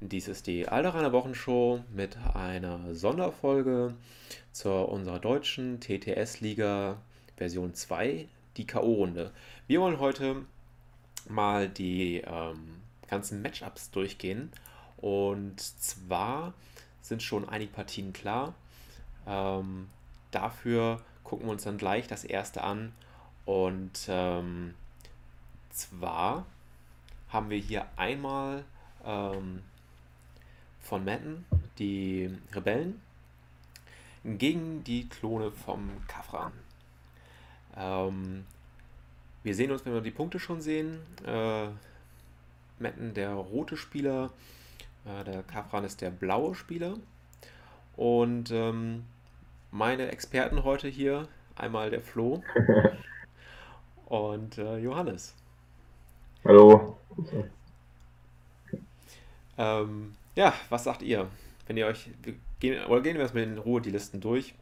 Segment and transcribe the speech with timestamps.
[0.00, 3.94] Dies ist die Alderaner Wochenshow mit einer Sonderfolge
[4.52, 6.98] zu unserer deutschen TTS-Liga
[7.38, 8.28] Version 2,
[8.58, 9.30] die K.O.-Runde.
[9.66, 10.44] Wir wollen heute
[11.30, 14.52] mal die ähm, ganzen Matchups durchgehen.
[14.98, 16.52] Und zwar
[17.00, 18.52] sind schon einige Partien klar.
[19.26, 19.88] Ähm,
[20.30, 22.92] dafür gucken wir uns dann gleich das erste an.
[23.46, 24.74] Und ähm,
[25.70, 26.44] zwar
[27.30, 28.62] haben wir hier einmal
[29.02, 29.62] ähm,
[30.86, 31.44] von Madden,
[31.78, 33.00] die Rebellen,
[34.24, 36.52] gegen die Klone vom Kafran.
[37.76, 38.46] Ähm,
[39.42, 41.00] wir sehen uns, wenn wir die Punkte schon sehen.
[41.24, 41.66] Äh,
[42.78, 44.30] Madden der rote Spieler,
[45.04, 46.96] äh, der Kafran ist der blaue Spieler.
[47.96, 49.04] Und ähm,
[49.70, 52.42] meine Experten heute hier, einmal der Flo
[54.06, 55.34] und äh, Johannes.
[56.44, 56.96] Hallo.
[59.58, 61.28] Ähm, ja, was sagt ihr?
[61.66, 62.10] Wenn ihr euch,
[62.60, 64.54] gehen, oder gehen wir erstmal in Ruhe die Listen durch,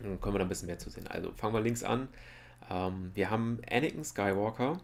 [0.00, 1.06] dann können wir da ein bisschen mehr zu sehen.
[1.08, 2.08] Also fangen wir links an.
[2.70, 4.80] Ähm, wir haben Anakin Skywalker.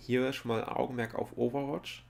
[0.00, 2.04] Hier schon mal Augenmerk auf Overwatch.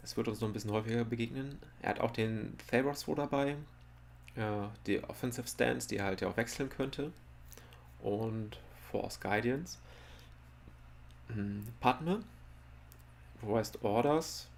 [0.00, 1.58] Das wird uns noch ein bisschen häufiger begegnen.
[1.82, 3.56] Er hat auch den Tharos dabei.
[4.36, 7.12] Äh, die Offensive Stance, die er halt ja auch wechseln könnte.
[8.02, 8.58] Und
[8.90, 9.78] Force Guidance.
[11.28, 12.20] Hm, Padme.
[13.42, 14.49] West Orders.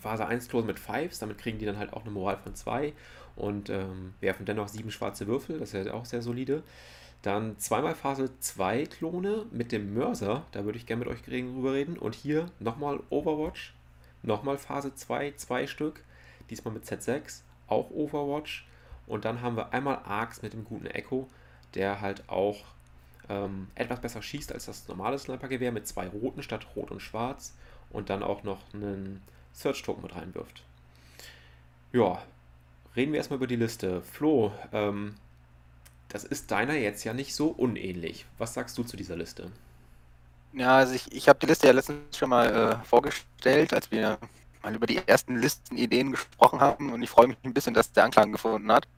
[0.00, 2.92] Phase 1 Klose mit Fives, damit kriegen die dann halt auch eine Moral von 2
[3.36, 6.62] und ähm, werfen dennoch sieben schwarze Würfel, das ist ja auch sehr solide.
[7.22, 11.72] Dann zweimal Phase 2 Klone mit dem Mörser, da würde ich gerne mit euch drüber
[11.72, 11.98] reden.
[11.98, 13.74] Und hier nochmal Overwatch,
[14.22, 16.02] nochmal Phase 2, zwei Stück,
[16.48, 18.66] diesmal mit Z6, auch Overwatch.
[19.06, 21.28] Und dann haben wir einmal Arcs mit dem guten Echo,
[21.74, 22.64] der halt auch
[23.28, 27.56] ähm, etwas besser schießt als das normale Snipergewehr mit zwei roten statt rot und schwarz.
[27.90, 29.22] Und dann auch noch einen
[29.54, 30.62] Search-Token mit reinwirft.
[31.92, 32.22] Ja,
[32.96, 34.02] reden wir erstmal über die Liste.
[34.02, 35.14] Flo, ähm,
[36.08, 38.26] das ist deiner jetzt ja nicht so unähnlich.
[38.38, 39.50] Was sagst du zu dieser Liste?
[40.52, 44.18] Ja, also ich, ich habe die Liste ja letztens schon mal äh, vorgestellt, als wir
[44.62, 48.04] mal über die ersten Listenideen gesprochen haben und ich freue mich ein bisschen, dass der
[48.04, 48.88] Anklang gefunden hat,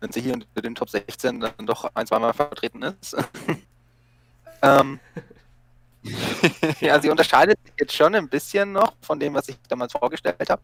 [0.00, 3.16] wenn sie hier unter den Top 16 dann doch ein, zweimal vertreten ist.
[4.62, 5.00] ähm,
[6.80, 10.48] ja, sie unterscheidet sich jetzt schon ein bisschen noch von dem, was ich damals vorgestellt
[10.50, 10.62] habe.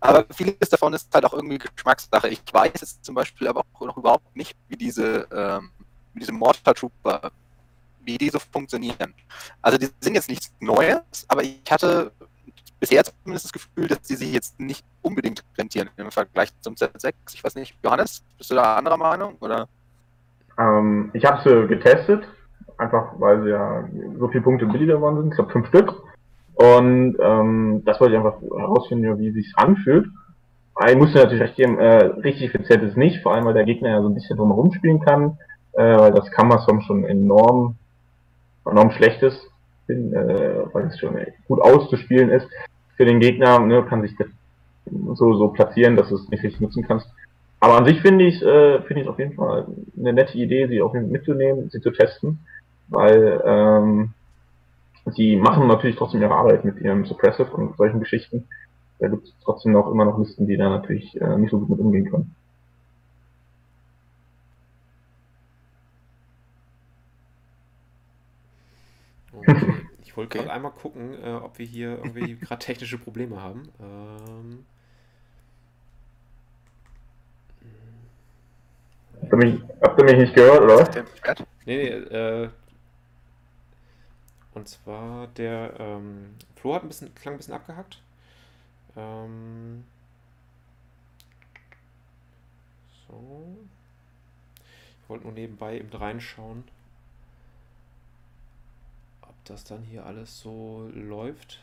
[0.00, 2.28] Aber vieles davon ist halt auch irgendwie Geschmackssache.
[2.28, 5.70] Ich weiß jetzt zum Beispiel aber auch noch überhaupt nicht, wie diese, ähm,
[6.14, 7.30] diese Mortar Trooper,
[8.04, 9.14] wie die so funktionieren.
[9.62, 12.12] Also die sind jetzt nichts Neues, aber ich hatte
[12.78, 17.14] bisher zumindest das Gefühl, dass die sich jetzt nicht unbedingt rentieren im Vergleich zum Z6.
[17.32, 19.36] Ich weiß nicht, Johannes, bist du da anderer Meinung?
[19.40, 19.68] Oder?
[20.58, 22.24] Ähm, ich habe sie getestet
[22.78, 23.84] Einfach weil sie ja
[24.18, 25.28] so viele Punkte billiger geworden sind.
[25.30, 25.94] Ich glaube fünf Stück.
[26.54, 30.06] Und ähm, das wollte ich einfach herausfinden, wie es sich anfühlt.
[30.88, 33.90] Ich musste natürlich recht geben, äh, richtig effizient ist nicht, vor allem weil der Gegner
[33.90, 35.38] ja so ein bisschen drumherum spielen kann,
[35.72, 37.76] äh, weil das Kammersom schon enorm,
[38.64, 39.50] enorm schlecht ist,
[39.88, 39.94] äh,
[40.72, 41.16] weil es schon
[41.46, 42.48] gut auszuspielen ist
[42.96, 44.16] für den Gegner, ne, kann sich
[45.14, 47.06] so, so platzieren, dass du es nicht richtig nutzen kannst.
[47.60, 49.66] Aber an sich finde ich äh, finde ich auf jeden Fall
[49.96, 52.40] eine nette Idee, sie auch mitzunehmen, sie zu testen
[52.88, 54.14] weil ähm,
[55.06, 58.48] sie machen natürlich trotzdem ihre Arbeit mit ihrem Suppressive und solchen Geschichten.
[58.98, 61.70] Da gibt es trotzdem noch immer noch Listen, die da natürlich äh, nicht so gut
[61.70, 62.34] mit umgehen können.
[69.32, 69.74] Okay.
[70.04, 73.62] Ich wollte gerade einmal gucken, äh, ob wir hier irgendwie gerade technische Probleme haben.
[73.80, 74.66] Ähm...
[79.22, 80.90] Habt ihr, mich, habt ihr mich nicht gehört, oder was?
[81.64, 82.48] Nee, nee, äh,
[84.54, 88.00] und zwar der ähm, Flo hat ein bisschen, klang ein bisschen abgehackt.
[88.96, 89.84] Ähm,
[93.08, 93.56] so.
[95.02, 96.64] Ich wollte nur nebenbei eben reinschauen,
[99.22, 101.60] ob das dann hier alles so läuft.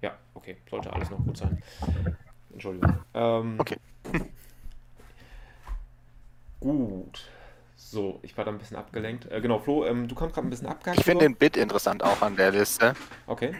[0.00, 1.62] Ja, okay, sollte alles noch gut sein.
[2.52, 2.98] Entschuldigung.
[3.14, 3.78] Ähm, okay.
[6.60, 7.28] gut.
[7.90, 9.30] So, ich war da ein bisschen abgelenkt.
[9.30, 10.98] Äh, genau, Flo, ähm, du kommst gerade ein bisschen abgehakt.
[10.98, 12.94] Ich finde den Bit interessant auch an der Liste.
[13.26, 13.54] Okay.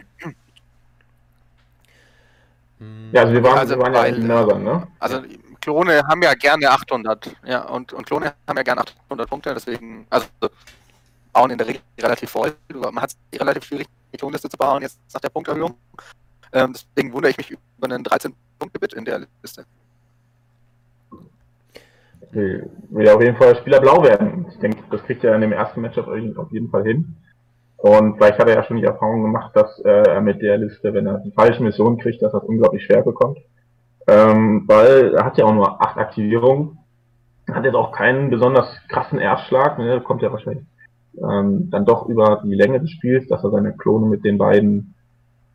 [3.11, 4.87] Ja, also wir waren, also, wir waren weil, ja in Mördern, ne?
[4.99, 5.21] Also
[5.61, 10.07] Klone haben ja gerne 800, ja, und, und Klone haben ja gerne 800 Punkte, deswegen,
[10.09, 10.27] also
[11.31, 12.55] bauen in der Regel relativ voll.
[12.73, 15.75] Man hat es relativ schwierig, die Klonliste zu bauen, jetzt nach der Punkterhöhung.
[16.51, 19.65] Ähm, deswegen wundere ich mich über einen 13-Punkte-Bit in der Liste
[22.33, 24.45] will, will auf jeden Fall Spieler blau werden.
[24.49, 27.15] Ich denke, das kriegt er in dem ersten Matchup auf jeden Fall hin.
[27.77, 30.93] Und vielleicht hat er ja schon die Erfahrung gemacht, dass äh, er mit der Liste,
[30.93, 33.39] wenn er die falsche Mission kriegt, dass er es unglaublich schwer bekommt.
[34.07, 36.77] Ähm, weil er hat ja auch nur acht Aktivierungen.
[37.51, 39.99] Hat jetzt auch keinen besonders krassen Erstschlag, ne?
[40.01, 40.65] kommt ja wahrscheinlich
[41.17, 44.95] ähm, dann doch über die Länge des Spiels, dass er seine Klone mit den beiden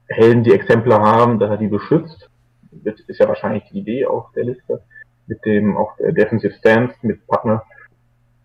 [0.06, 2.28] Helden, die Exemplar haben, dass er die beschützt.
[2.70, 4.82] Das ist ja wahrscheinlich die Idee auf der Liste.
[5.28, 7.62] Mit dem auch Defensive Stance, mit Partner.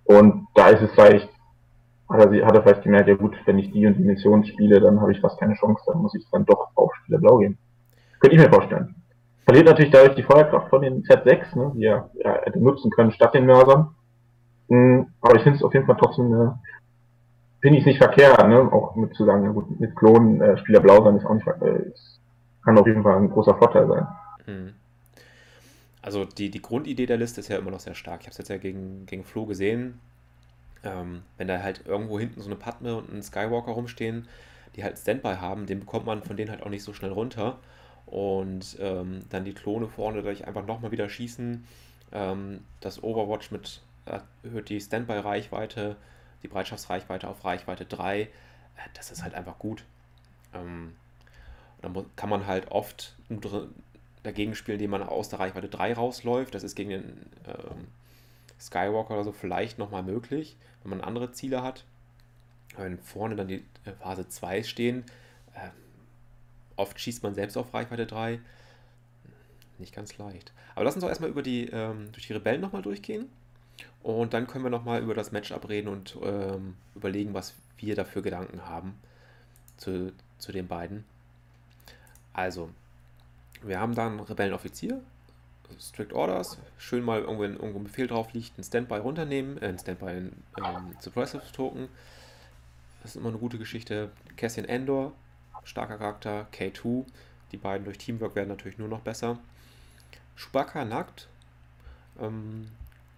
[0.03, 1.29] Und da ist es vielleicht,
[2.09, 4.79] hat er, hat er vielleicht gemerkt, ja gut, wenn ich die und die Mission spiele,
[4.79, 7.57] dann habe ich fast keine Chance, dann muss ich dann doch auf Spieler Blau gehen.
[8.19, 8.95] Könnte ich mir vorstellen.
[9.45, 13.11] Verliert natürlich dadurch die Feuerkraft von den Z6, ne, die er ja, hätte nutzen können
[13.11, 13.95] statt den Mörsern.
[14.67, 16.53] Mhm, aber ich finde es auf jeden Fall trotzdem
[17.63, 18.69] finde ich nicht verkehrt, ne?
[18.73, 21.45] auch mit zu sagen, ja gut, mit Klonen äh, Spieler blau sein ist auch nicht
[21.45, 21.97] verkehrt.
[22.63, 24.07] Kann auf jeden Fall ein großer Vorteil sein.
[24.45, 24.73] Hm.
[26.03, 28.21] Also die, die Grundidee der Liste ist ja immer noch sehr stark.
[28.21, 29.99] Ich habe es jetzt ja gegen, gegen Flo gesehen.
[30.83, 34.27] Ähm, wenn da halt irgendwo hinten so eine Padme und ein Skywalker rumstehen,
[34.75, 37.57] die halt Standby haben, den bekommt man von denen halt auch nicht so schnell runter.
[38.05, 41.65] Und ähm, dann die Klone vorne dadurch einfach nochmal wieder schießen.
[42.11, 45.95] Ähm, das Overwatch mit erhöht die Standby-Reichweite
[46.43, 48.27] die Bereitschaftsreichweite auf Reichweite 3, äh,
[48.93, 49.83] das ist halt einfach gut.
[50.53, 50.95] Ähm,
[51.81, 53.15] dann kann man halt oft
[54.23, 56.55] dagegen spielen, indem man aus der Reichweite 3 rausläuft.
[56.55, 57.03] Das ist gegen den
[57.45, 57.87] ähm,
[58.59, 61.85] Skywalker oder so vielleicht nochmal möglich, wenn man andere Ziele hat.
[62.77, 65.03] Wenn vorne dann die äh, Phase 2 stehen,
[65.53, 65.69] äh,
[66.75, 68.39] oft schießt man selbst auf Reichweite 3.
[69.77, 70.53] Nicht ganz leicht.
[70.75, 73.29] Aber lass uns doch erstmal über die, ähm, durch die Rebellen nochmal durchgehen.
[74.01, 78.21] Und dann können wir nochmal über das Matchup reden und ähm, überlegen, was wir dafür
[78.21, 78.95] Gedanken haben
[79.77, 81.05] zu, zu den beiden.
[82.33, 82.69] Also,
[83.65, 85.01] wir haben dann Rebellenoffizier,
[85.79, 89.79] Strict Orders, schön mal irgendwo, irgendwo ein Befehl drauf liegt, ein Standby runternehmen, äh, ein
[89.79, 91.87] Standby, ein ähm, Suppressive Token.
[93.01, 94.11] Das ist immer eine gute Geschichte.
[94.37, 95.13] Cassian Endor,
[95.63, 97.05] starker Charakter, K2,
[97.51, 99.39] die beiden durch Teamwork werden natürlich nur noch besser.
[100.35, 101.27] Chewbacca nackt,
[102.19, 102.69] ähm,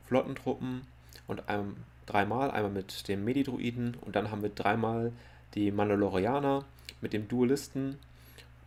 [0.08, 0.82] Flottentruppen
[1.28, 5.12] und einem, dreimal, einmal mit dem Medidruiden und dann haben wir dreimal
[5.56, 6.66] die Mandalorianer
[7.02, 7.98] mit dem Duelisten.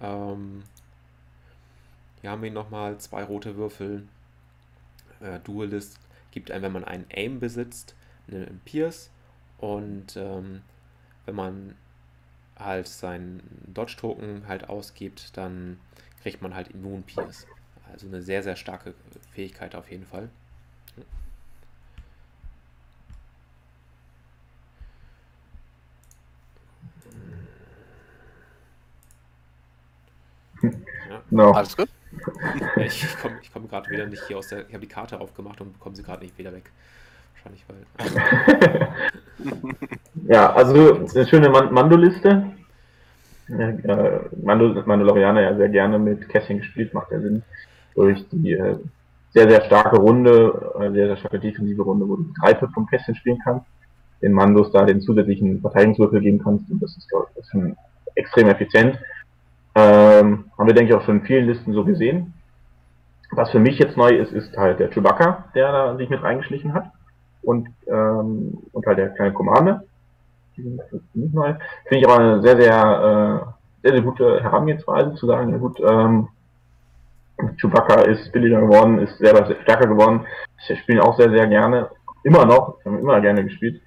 [0.00, 0.62] Ähm,
[2.20, 4.06] hier haben wir nochmal zwei rote Würfel.
[5.20, 5.98] Äh, Duelist
[6.30, 7.94] gibt einem, wenn man einen Aim besitzt,
[8.28, 9.10] einen Pierce
[9.58, 10.62] und ähm,
[11.26, 11.74] wenn man
[12.56, 13.42] halt seinen
[13.72, 15.78] Dodge-Token halt ausgibt, dann
[16.22, 17.46] kriegt man halt Immun Pierce.
[17.92, 18.94] Also eine sehr, sehr starke
[19.32, 20.28] Fähigkeit auf jeden Fall.
[31.08, 31.22] Ja.
[31.30, 31.52] No.
[31.52, 31.88] Alles gut?
[32.76, 34.60] Ich komme komm gerade wieder nicht hier aus der.
[34.68, 36.70] Ich habe die Karte aufgemacht und bekomme sie gerade nicht wieder weg.
[37.34, 38.88] Wahrscheinlich, weil.
[40.28, 42.52] ja, also eine schöne Mando-Liste.
[43.48, 47.42] Mando, Mandalorianer ja sehr gerne mit Kästchen gespielt, macht ja Sinn.
[47.94, 48.76] Durch die äh,
[49.30, 53.14] sehr, sehr starke Runde, äh, sehr, sehr starke defensive Runde, wo du drei vom Kästchen
[53.14, 53.66] spielen kannst.
[54.20, 56.70] Den Mandos da den zusätzlichen Verteidigungswürfel geben kannst.
[56.70, 57.54] Und das ist, glaube ich, ist
[58.16, 58.98] extrem effizient.
[59.74, 62.34] Ähm, haben wir, denke ich, auch schon in vielen Listen so gesehen.
[63.30, 66.72] Was für mich jetzt neu ist, ist halt der Chewbacca, der da sich mit reingeschlichen
[66.72, 66.90] hat.
[67.42, 69.32] Und, ähm, und halt der kleine
[70.56, 70.80] sind
[71.14, 71.54] nicht neu.
[71.86, 75.80] Finde ich aber eine sehr, sehr, äh, sehr, sehr gute Herangehensweise zu sagen, ja gut,
[75.80, 76.28] ähm,
[77.60, 80.26] Chewbacca ist billiger geworden, ist selber stärker geworden.
[80.58, 81.88] Ich spiele auch sehr, sehr gerne.
[82.24, 83.80] Immer noch, ich habe immer gerne gespielt.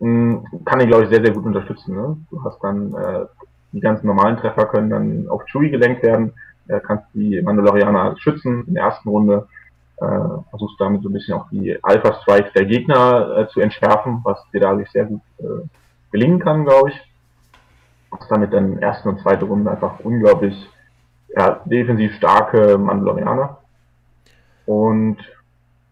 [0.00, 1.94] Hm, kann ich, glaube ich, sehr, sehr gut unterstützen.
[1.94, 2.16] Ne?
[2.30, 3.26] Du hast dann äh,
[3.72, 6.32] die ganzen normalen Treffer können dann auf Chewie gelenkt werden.
[6.68, 9.48] Äh, kannst die Mandalorianer schützen in der ersten Runde.
[9.96, 14.20] Äh, versuchst damit so ein bisschen auch die Alpha Strikes der Gegner äh, zu entschärfen,
[14.22, 15.66] was dir dadurch sehr gut äh,
[16.12, 17.00] gelingen kann, glaube ich.
[18.12, 20.54] Hast damit dann erste und zweite Runde einfach unglaublich
[21.36, 23.58] ja, defensiv starke Mandalorianer.
[24.66, 25.18] Und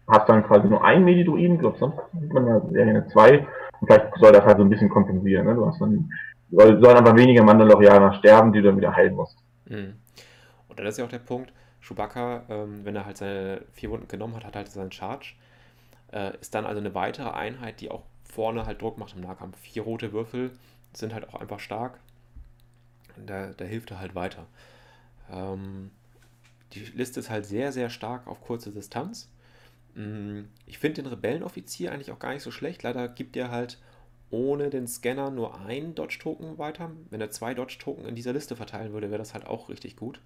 [0.07, 3.39] hast dann quasi nur einen Medidruiden, ich glaube, sonst sieht man ja gerne zwei.
[3.79, 5.45] Und vielleicht soll das halt so ein bisschen kompensieren.
[5.45, 5.55] Ne?
[5.55, 6.09] Du hast dann
[6.49, 9.37] sollen einfach weniger Mandalorianer sterben, die du dann wieder heilen musst.
[9.65, 9.95] Mhm.
[10.67, 11.51] Und dann ist ja auch der Punkt,
[11.81, 15.33] Chewbacca, ähm, wenn er halt seine vier Wunden genommen hat, hat halt seinen Charge.
[16.11, 19.57] Äh, ist dann also eine weitere Einheit, die auch vorne halt Druck macht im Nahkampf.
[19.59, 20.51] Vier rote Würfel
[20.93, 21.99] sind halt auch einfach stark.
[23.25, 24.45] Da, da hilft er halt weiter.
[25.31, 25.91] Ähm,
[26.73, 29.29] die Liste ist halt sehr, sehr stark auf kurze Distanz.
[29.95, 32.83] Mm, ich finde den Rebellenoffizier eigentlich auch gar nicht so schlecht.
[32.83, 33.79] Leider gibt er halt
[34.29, 36.91] ohne den Scanner nur ein Dodge-Token weiter.
[37.09, 40.19] Wenn er zwei Dodge-Token in dieser Liste verteilen würde, wäre das halt auch richtig gut.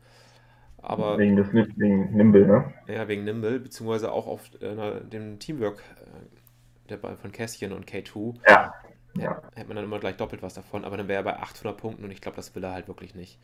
[0.81, 2.73] Aber, wegen, des, wegen Nimble, ne?
[2.87, 8.35] Ja, wegen Nimble, beziehungsweise auch auf äh, dem Teamwork äh, der, von Kästchen und K2.
[8.49, 8.73] Ja.
[9.15, 9.41] ja.
[9.53, 12.03] hätte man dann immer gleich doppelt was davon, aber dann wäre er bei 800 Punkten
[12.03, 13.39] und ich glaube, das will er halt wirklich nicht.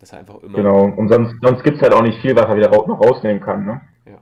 [0.00, 0.56] Das er einfach immer.
[0.56, 3.42] Genau, und sonst, sonst gibt es halt auch nicht viel, was er wieder noch rausnehmen
[3.42, 3.80] kann, ne?
[4.06, 4.18] Ja.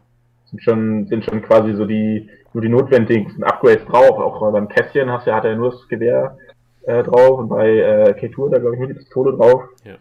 [0.52, 4.18] Sind schon, sind schon quasi so die, nur die notwendigen Upgrades drauf.
[4.18, 6.38] Auch beim Kästchen hast du, hat er nur das Gewehr
[6.82, 9.64] äh, drauf und bei äh, K-Tour da glaube ich nur die Pistole drauf.
[9.84, 9.94] Ja.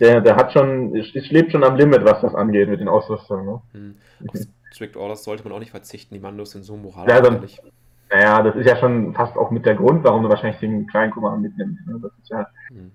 [0.00, 3.46] Der, der hat schon, ist, lebt schon am Limit, was das angeht mit den Ausrüstungen.
[3.46, 3.60] Ne?
[3.72, 3.94] Hm.
[4.72, 7.08] Strict Orders sollte man auch nicht verzichten, die Mandos sind so moral.
[7.08, 7.42] Ja, dann,
[8.10, 11.12] naja, das ist ja schon fast auch mit der Grund, warum du wahrscheinlich den kleinen
[11.12, 11.86] Kummer mitnimmst.
[11.86, 11.98] Ne?
[12.02, 12.92] Das ist ja hm.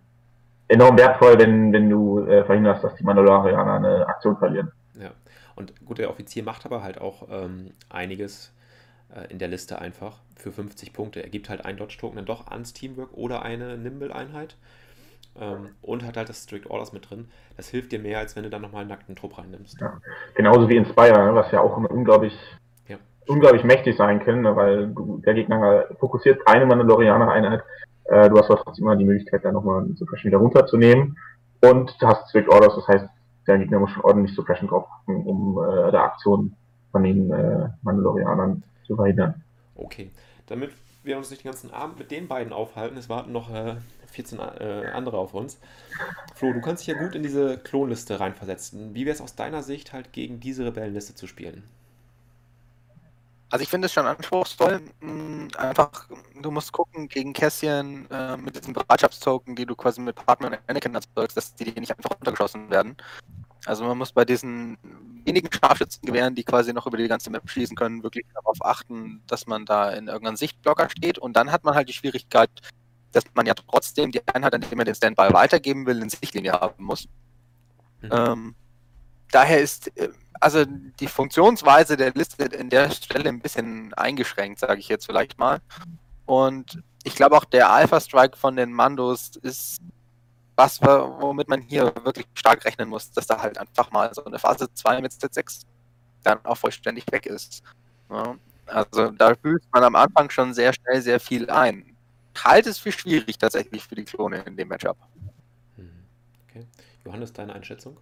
[0.67, 4.71] enorm wertvoll, wenn, wenn du äh, verhinderst, dass die Mandalorianer eine Aktion verlieren.
[4.99, 5.09] Ja,
[5.61, 8.53] und gut, der Offizier macht aber halt auch ähm, einiges
[9.15, 11.23] äh, in der Liste einfach für 50 Punkte.
[11.23, 14.55] Er gibt halt ein Dodge-Token dann doch ans Teamwork oder eine Nimble-Einheit.
[15.39, 17.29] Ähm, und hat halt das Strict Orders mit drin.
[17.55, 19.79] Das hilft dir mehr, als wenn du dann nochmal einen nackten Trupp reinnimmst.
[19.79, 20.01] Ja.
[20.35, 22.37] Genauso wie Inspire, ne, was ja auch unglaublich
[23.27, 24.93] unglaublich mächtig sein können, ne, weil
[25.25, 27.63] der Gegner fokussiert eine Mandalorianer-Einheit.
[28.05, 31.17] Äh, du hast trotzdem immer die Möglichkeit, da nochmal einen Suppression wieder runterzunehmen.
[31.61, 33.05] Und du hast Strict Orders, das heißt,
[33.51, 36.55] der Gegner muss schon ordentlich Suppression draufpacken, um äh, der Aktion
[36.91, 39.43] von den äh, Mandalorianern zu verhindern.
[39.75, 40.12] Okay,
[40.48, 40.72] damit
[41.03, 43.75] wir uns nicht den ganzen Abend mit den beiden aufhalten, es warten noch äh,
[44.08, 45.60] 14 äh, andere auf uns.
[46.36, 48.93] Flo, du kannst dich ja gut in diese Klonliste reinversetzen.
[48.93, 51.63] Wie wäre es aus deiner Sicht halt gegen diese Rebellenliste zu spielen?
[53.51, 54.81] Also ich finde es schon anspruchsvoll.
[55.01, 56.08] Hm, einfach,
[56.41, 60.60] du musst gucken gegen Cassian äh, mit diesen Bereitschaftstoken, die du quasi mit Partner und
[60.67, 62.96] Anakin erzeugst, dass die nicht einfach runtergeschossen werden.
[63.65, 64.77] Also man muss bei diesen
[65.23, 69.45] wenigen Scharfschützengewehren, die quasi noch über die ganze Map schießen können, wirklich darauf achten, dass
[69.47, 71.19] man da in irgendeinem Sichtblocker steht.
[71.19, 72.49] Und dann hat man halt die Schwierigkeit,
[73.11, 76.53] dass man ja trotzdem die Einheit, an die man den Standby weitergeben will, in Sichtlinie
[76.53, 77.07] haben muss.
[78.01, 78.09] Mhm.
[78.11, 78.55] Ähm,
[79.31, 84.79] daher ist äh, also die Funktionsweise der Liste in der Stelle ein bisschen eingeschränkt, sage
[84.79, 85.61] ich jetzt vielleicht mal.
[86.25, 89.81] Und ich glaube auch der Alpha Strike von den Mandos ist
[90.55, 94.39] was, womit man hier wirklich stark rechnen muss, dass da halt einfach mal so eine
[94.39, 95.65] Phase 2 mit Z6
[96.24, 97.63] dann auch vollständig weg ist.
[98.10, 98.36] Ja,
[98.67, 101.86] also da fühlt man am Anfang schon sehr schnell sehr viel ein.
[102.43, 104.98] Halte es für schwierig tatsächlich für die Klone in dem Matchup.
[105.75, 105.89] Hm,
[106.48, 106.65] okay.
[107.05, 107.98] Johannes, deine Einschätzung?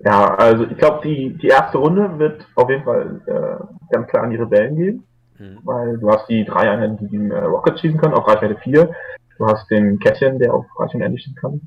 [0.00, 4.24] Ja, also ich glaube, die, die erste Runde wird auf jeden Fall äh, ganz klar
[4.24, 5.04] an die Rebellen gehen.
[5.38, 5.58] Mhm.
[5.64, 8.94] Weil du hast die drei Einheiten, die den äh, Rocket schießen können, auf Reichweite 4.
[9.40, 11.62] Du hast den Kätzchen, der auf Ende schießen kann.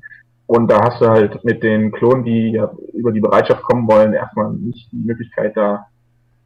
[0.46, 4.12] Und da hast du halt mit den Klonen, die ja über die Bereitschaft kommen wollen,
[4.12, 5.86] erstmal nicht die Möglichkeit, da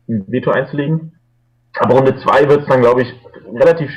[0.09, 1.13] ein Veto einzulegen.
[1.79, 3.15] Aber Runde 2 wird es dann, glaube ich,
[3.53, 3.91] relativ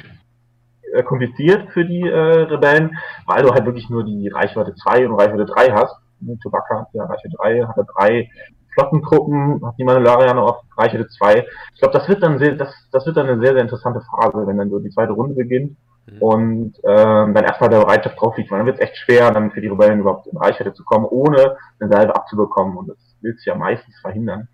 [0.92, 2.98] äh, kompliziert für die äh, Rebellen,
[3.28, 5.96] weil du halt wirklich nur die Reichweite 2 und Reichweite 3 hast.
[6.44, 8.30] Chewbacca hat ja Reichweite 3, hatte drei
[8.74, 11.46] Flottentruppen, hat die Mandalorianer auf Reichweite 2.
[11.76, 14.46] Ich glaube, das wird dann sehr, das, das wird dann eine sehr, sehr interessante Phase,
[14.46, 16.18] wenn dann so die zweite Runde beginnt mhm.
[16.20, 19.52] und ähm, dann erstmal der Bereitschaft drauf liegt, weil dann wird es echt schwer, dann
[19.52, 22.78] für die Rebellen überhaupt in Reichweite zu kommen, ohne eine Salve abzubekommen.
[22.78, 24.48] Und das willst du ja meistens verhindern.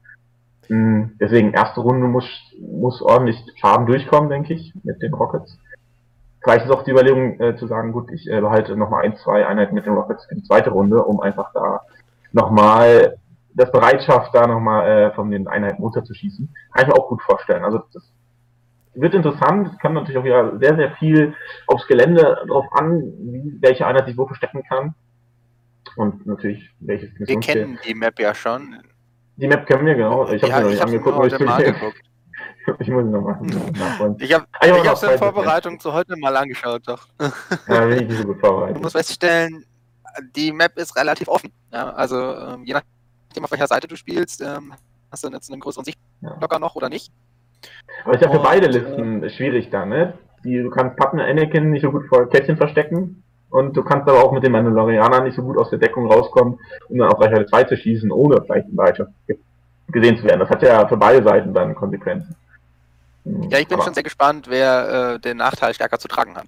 [0.69, 2.27] Mhm, deswegen, erste Runde muss,
[2.59, 5.57] muss ordentlich Schaden durchkommen, denke ich, mit den Rockets.
[6.41, 9.45] Vielleicht ist auch die Überlegung äh, zu sagen, gut, ich äh, behalte nochmal ein, zwei
[9.45, 11.81] Einheiten mit den Rockets für die zweite Runde, um einfach da
[12.31, 13.17] nochmal
[13.53, 16.53] das Bereitschaft, da nochmal äh, von den Einheiten runterzuschießen.
[16.71, 17.65] Kann ich mir auch gut vorstellen.
[17.65, 18.03] Also das
[19.01, 21.35] wird interessant, es kann natürlich auch wieder sehr, sehr viel
[21.67, 24.95] aufs Gelände drauf an, wie, welche Einheit sich wo verstecken kann.
[25.95, 28.77] Und natürlich welches Wir kennen die Map ja schon.
[29.37, 30.27] Die Map kennen wir, genau.
[30.29, 32.01] Ich habe ja, mir noch nicht angeguckt, aber ich mal angeguckt.
[32.79, 34.17] Ich muss nochmal nachholen.
[34.19, 37.07] Ich habe es in Vorbereitung zu heute mal angeschaut, doch.
[37.69, 38.75] Ja, bin ich nicht so gut vorbereitet.
[38.75, 39.65] Du musst feststellen,
[40.35, 41.51] die Map ist relativ offen.
[41.71, 44.73] Ja, also ähm, je nachdem, auf welcher Seite du spielst, ähm,
[45.09, 46.59] hast du jetzt einen größeren Sichtblocker ja.
[46.59, 47.11] noch oder nicht.
[48.03, 50.13] Aber ist ja für Und, beide Listen äh, schwierig da, ne?
[50.43, 54.23] Die, du kannst Pappen Anakin nicht so gut vor Kettchen verstecken und du kannst aber
[54.23, 56.59] auch mit den Mandalorianern nicht so gut aus der Deckung rauskommen,
[56.89, 59.11] um dann auf Reichweite 2 zu schießen, ohne vielleicht Bereitschaft
[59.87, 60.39] gesehen zu werden.
[60.39, 62.35] Das hat ja für beide Seiten dann Konsequenzen.
[63.49, 66.47] Ja, ich bin aber schon sehr gespannt, wer äh, den Nachteil stärker zu tragen hat.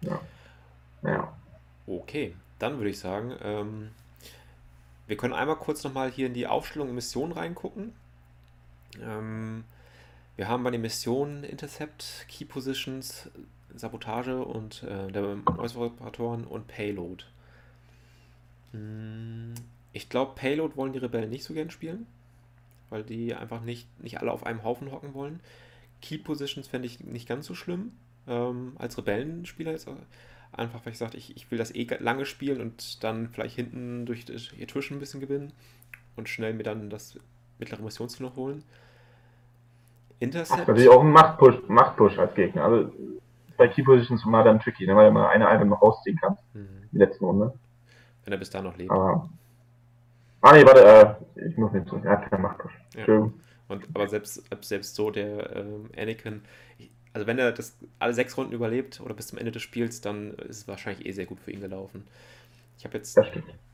[0.00, 0.20] Ja.
[1.02, 1.32] ja.
[1.86, 3.90] Okay, dann würde ich sagen, ähm,
[5.06, 7.92] wir können einmal kurz nochmal hier in die Aufstellung und Missionen reingucken.
[9.00, 9.64] Ähm,
[10.42, 13.30] wir haben bei den Missionen Intercept, Key Positions,
[13.76, 17.22] Sabotage und äh, der Operatoren und Payload.
[18.72, 19.54] Hm,
[19.92, 22.08] ich glaube, Payload wollen die Rebellen nicht so gern spielen,
[22.90, 25.38] weil die einfach nicht, nicht alle auf einem Haufen hocken wollen.
[26.00, 27.92] Key Positions fände ich nicht ganz so schlimm.
[28.26, 29.86] Ähm, als Rebellenspieler jetzt
[30.50, 34.06] einfach, weil ich sage, ich, ich will das eh lange spielen und dann vielleicht hinten
[34.06, 34.24] durch
[34.58, 35.52] ihr Twischen ein bisschen gewinnen
[36.16, 37.16] und schnell mir dann das
[37.60, 38.64] mittlere Missionsziel noch holen.
[40.22, 40.68] Intercept.
[40.68, 42.64] Natürlich auch ein Machtpush, Machtpush als Gegner.
[42.64, 42.92] Also
[43.56, 46.38] bei Key Positions immer dann tricky, ne, weil man eine Item noch rausziehen kann.
[46.54, 46.88] Mhm.
[46.92, 47.52] Die letzten Runde.
[48.24, 48.90] Wenn er bis da noch lebt.
[48.90, 49.28] Aber.
[50.40, 52.04] Ah nee, warte, äh, ich muss nicht zurück.
[52.04, 52.60] Er hat keine Macht.
[52.94, 53.30] Ja.
[53.68, 56.42] Und, aber selbst, selbst so, der ähm, Anakin,
[57.12, 60.34] also wenn er das alle sechs Runden überlebt oder bis zum Ende des Spiels, dann
[60.34, 62.06] ist es wahrscheinlich eh sehr gut für ihn gelaufen.
[62.78, 63.18] Ich habe jetzt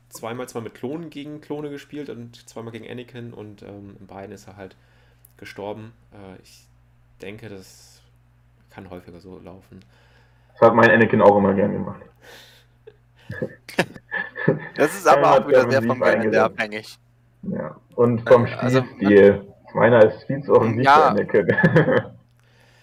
[0.09, 4.33] zweimal zwar mit Klonen gegen Klone gespielt und zweimal gegen Anakin und ähm, in beiden
[4.33, 4.75] ist er halt
[5.39, 5.93] gestorben.
[6.13, 6.67] Äh, ich
[7.21, 8.01] denke, das
[8.69, 9.79] kann häufiger so laufen.
[10.53, 12.01] Das hat mein Anakin auch immer gern gemacht.
[14.75, 16.97] Das ist aber auch wieder er sehr vom Gelände abhängig.
[17.43, 17.75] Ja.
[17.95, 19.45] Und vom Äh, also, Spielstil.
[19.73, 21.09] Meiner ist viel zu offensiv Ja.
[21.09, 21.47] Anakin.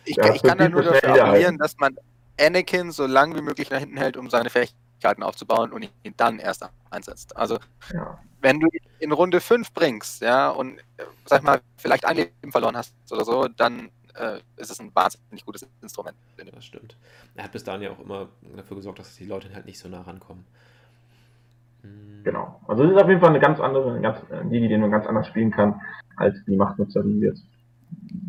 [0.04, 1.96] Ich, ich kann da nur dafür Betrayal appellieren, dass man
[2.40, 6.38] Anakin so lange wie möglich nach hinten hält, um seine Fähigkeiten aufzubauen und ihn dann
[6.38, 7.36] erst einsetzt.
[7.36, 7.58] Also
[7.92, 8.18] ja.
[8.40, 12.52] wenn du ihn in Runde 5 bringst, ja, und äh, sag mal, vielleicht ein Leben
[12.52, 16.16] verloren hast oder so, dann äh, ist es ein wahnsinnig gutes Instrument.
[16.54, 16.96] Das stimmt.
[17.34, 19.88] Er hat bis dahin ja auch immer dafür gesorgt, dass die Leute halt nicht so
[19.88, 20.44] nah rankommen.
[21.82, 22.60] Hm, Genau.
[22.66, 24.90] Also es ist auf jeden Fall eine ganz andere, eine ganz, äh, die, die man
[24.90, 25.80] ganz anders spielen kann,
[26.16, 27.44] als die Machtnutzer, die jetzt,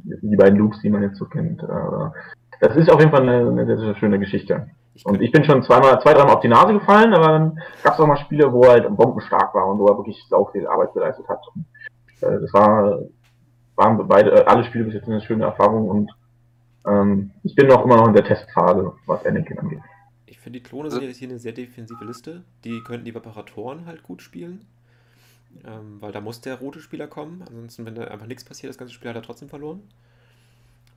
[0.03, 1.63] die beiden Loops, die man jetzt so kennt.
[1.63, 2.09] Äh,
[2.59, 4.69] Das ist auf jeden Fall eine, eine sehr, sehr schöne Geschichte.
[4.97, 7.93] Ich Und ich bin schon zweimal, zwei, dreimal auf die Nase gefallen, aber dann gab
[7.93, 10.65] es auch mal Spiele, wo er halt bombenstark war und wo er wirklich sau viel
[10.65, 11.39] Arbeit geleistet hat.
[11.53, 11.65] Und,
[12.21, 12.99] äh, das war,
[13.75, 16.11] waren beide, äh, alle Spiele bis jetzt eine schöne Erfahrung und
[16.87, 19.81] ähm, ich bin noch immer noch in der Testphase, was Anakin angeht.
[20.25, 22.43] ich finde, die Klone sind jetzt hier eine sehr defensive Liste.
[22.63, 24.65] Die könnten die Vaporatoren halt gut spielen.
[25.63, 27.43] Ähm, weil da muss der rote Spieler kommen.
[27.47, 29.81] Ansonsten, wenn da einfach nichts passiert, das ganze Spiel hat er trotzdem verloren.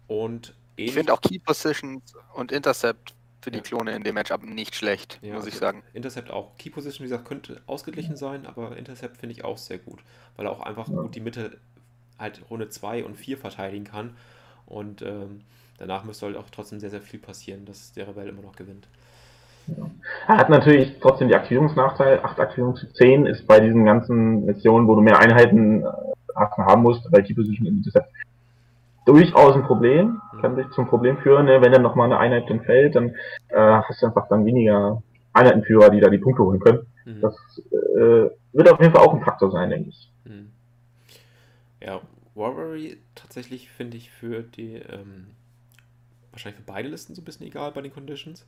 [0.09, 3.63] Und Ich finde auch Key Positions und Intercept für die Ja.
[3.63, 5.83] Klone in dem Matchup nicht schlecht, Ja, muss ich also sagen.
[5.95, 6.57] Intercept auch.
[6.59, 10.01] Key Position, wie gesagt, könnte ausgeglichen sein, aber Intercept finde ich auch sehr gut,
[10.37, 10.95] weil er auch einfach Ja.
[11.01, 11.59] gut die Mitte
[12.19, 14.11] halt Runde 2 und 4 verteidigen kann.
[14.67, 15.41] Und ähm,
[15.79, 18.87] danach müsste halt auch trotzdem sehr, sehr viel passieren, dass der Rebell immer noch gewinnt.
[20.27, 22.21] Er hat natürlich trotzdem die Aktivierungsnachteil.
[22.23, 25.87] 8 Aktivierung zu 10 ist bei diesen ganzen Missionen, wo du mehr Einheiten äh,
[26.37, 28.13] haben musst, bei Key Position in Intercept
[29.07, 30.21] durchaus ein Problem.
[30.41, 31.61] Kann sich zum Problem führen, ne?
[31.61, 33.15] wenn dann nochmal eine Einheit entfällt, dann
[33.49, 36.87] äh, hast du einfach dann weniger Einheitenführer, die da die Punkte holen können.
[37.05, 37.21] Mhm.
[37.21, 37.35] Das
[37.73, 40.11] äh, wird auf jeden Fall auch ein Faktor sein, denke ich.
[40.25, 40.51] Mhm.
[41.81, 42.01] Ja,
[42.35, 45.29] Warwery tatsächlich finde ich für die, ähm,
[46.33, 48.47] wahrscheinlich für beide Listen so ein bisschen egal bei den Conditions.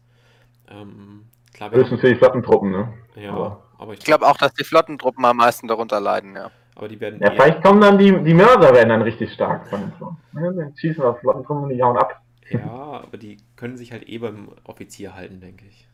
[0.70, 2.92] Ähm, klar, wir Höchstens für die Flottentruppen, ne?
[3.16, 6.50] ja, aber- aber ich, Ich glaube auch, dass die Flottentruppen am meisten darunter leiden, ja.
[6.74, 9.66] Aber die werden Ja, eher- vielleicht kommen dann die, die Mörser werden dann richtig stark
[9.68, 10.16] von den Flotten.
[10.34, 12.20] Ja, dann schießen wir auf Flottentruppen und die hauen ab.
[12.50, 15.86] Ja, aber die können sich halt eh beim Offizier halten, denke ich.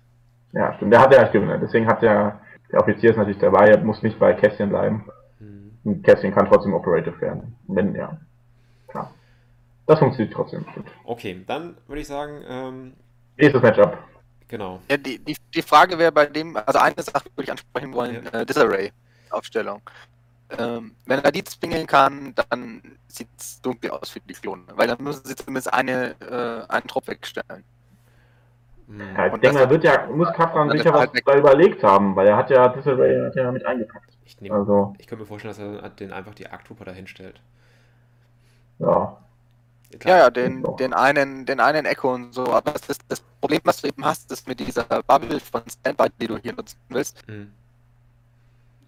[0.53, 0.93] Ja, stimmt.
[0.93, 1.47] Der hat ja stimmt.
[1.47, 1.59] ne?
[1.61, 2.41] Deswegen hat der,
[2.73, 5.05] der Offizier ist natürlich dabei, er muss nicht bei Kästchen bleiben.
[5.38, 5.73] Hm.
[5.85, 7.55] Und Kästchen kann trotzdem operative werden.
[7.69, 8.19] Wenn, ja.
[8.88, 9.12] Klar.
[9.87, 10.64] Das funktioniert trotzdem.
[10.71, 10.88] Stimmt.
[11.05, 12.93] Okay, dann würde ich sagen, ähm,
[13.37, 13.97] Nächstes Matchup.
[14.49, 14.81] genau.
[14.91, 18.27] ja die, die, die Frage wäre bei dem, also eine Sache würde ich ansprechen wollen,
[18.33, 19.81] äh, Disarray-Aufstellung.
[20.50, 24.88] Ähm, wenn er die zwingen kann, dann sieht es dunkel aus für die Klone, weil
[24.88, 27.64] dann müssen sie zumindest eine, äh, einen Trupp wegstellen.
[28.87, 29.16] Hm.
[29.16, 32.16] Ja, ich Und denke, da wird ja, muss Kaplan sicher was halt da überlegt haben,
[32.16, 34.16] weil er hat ja Disarray hat ja mit eingepackt.
[34.24, 37.40] Ich, nehm, Also, ich könnte mir vorstellen, dass er den einfach die Arctrooper dahin stellt.
[38.78, 39.18] ja.
[40.04, 43.61] Ja, ja, den, den einen, den einen Echo und so, aber das, ist das Problem,
[43.64, 47.24] was du eben hast, ist mit dieser Bubble von Standby, die du hier nutzen willst,
[47.26, 47.52] Hm.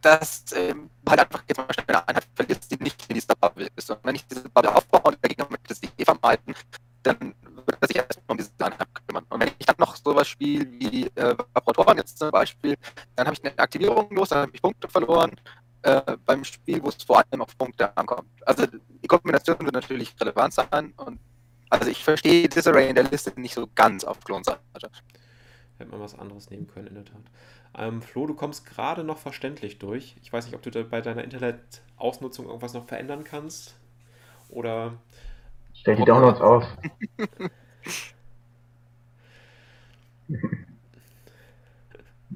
[0.00, 3.68] Dass ähm, halt einfach jetzt mal schnell eine Einheit vergisst, die nicht in dieser Bubble
[3.76, 3.90] ist.
[3.90, 6.54] Und wenn ich diese Bubble aufbaue und der Gegner möchte sie eh vermeiden,
[7.02, 9.24] dann wird er sich erstmal um diese Einheit kümmern.
[9.28, 11.36] Und wenn ich dann noch sowas spiele wie äh,
[11.96, 12.76] jetzt zum Beispiel,
[13.16, 15.32] dann habe ich eine Aktivierung los, dann habe ich Punkte verloren
[15.82, 18.28] äh, beim Spiel, wo es vor allem auf Punkte ankommt.
[18.46, 21.18] Also die Kombination wird natürlich relevant sein und
[21.68, 24.60] also ich verstehe Disarray in der Liste nicht so ganz auf Klonseite.
[25.80, 27.22] Hätte man was anderes nehmen können, in der Tat.
[27.78, 30.14] Ähm, Flo, du kommst gerade noch verständlich durch.
[30.22, 33.78] Ich weiß nicht, ob du da bei deiner Internetausnutzung irgendwas noch verändern kannst.
[34.50, 34.92] Oder.
[35.72, 36.64] Stell die Downloads aus.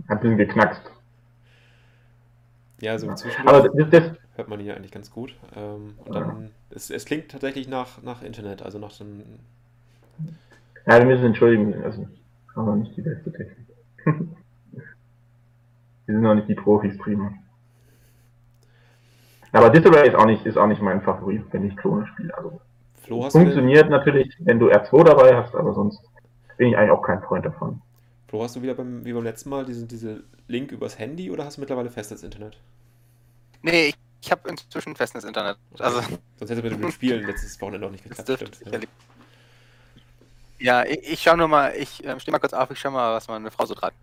[0.09, 0.90] Hat ein bisschen geknackst.
[2.80, 5.37] Ja, so Aber zwischendurch das, das, hört man hier eigentlich ganz gut.
[5.54, 6.50] Ähm, und dann.
[6.70, 9.22] Es, es klingt tatsächlich nach, nach Internet, also nach dem.
[10.87, 12.09] ja, wir müssen entschuldigen, also
[12.57, 13.67] haben wir nicht die beste Technik.
[14.07, 14.14] wir
[16.07, 17.33] sind noch nicht die Profis, prima.
[19.53, 22.37] Aber Disarray ist auch nicht, ist auch nicht mein Favorit, wenn ich Klone spiele.
[22.37, 22.61] Also
[23.03, 26.01] Flo, du, funktioniert natürlich, wenn du R2 dabei hast, aber sonst
[26.57, 27.81] bin ich eigentlich auch kein Freund davon.
[28.29, 31.45] Flo, hast du wieder beim, wie beim letzten Mal diesen, diese Link übers Handy oder
[31.45, 32.59] hast du mittlerweile festes Internet?
[33.62, 35.57] Nee, ich, ich habe inzwischen festes Internet.
[35.79, 38.29] Also Sonst hätte es mit dem Spielen letztes Wochenende auch nicht Das geklappt.
[38.29, 38.88] dürfte stimmt, sicherlich.
[40.59, 43.14] Ja, ich, ich schau nur mal, ich äh, stehe mal kurz auf, ich schau mal,
[43.14, 43.97] was meine Frau so treibt.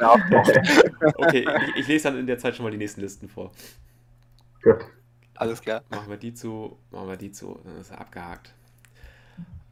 [0.00, 0.18] Ja auch-
[1.16, 3.52] okay, ich, ich lese dann in der Zeit schon mal die nächsten Listen vor.
[4.62, 4.84] Gut.
[5.36, 5.82] Alles klar.
[5.90, 8.52] Machen wir die zu, machen wir die zu, dann ist er abgehakt.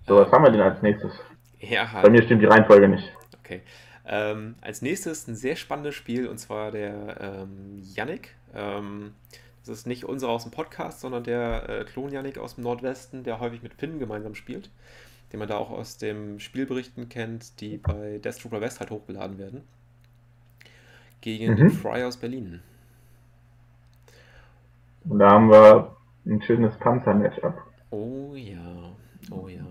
[0.06, 1.12] So, was haben wir denn als nächstes?
[1.60, 2.12] Ja, Bei halt.
[2.12, 3.12] mir stimmt die Reihenfolge nicht.
[3.38, 3.62] Okay.
[4.04, 8.34] Ähm, als nächstes ein sehr spannendes Spiel und zwar der ähm, Yannick.
[8.52, 9.14] Ähm,
[9.66, 13.24] das ist nicht unserer aus dem Podcast, sondern der äh, Klon Yannick aus dem Nordwesten,
[13.24, 14.70] der häufig mit Finn gemeinsam spielt.
[15.32, 19.38] Den man da auch aus dem Spielberichten kennt, die bei Death Trooper West halt hochgeladen
[19.38, 19.62] werden.
[21.20, 21.56] Gegen Mhm.
[21.56, 22.60] den Fry aus Berlin.
[25.08, 25.96] Und da haben wir
[26.26, 27.54] ein schönes Panzer-Matchup.
[27.90, 28.92] Oh ja,
[29.30, 29.64] oh ja.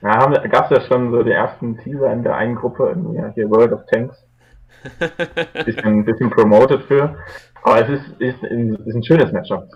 [0.00, 3.28] Da gab es ja schon so die ersten Teaser in der einen Gruppe, irgendwie, ja,
[3.34, 4.24] hier World of Tanks.
[5.64, 7.16] Bisschen, bisschen promoted für.
[7.62, 9.68] Aber es ist, ist, ein- ist ein schönes Matchup.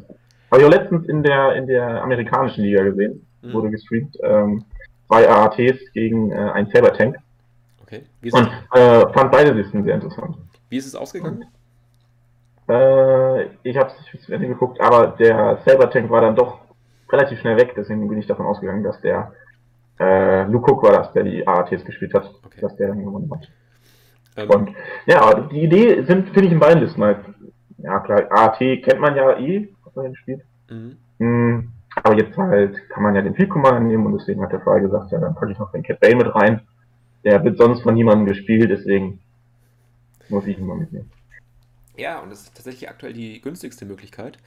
[0.50, 3.52] Habe ich auch letztens in der, in der amerikanischen Liga gesehen, Mhm.
[3.54, 4.16] wurde gestreamt.
[4.22, 4.64] Ähm,
[5.08, 7.16] zwei AATs gegen äh, ein Saber-Tank.
[7.82, 8.02] Okay.
[8.20, 10.36] Wie ist, Und äh, fand beide Listen sehr interessant.
[10.68, 11.44] wie ist es ausgegangen?
[12.68, 16.60] Äh, ich habe es nicht zu Ende geguckt, aber der Saber-Tank war dann doch
[17.10, 19.32] relativ schnell weg, deswegen bin ich davon ausgegangen, dass der
[19.98, 22.60] äh, Luke Cook war das, der die AATs gespielt hat, Okay.
[22.60, 23.48] dass der dann gewonnen hat.
[24.36, 24.70] Ähm, Und
[25.06, 27.18] ja, die Idee sind, finde ich, in beiden Listen halt.
[27.78, 30.42] Ja, klar, AAT kennt man ja eh, was man spielt.
[30.70, 30.96] mhm.
[31.18, 34.60] Hm, aber jetzt halt kann man ja den Field Commander nehmen und deswegen hat der
[34.60, 36.62] Frei gesagt, ja, dann packe ich noch den Cat Bane mit rein.
[37.24, 39.20] Der wird sonst von niemandem gespielt, deswegen
[40.28, 41.10] muss ich ihn mal mitnehmen.
[41.96, 44.38] Ja, und das ist tatsächlich aktuell die günstigste Möglichkeit,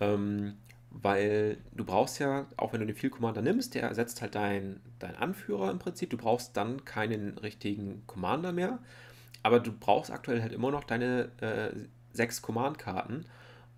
[0.00, 0.54] ähm,
[0.90, 4.80] weil du brauchst ja, auch wenn du den Field Commander nimmst, der ersetzt halt deinen
[4.98, 8.78] dein Anführer im Prinzip, du brauchst dann keinen richtigen Commander mehr,
[9.46, 11.70] aber du brauchst aktuell halt immer noch deine äh,
[12.12, 13.26] sechs Command-Karten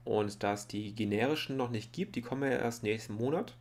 [0.04, 3.54] und da es die generischen noch nicht gibt, die kommen ja erst nächsten Monat,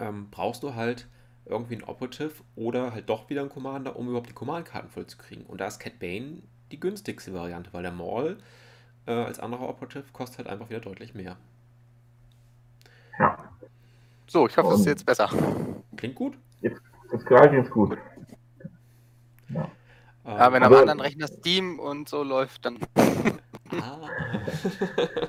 [0.00, 1.06] ähm, brauchst du halt
[1.44, 5.18] irgendwie einen Operative oder halt doch wieder einen Commander, um überhaupt die Command-Karten voll zu
[5.18, 5.44] kriegen.
[5.44, 8.38] Und da ist Cat Bane die günstigste Variante, weil der Maul
[9.04, 11.36] äh, als anderer Operative kostet halt einfach wieder deutlich mehr.
[13.18, 13.38] Ja,
[14.26, 15.28] So, ich hoffe, es ist jetzt besser.
[15.96, 16.38] Klingt gut.
[17.12, 17.98] jetzt gleich ist gut.
[19.50, 19.85] Ähm,
[20.26, 22.78] Ja, wenn am Also- anderen Rechner Steam und so läuft, dann.
[22.96, 24.08] ah.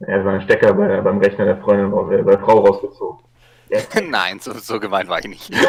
[0.00, 3.20] Er ist ein Stecker bei, beim Rechner der Freundin, raus- äh, bei der Frau rausgezogen.
[4.10, 5.50] Nein, so, so gemein war ich nicht.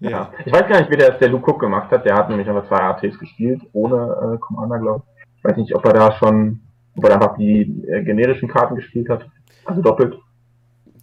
[0.00, 0.32] Ja.
[0.44, 2.04] Ich weiß gar nicht, wie der das der Luke Cook gemacht hat.
[2.04, 5.22] Der hat nämlich einfach zwei ATs gespielt, ohne äh, Commander, glaube ich.
[5.38, 6.60] Ich weiß nicht, ob er da schon,
[6.96, 9.26] ob er einfach die äh, generischen Karten gespielt hat.
[9.64, 10.18] Also doppelt.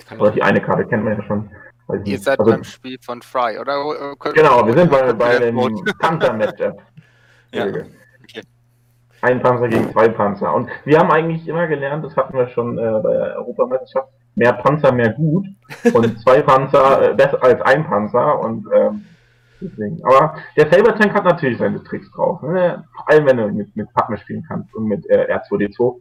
[0.07, 1.49] Kann Oder doch, die eine Karte kennt man ja schon.
[1.91, 2.23] Weiß Ihr nicht.
[2.23, 4.15] seid also, beim Spiel von Fry, oder?
[4.33, 5.55] Genau, wir sind bei, bei dem
[5.99, 6.81] Panzer-Matchup.
[7.53, 7.85] Ja, okay.
[9.21, 10.53] Ein Panzer gegen zwei Panzer.
[10.53, 14.53] Und wir haben eigentlich immer gelernt, das hatten wir schon äh, bei der Europameisterschaft, mehr
[14.53, 15.45] Panzer, mehr gut.
[15.93, 18.39] Und zwei Panzer äh, besser als ein Panzer.
[18.39, 19.05] Und ähm,
[19.59, 20.03] deswegen.
[20.05, 22.41] Aber der Saber Tank hat natürlich seine Tricks drauf.
[22.41, 22.83] Ne?
[22.95, 25.99] Vor allem, wenn du mit, mit Padme spielen kannst und mit äh, R2D2.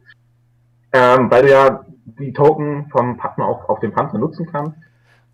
[0.93, 1.85] Ähm, weil du ja
[2.19, 4.75] die Token vom Padme auch auf dem Panzer nutzen kannst.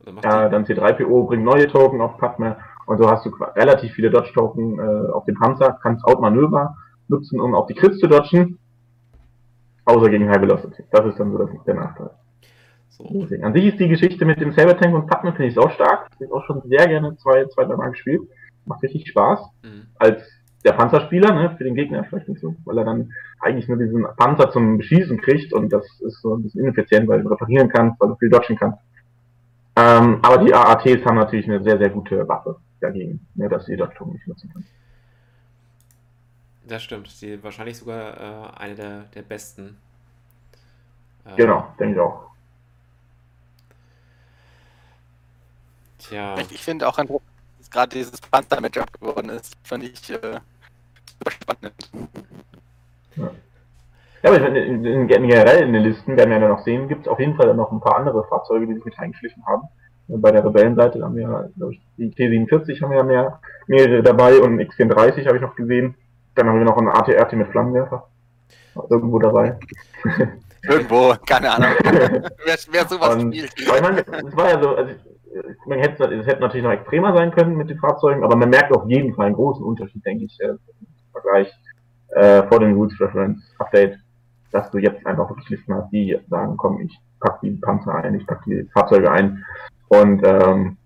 [0.08, 4.10] Dann Ja, dann C3PO bringt neue Token auf Padme und so hast du relativ viele
[4.10, 6.76] Dodge-Token äh, auf dem Panzer, kannst Outmanöver
[7.10, 8.60] nutzen, um auf die Crits zu dodgen,
[9.86, 10.84] außer gegen High Velocity.
[10.92, 12.12] Das ist dann so das, der Nachteil.
[12.90, 13.28] so.
[13.42, 16.10] An sich ist die Geschichte mit dem Saber Tank und Padme finde ich auch stark.
[16.20, 18.22] Ich habe auch schon sehr gerne zwei, zwei, drei Mal gespielt.
[18.66, 19.42] Macht richtig Spaß.
[19.64, 19.88] Mhm.
[20.00, 20.22] Als
[20.66, 24.06] der Panzerspieler, ne, für den Gegner vielleicht nicht so, weil er dann eigentlich nur diesen
[24.18, 28.00] Panzer zum Beschießen kriegt und das ist so ein bisschen ineffizient, weil du reparieren kannst,
[28.02, 28.80] weil du viel dodgen kannst.
[29.78, 33.78] Ähm, aber die AATs haben natürlich eine sehr, sehr gute Waffe dagegen, ne, dass sie
[33.78, 34.66] Dodge nicht nutzen können.
[36.66, 37.22] Das stimmt.
[37.22, 39.78] Die wahrscheinlich sogar äh, eine der, der besten.
[41.26, 42.28] Äh, Genau, denke ich auch.
[46.00, 46.40] Tja.
[46.40, 49.56] Ich, ich finde auch, dass gerade dieses Panzer-Matchup geworden ist.
[49.64, 50.40] Fand ich äh,
[51.20, 51.92] super spannend.
[53.16, 53.32] Ja,
[54.24, 57.08] aber in, in, in, generell in den Listen, werden wir ja noch sehen, gibt es
[57.08, 59.64] auf jeden Fall noch ein paar andere Fahrzeuge, die sich mit eingeschlichen haben.
[60.10, 64.40] Bei der Rebellenseite haben wir, glaube ich, die T47 haben wir ja mehr, mehrere dabei
[64.40, 65.96] und einen X34 habe ich noch gesehen.
[66.36, 68.08] Dann haben wir noch einen ATRT mit Flammenwerfer.
[68.90, 69.58] Irgendwo dabei.
[70.64, 71.70] Irgendwo, keine Ahnung.
[71.84, 73.54] wer, wer sowas Und, spielt.
[73.58, 74.92] ich meine, es war ja so, also
[75.66, 78.72] man hätte, es hätte natürlich noch extremer sein können mit den Fahrzeugen, aber man merkt
[78.72, 80.60] auf jeden Fall einen großen Unterschied, denke ich, äh, im
[81.12, 81.52] Vergleich
[82.10, 83.98] äh, vor dem Rules Reference Update,
[84.52, 88.16] dass du jetzt einfach wirklich Listen hast, die sagen, komm, ich pack die Panzer ein,
[88.16, 89.44] ich pack die Fahrzeuge ein.
[89.90, 90.78] Und ähm,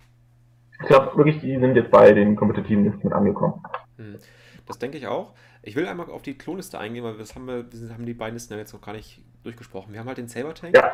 [0.79, 3.61] ich glaube wirklich, die sind jetzt bei den kompetitiven Listen angekommen.
[3.97, 4.17] Hm.
[4.65, 5.33] Das denke ich auch.
[5.63, 8.33] Ich will einmal auf die Klonliste eingehen, weil das haben wir, wir haben die beiden
[8.35, 9.93] Listen ja jetzt noch gar nicht durchgesprochen.
[9.93, 10.91] Wir haben halt den Saber Tank, Ja.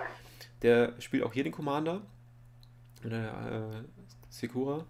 [0.61, 2.01] der spielt auch hier den Commander.
[3.03, 3.83] Der äh,
[4.29, 4.83] Sekura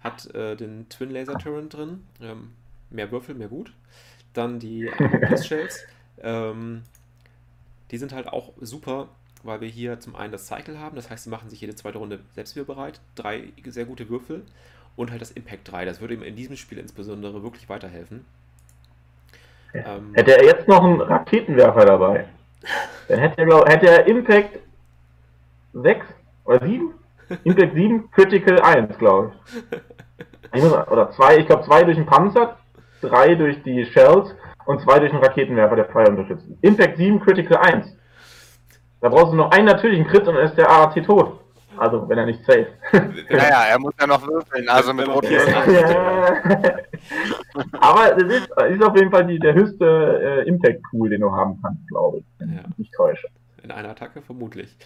[0.00, 2.04] hat äh, den Twin Laser Turret drin.
[2.22, 2.52] Ähm,
[2.90, 3.72] mehr Würfel, mehr gut.
[4.32, 4.88] Dann die
[5.42, 5.84] Shells.
[6.20, 6.82] Ähm,
[7.90, 9.08] die sind halt auch super,
[9.42, 10.96] weil wir hier zum einen das Cycle haben.
[10.96, 13.00] Das heißt, sie machen sich jede zweite Runde selbst wieder bereit.
[13.14, 14.44] Drei sehr gute Würfel.
[14.96, 15.84] Und halt das Impact 3.
[15.84, 18.24] Das würde ihm in diesem Spiel insbesondere wirklich weiterhelfen.
[19.74, 22.26] Ähm, Hätte er jetzt noch einen Raketenwerfer dabei,
[23.08, 24.58] dann hätte er, glaub, hätte er Impact
[25.74, 26.06] 6
[26.44, 26.94] oder 7?
[27.44, 29.32] Impact 7, Critical 1, glaube
[30.54, 30.62] ich.
[30.64, 32.56] oder 2, ich glaube 2 durch den Panzer,
[33.02, 34.34] 3 durch die Shells
[34.68, 36.46] und 2 durch den Raketenwerfer, der Feuer unterstützt.
[36.60, 37.86] Impact 7, Critical 1.
[39.00, 41.40] Da brauchst du noch einen natürlichen Crit und dann ist der ART tot.
[41.78, 42.66] Also, wenn er nicht safe.
[43.30, 45.32] Naja, er muss ja noch würfeln, also mit roten.
[45.32, 45.62] Ja.
[47.80, 51.58] Aber das ist, ist auf jeden Fall die, der höchste äh, Impact-Pool, den du haben
[51.62, 52.24] kannst, glaube ich.
[52.38, 52.60] Wenn Ja.
[52.60, 53.28] ich mich nicht täusche.
[53.62, 54.76] In einer Attacke vermutlich.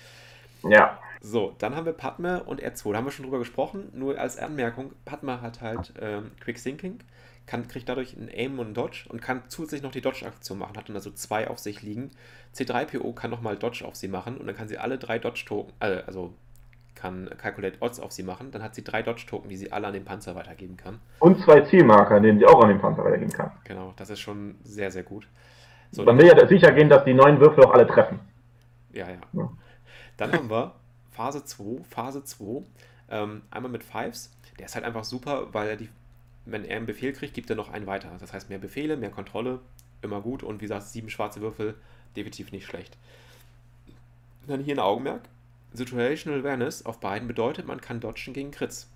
[0.69, 0.99] Ja.
[1.21, 2.93] So, dann haben wir Padme und R2.
[2.93, 3.91] Da haben wir schon drüber gesprochen.
[3.95, 6.99] Nur als Anmerkung: Padme hat halt ähm, Quick Thinking,
[7.47, 10.77] kann, kriegt dadurch einen Aim und einen Dodge und kann zusätzlich noch die Dodge-Aktion machen.
[10.77, 12.11] Hat dann also zwei auf sich liegen.
[12.55, 16.03] C3PO kann nochmal Dodge auf sie machen und dann kann sie alle drei Dodge-Token, äh,
[16.07, 16.33] also
[16.95, 18.51] kann Calculate Odds auf sie machen.
[18.53, 21.01] Dann hat sie drei Dodge-Token, die sie alle an den Panzer weitergeben kann.
[21.19, 23.51] Und zwei Zielmarker, denen sie auch an den Panzer weitergehen kann.
[23.65, 25.27] Genau, das ist schon sehr, sehr gut.
[25.91, 28.21] So, Man will ja sicher gehen, dass die neuen Würfel auch alle treffen.
[28.93, 29.19] Ja, ja.
[29.33, 29.51] Ja.
[30.17, 30.75] Dann haben wir
[31.11, 31.83] Phase 2.
[31.91, 32.63] Phase 2.
[33.11, 34.31] Ähm, einmal mit Fives.
[34.59, 35.89] Der ist halt einfach super, weil er die,
[36.45, 38.11] wenn er einen Befehl kriegt, gibt er noch einen weiter.
[38.19, 39.61] Das heißt, mehr Befehle, mehr Kontrolle,
[40.03, 40.43] immer gut.
[40.43, 41.75] Und wie gesagt, sieben schwarze Würfel,
[42.17, 42.97] definitiv nicht schlecht.
[44.47, 45.23] Dann hier ein Augenmerk.
[45.73, 48.89] Situational Awareness auf beiden bedeutet, man kann dodgen gegen Crits.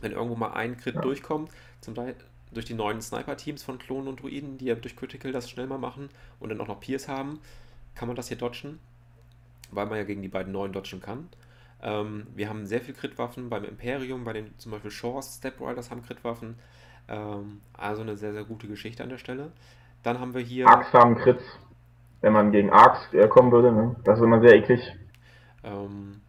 [0.00, 1.00] Wenn irgendwo mal ein Crit Ja.
[1.00, 2.14] durchkommt, zum Teil
[2.52, 5.78] durch die neuen Sniper-Teams von Klonen und Druiden, die ja durch Critical das schnell mal
[5.78, 7.40] machen und dann auch noch Pierce haben,
[7.94, 8.78] kann man das hier dodgen,
[9.70, 11.28] weil man ja gegen die beiden neuen dodgen kann.
[11.82, 15.90] Ähm, wir haben sehr viel Crit-Waffen beim Imperium, bei den zum Beispiel Shores, Step Riders
[15.90, 16.56] haben Crit-Waffen.
[17.08, 19.52] Ähm, also eine sehr, sehr gute Geschichte an der Stelle.
[20.02, 20.66] Dann haben wir hier.
[20.66, 21.44] Arcs haben Crits.
[22.20, 23.96] Wenn man gegen Arcs äh, kommen würde, ne?
[24.04, 24.80] das ist immer sehr eklig.
[25.64, 26.20] Ähm,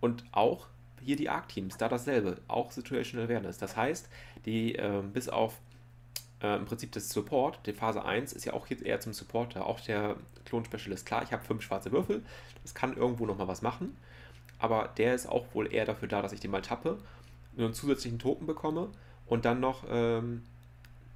[0.00, 0.66] und auch
[1.02, 3.58] hier die Arc-Teams, da dasselbe, auch Situational Awareness.
[3.58, 4.08] Das heißt,
[4.46, 5.58] die ähm, bis auf
[6.42, 9.66] äh, im Prinzip das Support, die Phase 1 ist ja auch jetzt eher zum Supporter,
[9.66, 10.16] auch der
[10.46, 11.06] Klon-Specialist.
[11.06, 12.22] Klar, ich habe fünf schwarze Würfel,
[12.62, 13.96] das kann irgendwo nochmal was machen,
[14.60, 16.98] aber der ist auch wohl eher dafür da, dass ich den mal tappe,
[17.56, 18.88] nur einen zusätzlichen Token bekomme
[19.26, 20.42] und dann noch ähm,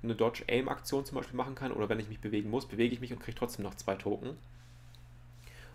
[0.03, 3.13] eine Dodge-Aim-Aktion zum Beispiel machen kann oder wenn ich mich bewegen muss, bewege ich mich
[3.13, 4.37] und kriege trotzdem noch zwei Token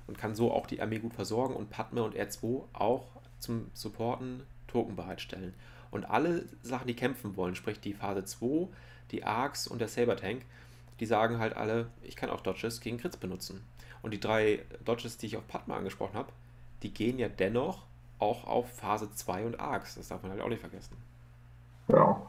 [0.08, 3.06] und kann so auch die Armee gut versorgen und Padme und R2 auch
[3.40, 5.54] zum Supporten Token bereitstellen.
[5.92, 8.68] Und alle Sachen, die kämpfen wollen, sprich die Phase 2,
[9.12, 10.46] die Arcs und der Saber Tank,
[11.00, 13.64] die sagen halt alle, ich kann auch Dodges gegen Crits benutzen.
[14.02, 16.32] Und die drei Dodges, die ich auf Padme angesprochen habe,
[16.84, 17.84] die gehen ja dennoch
[18.20, 19.96] auch auf Phase 2 und Arcs.
[19.96, 20.96] Das darf man halt auch nicht vergessen.
[21.88, 22.22] Ja.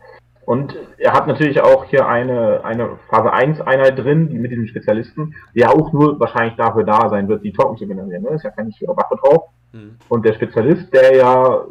[0.46, 4.66] Und er hat natürlich auch hier eine, eine Phase 1 Einheit drin, die mit diesem
[4.66, 8.22] Spezialisten, die ja auch nur wahrscheinlich dafür da sein wird, die Token zu generieren.
[8.22, 8.30] Ne?
[8.30, 9.50] Ist ja keine schwere Waffe drauf.
[9.72, 9.96] Hm.
[10.08, 11.64] Und der Spezialist, der ja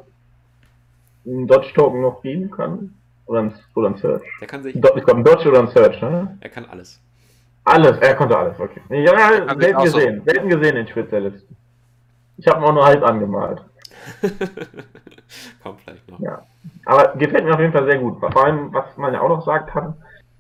[1.25, 2.93] einen Dodge-Token noch geben kann.
[3.25, 4.23] Oder ein, oder ein Search.
[4.39, 6.37] Der kann sich, Ich glaube, ein Dodge oder ein Search, ne?
[6.41, 6.99] er kann alles.
[7.63, 8.81] Alles, er konnte alles, okay.
[8.89, 10.23] Ja, selten auch so- gesehen.
[10.25, 11.55] Selten gesehen, den Spezialisten.
[12.39, 13.61] Ich habe ihn auch nur halb angemalt.
[15.61, 16.19] Kommt vielleicht noch.
[16.19, 16.41] Ja.
[16.85, 18.19] Aber gefällt mir auf jeden Fall sehr gut.
[18.19, 19.93] Vor allem, was man ja auch noch sagt hat,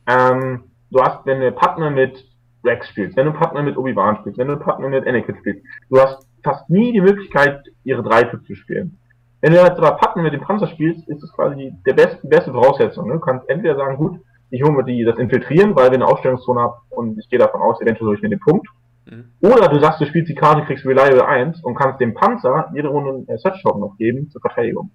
[0.07, 2.25] ähm, du hast, wenn du Partner mit
[2.63, 5.99] Rex spielst, wenn du Partner mit Obi-Wan spielst, wenn du Partner mit Anakin spielst, du
[5.99, 8.97] hast fast nie die Möglichkeit, ihre Dreier zu spielen.
[9.41, 12.51] Wenn du jetzt aber Partner mit dem Panzer spielst, ist es quasi der beste, beste
[12.51, 13.07] Voraussetzung.
[13.07, 13.13] Ne?
[13.13, 16.61] Du kannst entweder sagen, gut, ich hole mir die, das Infiltrieren, weil wir eine Ausstellungszone
[16.61, 18.67] haben und ich gehe davon aus, eventuell hole ich mir den Punkt.
[19.41, 22.89] Oder du sagst, du spielst die Karte, kriegst Reliable 1 und kannst dem Panzer jede
[22.89, 24.91] Runde einen Search Token noch geben zur Verteidigung.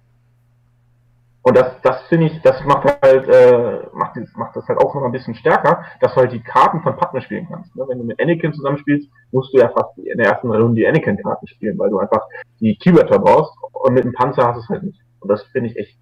[1.47, 5.03] Und das, das finde ich, das macht halt, äh, macht, macht das halt auch noch
[5.03, 7.75] ein bisschen stärker, dass du halt die Karten von Partner spielen kannst.
[7.75, 7.85] Ne?
[7.87, 11.45] Wenn du mit Anakin zusammenspielst, musst du ja fast in der ersten Runde die Anakin-Karten
[11.45, 12.23] spielen, weil du einfach
[12.59, 14.99] die Keywörter brauchst und mit dem Panzer hast du es halt nicht.
[15.19, 15.95] Und das finde ich echt,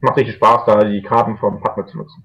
[0.00, 2.24] macht richtig Spaß, da die Karten vom Partner zu nutzen.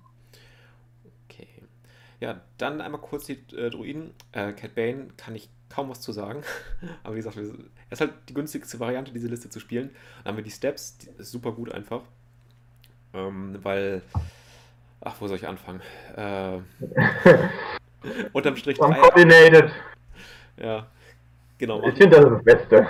[2.24, 4.14] Ja, dann einmal kurz die äh, Druiden.
[4.32, 6.42] Äh, Cat Bane kann ich kaum was zu sagen.
[7.04, 7.44] Aber wie gesagt, er
[7.92, 9.90] ist halt die günstigste Variante, diese Liste zu spielen.
[10.24, 12.00] Dann haben wir die Steps, die ist super gut einfach.
[13.14, 14.04] Ähm, weil.
[15.02, 15.82] Ach, wo soll ich anfangen?
[16.16, 16.60] Äh,
[18.32, 18.80] unterm Strich.
[18.80, 19.70] Uncoordinated.
[20.56, 20.88] Ja,
[21.58, 21.86] genau.
[21.86, 22.88] Ich finde, das ist das Beste.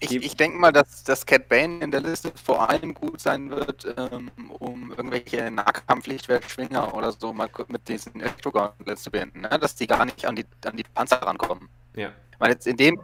[0.00, 3.50] Ich, ich denke mal, dass, dass Cat Bane in der Liste vor allem gut sein
[3.50, 9.48] wird, ähm, um irgendwelche Nahkampf-Lichtwertschwinger oder so mal mit diesen Elektrogauntlet zu beenden, ne?
[9.48, 11.68] dass die gar nicht an die, an die Panzer rankommen.
[11.96, 12.12] Ja.
[12.30, 13.00] Ich meine, jetzt in dem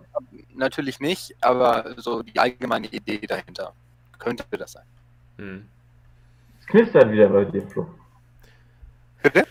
[0.55, 3.73] natürlich nicht, aber so die allgemeine Idee dahinter
[4.19, 4.87] könnte das sein.
[5.39, 5.69] Hm.
[6.61, 7.93] Es knistert wieder bei dir, Flo.
[9.23, 9.45] Bitte?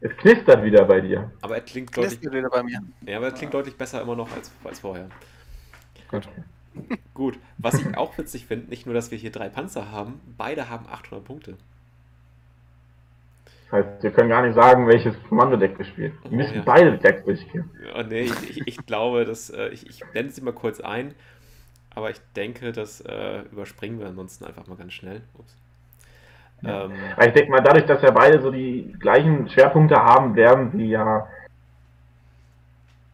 [0.00, 1.30] Es knistert wieder bei dir.
[1.42, 2.80] Aber er klingt deutlich, Knistert wieder bei mir.
[3.02, 5.08] ja, aber er klingt deutlich besser immer noch als, als vorher.
[6.08, 6.26] Gut.
[7.14, 10.68] Gut, was ich auch witzig finde, nicht nur, dass wir hier drei Panzer haben, beide
[10.70, 11.56] haben 800 Punkte.
[13.70, 16.12] Das heißt, wir können gar nicht sagen, welches Kommandodeck wir spielen.
[16.22, 16.62] Wir Oh, müssen ja.
[16.64, 17.70] beide Decks durchgehen.
[17.84, 21.14] Ja, nee, ich, ich, ich glaube, dass äh, ich, ich blende sie mal kurz ein,
[21.94, 25.22] aber ich denke, das äh, überspringen wir ansonsten einfach mal ganz schnell.
[25.34, 25.56] Ups.
[26.62, 26.84] Ja.
[26.84, 30.86] Ähm, ich denke mal, dadurch, dass wir beide so die gleichen Schwerpunkte haben, werden sie
[30.86, 31.28] ja,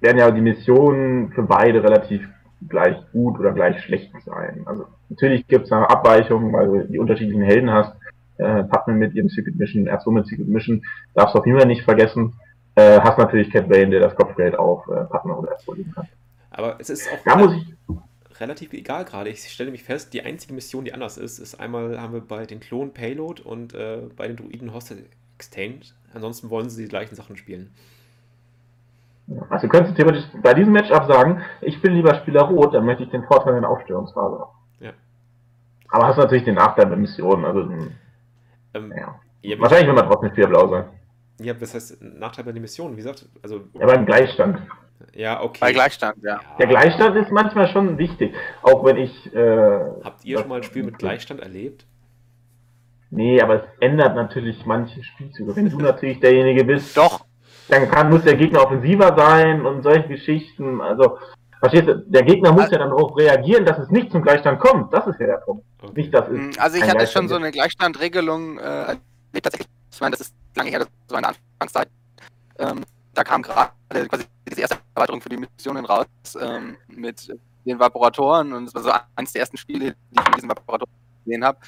[0.01, 2.29] werden ja die Missionen für beide relativ
[2.69, 4.63] gleich gut oder gleich schlecht sein.
[4.67, 7.95] Also natürlich gibt es da Abweichungen, weil du die unterschiedlichen Helden hast.
[8.39, 10.83] Äh, Padman mit ihrem Secret Mission, Erzo mit Secret Mission,
[11.15, 12.35] darfst du auf jeden Fall nicht vergessen.
[12.75, 16.09] Äh, hast natürlich Cat Bane, der das Kopfgeld auf äh, Padman oder Erzo liegen kann.
[16.51, 17.75] aber es ist auch Da muss ich,
[18.41, 19.31] relativ egal gerade.
[19.31, 22.47] Ich stelle mich fest, die einzige Mission, die anders ist, ist einmal haben wir bei
[22.47, 25.05] den Klonen Payload und äh, bei den Druiden Hostel
[25.37, 25.81] Exchange.
[26.15, 27.71] Ansonsten wollen sie die gleichen Sachen spielen.
[29.51, 33.05] Also du könntest theoretisch bei diesem Matchup sagen, ich bin lieber Spieler Rot, dann möchte
[33.05, 34.51] ich den Vorteil in der Aufstörungsphase haben.
[34.81, 34.93] Ja.
[35.91, 37.87] Aber hast natürlich den Nachteil bei Missionen, also mh,
[38.75, 39.21] Ähm, ja.
[39.43, 40.85] ja, Wahrscheinlich will man trotzdem Spieler Blau sein.
[41.41, 44.59] ja, das heißt Nachteil bei den Missionen, wie gesagt, also Ja, beim Gleichstand.
[45.15, 45.59] ja, okay.
[45.61, 46.41] Bei Gleichstand, ja.
[46.59, 48.35] Der Gleichstand ist manchmal schon wichtig.
[48.63, 49.35] Auch wenn ich.
[49.35, 51.87] Äh, Habt ihr schon mal ein Spiel mit Gleichstand erlebt?
[53.11, 55.55] Nee, aber es ändert natürlich manche Spielzüge.
[55.55, 57.27] Wenn du natürlich derjenige bist, Doch,
[57.69, 60.81] dann kann, muss der Gegner offensiver sein und solche Geschichten.
[60.81, 61.19] Also,
[61.61, 64.93] verstehst du, der Gegner muss ja dann darauf reagieren, dass es nicht zum Gleichstand kommt.
[64.93, 65.65] Das ist ja der Punkt.
[65.81, 65.93] Okay.
[65.97, 66.39] Nicht, dass es.
[66.39, 68.97] Mm, Also ich hatte schon so eine Gleichstandregelung äh,
[69.41, 69.69] tatsächlich.
[69.93, 71.89] Ich meine, das ist lange her, das war in der Anfangszeit.
[72.59, 73.71] Ähm, da kam gerade
[74.09, 76.07] quasi diese erste Erweiterung für die Missionen raus
[76.41, 77.29] ähm, mit
[77.65, 80.93] den Vaporatoren und es war so eines der ersten Spiele, die ich mit diesen Vaporatoren
[81.25, 81.59] gesehen habe.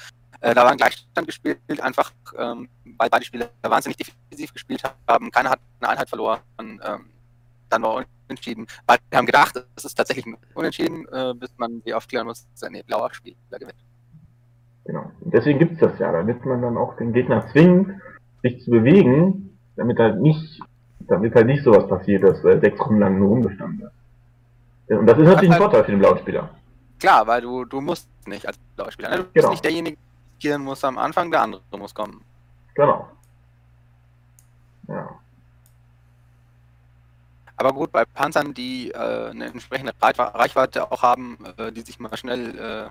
[0.41, 2.67] Äh, da war ein Gleichstand gespielt, einfach ähm,
[2.97, 5.31] weil beide Spieler wahnsinnig defensiv gespielt haben.
[5.31, 6.39] Keiner hat eine Einheit verloren.
[6.59, 6.79] Ähm,
[7.69, 8.67] dann war unentschieden.
[8.85, 12.63] Beide haben gedacht, es ist tatsächlich ein unentschieden, äh, bis man die aufklären muss, dass
[12.63, 13.75] ein blauer Spieler gewinnt.
[14.85, 15.11] Genau.
[15.21, 17.99] Deswegen gibt es das ja, damit man dann auch den Gegner zwingt,
[18.43, 20.59] sich zu bewegen, damit halt nicht,
[20.99, 23.91] damit halt nicht sowas passiert, dass äh, sechs Runden lang nur rumgestanden wird.
[24.99, 26.49] Und das ist natürlich ein halt- Vorteil für den blauen Spieler.
[26.99, 29.09] Klar, weil du, du musst nicht als blauer Spieler.
[29.09, 29.17] Ne?
[29.17, 29.49] Du bist Genau.
[29.49, 29.97] nicht derjenige,
[30.35, 32.23] riskieren muss am Anfang, der andere muss kommen.
[32.75, 33.07] Genau.
[34.87, 35.19] Ja.
[37.57, 42.15] Aber gut, bei Panzern, die äh, eine entsprechende Reichweite auch haben, äh, die sich mal
[42.17, 42.89] schnell äh,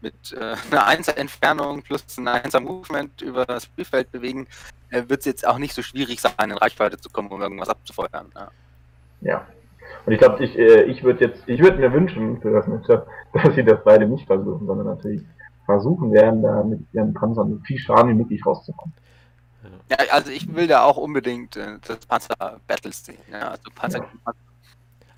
[0.00, 4.46] mit äh, einer 1 Entfernung plus ein 1 Movement über das Spielfeld bewegen,
[4.90, 7.68] äh, wird es jetzt auch nicht so schwierig sein, in Reichweite zu kommen, um irgendwas
[7.68, 8.30] abzufeuern.
[8.36, 8.50] Ja.
[9.20, 9.46] Ja.
[10.06, 13.08] Und ich glaube, ich, äh, ich würde jetzt, ich würde mir wünschen für das Matchup,
[13.32, 15.22] dass sie das beide nicht versuchen, sondern natürlich
[15.64, 18.94] versuchen werden, da mit ihren Panzern so viel Schaden wie möglich rauszukommen.
[19.90, 23.18] Ja, also ich will da auch unbedingt äh, das Panzer-Battles sehen.
[23.30, 24.32] Ja, also Panzer Ja.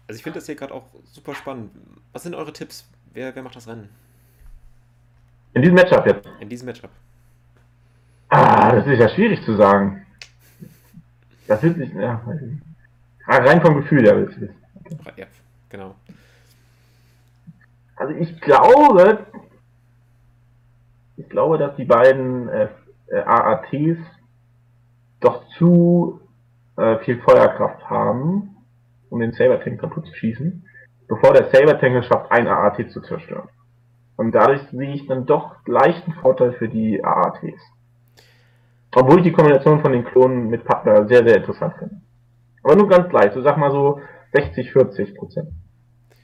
[0.09, 1.71] Also ich finde das hier gerade auch super spannend.
[2.13, 2.85] Was sind eure Tipps?
[3.13, 3.89] Wer, wer macht das Rennen
[5.55, 6.29] In diesem Matchup jetzt.
[6.41, 6.91] in diesem Matchup?
[8.29, 10.05] Ah, das ist ja schwierig zu sagen.
[11.49, 12.63] Das wird sich, ja, weiß ich nicht.
[13.27, 14.51] Ah, rein vom Gefühl her wissen.
[15.17, 15.27] Ja,
[15.69, 15.95] genau.
[17.97, 19.27] Also ich glaube,
[21.17, 22.69] ich glaube, dass die beiden äh,
[23.09, 23.99] äh, AATs
[25.21, 26.21] doch zu
[26.77, 28.57] äh, viel Feuerkraft haben,
[29.11, 30.65] um den Saber-Tank kaputt zu schießen,
[31.09, 33.49] bevor der Saber-Tank es schafft, ein AAT zu zerstören.
[34.17, 37.61] Und dadurch sehe ich dann doch leichten Vorteil für die AATs.
[38.95, 41.97] Obwohl ich die Kombination von den Klonen mit Partner sehr, sehr interessant finde.
[42.63, 44.01] Aber nur ganz leicht, so sag mal so
[44.33, 45.49] 60, 40 Prozent.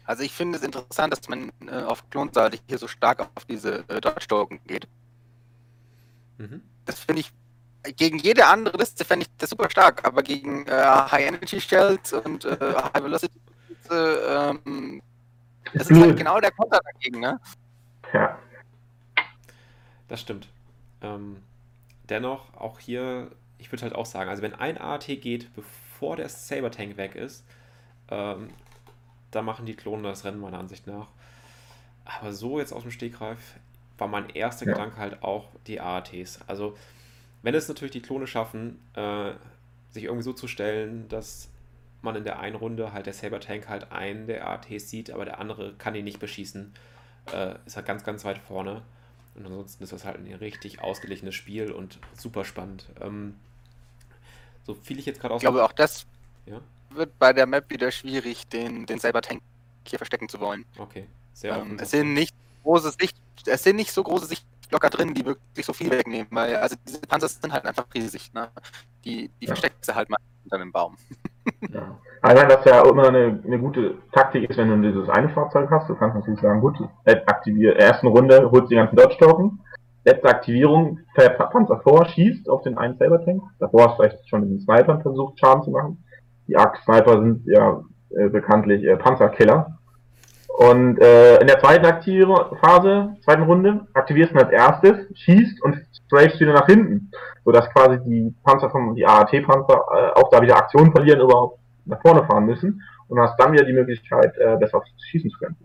[0.04, 3.84] Also ich finde es interessant, dass man äh, auf Klonseite hier so stark auf diese
[3.88, 4.88] äh, Dodge-Token geht.
[6.38, 6.62] Mhm.
[6.84, 7.32] Das finde ich,
[7.96, 12.12] gegen jede andere Liste fände ich das super stark, aber gegen äh, High Energy Shells
[12.12, 13.40] und äh, High Velocity
[13.90, 15.02] äh, ähm,
[15.74, 17.40] das ist halt genau der Konter dagegen, ne?
[18.12, 18.38] Ja.
[20.08, 20.48] Das stimmt.
[21.00, 21.42] Ähm,
[22.08, 26.28] dennoch, auch hier, ich würde halt auch sagen, also wenn ein AT geht, bevor der
[26.28, 27.44] Saber-Tank weg ist,
[28.10, 28.50] ähm,
[29.32, 31.08] da machen die Klonen das Rennen meiner Ansicht nach.
[32.04, 33.38] Aber so jetzt aus dem Stegreif
[33.98, 34.72] war mein erster Ja.
[34.72, 36.40] Gedanke halt auch die AATs.
[36.46, 36.76] Also,
[37.42, 39.32] wenn es natürlich die Klone schaffen, äh,
[39.90, 41.48] sich irgendwie so zu stellen, dass
[42.02, 45.38] man in der einen Runde halt der Saber-Tank halt einen der AATs sieht, aber der
[45.38, 46.72] andere kann ihn nicht beschießen,
[47.32, 48.82] äh, ist er ganz, ganz weit vorne.
[49.34, 52.86] Und ansonsten ist das halt ein richtig ausgeglichenes Spiel und super spannend.
[53.00, 53.36] Ähm,
[54.64, 55.40] so viel ich jetzt gerade aus.
[55.40, 56.06] Ich glaube, auch das
[56.46, 56.60] Ja?
[56.94, 59.40] Wird bei der Map wieder schwierig, den, den Cyber-Tank
[59.86, 60.64] hier verstecken zu wollen.
[60.78, 63.16] Okay, sehr Ähm, es sind nicht große Sicht,
[63.46, 67.00] es sind nicht so große Sichtblocker drin, die wirklich so viel wegnehmen, weil also diese
[67.00, 68.48] Panzer sind halt einfach riesig, ne?
[69.04, 69.48] Die, die Ja.
[69.48, 70.96] verstecken sie halt mal unter dem Baum.
[71.68, 71.98] Ja.
[72.22, 75.68] Meine, was ja auch immer eine, eine gute Taktik ist, wenn du dieses eine Fahrzeug
[75.70, 75.88] hast.
[75.88, 76.76] Du kannst natürlich sagen, gut,
[77.26, 79.58] aktivier, ersten Runde holst die ganzen Dodge-Token.
[80.04, 83.42] Letzte Aktivierung, fährt Panzer vor, schießt auf den einen Saber-Tank.
[83.58, 86.04] Davor hast du vielleicht schon mit den Snipern versucht, Schaden zu machen.
[86.48, 89.78] Die Arc-Sniper sind ja äh, bekanntlich äh, Panzerkiller.
[90.48, 95.78] Und äh, in der zweiten Aktivierung Phase, zweiten Runde, aktivierst du als erstes, schießt und
[96.06, 97.10] strafst wieder nach hinten.
[97.44, 102.00] Sodass quasi die Panzer vom, die AAT-Panzer äh, auch da wieder Aktionen verlieren, überhaupt nach
[102.02, 105.56] vorne fahren müssen und hast dann wieder die Möglichkeit, äh, besser schießen zu können.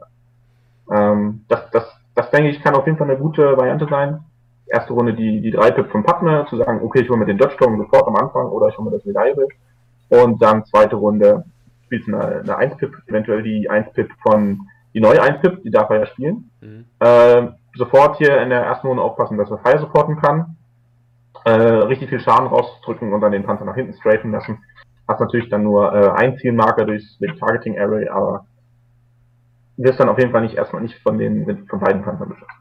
[0.92, 1.84] Ähm, das, das,
[2.16, 4.20] das denke ich, kann auf jeden Fall eine gute Variante sein.
[4.68, 7.38] Erste Runde die, die drei Pip vom Partner, zu sagen, okay, ich hole mir den
[7.38, 9.48] Dodge Token sofort am Anfang oder ich hole mir das Medaille.
[10.10, 11.45] Und dann zweite Runde
[11.86, 14.62] spielst du eine, eine 1-Pip, eventuell die 1-Pip von,
[14.93, 16.51] die neue 1-Pip, die darf er ja spielen.
[16.62, 16.86] Mhm.
[16.99, 20.58] Äh, sofort hier in der ersten Runde aufpassen, dass er Fire supporten kann.
[21.45, 24.60] Äh, richtig viel Schaden rauszudrücken und dann den Panzer nach hinten strafen lassen.
[25.08, 28.45] Hast natürlich dann nur äh, ein Zielmarker durchs mit Targeting Array, aber
[29.78, 32.51] wirst dann auf jeden Fall nicht erstmal nicht von den mit, von beiden Panzern beschossen.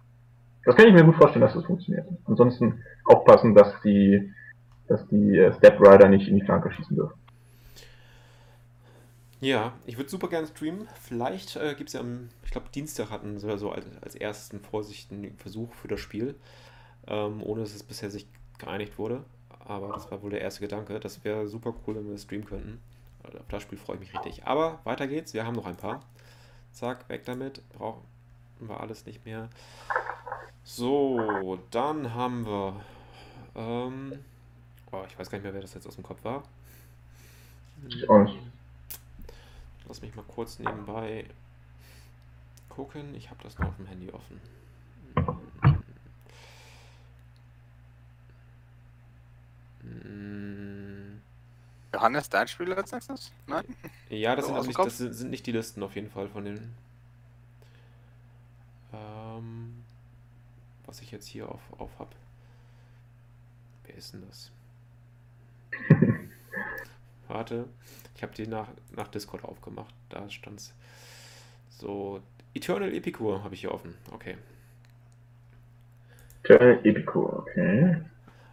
[0.64, 2.06] Das kann ich mir gut vorstellen, dass das funktioniert.
[2.26, 4.32] Ansonsten aufpassen, dass die
[4.88, 7.18] dass die äh, Step Rider nicht in die Flanke schießen dürfen.
[9.40, 10.88] Ja, ich würde super gerne streamen.
[11.00, 14.60] Vielleicht äh, gibt es ja am, ich glaube, Dienstag hatten sie so als, als ersten
[14.60, 16.34] vorsichtigen Versuch für das Spiel,
[17.06, 18.26] ähm, ohne dass es bisher sich
[18.58, 19.24] geeinigt wurde.
[19.60, 21.00] Aber das war wohl der erste Gedanke.
[21.00, 22.80] Das wäre super cool, wenn wir streamen könnten.
[23.24, 24.46] Also Auf das Spiel freue ich mich richtig.
[24.46, 25.34] Aber weiter geht's.
[25.34, 26.02] Wir haben noch ein paar.
[26.72, 27.68] Zack, weg damit.
[27.70, 28.02] Brauchen
[28.60, 29.50] wir alles nicht mehr.
[30.62, 32.80] So, dann haben wir.
[33.54, 34.12] Ähm,
[34.92, 36.42] oh, ich weiß gar nicht mehr, wer das jetzt aus dem Kopf war.
[37.88, 38.38] Ich auch nicht.
[39.86, 41.24] Lass mich mal kurz nebenbei
[42.68, 43.14] gucken.
[43.14, 44.40] Ich habe das noch auf dem Handy offen.
[51.94, 53.32] Johannes, dein Spiel als nächstes?
[53.46, 53.64] Nein?
[54.10, 56.74] Ja, das, sind, nicht, das sind, sind nicht die Listen auf jeden Fall von den.
[58.92, 59.82] Ähm,
[60.84, 62.14] was ich jetzt hier auf, auf habe.
[63.84, 64.50] Wer ist denn das?
[67.28, 67.68] Warte,
[68.14, 69.94] ich habe die nach, nach Discord aufgemacht.
[70.08, 70.74] Da stand's
[71.68, 72.20] so.
[72.54, 73.94] Eternal Epicure habe ich hier offen.
[74.12, 74.36] Okay.
[76.42, 78.00] Eternal Epicure, okay.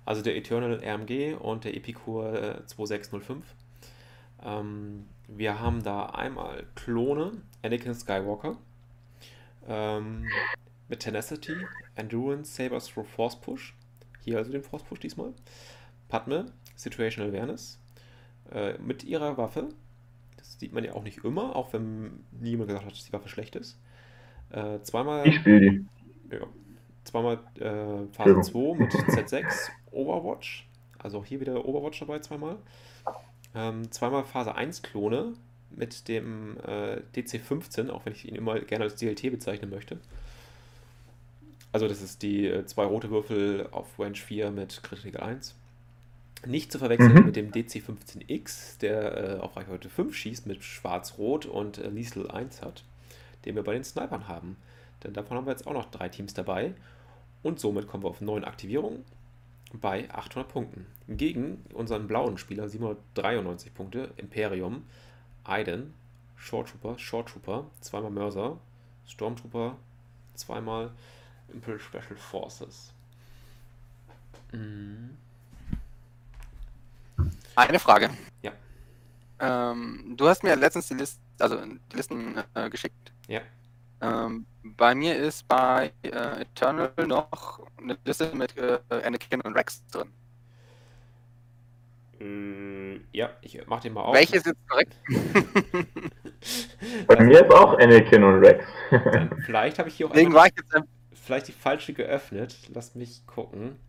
[0.06, 3.46] Also der Eternal RMG und der Epicure äh, 2605.
[4.44, 8.58] Ähm, wir haben da einmal Klone, Anakin Skywalker,
[9.68, 10.26] ähm,
[10.90, 11.56] mit Tenacity,
[11.96, 13.74] Endurance, Sabers for Force Push.
[14.26, 15.34] Hier also den Force Push diesmal.
[16.10, 16.46] Padme,
[16.76, 17.80] Situational Awareness.
[18.52, 19.70] Äh, mit ihrer Waffe.
[20.38, 23.30] Das sieht man ja auch nicht immer, auch wenn niemand gesagt hat, dass die Waffe
[23.30, 23.80] schlecht ist.
[24.50, 25.28] Äh, zweimal.
[25.28, 25.86] Ich spiele die.
[26.32, 26.48] Ja.
[27.04, 30.68] Zweimal äh, Phase 2 mit Z6 Overwatch.
[31.00, 32.58] Also auch hier wieder Overwatch dabei zweimal.
[33.56, 35.34] Ähm, zweimal Phase 1 Klone
[35.70, 40.00] mit dem äh, DC-15, auch wenn ich ihn immer gerne als DLT bezeichnen möchte.
[41.72, 45.56] Also das ist die äh, zwei rote Würfel auf Range 4 mit Critical 1.
[46.46, 47.26] Nicht zu verwechseln Mhm.
[47.26, 52.62] mit dem DC-15X, der äh, auf Reichweite 5 schießt mit schwarz-rot und äh, Lethal 1
[52.62, 52.84] hat,
[53.46, 54.58] den wir bei den Snipern haben.
[55.04, 56.74] Denn davon haben wir jetzt auch noch drei Teams dabei.
[57.44, 59.04] Und somit kommen wir auf 9 Aktivierungen
[59.74, 60.86] bei 800 Punkten.
[61.08, 64.84] Gegen unseren blauen Spieler 793 Punkte, Imperium,
[65.44, 65.94] Aiden,
[66.38, 68.60] Short Trooper, Short Trooper, zweimal Mörser,
[69.08, 69.76] Stormtrooper,
[70.36, 70.92] zweimal
[71.54, 72.94] Imperial Special Forces.
[74.52, 75.18] Mhm.
[77.56, 78.10] Eine Frage.
[78.42, 78.52] Ja.
[79.40, 83.12] Ähm, du hast mir letztens die, List, also die Listen äh, geschickt.
[83.28, 83.42] Ja.
[84.02, 89.84] Ähm, bei mir ist bei äh, Eternal noch eine Liste mit äh, Anakin und Rex
[89.92, 90.12] drin.
[92.20, 94.16] Äh, ja, ich mach den mal auf.
[94.16, 94.96] Welche ist jetzt korrekt?
[97.08, 98.66] Bei mir ist auch Anakin und Rex.
[99.46, 102.56] Vielleicht habe ich hier auch Deswegen war ich jetzt vielleicht die falsche geöffnet.
[102.74, 103.80] Lass mich gucken.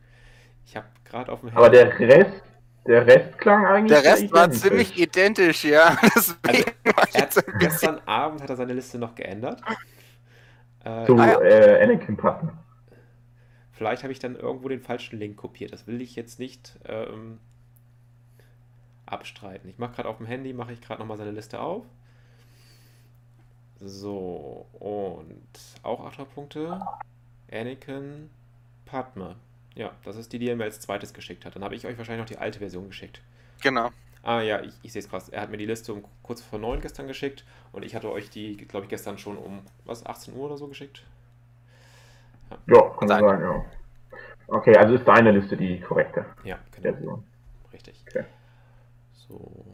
[0.66, 2.42] Ich habe gerade auf dem Aber Handy- der Rest,
[2.86, 4.00] der Rest klang eigentlich.
[4.00, 4.60] Der Rest war identisch.
[4.62, 5.96] ziemlich identisch, ja.
[6.14, 6.72] Deswegen
[7.08, 9.60] ich er gestern Abend hat er seine Liste noch geändert.
[10.84, 11.40] Äh, zu Ah, ja.
[11.40, 12.52] äh, Anakin passen.
[13.72, 15.72] Vielleicht habe ich dann irgendwo den falschen Link kopiert.
[15.72, 17.40] Das will ich jetzt nicht ähm,
[19.06, 19.68] abstreiten.
[19.68, 21.84] Ich mache gerade auf dem Handy, mache ich gerade nochmal seine Liste auf.
[23.80, 25.48] So, und
[25.82, 26.80] auch 8 Punkte.
[27.50, 28.30] Anakin
[28.84, 29.36] Padme.
[29.74, 31.56] Ja, das ist die, die er mir als zweites geschickt hat.
[31.56, 33.20] Dann habe ich euch wahrscheinlich noch die alte Version geschickt.
[33.62, 33.90] Genau.
[34.22, 35.28] Ah ja, ich, ich sehe es krass.
[35.28, 38.30] Er hat mir die Liste um kurz vor 9 gestern geschickt und ich hatte euch
[38.30, 41.02] die, glaube ich, gestern schon um, was, 18 Uhr oder so geschickt?
[42.66, 43.64] Ja, kann sein, ja.
[44.46, 46.92] Okay, also ist deine Liste die korrekte Ja, genau.
[46.92, 47.24] Version.
[47.72, 48.02] Richtig.
[48.08, 48.24] Okay.
[49.28, 49.64] So.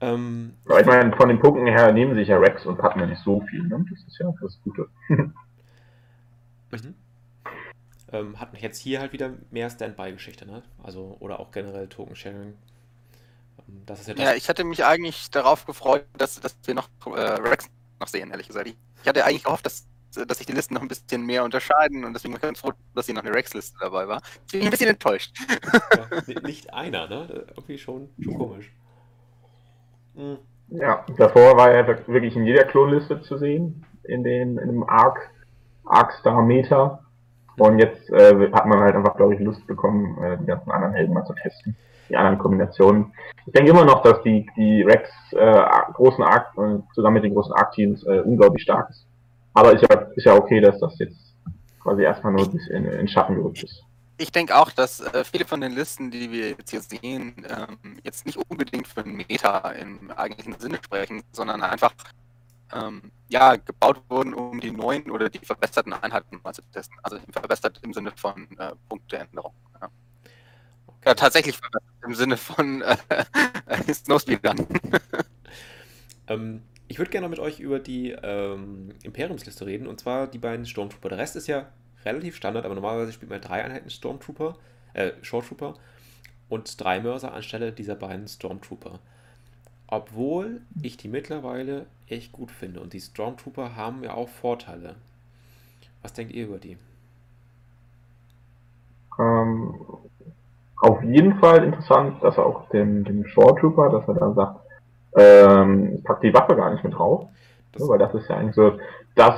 [0.00, 3.40] Ähm, ich meine, von den Punkten her nehmen sich ja Rex und Padme nicht so
[3.42, 3.84] viel, ne?
[3.90, 4.88] Das ist ja das Gute.
[6.72, 6.94] Mhm.
[8.12, 10.62] Ähm, hat mich jetzt hier halt wieder mehr Standby-Geschichte, ne?
[10.82, 12.54] Also, oder auch generell Token-Sharing.
[13.68, 16.74] Ähm, das ist ja, das Ja, ich hatte mich eigentlich darauf gefreut, dass, dass wir
[16.74, 17.68] noch äh, Rex
[18.00, 18.66] noch sehen, ehrlich gesagt.
[19.02, 19.86] Ich hatte eigentlich gehofft, dass,
[20.26, 22.72] dass sich die Listen noch ein bisschen mehr unterscheiden und deswegen war ich ganz froh,
[22.96, 24.20] dass hier noch eine Rex-Liste dabei war.
[24.46, 25.32] Ich bin ein bisschen enttäuscht.
[25.94, 27.46] ja, ni- nicht einer, ne?
[27.54, 28.72] Irgendwie schon, schon komisch.
[30.14, 30.38] Mhm.
[30.68, 35.30] Ja, davor war er wirklich in jeder Klonliste zu sehen, in, den, in dem Arc,
[35.84, 37.04] Arc-Star Meta.
[37.58, 40.94] Und jetzt äh, hat man halt einfach, glaube ich, Lust bekommen, äh, die ganzen anderen
[40.94, 41.76] Helden mal zu testen.
[42.08, 43.12] Die anderen Kombinationen.
[43.46, 45.62] Ich denke immer noch, dass die, die Rex äh,
[45.94, 49.06] großen Arc, äh, zusammen mit den großen Arc-Teams äh, unglaublich stark ist.
[49.54, 51.34] Aber ist ja, ist ja okay, dass das jetzt
[51.82, 53.84] quasi erstmal nur in, in Schatten gerückt ist.
[54.18, 57.98] Ich denke auch, dass äh, viele von den Listen, die wir jetzt hier sehen, ähm,
[58.04, 61.92] jetzt nicht unbedingt für ein Meta im eigentlichen Sinne sprechen, sondern einfach
[62.72, 66.96] ähm, ja, gebaut wurden, um die neuen oder die verbesserten Einheiten mal zu testen.
[67.02, 69.54] Also verbessert im Sinne von äh, Punkteänderung.
[69.80, 69.88] Ja.
[71.06, 72.96] ja, tatsächlich verbessert im Sinne von äh,
[73.92, 74.66] Snowspeedern.
[76.28, 80.66] Ähm, ich würde gerne mit euch über die ähm, Imperiumsliste reden, und zwar die beiden
[80.66, 81.10] Stormtrooper.
[81.10, 81.68] Der Rest ist ja
[82.04, 84.56] relativ Standard, aber normalerweise spielt man drei Einheiten Stormtrooper,
[84.94, 85.46] äh, Short
[86.48, 89.00] und drei Mörser anstelle dieser beiden Stormtrooper.
[89.90, 92.80] Obwohl ich die mittlerweile echt gut finde.
[92.80, 94.94] Und die Stormtrooper haben ja auch Vorteile.
[96.02, 96.78] Was denkt ihr über die?
[99.18, 99.74] Ähm,
[100.80, 104.60] auf jeden Fall interessant, dass er auch den, den Short Trooper, dass er da sagt,
[105.16, 107.26] ähm, ich pack die Waffe gar nicht mit drauf.
[107.72, 108.78] Das, Ja, weil das ist ja eigentlich so,
[109.14, 109.34] das,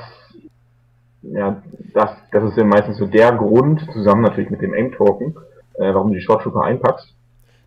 [1.23, 1.63] ja,
[1.95, 5.35] das, das ist ja meistens so der Grund, zusammen natürlich mit dem Aim-Token,
[5.75, 7.15] äh, warum du die Short Trooper einpackst.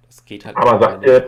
[0.05, 1.27] das geht halt Aber sagt ihr-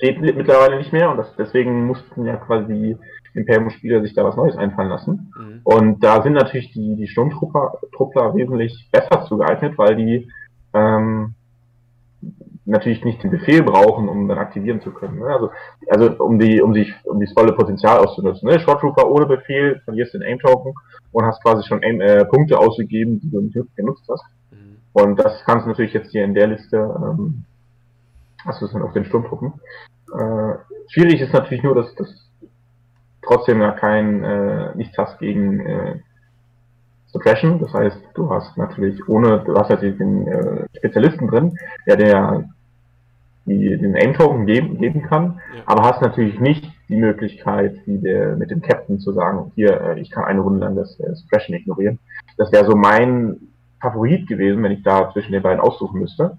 [0.00, 2.96] mi- mittlerweile nicht mehr und das, deswegen mussten ja quasi die
[3.34, 5.32] Imperium-Spieler sich da was Neues einfallen lassen.
[5.38, 5.60] Mhm.
[5.64, 10.30] Und da sind natürlich die, die Sturmtruppler Truppler wesentlich besser zu geeignet, weil die
[10.72, 11.34] ähm,
[12.64, 15.20] natürlich nicht den Befehl brauchen, um dann aktivieren zu können.
[15.20, 15.26] Ne?
[15.26, 15.50] Also,
[15.88, 18.48] also um die, um sich, um das volle Potenzial auszunutzen.
[18.48, 18.58] Ne?
[18.58, 20.74] Short Trooper ohne Befehl, verlierst den Aim-Token
[21.12, 24.24] und hast quasi schon Aim, äh, Punkte ausgegeben, die du nicht genutzt hast.
[24.50, 24.78] Mhm.
[24.92, 27.44] Und das kannst du natürlich jetzt hier in der Liste, ähm,
[28.46, 29.54] hast du es dann auf den Sturmtruppen.
[30.12, 30.54] Äh,
[30.88, 32.08] schwierig ist natürlich nur, dass das
[33.22, 35.96] trotzdem ja kein äh, nichts hast gegen äh,
[37.08, 37.58] Suppression.
[37.60, 42.44] Das heißt, du hast natürlich ohne, du hast natürlich den äh, Spezialisten drin, der der
[43.46, 45.62] die, den Aim-Token geben, geben kann, Ja.
[45.66, 50.00] aber hast natürlich nicht die Möglichkeit, wie der mit dem Captain zu sagen, hier, äh,
[50.00, 51.98] ich kann eine Runde lang das äh, Suppression ignorieren.
[52.38, 53.36] Das wäre so mein
[53.80, 56.38] Favorit gewesen, wenn ich da zwischen den beiden aussuchen müsste.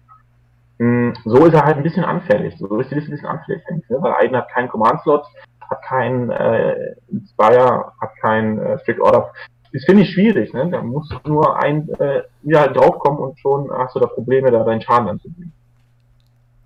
[0.79, 2.55] Mm, So ist er halt ein bisschen anfällig.
[2.57, 3.89] So ist Liste ein bisschen anfällig, denke ich.
[3.89, 3.97] Ne?
[3.99, 5.25] Weil Aiden hat keinen Command-Slot,
[5.69, 9.33] hat keinen äh, Inspire, hat keinen äh, Strict Order.
[9.73, 10.53] Das finde ich schwierig.
[10.53, 10.69] Ne?
[10.69, 14.63] Da muss nur ein äh, wieder halt draufkommen und schon hast du da Probleme, da
[14.63, 15.51] deinen Schaden anzubringen.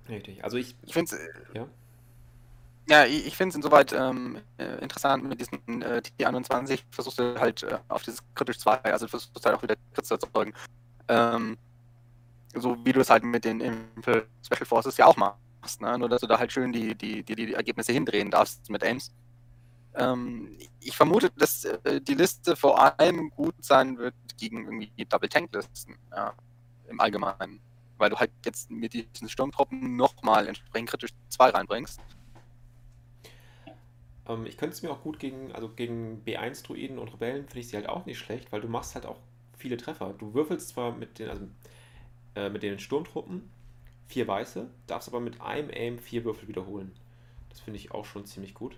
[0.08, 0.44] Richtig.
[0.44, 1.30] Also ich, Ich finde es.
[1.54, 1.66] Ja.
[2.90, 7.40] Ja, ich, ich finde es insoweit ähm, äh, interessant mit diesen äh, T21 versuchst du
[7.40, 10.54] halt äh, auf dieses kritisch 2, also du versuchst halt auch wieder Krits zu erzeugen.
[11.08, 11.58] Ähm,
[12.56, 15.98] so wie du es halt mit den Impel Special Forces ja auch machst, ne?
[15.98, 19.14] Nur dass du da halt schön die, die, die, die Ergebnisse hindrehen darfst mit Aims.
[19.94, 25.30] Ähm, ich vermute, dass äh, die Liste vor allem gut sein wird gegen irgendwie Double
[25.30, 26.34] Tank Listen, ja,
[26.88, 27.60] im Allgemeinen.
[27.98, 32.00] Weil du halt jetzt mit diesen Sturmtruppen nochmal entsprechend kritisch 2 reinbringst.
[34.28, 37.68] Ähm, ich könnte es mir auch gut gegen, also gegen B1-Druiden und Rebellen finde ich
[37.68, 39.20] sie halt auch nicht schlecht, weil du machst halt auch
[39.58, 40.14] viele Treffer.
[40.18, 41.48] Du würfelst zwar mit den, also
[42.36, 43.50] äh, mit den Sturmtruppen
[44.08, 46.92] vier weiße, darfst aber mit einem Aim vier Würfel wiederholen.
[47.50, 48.78] Das finde ich auch schon ziemlich gut.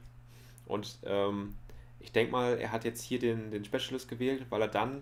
[0.65, 1.55] Und ähm,
[1.99, 5.01] ich denke mal, er hat jetzt hier den, den Specialist gewählt, weil er dann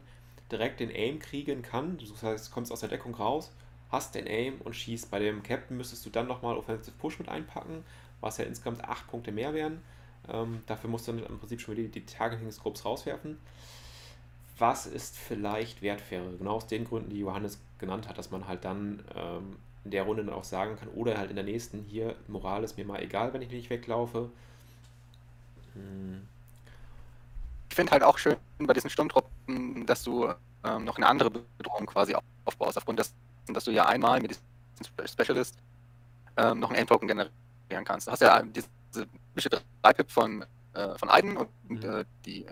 [0.51, 1.97] direkt den Aim kriegen kann.
[1.97, 3.51] Das heißt, kommst aus der Deckung raus,
[3.89, 5.09] hast den Aim und schießt.
[5.11, 7.83] Bei dem Captain müsstest du dann nochmal Offensive Push mit einpacken,
[8.19, 9.81] was ja insgesamt 8 Punkte mehr wären.
[10.29, 13.37] Ähm, dafür musst du dann im Prinzip schon wieder die, die Targeting Scopes rauswerfen.
[14.57, 16.33] Was ist vielleicht wertfairer?
[16.37, 20.03] Genau aus den Gründen, die Johannes genannt hat, dass man halt dann ähm, in der
[20.03, 23.01] Runde dann auch sagen kann, oder halt in der nächsten hier, Moral ist mir mal
[23.01, 24.29] egal, wenn ich nicht weglaufe.
[25.73, 26.21] Hm,
[27.73, 32.15] finde halt auch schön bei diesen Sturmtruppen, dass du ähm, noch eine andere Bedrohung quasi
[32.45, 33.15] aufbaust, aufgrund dessen,
[33.47, 34.43] dass du ja einmal mit diesem
[35.07, 35.57] Specialist
[36.37, 38.07] ähm, noch einen Endtoken generieren kannst.
[38.07, 41.83] Du hast ja diese bestimmte 3-Pip von, äh, von Aiden und mhm.
[41.83, 42.45] äh, die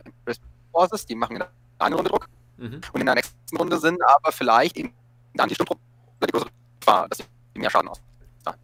[0.72, 2.28] Forces, die machen in der einen Runde Druck.
[2.58, 2.82] Mhm.
[2.94, 4.94] Und in der nächsten Runde sind aber vielleicht eben
[5.34, 5.84] dann die Sturmtruppen
[6.22, 8.02] die größere Gefahr, dass sie mehr Schaden aus.
[8.46, 8.56] Ja,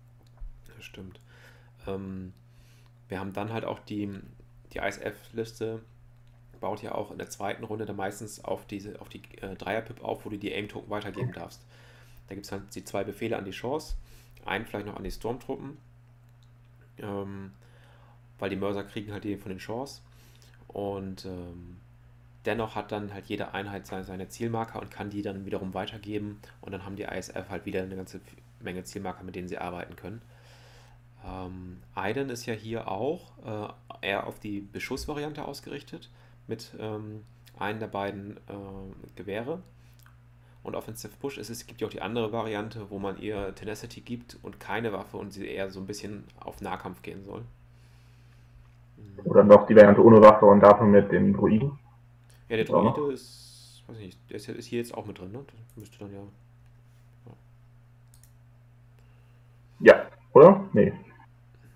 [0.80, 1.20] stimmt.
[1.88, 2.34] Ähm,
[3.08, 4.20] wir haben dann halt auch die,
[4.74, 5.82] die ISF-Liste
[6.60, 10.04] baut ja auch in der zweiten Runde dann meistens auf diese auf die äh, Dreier-Pip
[10.04, 11.62] auf, wo du die Aim-Token weitergeben darfst.
[12.28, 13.96] Da gibt es halt die zwei Befehle an die Chance,
[14.46, 15.78] einen vielleicht noch an die Stormtruppen,
[16.98, 17.52] ähm,
[18.40, 20.02] weil die Mörser kriegen halt die von den Chance.
[20.68, 21.78] Und ähm,
[22.46, 26.40] dennoch hat dann halt jede Einheit seine, Zielmarker und kann die dann wiederum weitergeben.
[26.62, 28.22] Und dann haben die ISF halt wieder eine ganze
[28.60, 30.22] Menge Zielmarker, mit denen sie arbeiten können.
[31.26, 33.32] Ähm, Aiden ist ja hier auch
[34.02, 36.10] äh, eher auf die Beschussvariante ausgerichtet,
[36.48, 37.24] mit ähm,
[37.58, 39.62] einem der beiden äh, Gewehre
[40.66, 44.02] und Offensive Push ist es, gibt ja auch die andere Variante, wo man ihr Tenacity
[44.02, 47.44] gibt und keine Waffe und sie eher so ein bisschen auf Nahkampf gehen soll.
[49.26, 51.78] Oder noch die Variante ohne Waffe und dafür mit dem Druiden.
[52.50, 53.14] Ja, der Druide ja.
[53.14, 55.40] ist, weiß nicht, der ist, ist, hier jetzt auch mit drin, ne?
[55.48, 56.20] Das müsste dann ja.
[59.80, 60.64] Ja, ja oder?
[60.74, 60.94] Nee.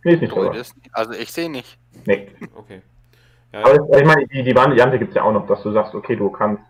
[0.03, 0.51] Nee, ist nicht so.
[0.91, 1.77] Also ich sehe nicht.
[2.05, 2.29] Nee.
[2.55, 2.81] Okay.
[3.51, 5.71] Ja, Aber das, ich meine, die, die Variante gibt es ja auch noch, dass du
[5.71, 6.63] sagst, okay, du kannst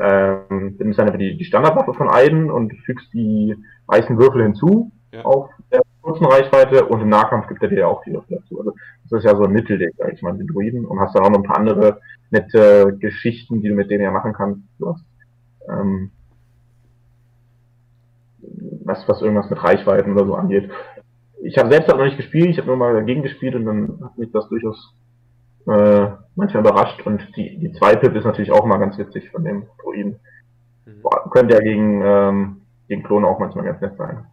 [0.00, 3.54] ähm, nimmst dann einfach die, die Standardwaffe von Aiden und fügst die
[3.86, 5.22] weißen Würfel hinzu ja.
[5.22, 8.58] auf der kurzen Reichweite und im Nahkampf gibt er dir auch die Würfel dazu.
[8.58, 8.74] Also
[9.08, 11.30] das ist ja so ein Mittelding, sag ich mal, mit Druiden und hast dann auch
[11.30, 14.62] noch ein paar andere nette Geschichten, die du mit denen ja machen kannst.
[14.78, 15.04] Du hast,
[15.68, 16.10] ähm,
[18.84, 20.70] was, was irgendwas mit Reichweiten oder so angeht.
[21.42, 23.98] Ich habe selbst auch noch nicht gespielt, ich habe nur mal dagegen gespielt und dann
[24.02, 24.94] hat mich das durchaus
[25.66, 27.00] äh, manchmal überrascht.
[27.06, 30.20] Und die, die 2-Pip ist natürlich auch mal ganz witzig von dem Druiden.
[30.86, 31.30] Mhm.
[31.30, 34.26] Könnte ja gegen, ähm, gegen Klone auch manchmal ganz nett sein.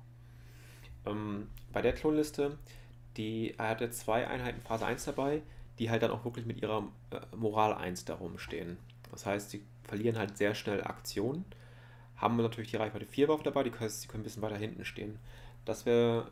[1.06, 1.48] Ähm,
[1.78, 2.58] bei der Klonliste,
[3.18, 5.44] die hat jetzt zwei Einheiten Phase 1 dabei,
[5.78, 8.78] die halt dann auch wirklich mit ihrer äh, Moral 1 da rumstehen.
[9.12, 11.46] Das heißt, sie verlieren halt sehr schnell Aktionen,
[12.16, 14.86] haben natürlich die Reichweite 4 Waffe dabei, die können, die können ein bisschen weiter hinten
[14.86, 15.20] stehen.
[15.66, 16.32] Das wäre,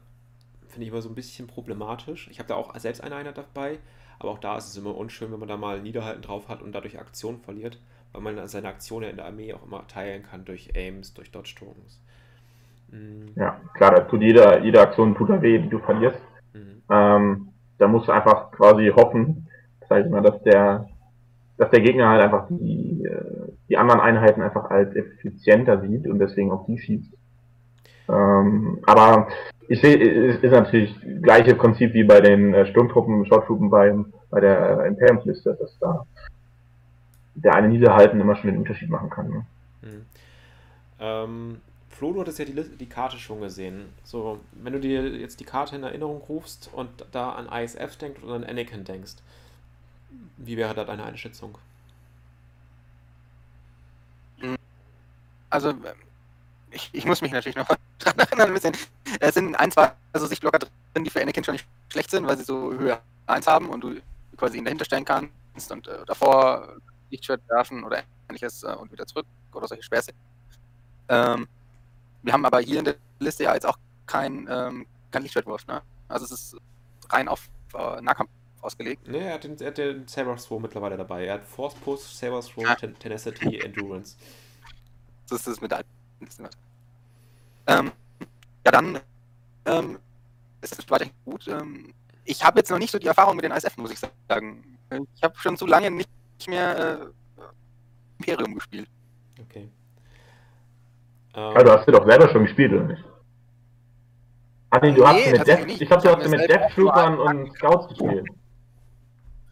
[0.68, 2.28] finde ich, immer so ein bisschen problematisch.
[2.32, 3.78] Ich habe da auch selbst eine Einheit dabei,
[4.18, 6.72] aber auch da ist es immer unschön, wenn man da mal Niederhalten drauf hat und
[6.72, 7.78] dadurch Aktion verliert,
[8.14, 12.00] weil man seine Aktionen in der Armee auch immer teilen kann durch Aims, durch Dodge-Tokens.
[12.92, 13.32] Mhm.
[13.36, 16.22] Ja, klar, da tut jede, jede Aktion tut da weh, die du verlierst.
[16.54, 16.82] Mhm.
[16.90, 19.48] Ähm, da musst du einfach quasi hoffen,
[19.90, 20.88] sag ich mal, dass der,
[21.58, 26.20] dass der Gegner halt einfach die, äh, die anderen Einheiten einfach als effizienter sieht und
[26.20, 27.12] deswegen auf die schießt.
[28.08, 29.28] Ähm, aber
[29.68, 33.96] ich sehe, es ist natürlich das gleiche Prinzip wie bei den äh, Sturmtruppen, Shorttruppen bei,
[34.30, 36.06] bei der äh, Imperiumsliste, dass da
[37.36, 39.30] der eine Niederhalten immer schon den Unterschied machen kann.
[39.30, 39.46] Ne?
[39.82, 40.06] Hm.
[41.00, 41.58] Ähm,
[41.96, 43.94] Flo, du hattest ja die, die Karte schon gesehen.
[44.04, 48.22] So, wenn du dir jetzt die Karte in Erinnerung rufst und da an ISF denkst
[48.22, 49.14] oder an Anakin denkst,
[50.36, 51.58] wie wäre da deine Einschätzung?
[55.50, 55.74] Also,
[56.70, 57.68] ich, ich muss mich natürlich noch
[58.00, 58.76] dran erinnern ein bisschen.
[59.22, 62.38] Es sind ein, zwei also Sichtblocker drin, die für Anakin schon nicht schlecht sind, weil
[62.38, 64.02] sie so Höhe 1 haben und du
[64.36, 66.76] quasi ihn dahinter stellen kannst und äh, davor
[67.10, 70.12] Lichtschwert werfen oder ähnliches äh, und wieder zurück oder solche Späße.
[71.08, 71.48] Ähm,
[72.26, 75.82] wir haben aber hier in der Liste ja jetzt auch kein, ähm, kein Lichtschwertwurf, ne?
[76.08, 76.58] Also es ist
[77.10, 78.30] rein auf äh, Nahkampf
[78.62, 79.08] ausgelegt.
[79.08, 81.26] Ne, er hat den, er hat den Saber Throw mittlerweile dabei.
[81.26, 82.76] Er hat Force Push, Saber Throw, ja.
[82.76, 84.18] Ten Tenacity, Endurance.
[85.30, 85.90] Das ist das mit alten
[87.68, 87.92] ähm,
[88.66, 89.00] ja, dann
[89.66, 90.00] ähm,
[90.62, 91.48] ist es weiterhin gut.
[91.48, 94.78] Ähm, ich habe jetzt noch nicht so die Erfahrung mit den ISF, muss ich sagen.
[95.16, 96.10] Ich habe schon zu lange nicht
[96.48, 97.46] mehr äh,
[98.20, 98.88] Imperium gespielt.
[99.40, 99.70] Okay.
[101.36, 103.04] Ja, du hast sie doch selber schon gespielt, oder nicht?
[104.70, 107.54] Ah, nee, du nee, hast mit Death, ich glaube, du hast mit Death Troopern und
[107.54, 108.28] Scouts gespielt.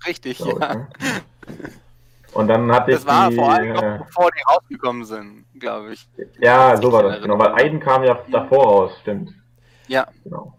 [0.05, 0.75] Richtig, ja.
[0.75, 0.88] Ne?
[2.34, 3.05] Und dann hatte das ich.
[3.05, 6.07] Das war die, vor allem noch, äh, bevor die rausgekommen sind, glaube ich.
[6.39, 7.38] Ja, so war das, genau.
[7.38, 9.31] Weil Aiden kam ja davor raus, stimmt.
[9.88, 10.07] Ja.
[10.23, 10.57] Genau.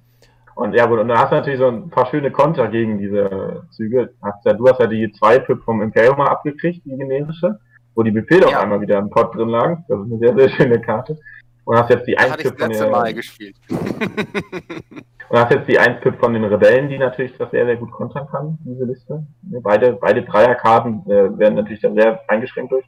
[0.55, 3.67] Und ja, gut, und dann hast du natürlich so ein paar schöne Konter gegen diese
[3.73, 4.15] Züge.
[4.23, 7.59] Hast ja, du hast ja die 2-Pip vom Imperium mal abgekriegt, die generische,
[7.95, 8.57] wo die Befehle ja.
[8.59, 9.85] auf einmal wieder im Pod drin lagen.
[9.89, 11.19] Das ist eine sehr, sehr schöne Karte.
[11.65, 12.91] Und hast jetzt die 1-Pip von den.
[12.91, 13.57] Mal gespielt.
[13.71, 18.27] und hast jetzt die 1-Pip von den Rebellen, die natürlich das sehr, sehr gut kontern
[18.31, 19.27] kann, diese Liste.
[19.43, 22.85] Beide, beide Dreierkarten äh, werden natürlich dann sehr eingeschränkt durch.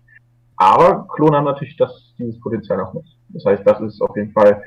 [0.56, 3.16] Aber Klon haben natürlich das, dieses Potenzial auch nicht.
[3.30, 4.62] Das heißt, das ist auf jeden Fall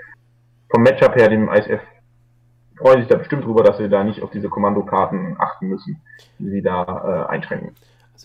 [0.72, 1.82] vom Matchup her dem ISF
[2.80, 6.02] freuen sich da bestimmt drüber, dass sie da nicht auf diese Kommandokarten achten müssen,
[6.40, 7.76] die sie da äh, einschränken.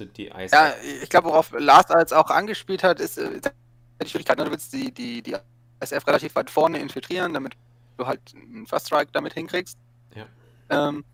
[0.01, 0.53] Also die ISF.
[0.53, 0.73] Ja,
[1.03, 3.41] ich glaube, worauf Lars als auch angespielt hat, ist äh,
[4.03, 4.39] die Schwierigkeit.
[4.39, 4.45] ne?
[4.45, 5.37] Du willst die, die, die
[5.81, 7.55] ISF relativ weit vorne infiltrieren, damit
[7.97, 9.79] du halt einen First Strike damit hinkriegst.
[10.17, 10.27] Ja.
[10.89, 11.05] Ähm,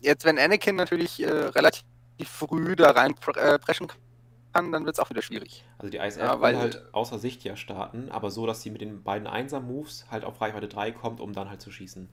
[0.00, 1.84] jetzt, wenn Anakin natürlich äh, relativ
[2.24, 3.88] früh da rein pr äh, preschen
[4.54, 5.64] kann, dann wird es auch wieder schwierig.
[5.78, 8.70] Also die ISF Ja, will weil- halt außer Sicht ja starten, aber so, dass sie
[8.70, 12.08] mit den beiden Einser-Moves halt auf Reichweite 3 kommt, um dann halt zu schießen.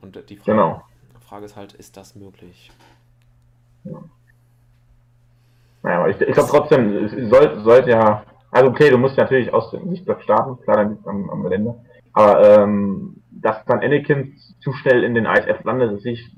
[0.00, 0.84] Und die Frage, Genau.
[1.20, 2.70] Frage ist halt, ist das möglich?
[5.82, 9.70] Naja, ich, ich glaube trotzdem, es soll, sollte ja, also okay, du musst natürlich aus
[9.70, 11.74] dem Sichtblock starten, klar, dann liegt am, am Gelände.
[12.12, 16.30] Aber ähm, dass dann Anakin zu schnell in den ISF landet, sehe ich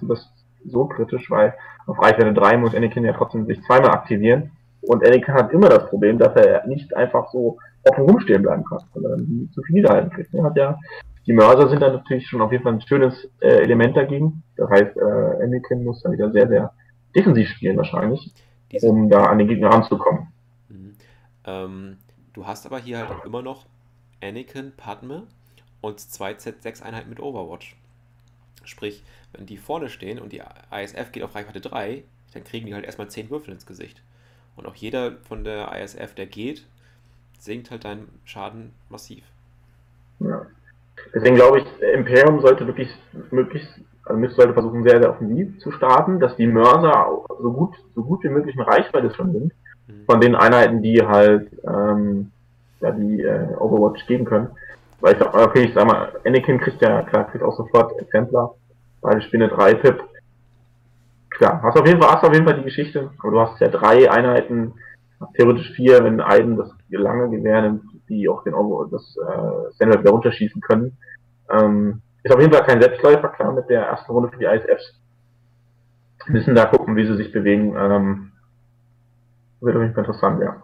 [0.00, 0.32] so, das
[0.64, 1.54] so kritisch, weil
[1.86, 4.52] auf Reichweite 3 muss Anakin ja trotzdem sich zweimal aktivieren.
[4.80, 8.80] Und Anakin hat immer das Problem, dass er nicht einfach so offen rumstehen bleiben kann,
[8.94, 10.32] sondern zu viel Niederhalten kriegt.
[10.34, 10.78] Er hat ja,
[11.26, 14.42] die Mörser sind dann natürlich schon auf jeden Fall ein schönes äh, Element dagegen.
[14.56, 16.72] Das heißt, äh, Anakin muss dann wieder sehr, sehr
[17.14, 18.32] defensiv spielen wahrscheinlich
[18.70, 20.28] Diese, um da an den Gegner ranzukommen.
[20.68, 20.96] Mhm.
[21.44, 21.96] ähm,
[22.32, 23.66] du hast aber hier halt auch immer noch
[24.22, 25.26] Anakin, Padme
[25.80, 27.76] und zwei Z6-Einheiten mit Overwatch.
[28.64, 29.02] Sprich,
[29.32, 32.02] wenn die vorne stehen und die ISF geht auf Reichweite 3,
[32.34, 34.02] dann kriegen die halt erstmal 10 Würfel ins Gesicht.
[34.56, 36.66] Und auch jeder von der ISF, der geht,
[37.38, 39.22] sinkt halt deinen Schaden massiv.
[40.18, 40.46] Ja.
[41.14, 42.90] Deswegen glaube ich, Imperium sollte wirklich
[43.30, 47.06] möglichst, also müsste sollte versuchen, sehr, sehr offensiv zu starten, dass die Mörser
[47.40, 49.52] so gut, so gut wie möglich in Reichweite schon sind,
[49.88, 50.04] Mhm.
[50.06, 52.30] von den Einheiten, die halt ähm,
[52.80, 54.48] ja, die äh, Overwatch geben können.
[55.00, 57.98] Weil ich sag mal, okay, ich sag mal, Anakin kriegt ja, klar, kriegt auch sofort
[57.98, 58.54] Exemplar,
[59.00, 60.02] beide Spinne 3 Pip.
[61.30, 63.68] Klar, hast auf jeden Fall, hast auf jeden Fall die Geschichte, aber du hast ja
[63.68, 64.74] drei Einheiten,
[65.34, 70.00] theoretisch vier, wenn Aiden das lange Gewehr nimmt, die auch den Over das äh, Standard
[70.00, 70.96] wieder runterschießen können.
[71.50, 74.94] Ähm, ist auf jeden Fall kein Selbstläufer, klar, mit der ersten Runde für die ISFs.
[76.26, 77.74] Müssen da gucken, wie sie sich bewegen.
[77.76, 78.32] Ähm,
[79.60, 80.62] wird auf jeden Fall interessant, ja.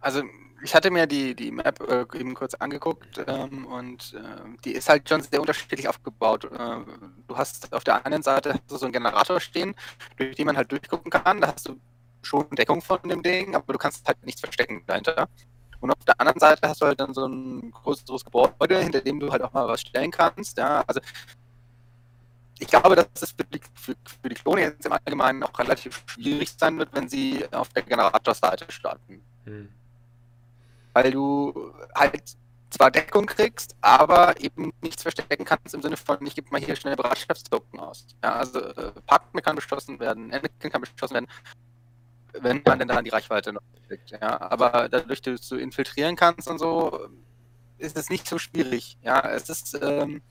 [0.00, 0.22] Also
[0.62, 4.90] ich hatte mir die, die Map äh, eben kurz angeguckt ähm, und äh, die ist
[4.90, 6.44] halt schon sehr unterschiedlich aufgebaut.
[6.44, 6.84] Äh,
[7.26, 9.74] du hast auf der einen Seite so einen Generator stehen,
[10.18, 11.40] durch den man halt durchgucken kann.
[11.40, 11.80] Da hast du
[12.22, 15.28] schon Deckung von dem Ding, aber du kannst halt nichts verstecken dahinter.
[15.80, 19.18] Und auf der anderen Seite hast du halt dann so ein größeres Gebäude, hinter dem
[19.20, 20.58] du halt auch mal was stellen kannst.
[20.58, 21.00] Ja, also
[22.58, 26.02] ich glaube, dass es für die, für, für die Klone jetzt im Allgemeinen auch relativ
[26.06, 29.70] schwierig sein wird, wenn sie auf der Generatorseite starten Mhm.
[30.92, 32.36] weil du halt
[32.70, 36.76] zwar Deckung kriegst, aber eben nichts verstecken kannst im Sinne von, ich gebe mal hier
[36.76, 38.06] schnell Bereitschaftstoken aus.
[38.22, 41.28] Ja, also äh, Partner kann beschossen werden, Anakin kann beschossen werden,
[42.40, 44.10] wenn man denn da die Reichweite noch kriegt.
[44.10, 47.08] Ja, aber dadurch, dass du infiltrieren kannst und so,
[47.78, 48.98] ist es nicht so schwierig.
[49.02, 50.22] Ja, es ist ähm,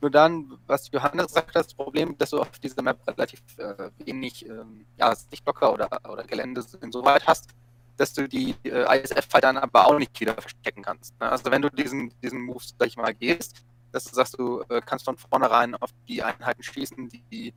[0.00, 4.46] nur dann, was Johannes sagt, das Problem, dass du auf dieser Map relativ äh, wenig
[4.46, 7.48] ähm, ja, Sichtblocker oder, oder Gelände insoweit hast,
[7.96, 11.18] dass du die äh, ISF halt dann aber auch nicht wieder verstecken kannst.
[11.20, 11.28] Ne?
[11.30, 14.80] Also wenn du diesen, diesen Move, sag ich mal, gehst, dass du sagst, du äh,
[14.84, 17.52] kannst von vornherein auf die Einheiten schießen, die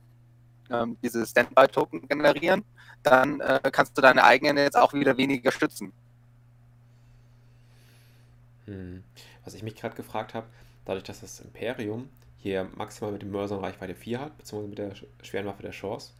[0.70, 2.64] ähm, diese Standby-Token generieren,
[3.02, 5.92] dann äh, kannst du deine eigenen jetzt auch wieder weniger schützen.
[8.66, 9.02] Hm.
[9.44, 10.46] Was ich mich gerade gefragt habe,
[10.84, 12.08] dadurch, dass das Imperium
[12.38, 15.72] hier maximal mit dem Mörsern Reichweite 4 hat, beziehungsweise mit der sch- schweren Waffe der
[15.72, 16.12] Chance,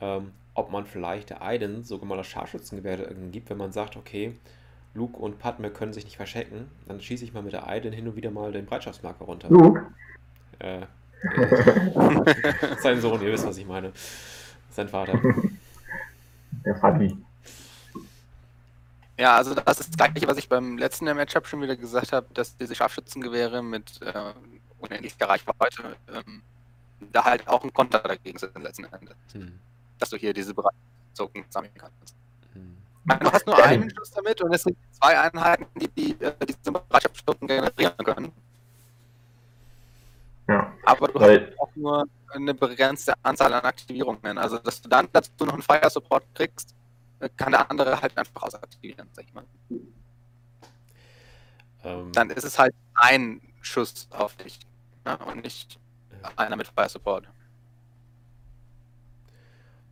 [0.00, 4.38] ähm, ob man vielleicht der Aiden sogar mal das Scharfschützengewehr gibt, wenn man sagt, okay,
[4.94, 8.06] Luke und Padme können sich nicht verstecken, dann schieße ich mal mit der Aiden hin
[8.08, 9.48] und wieder mal den Bereitschaftsmarker runter.
[9.48, 9.86] Luke,
[10.58, 10.86] Äh,
[12.82, 13.92] sein Sohn, ihr wisst, was ich meine.
[14.70, 15.20] Sein Vater.
[16.64, 17.16] der Fadi.
[19.18, 22.26] Ja, also das ist das Gleiche, was ich beim letzten Matchup schon wieder gesagt habe,
[22.34, 24.32] dass diese Scharfschützengewehre mit äh,
[24.78, 26.42] unendlicher Reichweite ähm,
[27.12, 29.14] da halt auch ein Konter dagegen sind letzten Endes.
[29.32, 29.58] Hm.
[29.98, 32.16] Dass du hier diese Bereitzucken sammeln kannst.
[32.54, 32.76] Hm.
[33.20, 33.66] Du hast nur Ja.
[33.66, 38.32] einen Schuss damit und es sind zwei Einheiten, die, die äh, diese Bereitschaftsstunden generieren können.
[40.48, 44.38] Ja, Aber du Weil- hast auch nur eine begrenzte Anzahl an Aktivierungen.
[44.38, 46.74] Also, dass du dann dazu noch einen Fire Support kriegst,
[47.20, 49.44] äh, kann der andere halt einfach ausaktivieren, sag ich mal.
[51.84, 54.58] Ähm, Dann ist es halt ein Schuss auf dich.
[55.04, 55.16] Ne?
[55.18, 55.78] Und nicht
[56.36, 57.28] einer mit Fire Support.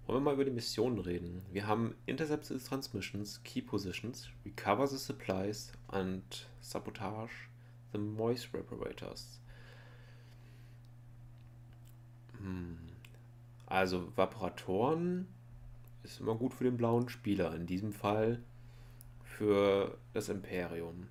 [0.06, 1.44] Wollen wir mal über die Missionen reden?
[1.52, 7.30] Wir haben Intercept the Transmissions, Key Positions, Recover the Supplies und Sabotage
[7.92, 9.40] the Moist Reparators.
[12.29, 12.29] Hm.
[13.66, 15.28] Also Vaporatoren
[16.02, 18.40] ist immer gut für den blauen Spieler, in diesem Fall
[19.24, 21.06] für das Imperium.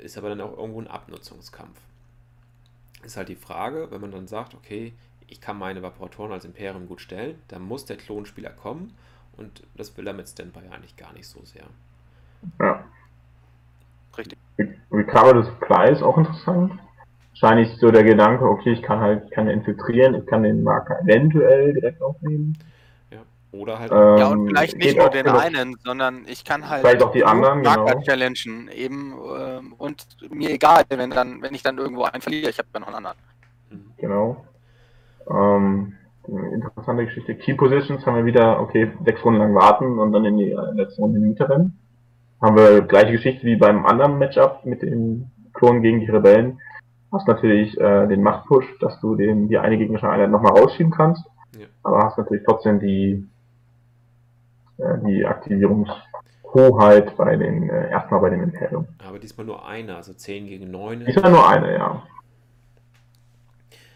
[0.00, 1.78] Ist aber dann auch irgendwo ein Abnutzungskampf.
[3.02, 4.94] Ist halt die Frage, wenn man dann sagt, okay,
[5.26, 8.94] ich kann meine Vaporatoren als Imperium gut stellen, dann muss der Klonspieler kommen
[9.36, 11.64] Und das will er mit Standby eigentlich gar nicht so sehr.
[12.60, 12.84] Ja.
[14.16, 14.38] Richtig.
[14.90, 16.78] Recover Supply ist auch interessant.
[17.40, 21.00] Wahrscheinlich so der Gedanke, okay, ich kann halt, ich kann infiltrieren, ich kann den Marker
[21.02, 22.56] eventuell direkt aufnehmen.
[23.10, 23.18] Ja.
[23.52, 23.90] Oder halt.
[23.90, 27.10] Ähm, Ja, und vielleicht nicht nur den das- einen, sondern ich kann halt Vielleicht auch
[27.10, 28.02] die anderen, Marker genau.
[28.02, 32.58] challengen eben ähm, und mir egal, wenn dann, wenn ich dann irgendwo einen verliere, ich
[32.58, 33.16] habe ja noch einen anderen.
[33.70, 33.84] Mhm.
[33.96, 34.44] Genau.
[35.28, 35.94] Ähm,
[36.28, 37.34] interessante Geschichte.
[37.34, 40.72] Key Positions haben wir wieder, okay, sechs Runden lang warten und dann in die äh,
[40.74, 41.78] letzte Runde Mitte rennen.
[42.40, 46.60] Haben wir gleiche Geschichte wie beim anderen Matchup mit den Klonen gegen die Rebellen.
[47.14, 51.24] Hast natürlich äh, den Machtpush, dass du den die eine gegnerische Einheit nochmal rausschieben kannst.
[51.56, 51.66] Ja.
[51.84, 53.24] Aber hast natürlich trotzdem die,
[54.78, 58.88] äh, die Aktivierungshoheit bei den, äh, erstmal bei dem Imperium.
[59.06, 61.02] Aber diesmal nur eine, also 10 gegen 9.
[61.02, 62.02] Ist ja nur eine, ja.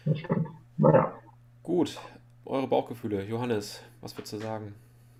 [0.05, 0.47] Das stimmt.
[0.77, 1.11] Naja.
[1.61, 1.99] Gut,
[2.45, 3.25] eure Bauchgefühle.
[3.25, 4.75] Johannes, was würdest du sagen?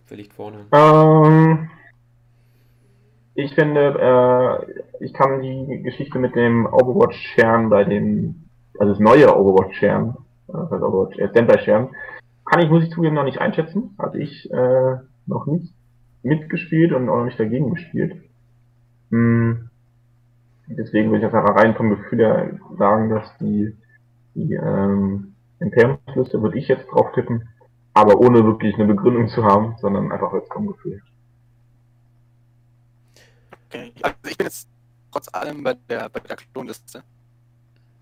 [0.07, 0.67] Wer liegt vorne?
[0.71, 1.69] Ähm,
[3.43, 9.35] ich finde, äh, ich kann die Geschichte mit dem Overwatch-Scheren bei dem, also das neue
[9.35, 10.15] Overwatch-Scheren,
[10.49, 11.89] äh, heißt Overwatch, äh, Standby-Scheren,
[12.45, 13.95] kann ich, muss ich zugeben, noch nicht einschätzen.
[13.97, 15.73] Hatte ich äh, noch nicht
[16.23, 18.15] mitgespielt und auch noch nicht dagegen gespielt.
[19.11, 19.69] Hm.
[20.67, 23.75] Deswegen würde ich einfach rein vom Gefühl her sagen, dass die,
[24.35, 27.47] die ähm, Imperiumsliste würde ich jetzt drauf tippen,
[27.93, 31.01] aber ohne wirklich eine Begründung zu haben, sondern einfach als vom Gefühl.
[33.69, 33.93] Okay.
[34.01, 34.67] Also ich bin jetzt
[35.11, 37.03] trotz allem bei der, bei der Klonliste.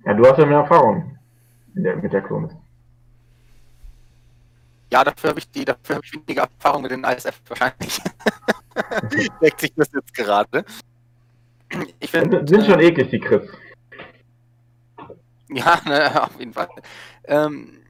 [0.05, 1.18] Ja, du hast ja mehr Erfahrung
[1.74, 2.49] mit der, mit der Klon.
[4.91, 7.99] Ja, dafür habe ich die, dafür habe ich weniger Erfahrung mit den ISF wahrscheinlich.
[9.41, 10.63] Deckt sich das jetzt gerade.
[11.99, 13.51] Ich finde, Sind, sind schon eklig, die Crits.
[15.49, 16.70] Ja, ne, auf jeden Fall.
[17.26, 17.82] Ähm,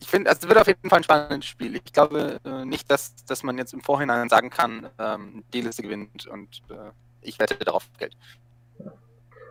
[0.00, 1.76] ich finde, also es wird auf jeden Fall ein spannendes Spiel.
[1.76, 5.82] Ich glaube äh, nicht, dass, dass man jetzt im Vorhinein sagen kann, ähm, die Liste
[5.82, 6.90] gewinnt und äh,
[7.20, 8.16] ich wette darauf Geld.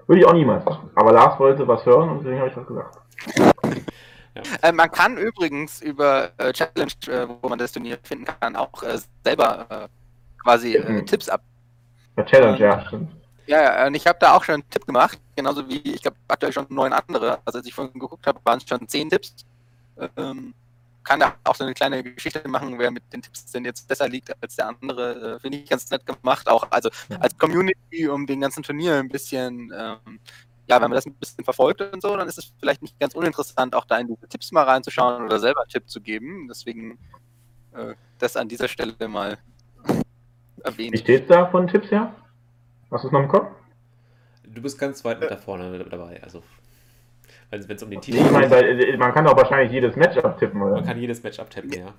[0.08, 0.90] Würde ich auch niemals machen.
[0.96, 2.98] Aber Lars wollte was hören und deswegen habe ich das gesagt.
[4.62, 8.82] Äh, man kann übrigens über äh, Challenge, äh, wo man das Turnier finden kann, auch
[8.84, 9.88] äh, selber äh,
[10.42, 11.06] quasi äh, Mhm.
[11.06, 11.42] Tipps ab.
[12.18, 13.12] Der Challenge, ja, stimmt.
[13.48, 16.18] Ja, ja, und ich habe da auch schon einen Tipp gemacht, genauso wie ich glaube
[16.28, 17.40] aktuell schon neun andere.
[17.46, 19.36] Also als ich vorhin geguckt habe, waren es schon zehn Tipps.
[20.18, 20.54] Ähm,
[21.04, 24.08] kann da auch so eine kleine Geschichte machen, wer mit den Tipps denn jetzt besser
[24.08, 25.36] liegt als der andere.
[25.36, 26.90] Äh, Finde ich ganz nett gemacht, auch also
[27.20, 30.20] als Community, um den ganzen Turnier ein bisschen, ähm,
[30.68, 33.16] ja, wenn man das ein bisschen verfolgt und so, dann ist es vielleicht nicht ganz
[33.16, 36.48] uninteressant, auch da in diese Tipps mal reinzuschauen oder selber einen Tipp zu geben.
[36.48, 37.00] Deswegen
[37.74, 39.38] äh, das an dieser Stelle mal
[40.64, 40.94] erwähnt.
[40.94, 42.14] Wie steht's da von Tipps her?
[42.92, 43.48] Hast du es noch im Kopf?
[44.44, 46.22] Du bist ganz weit mit da vorne dabei.
[46.24, 46.44] Also,
[47.52, 49.72] wenn es um den Titel Nee, ich meine, geht, weil, äh, man kann doch wahrscheinlich
[49.72, 50.76] jedes Matchup tippen, oder?
[50.76, 51.94] man kann jedes Match abtippen, ja.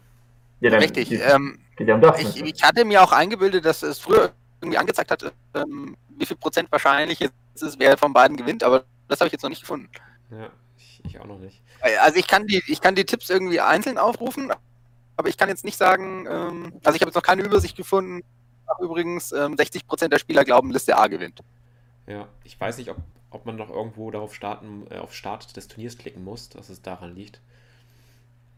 [0.61, 1.09] ja, dann Richtig.
[1.09, 2.20] Geht, Ähm, geht das.
[2.20, 6.36] Ich, ich hatte mir auch eingebildet, dass es früher irgendwie angezeigt hat, ähm, wie viel
[6.36, 9.62] Prozent wahrscheinlich jetzt ist, wer von beiden gewinnt, aber das habe ich jetzt noch nicht
[9.62, 9.88] gefunden.
[10.30, 11.62] Ja, ich, ich auch noch nicht.
[12.01, 14.53] Also ich kann die, ich kann die Tipps irgendwie einzeln aufrufen,
[15.16, 18.22] aber ich kann jetzt nicht sagen, ähm, also ich habe jetzt noch keine Übersicht gefunden.
[18.80, 21.40] Übrigens, ähm, 60 Prozent der Spieler glauben, Liste A gewinnt.
[22.07, 22.98] Ja, ich weiß nicht, ob,
[23.31, 26.83] ob man noch irgendwo darauf starten, äh, auf Start des Turniers klicken muss, dass es
[26.83, 27.41] daran liegt.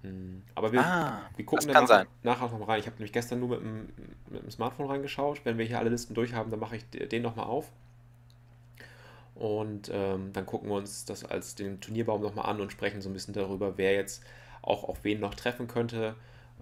[0.03, 1.89] Hm, Aber wir, Ah, wir gucken dann
[2.23, 2.81] nachher noch mal rein.
[2.81, 3.89] Ich habe nämlich gestern nur mit dem,
[4.31, 5.45] mit dem Smartphone reingeschaut.
[5.45, 7.71] Wenn wir hier alle Listen durch haben, dann mache ich den nochmal auf.
[9.35, 13.09] Und ähm, dann gucken wir uns das als den Turnierbaum nochmal an und sprechen so
[13.09, 14.23] ein bisschen darüber, wer jetzt
[14.61, 16.15] auch auf wen noch treffen könnte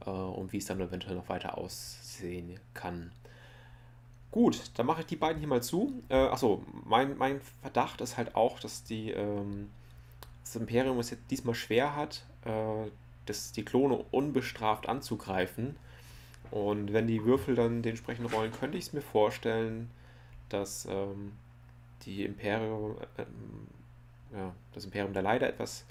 [0.07, 3.11] äh, und wie es dann eventuell noch weiter aussehen kann.
[4.31, 6.03] Gut, dann mache ich die beiden hier mal zu.
[6.09, 9.71] Äh, achso, mein, mein Verdacht ist halt auch, dass die, ähm,
[10.45, 12.91] das Imperium es jetzt diesmal schwer hat, äh,
[13.27, 15.77] das, die Klone unbestraft anzugreifen.
[16.51, 19.91] Und wenn die Würfel dann dementsprechend rollen, könnte ich es mir vorstellen,
[20.49, 21.33] dass ähm,
[22.03, 23.69] die Imperium, ähm,
[24.33, 25.85] ja, das Imperium da leider etwas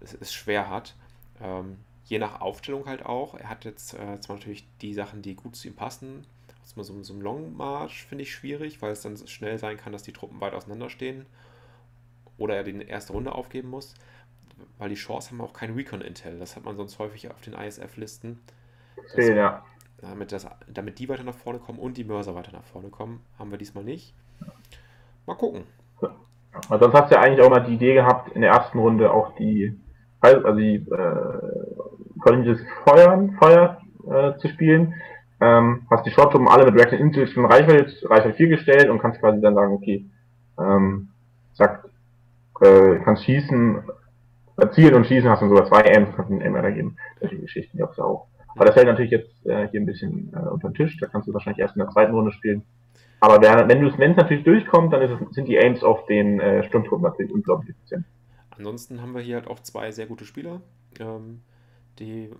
[0.00, 0.94] es, es schwer hat.
[1.40, 3.34] Ähm, je nach Aufstellung halt auch.
[3.34, 6.26] Er hat jetzt äh, zwar natürlich die Sachen, die gut zu ihm passen.
[6.64, 9.76] Also mal so, so ein Long March finde ich schwierig, weil es dann schnell sein
[9.76, 11.26] kann, dass die Truppen weit auseinanderstehen.
[12.38, 13.94] Oder er die erste Runde aufgeben muss.
[14.78, 16.38] Weil die Chance haben auch kein Recon-Intel.
[16.38, 18.40] Das hat man sonst häufig auf den ISF-Listen.
[19.16, 19.64] Ja.
[20.00, 23.24] Damit, das, damit die weiter nach vorne kommen und die Mörser weiter nach vorne kommen,
[23.38, 24.14] haben wir diesmal nicht.
[25.26, 25.64] Mal gucken.
[26.68, 29.12] Weil sonst hast du ja eigentlich auch mal die Idee gehabt, in der ersten Runde
[29.12, 29.78] auch die,
[30.20, 34.94] also die äh, Colleges Feuern, Feuer äh, zu spielen.
[35.44, 39.20] Ähm, hast die Shorttruppen alle mit Reaction Intel schon Reichweite, Reichweite 4 gestellt und kannst
[39.20, 40.06] quasi dann sagen, okay,
[40.58, 41.08] ähm,
[41.52, 41.84] sag,
[42.62, 43.82] äh, kannst schießen,
[44.56, 46.96] äh, zielen und schießen, hast dann sogar zwei Aims, kannst einen Aimer geben.
[47.20, 48.28] Solche Geschichten gab's ja auch.
[48.54, 50.96] Aber das fällt natürlich jetzt äh, hier ein bisschen äh, unter den Tisch.
[50.98, 52.62] Da kannst du wahrscheinlich erst in der zweiten Runde spielen.
[53.20, 57.02] Aber der, wenn es natürlich durchkommt, dann es, sind die Aims auf den äh, Sturmtruppen
[57.02, 58.06] natürlich unglaublich effizient.
[58.56, 60.60] Ansonsten haben wir hier halt auch zwei sehr gute Spieler,
[61.00, 61.40] ähm,
[61.98, 62.30] die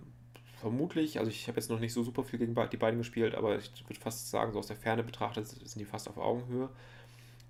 [0.59, 3.57] vermutlich, also ich habe jetzt noch nicht so super viel gegen die beiden gespielt, aber
[3.57, 6.69] ich würde fast sagen, so aus der Ferne betrachtet sind die fast auf Augenhöhe.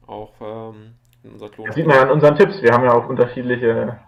[0.08, 1.68] Auch ähm, in unserer Klon.
[1.68, 2.62] Das sieht man ja an unseren Tipps.
[2.62, 4.00] Wir haben ja auch unterschiedliche.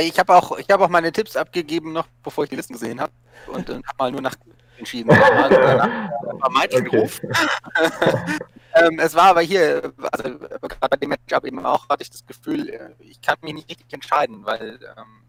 [0.00, 3.12] Ich habe auch, hab auch meine Tipps abgegeben, noch bevor ich die Listen gesehen habe.
[3.46, 4.34] Und dann habe mal nur nach
[4.78, 5.10] entschieden.
[5.10, 7.08] Also war mein okay.
[8.74, 12.26] ähm, es war aber hier, also gerade bei dem Matchup eben auch, hatte ich das
[12.26, 15.22] Gefühl, äh, ich kann mich nicht richtig entscheiden, weil, ähm,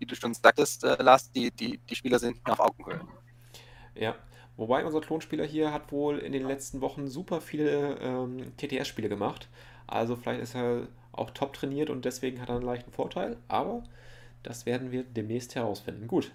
[0.00, 3.00] wie du schon sagtest, äh, Lars, die, die, die Spieler sind auf Augenhöhe.
[3.94, 4.16] Ja,
[4.56, 9.48] wobei unser Klonspieler hier hat wohl in den letzten Wochen super viele ähm, TTS-Spiele gemacht.
[9.86, 13.82] Also vielleicht ist er auch top trainiert und deswegen hat er einen leichten Vorteil, aber
[14.42, 16.08] das werden wir demnächst herausfinden.
[16.08, 16.32] Gut,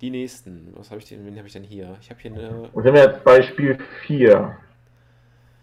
[0.00, 0.74] die nächsten.
[0.76, 1.96] Was habe ich denn, wen habe ich denn hier?
[2.00, 2.68] Ich habe hier eine.
[2.72, 4.56] Und sind wir jetzt bei Spiel 4.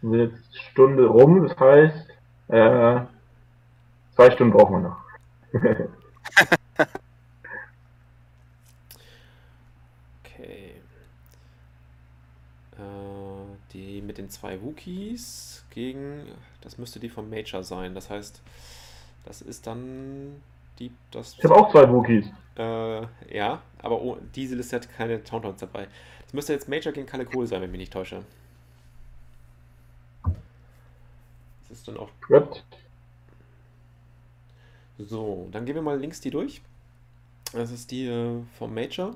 [0.02, 2.10] Wir sind jetzt Stunde rum, das heißt,
[2.50, 3.02] äh,
[4.16, 4.98] zwei Stunden brauchen wir noch.
[10.24, 10.76] okay.
[12.78, 12.82] Äh,
[13.74, 16.24] die mit den zwei Wookies gegen.
[16.62, 17.94] Das müsste die vom Major sein.
[17.94, 18.42] Das heißt,
[19.26, 20.42] das ist dann
[20.80, 20.92] die.
[21.12, 22.28] Das ich habe auch zwei Wookies.
[22.58, 23.02] Äh,
[23.36, 25.88] ja, aber oh, diese Liste hat keine Tauntauns dabei.
[26.24, 28.24] Das müsste jetzt Major gegen Kalle Kohl sein, wenn ich mich nicht täusche.
[30.24, 32.10] Das ist dann auch.
[32.28, 32.64] Gut.
[34.98, 36.62] So, dann gehen wir mal links die durch.
[37.52, 39.16] Das ist die äh, vom Major.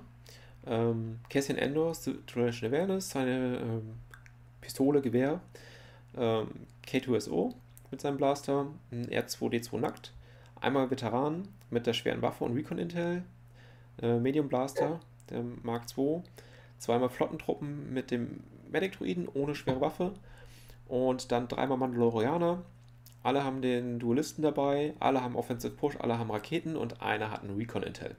[0.68, 3.96] Ähm, Cassian Endor, Situational Awareness, seine ähm,
[4.70, 5.42] Pistole, Gewehr.
[6.16, 7.56] Ähm, K2SO
[7.90, 10.14] mit seinem Blaster, ein R2D2 nackt,
[10.62, 13.24] einmal Veteran mit der schweren Waffe und Recon Intel,
[14.00, 15.00] äh, Medium Blaster,
[15.32, 16.22] der Mark II,
[16.78, 20.14] zweimal Flottentruppen mit dem Medic Druiden ohne schwere Waffe
[20.88, 22.62] und dann dreimal Mandalorianer.
[23.24, 27.42] Alle haben den Duelisten dabei, alle haben Offensive Push, alle haben Raketen und einer hat
[27.42, 28.16] einen Recon Intel.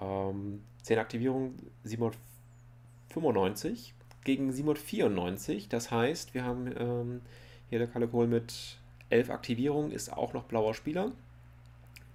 [0.00, 3.94] Ähm, 10 Aktivierung 795
[4.24, 5.68] gegen 794.
[5.68, 7.20] Das heißt, wir haben ähm,
[7.68, 8.78] hier der Kalle Kohl mit
[9.10, 11.12] 11 Aktivierungen, ist auch noch blauer Spieler.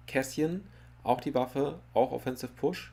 [0.06, 0.64] Cassian,
[1.02, 2.92] auch die Waffe, auch Offensive Push.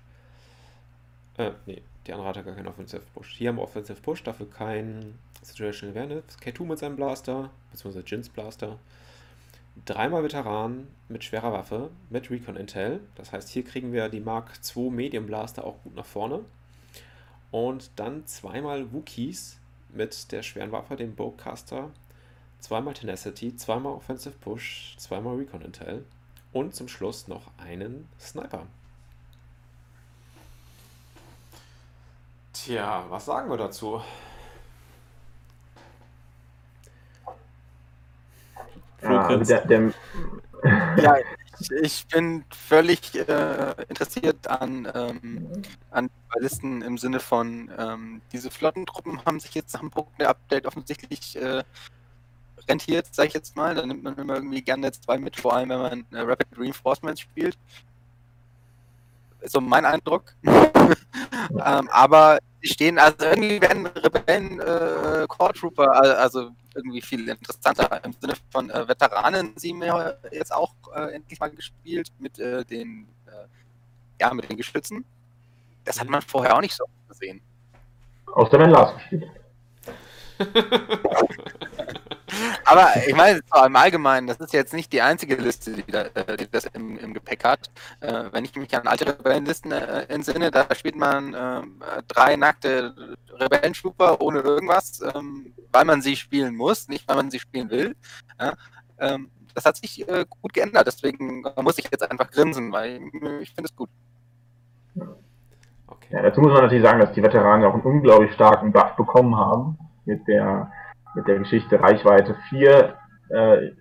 [1.37, 3.35] Äh, nee, die andere hat gar keinen Offensive Push.
[3.35, 6.37] Hier haben wir Offensive Push, dafür kein Situational Awareness.
[6.41, 8.79] K2 mit seinem Blaster, beziehungsweise Jins Blaster.
[9.85, 12.99] Dreimal Veteran mit schwerer Waffe, mit Recon Intel.
[13.15, 16.45] Das heißt, hier kriegen wir die Mark II Medium Blaster auch gut nach vorne.
[17.51, 19.57] Und dann zweimal Wookies
[19.89, 21.91] mit der schweren Waffe, dem Bowcaster.
[22.59, 26.05] Zweimal Tenacity, zweimal Offensive Push, zweimal Recon Intel
[26.51, 28.65] und zum Schluss noch einen Sniper.
[32.53, 34.01] Tja, was sagen wir dazu?
[39.03, 39.93] Ja, also der, der,
[40.97, 41.17] ja,
[41.81, 45.47] ich bin völlig äh, interessiert an, ähm,
[45.91, 51.35] an Listen im Sinne von, ähm, diese Flottentruppen haben sich jetzt nach dem Punkte-Update offensichtlich
[51.35, 51.63] äh,
[52.67, 53.75] rentiert, sag ich jetzt mal.
[53.75, 56.47] Da nimmt man immer irgendwie gerne jetzt zwei mit, vor allem wenn man äh, Rapid
[56.57, 57.57] Reinforcements spielt.
[59.41, 60.35] Ist so mein Eindruck.
[61.51, 68.03] ähm, aber die stehen, also irgendwie werden Rebellen äh, Core Trooper, also irgendwie viel interessanter
[68.03, 72.63] im Sinne von äh, Veteranen sie mir jetzt auch äh, endlich mal gespielt mit äh,
[72.65, 75.05] den äh, ja mit den Geschützen.
[75.83, 77.41] Das hat man vorher auch nicht so gesehen.
[78.27, 79.31] Aus der Lars gespielt.
[82.65, 86.37] Aber ich meine, im Allgemeinen, das ist jetzt nicht die einzige Liste, die, da, äh,
[86.37, 87.69] die das im, im, Gepäck hat.
[88.01, 91.61] Äh, wenn ich mich an alte Rebellenlisten äh, entsinne, da spielt man äh,
[92.07, 92.93] drei nackte
[93.39, 97.95] Rebellentrooper ohne irgendwas, ähm, weil man sie spielen muss, nicht weil man sie spielen will.
[98.39, 98.53] Ja?
[98.99, 103.01] Ähm, das hat sich äh, gut geändert, deswegen muss ich jetzt einfach grinsen, weil
[103.41, 103.89] ich finde es gut.
[105.87, 106.07] Okay.
[106.11, 109.35] Ja, dazu muss man natürlich sagen, dass die Veteranen auch einen unglaublich starken Buff bekommen
[109.35, 110.71] haben mit der
[111.17, 112.93] mit der Geschichte Reichweite 4
[113.29, 113.71] äh,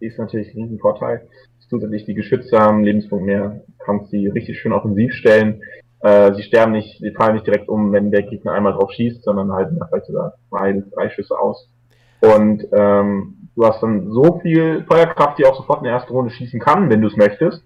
[0.00, 1.28] ist natürlich ein Riesenvorteil.
[1.68, 5.62] Zusätzlich die Geschütze haben Lebenspunkt mehr, kannst sie richtig schön offensiv stellen.
[6.00, 9.22] Äh, sie sterben nicht, sie fallen nicht direkt um, wenn der Gegner einmal drauf schießt,
[9.22, 11.68] sondern halten da vielleicht sogar zwei drei Schüsse aus.
[12.20, 16.32] Und ähm, du hast dann so viel Feuerkraft, die auch sofort in der ersten Runde
[16.32, 17.62] schießen kann, wenn du es möchtest,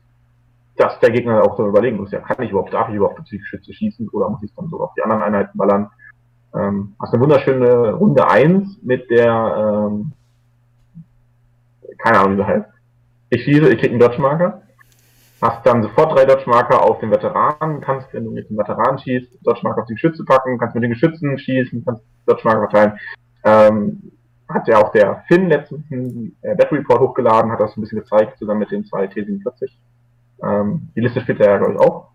[0.77, 3.27] dass der Gegner auch dann überlegen muss, ja, kann ich überhaupt, darf ich überhaupt auf
[3.31, 5.89] die Geschütze schießen oder muss ich dann so auf die anderen Einheiten ballern?
[6.55, 10.13] Ähm, hast eine wunderschöne Runde 1 mit der, ähm,
[11.99, 12.71] keine Ahnung, wie sie heißt.
[13.31, 14.63] Ich schieße, ich krieg einen Dodge-Marker.
[15.43, 19.39] hast dann sofort drei Dodge-Marker auf den Veteranen, kannst, wenn du mit dem Veteranen schießt,
[19.43, 22.99] Dodge-Marker auf die Geschütze packen, kannst mit den Geschützen schießen, kannst Dodge-Marker verteilen.
[23.45, 24.13] Ähm,
[24.49, 27.99] hat ja auch der Finn letztens einen äh, Battle Report hochgeladen, hat das ein bisschen
[27.99, 29.71] gezeigt, zusammen mit den zwei T47.
[30.43, 32.09] Ähm, die Liste spielt er ja, glaube ich, auch.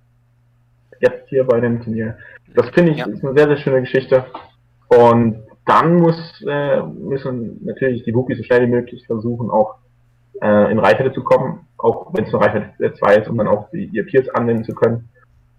[0.99, 2.17] Jetzt hier bei dem Turnier.
[2.55, 3.07] Das finde ich ja.
[3.07, 4.25] ist eine sehr, sehr schöne Geschichte.
[4.87, 9.75] Und dann muss, äh, müssen natürlich die Wookies so schnell wie möglich versuchen, auch
[10.41, 13.69] äh, in Reichweite zu kommen, auch wenn es nur Reichweite 2 ist, um dann auch
[13.69, 15.09] die, ihr Peers anwenden zu können.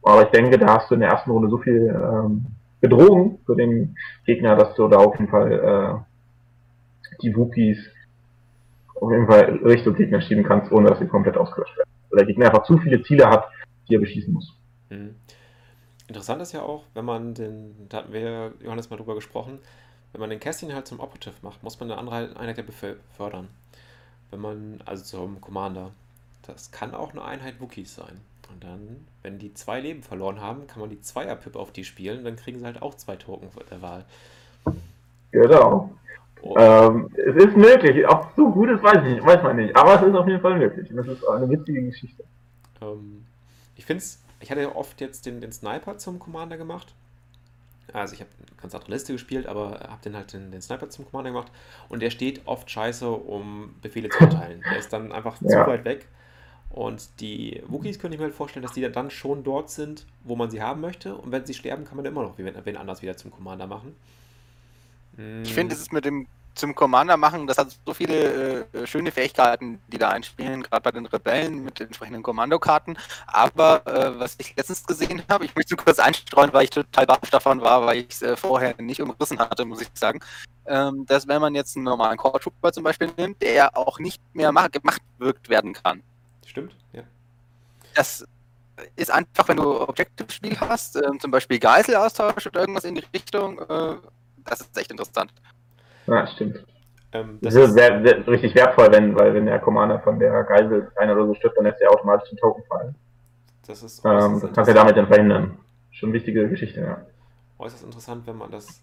[0.03, 2.47] Aber ich denke, da hast du in der ersten Runde so viel ähm,
[2.81, 7.79] Bedrohung für den Gegner, dass du da auf jeden Fall äh, die Wookies
[9.01, 11.91] auf jeden Fall Richtung Gegner schieben kannst, ohne dass sie komplett ausgelöscht werden.
[12.11, 13.49] Weil der Gegner einfach zu viele Ziele hat,
[13.89, 14.60] die er beschießen muss.
[14.91, 15.17] Mhm.
[16.09, 19.61] Interessant ist ja auch, wenn man den, da hatten wir Johannes mal drüber gesprochen,
[20.13, 23.49] wenn man den Casting halt zum Operative macht, muss man eine andere Einheit ja befördern.
[24.31, 25.93] Wenn man, also zum Commander.
[26.43, 28.21] Das kann auch eine Einheit Wookies sein.
[28.51, 32.25] Und dann, wenn die zwei Leben verloren haben, kann man die Zweier-Pip auf die spielen,
[32.25, 34.05] dann kriegen sie halt auch zwei Token der Wahl.
[35.31, 35.91] Genau.
[36.43, 36.57] Oh.
[36.59, 38.09] Ähm, es ist möglich.
[38.09, 39.77] Ob so gut ist, weiß, ich, weiß man nicht.
[39.77, 40.91] Aber es ist auf jeden Fall möglich.
[40.91, 42.25] Und das ist eine witzige Geschichte.
[42.81, 43.25] Ähm,
[43.77, 46.95] ich finde es ich hatte ja oft jetzt den, den Sniper zum Commander gemacht.
[47.93, 50.89] Also ich habe eine ganz andere Liste gespielt, aber habe den halt den, den, Sniper
[50.89, 51.51] zum Commander gemacht.
[51.89, 54.63] Und der steht oft scheiße, um Befehle zu erteilen.
[54.71, 55.49] Der ist dann einfach ja.
[55.49, 56.07] zu weit weg.
[56.71, 60.37] Und die Wookies könnte ich mir halt vorstellen, dass die dann schon dort sind, wo
[60.37, 61.17] man sie haben möchte.
[61.17, 63.97] Und wenn sie sterben, kann man immer noch wen anders wieder zum Commander machen.
[65.43, 69.13] Ich finde, es ist mit dem zum Commander machen, das hat so viele äh, schöne
[69.13, 72.99] Fähigkeiten, die da einspielen, gerade bei den Rebellen mit entsprechenden Kommandokarten.
[73.27, 77.31] Aber äh, was ich letztens gesehen habe, ich möchte kurz einstreuen, weil ich total baff
[77.31, 80.21] davon war, weil ich es äh, vorher nicht umrissen hatte, muss ich sagen,
[80.67, 84.23] ähm, dass wenn man jetzt einen normalen Core Trooper zum Beispiel nimmt, der auch nicht
[84.35, 86.03] mehr gemacht wirkt werden kann.
[86.47, 87.03] Stimmt, ja.
[87.95, 88.25] Das
[88.97, 93.59] ist einfach, wenn du Objective-Spiel hast, äh, zum Beispiel Geiselaustausch oder irgendwas in die Richtung,
[93.59, 93.97] äh,
[94.45, 95.33] das ist echt interessant.
[96.07, 96.65] Ja, stimmt.
[97.13, 100.45] Ähm, das, das, ist sehr, sehr, richtig wertvoll, wenn, weil wenn der Commander von der
[100.45, 102.95] Geisel einer oder so stirbt, dann lässt er automatisch den Token fallen.
[103.67, 105.59] Das ist ähm, das kannst du damit dann verhindern.
[105.91, 107.05] Schon wichtige Geschichte, ja.
[107.59, 108.81] Äußerst interessant, wenn man das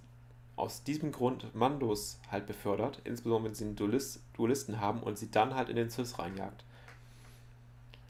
[0.56, 5.32] aus diesem Grund Mandos halt befördert, insbesondere wenn sie einen Duelist, Duelisten haben und sie
[5.32, 6.64] dann halt in den Sys reinjagt.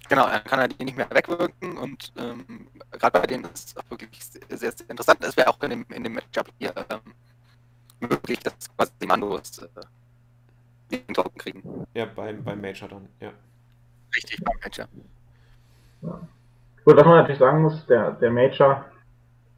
[0.10, 3.90] Genau, er kann halt nicht mehr wegwirken und ähm, gerade bei denen ist es auch
[3.90, 5.22] wirklich sehr, sehr interessant.
[5.22, 7.14] Das wäre auch in dem, in dem Matchup hier ähm,
[8.00, 9.68] möglich, dass quasi die Mandos äh,
[10.92, 11.88] den Token kriegen.
[11.94, 13.32] Ja, beim, beim Major dann, ja.
[14.16, 14.88] Richtig, beim Major.
[16.02, 16.22] Ja.
[16.86, 18.86] Gut, was man natürlich sagen muss, der, der Major,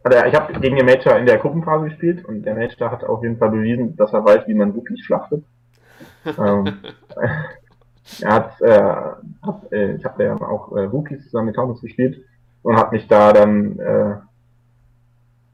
[0.04, 3.22] also ich habe gegen den Major in der Gruppenphase gespielt und der Major hat auf
[3.22, 5.44] jeden Fall bewiesen, dass er weiß, wie man wirklich schlachtet.
[6.26, 6.80] ähm,
[8.22, 12.26] er hat, äh, hat äh, ich habe ja auch äh, Rookies zusammen mit Thomas gespielt
[12.64, 13.80] und hat mich da dann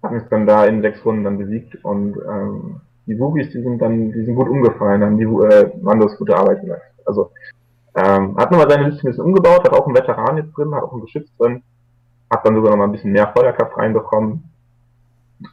[0.06, 3.80] haben es dann da in sechs Runden dann besiegt und ähm, die Wookies, die sind
[3.80, 6.82] dann, die sind gut umgefallen, haben die äh, Mandos gute Arbeit gemacht.
[7.06, 7.32] Also
[7.96, 10.84] ähm, hat nochmal seine Liste ein bisschen umgebaut, hat auch einen Veteran jetzt drin, hat
[10.84, 11.64] auch einen Geschütz drin,
[12.32, 14.44] hat dann sogar nochmal ein bisschen mehr Feuerkraft reinbekommen.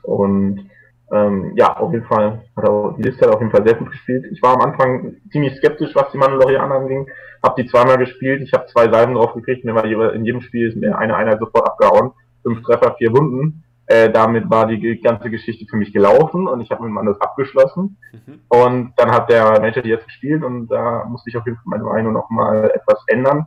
[0.03, 0.71] Und
[1.13, 3.91] ähm, ja, auf jeden Fall hat er die Liste hat auf jeden Fall sehr gut
[3.91, 4.25] gespielt.
[4.33, 7.07] Ich war am Anfang ziemlich skeptisch, was die Mandalorianer anging,
[7.43, 10.69] habe die zweimal gespielt, ich habe zwei Salven drauf gekriegt, mir war in jedem Spiel
[10.69, 13.63] ist mir eine Einheit sofort abgehauen, fünf Treffer, vier Wunden.
[13.87, 17.21] Äh, damit war die ganze Geschichte für mich gelaufen und ich habe mit dem Anders
[17.21, 17.99] abgeschlossen.
[18.13, 18.41] Mhm.
[18.49, 21.67] Und dann hat der Manager die jetzt gespielt und da musste ich auf jeden Fall
[21.67, 23.47] meine Meinung nochmal etwas ändern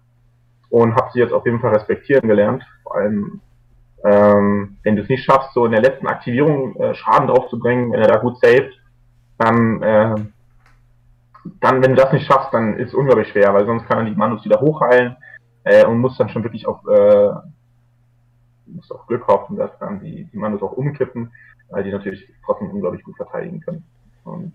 [0.70, 2.64] und habe sie jetzt auf jeden Fall respektieren gelernt.
[2.84, 3.40] Vor allem,
[4.04, 8.01] ähm, wenn du es nicht schaffst, so in der letzten Aktivierung äh, Schaden draufzubringen, wenn
[8.01, 8.74] er da gut saved,
[9.38, 10.16] dann, äh,
[11.62, 14.05] dann, wenn du das nicht schaffst, dann ist es unglaublich schwer, weil sonst kann er
[14.05, 15.16] die Manus wieder hochheilen
[15.64, 17.30] äh, und muss dann schon wirklich auf äh,
[18.67, 21.32] musst auf Glück hoffen, dass dann die, die Mandos auch umkippen,
[21.70, 23.83] weil die natürlich trotzdem unglaublich gut verteidigen können.
[24.24, 24.54] Und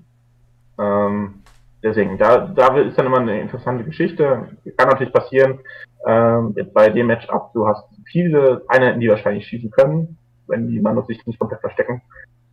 [0.78, 1.43] ähm,
[1.82, 4.49] deswegen, da, da ist dann immer eine interessante Geschichte.
[4.77, 5.61] Kann natürlich passieren,
[6.07, 10.16] ähm, bei dem Matchup, du hast viele Einheiten, die wahrscheinlich schießen können,
[10.47, 12.03] wenn die Mandos sich nicht komplett verstecken.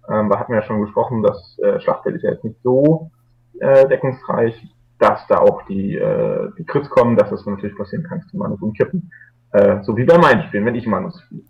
[0.09, 3.11] Ähm, da hatten wir ja schon gesprochen, das äh, Schlachtfeld ist ja jetzt nicht so
[3.59, 4.67] äh, deckungsreich,
[4.99, 8.37] dass da auch die, äh, die Crits kommen, dass das natürlich passieren kann, dass die
[8.37, 9.11] Mandos umkippen.
[9.51, 11.43] Äh, so wie bei meinen Spielen, wenn ich Manus spiele.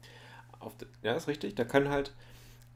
[1.08, 1.56] Ja, ist richtig.
[1.56, 2.14] Da können halt,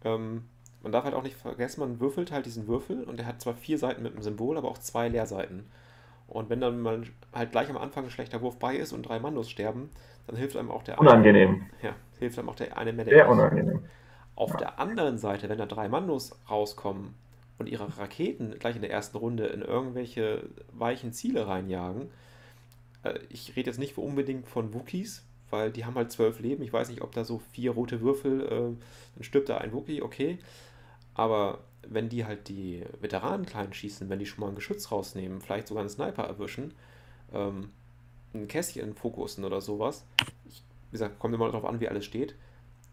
[0.06, 0.43] ähm,
[0.81, 3.56] man darf halt auch nicht vergessen, man würfelt halt diesen Würfel und der hat zwar
[3.56, 5.65] vier Seiten mit einem Symbol, aber auch zwei Leerseiten.
[6.27, 7.03] Und wenn dann mal
[7.34, 9.89] halt gleich am Anfang ein schlechter Wurf bei ist und drei Mandos sterben,
[10.27, 11.49] dann hilft einem auch der Unangenehm.
[11.49, 13.03] Eine, ja, hilft einem auch der eine mehr.
[13.03, 13.81] Sehr unangenehm.
[14.35, 14.57] Auf ja.
[14.57, 17.15] der anderen Seite, wenn da drei Mandos rauskommen
[17.60, 22.10] und ihre Raketen gleich in der ersten Runde in irgendwelche weichen Ziele reinjagen,
[23.29, 26.63] ich rede jetzt nicht unbedingt von Wookies, weil die haben halt zwölf Leben.
[26.63, 28.49] Ich weiß nicht, ob da so vier rote Würfel, äh,
[29.15, 30.39] dann stirbt da ein Wookie, okay.
[31.13, 35.41] Aber wenn die halt die Veteranen klein schießen, wenn die schon mal ein Geschütz rausnehmen,
[35.41, 36.73] vielleicht sogar einen Sniper erwischen,
[37.33, 37.69] ähm,
[38.33, 40.05] ein Kästchen fokussen oder sowas,
[40.47, 42.35] ich, wie gesagt, kommt immer darauf an, wie alles steht,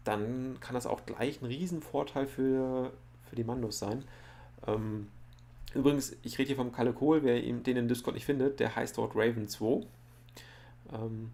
[0.03, 2.91] dann kann das auch gleich ein Riesenvorteil für,
[3.29, 4.03] für die Mandos sein.
[4.67, 5.07] Ähm,
[5.73, 8.75] übrigens, ich rede hier vom Kalle Kohl, wer ihn, den in Discord nicht findet, der
[8.75, 9.85] heißt dort Raven 2.
[10.93, 11.31] Ähm,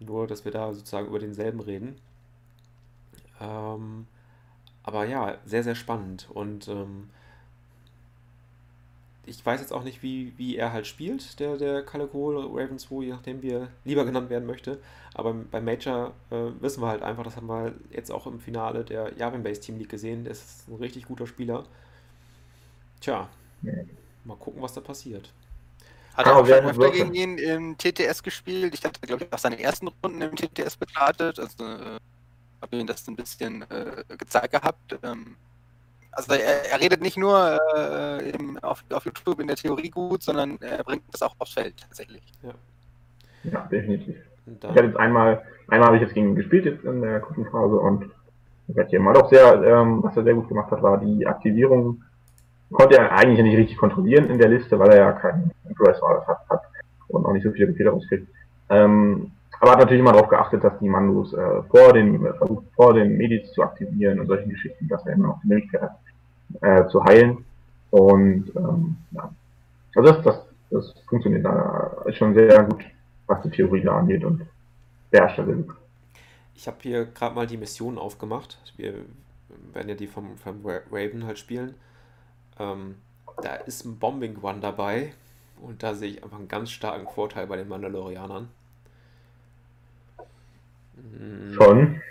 [0.00, 1.96] nur, dass wir da sozusagen über denselben reden.
[3.40, 4.06] Ähm,
[4.82, 6.28] aber ja, sehr, sehr spannend.
[6.32, 7.10] Und ähm,
[9.26, 12.78] ich weiß jetzt auch nicht, wie, wie er halt spielt, der, der Kalle Kohl, Raven
[12.78, 14.78] 2, je nachdem, wie er lieber genannt werden möchte.
[15.14, 18.84] Aber beim Major äh, wissen wir halt einfach, das haben wir jetzt auch im Finale
[18.84, 20.24] der Yavin Base Team League gesehen.
[20.24, 21.64] Der ist ein richtig guter Spieler.
[23.00, 23.28] Tja,
[24.24, 25.30] mal gucken, was da passiert.
[26.18, 28.74] Hat er auch schon öfter gegen ihn im TTS gespielt.
[28.74, 31.38] Ich hatte, glaube ich, auch seine ersten Runden im TTS betrachtet.
[31.38, 31.98] Also äh,
[32.60, 34.98] habe ihn das ein bisschen äh, gezeigt gehabt.
[35.04, 35.36] Ähm,
[36.10, 40.24] also er, er, redet nicht nur äh, im, auf, auf, YouTube in der Theorie gut,
[40.24, 42.24] sondern er bringt das auch aufs Feld tatsächlich.
[42.42, 42.54] Ja,
[43.44, 44.16] ja definitiv.
[44.46, 47.76] Ich habe jetzt einmal, einmal habe ich jetzt gegen ihn gespielt jetzt in der Gruppenphase
[47.76, 48.10] und
[48.88, 52.02] hier mal doch sehr, ähm, was er sehr gut gemacht hat, war die Aktivierung.
[52.70, 56.62] Konnte er eigentlich nicht richtig kontrollieren in der Liste, weil er ja keinen Dress hat,
[57.08, 58.28] und auch nicht so viele Fehler rauskriegt.
[58.68, 62.66] Ähm, aber hat natürlich immer darauf geachtet, dass die Mandos äh, vor den äh, versucht,
[62.76, 65.98] vor den Medis zu aktivieren und solche Geschichten, dass er immer noch die Möglichkeit hat,
[66.60, 67.44] äh, zu heilen.
[67.90, 69.32] Und ähm, ja.
[69.96, 72.84] Also das, das, das funktioniert da schon sehr gut,
[73.26, 74.42] was die Theorie da angeht und
[75.10, 75.74] sehr gut.
[76.54, 78.58] Ich habe hier gerade mal die Mission aufgemacht.
[78.76, 78.94] Wir
[79.72, 81.74] werden ja die vom, vom Raven halt spielen.
[82.58, 82.96] Ähm,
[83.42, 85.12] da ist ein Bombing One dabei
[85.60, 88.48] und da sehe ich einfach einen ganz starken Vorteil bei den Mandalorianern.
[90.96, 91.54] Hm.
[91.54, 92.02] Schon.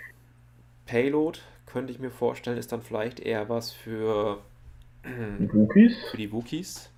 [0.86, 4.38] Payload könnte ich mir vorstellen, ist dann vielleicht eher was für
[5.04, 5.96] die Wookies.
[6.10, 6.90] Für die Wookies.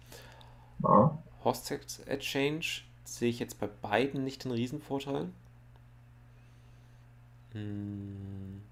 [0.82, 1.18] Ja.
[1.44, 5.28] Hostage Exchange sehe ich jetzt bei beiden nicht den Riesenvorteil.
[7.52, 8.62] Hm.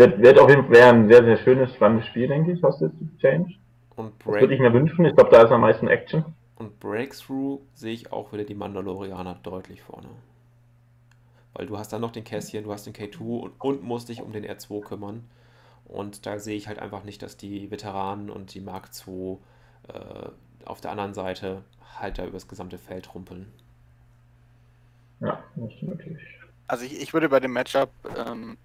[0.00, 3.54] Wird, wird auf jeden Fall ein sehr, sehr schönes, spannendes Spiel, denke ich, Hostage Exchange.
[3.96, 5.04] Und Break das würde ich mir wünschen.
[5.04, 6.24] Ich glaube, da ist am meisten Action.
[6.56, 10.08] Und Breakthrough sehe ich auch wieder die Mandalorianer deutlich vorne.
[11.52, 14.22] Weil du hast dann noch den Kässchen, du hast den K2 und, und musst dich
[14.22, 15.28] um den R2 kümmern.
[15.84, 19.36] Und da sehe ich halt einfach nicht, dass die Veteranen und die Mark II
[19.92, 20.30] äh,
[20.64, 21.62] auf der anderen Seite
[21.98, 23.52] halt da übers gesamte Feld rumpeln.
[25.20, 26.22] Ja, das stimmt natürlich.
[26.68, 27.90] Also ich, ich würde bei dem Matchup
[28.26, 28.56] ähm,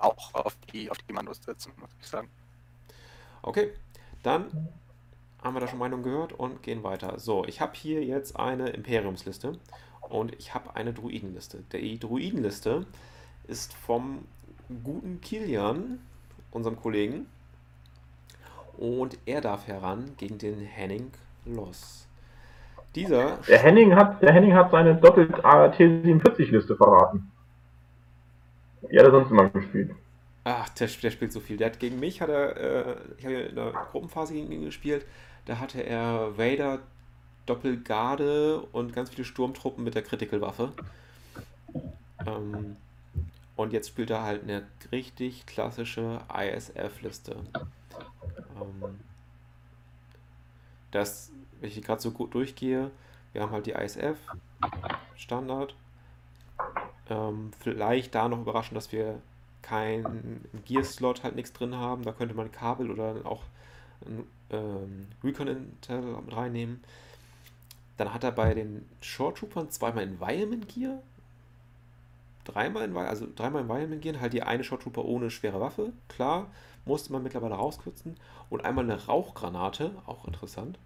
[0.00, 2.28] auch auf die, auf die Mandos setzen, muss ich sagen.
[3.42, 3.72] Okay,
[4.22, 4.70] dann
[5.42, 7.18] haben wir da schon Meinung gehört und gehen weiter.
[7.18, 9.58] So, ich habe hier jetzt eine Imperiumsliste
[10.00, 11.62] und ich habe eine Druidenliste.
[11.72, 12.86] Die Druidenliste
[13.46, 14.24] ist vom
[14.82, 15.98] guten Kilian,
[16.50, 17.26] unserem Kollegen.
[18.78, 21.12] Und er darf heran gegen den Henning
[21.44, 22.08] Loss.
[22.94, 23.38] Dieser.
[23.48, 27.30] Der Henning hat, der Henning hat seine doppelt T47-Liste verraten.
[28.90, 29.94] Die hat er sonst immer gespielt.
[30.44, 31.56] Ach, der, der, spielt so viel.
[31.56, 34.64] Der hat gegen mich, hat er, äh, ich habe ja in der Gruppenphase gegen ihn
[34.64, 35.06] gespielt,
[35.46, 36.80] da hatte er Vader,
[37.46, 40.72] Doppelgarde und ganz viele Sturmtruppen mit der Critical-Waffe.
[42.26, 42.76] Ähm,
[43.56, 47.36] und jetzt spielt er halt eine richtig klassische ISF-Liste.
[48.56, 49.00] Ähm,
[50.90, 51.30] das,
[51.60, 52.90] wenn ich gerade so gut durchgehe,
[53.32, 54.18] wir haben halt die ISF,
[55.16, 55.74] Standard.
[57.10, 59.20] Ähm, vielleicht da noch überraschend, dass wir
[59.62, 62.04] keinen Gear-Slot halt nichts drin haben.
[62.04, 63.42] Da könnte man Kabel oder auch
[64.06, 66.82] ein ähm, Recon Intel mit reinnehmen.
[67.96, 71.00] Dann hat er bei den Short Troopern zweimal Environment Gear,
[72.44, 76.50] dreimal in, also dreimal Environment Gear, halt die eine Short Trooper ohne schwere Waffe, klar,
[76.84, 78.16] musste man mittlerweile rauskürzen.
[78.50, 80.78] Und einmal eine Rauchgranate, auch interessant.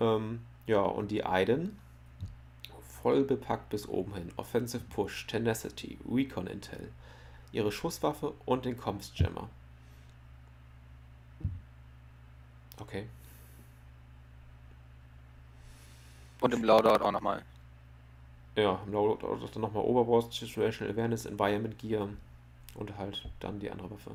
[0.00, 1.78] Ähm, ja, und die Aiden,
[3.06, 4.32] voll bepackt bis oben hin.
[4.36, 6.90] Offensive Push, Tenacity, Recon Intel,
[7.52, 9.48] ihre Schusswaffe und den Comms Jammer.
[12.80, 13.06] Okay.
[16.40, 17.44] Und im Loadout auch nochmal.
[18.56, 22.08] Ja, im Loadout dann nochmal Overwatch, Situational Awareness, Environment Gear
[22.74, 24.10] und halt dann die andere Waffe.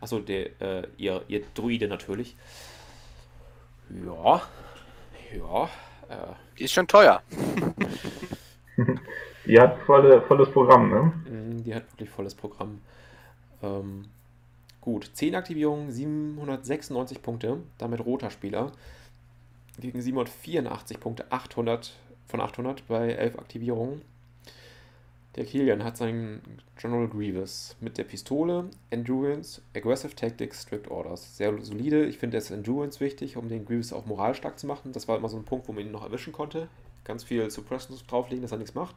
[0.00, 2.36] Achso, der, äh, ihr, ihr Druide natürlich.
[3.90, 4.40] Ja,
[5.36, 5.68] ja.
[6.08, 6.62] Äh.
[6.62, 7.20] Ist schon teuer.
[9.46, 11.12] die hat volle, volles Programm, ne?
[11.30, 12.80] Mhm, die hat wirklich volles Programm.
[13.62, 14.06] Ähm,
[14.80, 18.72] gut, 10 Aktivierungen, 796 Punkte, damit roter Spieler.
[19.78, 21.94] gegen 784 Punkte, 800
[22.28, 24.02] von 800 bei 11 Aktivierungen.
[25.36, 26.40] Der Kilian hat seinen
[26.80, 31.36] General Grievous mit der Pistole, Endurance, Aggressive Tactics, Strict Orders.
[31.36, 32.06] Sehr solide.
[32.06, 34.92] Ich finde das Endurance wichtig, um den Grievous auch moralstark zu machen.
[34.92, 36.68] Das war immer so ein Punkt, wo man ihn noch erwischen konnte.
[37.04, 38.96] Ganz viel Suppressions drauflegen, dass er nichts macht.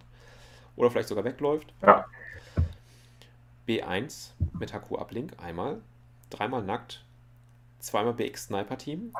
[0.79, 1.71] Oder vielleicht sogar wegläuft.
[1.83, 2.05] Ja.
[3.67, 5.81] B1 mit HQ Uplink einmal.
[6.31, 7.05] Dreimal nackt.
[7.79, 9.13] Zweimal BX Sniper Team.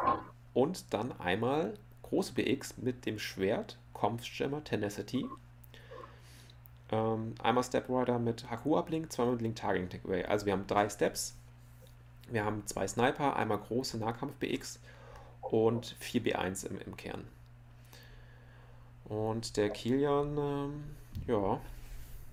[0.55, 5.29] Und dann einmal große BX mit dem Schwert, Kampfjammer Tenacity
[6.91, 10.25] ähm, einmal Step Rider mit Haku-Uplink, zweimal mit Link Targeting Takeaway.
[10.25, 11.35] Also wir haben drei Steps.
[12.29, 14.79] Wir haben zwei Sniper, einmal große Nahkampf-BX
[15.41, 17.27] und vier B1 im, im Kern.
[19.09, 20.83] Und der Kilian, ähm,
[21.25, 21.59] ja,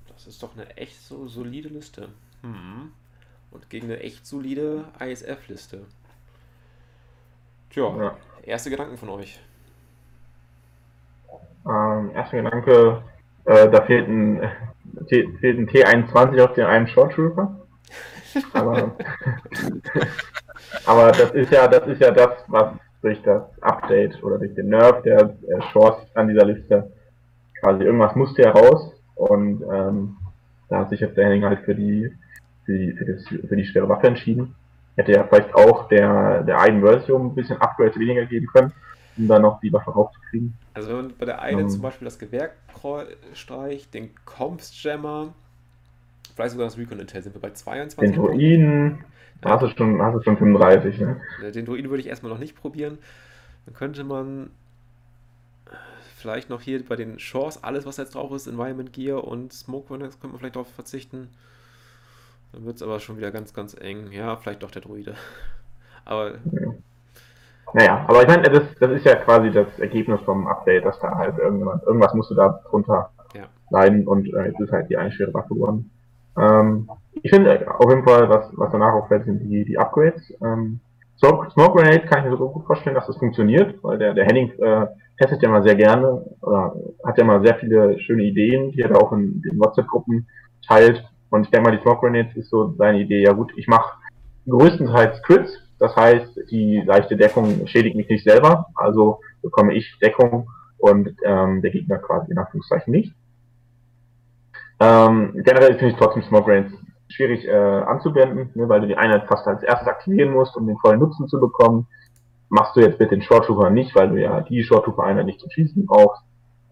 [0.09, 2.11] das ist doch eine echt so solide Liste.
[2.43, 2.93] Hm.
[3.51, 5.81] Und gegen eine echt solide ISF-Liste.
[7.71, 8.17] Tja, ja.
[8.43, 9.41] erste Gedanken von euch.
[11.67, 13.03] Ähm, erster Gedanke,
[13.47, 14.41] äh, da fehlt ein,
[15.09, 17.57] fehlt ein T21 auf den einen Short Trooper.
[18.53, 18.95] Aber,
[20.87, 22.75] aber das ist ja, das ist ja das, was
[23.07, 26.93] durch das Update oder durch den Nerf der äh, Shorts an dieser Liste
[27.61, 30.17] quasi irgendwas musste heraus und ähm,
[30.69, 32.13] da hat sich jetzt der Henning halt für die
[32.65, 34.55] für die, für, das, für die schwere Waffe entschieden.
[34.97, 38.73] Hätte ja vielleicht auch der, der einen Version ein bisschen Upgrades weniger geben können
[39.17, 40.55] um dann noch die Waffe raufzukriegen.
[40.75, 41.69] Also wenn man bei der einen ähm.
[41.69, 42.51] zum Beispiel das Gewehr
[43.33, 45.33] streicht, den Comps-Jammer,
[46.35, 47.99] vielleicht sogar das Recon Intel, sind wir bei 22.
[47.99, 49.05] Den Druiden, ja.
[49.45, 51.21] Hast, du schon, hast du schon 35, ne?
[51.55, 52.99] Den Druiden würde ich erstmal noch nicht probieren.
[53.67, 54.51] Dann könnte man
[56.17, 59.89] vielleicht noch hier bei den Shores, alles was jetzt drauf ist, Environment Gear und Smoke
[59.91, 61.29] Runners, könnte man vielleicht darauf verzichten.
[62.53, 64.11] Dann wird es aber schon wieder ganz, ganz eng.
[64.13, 65.15] Ja, vielleicht doch der Druide.
[66.05, 66.75] Aber ja.
[67.73, 71.17] Naja, aber ich meine, das, das ist ja quasi das Ergebnis vom Update, dass da
[71.17, 73.49] halt irgendwas, irgendwas musst du da drunter ja.
[73.71, 75.91] leiden und äh, jetzt ist halt die eine schwere Waffe geworden.
[76.39, 76.89] Ähm,
[77.23, 80.33] ich finde auf jeden Fall, was, was danach auffällt, sind die, die Upgrades.
[80.43, 80.81] Ähm,
[81.19, 84.27] Smoke, Smoke Grenade kann ich mir so gut vorstellen, dass das funktioniert, weil der, der
[84.27, 84.87] Henning äh,
[85.19, 88.91] testet ja mal sehr gerne oder hat ja mal sehr viele schöne Ideen, die er
[88.91, 90.27] da auch in den WhatsApp-Gruppen
[90.67, 91.05] teilt.
[91.31, 93.95] Und ich denke mal, die Smoke Grenades ist so seine Idee, ja gut, ich mache
[94.47, 100.49] größtenteils Crits, das heißt, die leichte Deckung schädigt mich nicht selber, also bekomme ich Deckung
[100.79, 103.15] und ähm, der Gegner quasi in Anführungszeichen nicht.
[104.79, 106.73] Ähm, generell finde ich trotzdem Smoke Rains
[107.09, 110.77] schwierig äh, anzuwenden, ne, weil du die Einheit fast als erstes aktivieren musst, um den
[110.79, 111.87] vollen Nutzen zu bekommen.
[112.49, 115.27] Machst du jetzt mit den Short Trooper nicht, weil du ja die Short Trooper Einheit
[115.27, 116.23] nicht zum Schießen brauchst.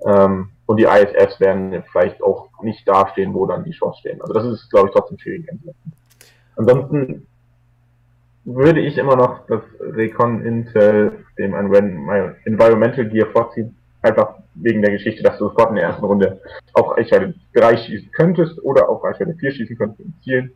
[0.06, 4.20] Ähm, und die ISFs werden vielleicht auch nicht dastehen, wo dann die Shorts stehen.
[4.20, 5.47] Also das ist, glaube ich, trotzdem schwierig.
[6.56, 7.26] Ansonsten
[8.44, 13.76] würde ich immer noch das Recon Intel dem Environmental Gear vorziehen.
[14.02, 16.40] Einfach wegen der Geschichte, dass du sofort in der ersten Runde
[16.72, 20.55] auf Reichweite 3 schießen könntest oder auf Reichweite 4 schießen könntest im Ziel,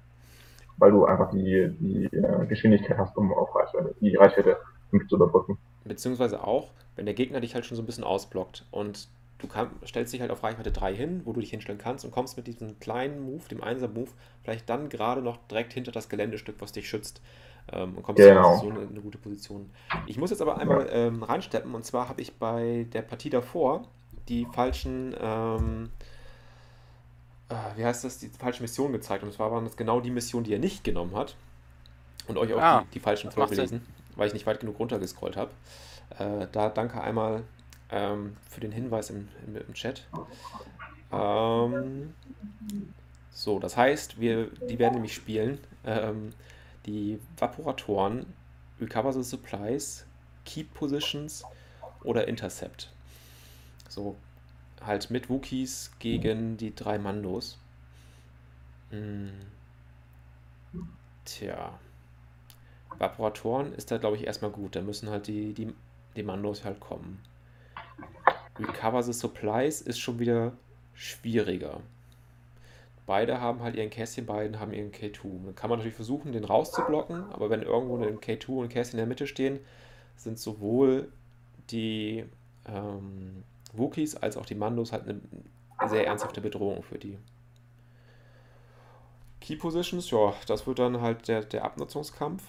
[0.76, 4.56] weil du einfach die, die äh, Geschwindigkeit hast, um auf Reichweite, die Reichweite
[4.90, 5.58] 5 zu überbrücken.
[5.84, 9.08] Beziehungsweise auch, wenn der Gegner dich halt schon so ein bisschen ausblockt und
[9.38, 12.10] du kann, stellst dich halt auf Reichweite 3 hin, wo du dich hinstellen kannst und
[12.10, 14.10] kommst mit diesem kleinen Move, dem 1er-Move,
[14.42, 17.20] vielleicht dann gerade noch direkt hinter das Geländestück, was dich schützt
[17.73, 18.55] ähm, und kommst genau.
[18.55, 19.70] in so eine, eine, gute Position.
[20.07, 20.93] Ich muss jetzt aber einmal ja.
[20.93, 23.82] ähm, reinsteppen und zwar habe ich bei der Partie davor
[24.28, 25.90] die falschen, ähm,
[27.49, 30.45] äh, wie heißt das, die falsche Mission gezeigt und zwar waren das genau die Missionen,
[30.45, 31.36] die er nicht genommen hat
[32.27, 33.86] und euch auch ah, die, die, falschen vorgelesen,
[34.16, 35.51] weil ich nicht weit genug runtergescrollt habe.
[36.19, 37.43] Äh, da danke einmal
[37.90, 40.07] ähm, für den Hinweis im, im, im Chat.
[41.12, 42.15] Ähm,
[43.31, 45.59] so, das heißt, wir, die werden nämlich spielen.
[45.85, 46.31] Ähm,
[46.86, 48.26] die Vaporatoren,
[48.80, 50.06] Recover the Supplies,
[50.44, 51.44] Keep Positions
[52.05, 52.90] oder Intercept.
[53.88, 54.16] So
[54.80, 57.59] halt mit Wookies gegen die drei Mandos.
[58.90, 59.32] Hm.
[61.24, 61.78] Tja.
[62.98, 64.76] Vaporatoren ist da, glaube ich, erstmal gut.
[64.76, 65.74] Da müssen halt die, die,
[66.16, 67.22] die Mandos halt kommen.
[68.59, 70.52] Recover the Supplies ist schon wieder
[70.94, 71.80] schwieriger.
[73.09, 75.47] Beide haben halt ihren Kästchen, beiden haben ihren K2.
[75.47, 78.98] Dann kann man natürlich versuchen, den rauszublocken, aber wenn irgendwo ein K2 und ein Kästchen
[78.98, 79.60] in der Mitte stehen,
[80.14, 81.10] sind sowohl
[81.70, 82.26] die
[82.66, 85.22] ähm, Wookies als auch die Mandos halt eine
[85.89, 87.16] sehr ernsthafte Bedrohung für die.
[89.40, 92.43] Key Positions, ja, das wird dann halt der, der Abnutzungskampf.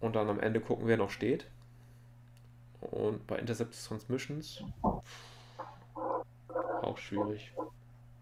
[0.00, 1.46] Und dann am Ende gucken, wer noch steht.
[2.80, 4.64] Und bei Intercept Transmissions
[6.82, 7.52] auch schwierig.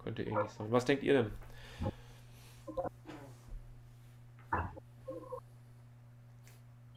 [0.05, 0.67] Könnte ähnlich sein.
[0.71, 1.31] Was denkt ihr denn?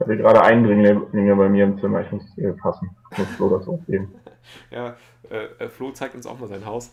[0.05, 2.01] hier gerade Eindringlinge bei mir im Zimmer.
[2.01, 2.95] Ich muss hier passen.
[3.11, 4.13] Ich muss Flo das aufgeben.
[4.69, 4.97] Ja,
[5.29, 6.91] äh, äh, Flo zeigt uns auch mal sein Haus.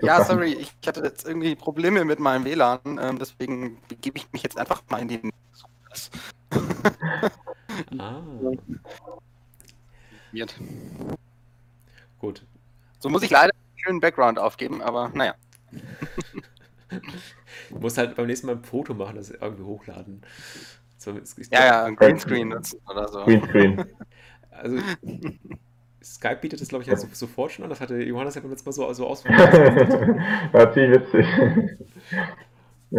[0.00, 4.42] Ja, sorry, ich hatte jetzt irgendwie Probleme mit meinem WLAN, ähm, deswegen begebe ich mich
[4.42, 5.30] jetzt einfach mal in den.
[7.98, 8.22] Ah.
[12.24, 12.46] Gut.
[13.00, 15.34] So muss ich leider einen schönen Background aufgeben, aber naja.
[17.70, 20.22] Du musst halt beim nächsten Mal ein Foto machen, das irgendwie hochladen.
[20.96, 21.12] So,
[21.50, 23.24] Ja, ja, ein Greenscreen nutzen oder so.
[23.24, 23.84] Greenscreen.
[24.50, 24.78] Also,
[26.02, 27.70] Skype bietet das, glaube ich, so- sofort schon an.
[27.70, 29.52] Das hatte Johannes ja beim letzten Mal so, so ausprobiert.
[30.52, 31.26] War ziemlich witzig.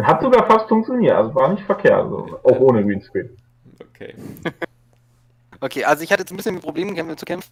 [0.02, 3.30] Hat sogar fast funktioniert, also war nicht verkehrt, also auch ohne Greenscreen.
[3.80, 4.14] Okay.
[5.58, 7.50] Okay, also ich hatte jetzt ein bisschen Probleme kämpfen- zu kämpfen.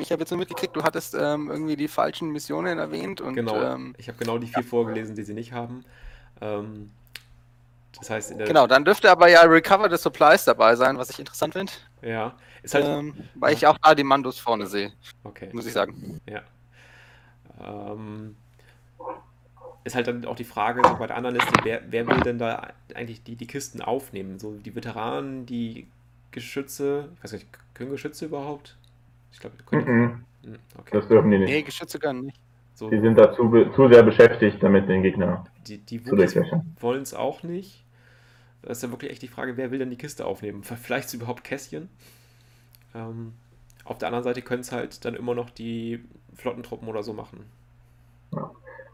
[0.00, 3.62] Ich habe jetzt nur mitgekriegt, du hattest ähm, irgendwie die falschen Missionen erwähnt und Genau.
[3.62, 5.84] ähm, Ich habe genau die vier vorgelesen, die sie nicht haben.
[6.40, 6.90] Ähm,
[7.98, 11.52] das heißt, genau, dann dürfte aber ja Recover the Supplies dabei sein, was ich interessant
[11.54, 12.34] finde, Ja.
[12.62, 12.86] Ist halt.
[12.86, 14.92] ähm, weil ich auch da die Mandos vorne sehe,
[15.24, 15.48] Okay.
[15.52, 16.20] muss ich sagen.
[17.60, 18.36] Ähm,
[19.84, 22.38] ist halt dann auch die Frage so bei der anderen Liste, wer, wer will denn
[22.38, 24.38] da eigentlich die, die Kisten aufnehmen?
[24.38, 25.86] So die Veteranen, die
[26.30, 28.76] Geschütze, ich weiß nicht, können Geschütze überhaupt?
[29.32, 29.84] Ich glaube, können.
[29.86, 30.90] Mhm, Hm, Okay.
[30.92, 31.66] Das dürfen die Nee, nicht.
[31.66, 32.40] Geschütze können nicht.
[32.74, 36.16] So, Die sind dazu be- zu sehr beschäftigt, damit den Gegner die, die zu
[36.80, 37.84] wollen es auch nicht.
[38.62, 40.62] Das ist ja wirklich echt die Frage, wer will denn die Kiste aufnehmen?
[40.62, 41.88] Vielleicht ist überhaupt Kässchen.
[42.94, 43.32] Ähm,
[43.84, 46.04] auf der anderen Seite können es halt dann immer noch die
[46.34, 47.44] Flottentruppen oder so machen.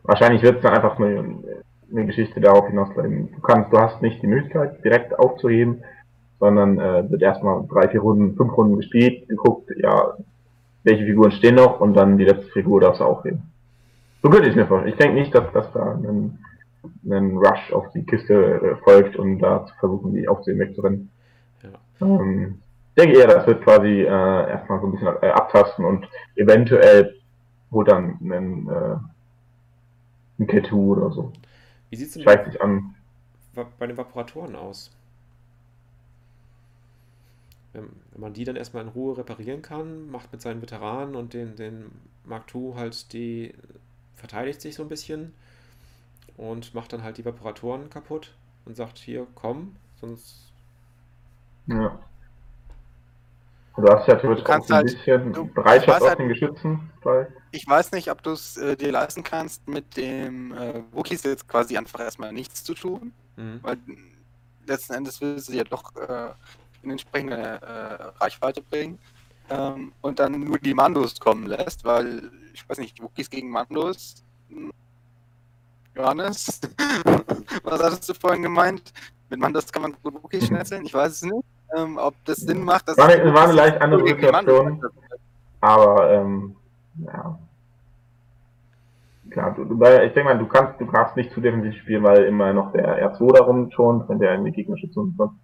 [0.02, 1.42] Wahrscheinlich wird es dann einfach eine,
[1.90, 3.32] eine Geschichte darauf hinauslaufen.
[3.32, 5.84] Du kannst, du hast nicht die Möglichkeit, direkt aufzuheben,
[6.40, 10.14] sondern äh, wird erstmal drei, vier Runden, fünf Runden gespielt, geguckt, ja,
[10.84, 13.42] welche Figuren stehen noch und dann die letzte Figur darfst du aufheben.
[14.22, 14.92] So könnte ich mir vorstellen.
[14.92, 16.38] Ich denke nicht, dass, dass da ein,
[17.08, 21.10] ein Rush auf die Kiste äh, folgt und da zu versuchen, die aufzuheben, wegzurennen.
[21.62, 22.06] Ja.
[22.06, 22.60] Ähm,
[22.94, 27.14] ich denke eher, das wird quasi äh, erstmal so ein bisschen äh, abtasten und eventuell
[27.70, 28.96] holt dann einen, äh,
[30.40, 31.32] ein K2 oder so.
[31.90, 32.94] Wie sieht es denn sich an.
[33.54, 34.90] bei, bei den Vaporatoren aus?
[37.72, 41.34] Wenn, wenn man die dann erstmal in Ruhe reparieren kann, macht mit seinen Veteranen und
[41.34, 41.90] den, den
[42.24, 43.54] Mark II halt die,
[44.16, 45.34] verteidigt sich so ein bisschen
[46.36, 48.34] und macht dann halt die Vaporatoren kaputt
[48.64, 50.50] und sagt, hier, komm, sonst
[51.66, 51.98] Ja.
[53.76, 56.18] Du hast ja theoretisch Du kannst auch so ein halt- bisschen du- Bereitschaft auf halt-
[56.18, 56.90] den Geschützen.
[57.04, 61.22] Weil, Ich weiß nicht, ob du es äh, dir leisten kannst, mit dem äh, Wookies
[61.22, 63.60] jetzt quasi einfach erstmal nichts zu tun, Mhm.
[63.62, 63.76] weil
[64.66, 66.30] letzten Endes will sie ja doch äh,
[66.82, 68.98] in entsprechende äh, Reichweite bringen
[69.50, 74.24] ähm, und dann nur die Mandos kommen lässt, weil ich weiß nicht, Wookies gegen Mandos.
[75.94, 76.60] Johannes,
[77.64, 78.92] was hattest du vorhin gemeint?
[79.30, 80.84] Mit Mandos kann man gut Wookies schnetzeln?
[80.84, 81.44] Ich weiß es nicht.
[81.76, 84.82] Ähm, ob das Sinn macht, dass War eine- war eine leicht andere Situation.
[85.60, 86.56] aber ähm,
[87.04, 87.38] ja.
[89.30, 92.24] Klar, du, du, ich denke mal, du kannst, du darfst nicht zu defensiv spielen, weil
[92.24, 95.38] immer noch der R2 darum schon, wenn der in die Gegnerschütze kommt.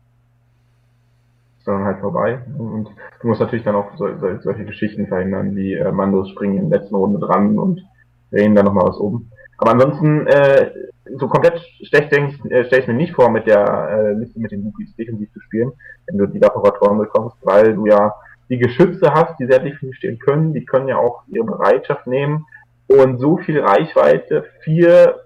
[1.65, 2.41] Dann halt vorbei.
[2.59, 2.89] Und
[3.20, 6.70] du musst natürlich dann auch so, so, solche Geschichten verhindern, wie äh, Mandos springen in
[6.70, 7.82] der letzten Runde dran und
[8.31, 9.31] drehen dann nochmal was oben.
[9.57, 10.70] Aber ansonsten, äh,
[11.19, 14.65] so komplett schlecht äh, stelle ich mir nicht vor, mit der äh, Liste mit den
[14.65, 15.73] Wookies defensiv zu spielen,
[16.07, 18.15] wenn du die Vaporatoren bekommst, weil du ja
[18.49, 22.47] die Geschütze hast, die sehr defensiv stehen können, die können ja auch ihre Bereitschaft nehmen
[22.86, 25.20] und so viel Reichweite, vier,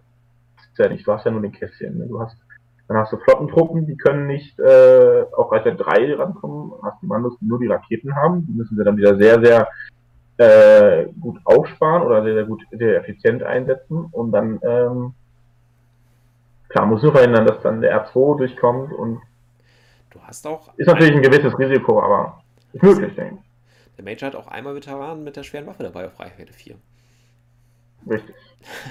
[0.57, 2.07] ist ja nicht, du hast ja nur den Kästchen, ne?
[2.07, 2.37] du hast,
[2.89, 7.39] dann hast du Flottentruppen, die können nicht äh, auf Reichweite 3 rankommen, hast die Mandos,
[7.41, 9.69] die nur die Raketen haben, die müssen sie dann wieder sehr, sehr
[10.39, 15.15] äh, gut aufsparen oder sehr, sehr gut, sehr effizient einsetzen und dann, ähm,
[16.69, 19.21] klar, muss nur verhindern, dass dann der R2 durchkommt und
[20.11, 22.43] Du hast auch, ist natürlich ein gewisses Risiko, aber
[22.73, 23.43] ist möglich, denke
[23.99, 26.77] der Major hat auch einmal Veteranen mit der schweren Waffe dabei auf Reichweite 4.
[26.77, 28.13] ich.
[28.13, 28.37] Richtig.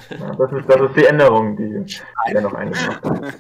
[0.10, 2.02] Ja, das, ist, das ist die Änderung, die, die
[2.36, 3.34] er noch eingebracht hat.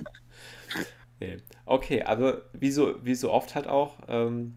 [1.19, 1.38] Nee.
[1.65, 4.56] Okay, also wie so, wie so oft halt auch, ähm,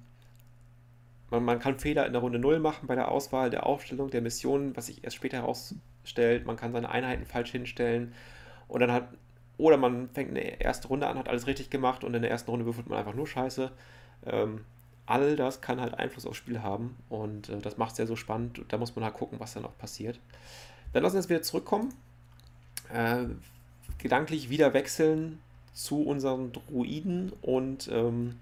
[1.31, 4.21] man, man kann Fehler in der Runde 0 machen bei der Auswahl der Aufstellung der
[4.21, 6.47] Missionen, was sich erst später herausstellt.
[6.47, 8.13] Man kann seine Einheiten falsch hinstellen
[8.69, 9.09] und dann hat,
[9.57, 12.51] oder man fängt eine erste Runde an, hat alles richtig gemacht und in der ersten
[12.51, 13.71] Runde würfelt man einfach nur Scheiße.
[14.27, 14.65] Ähm,
[15.07, 18.17] all das kann halt Einfluss aufs Spiel haben und äh, das macht es ja so
[18.17, 18.65] spannend.
[18.69, 20.21] Da muss man halt gucken, was dann auch passiert.
[20.93, 21.95] Dann lassen wir jetzt wieder zurückkommen.
[22.93, 23.27] Äh,
[23.99, 25.41] gedanklich wieder wechseln
[25.73, 28.37] zu unseren Druiden und ähm,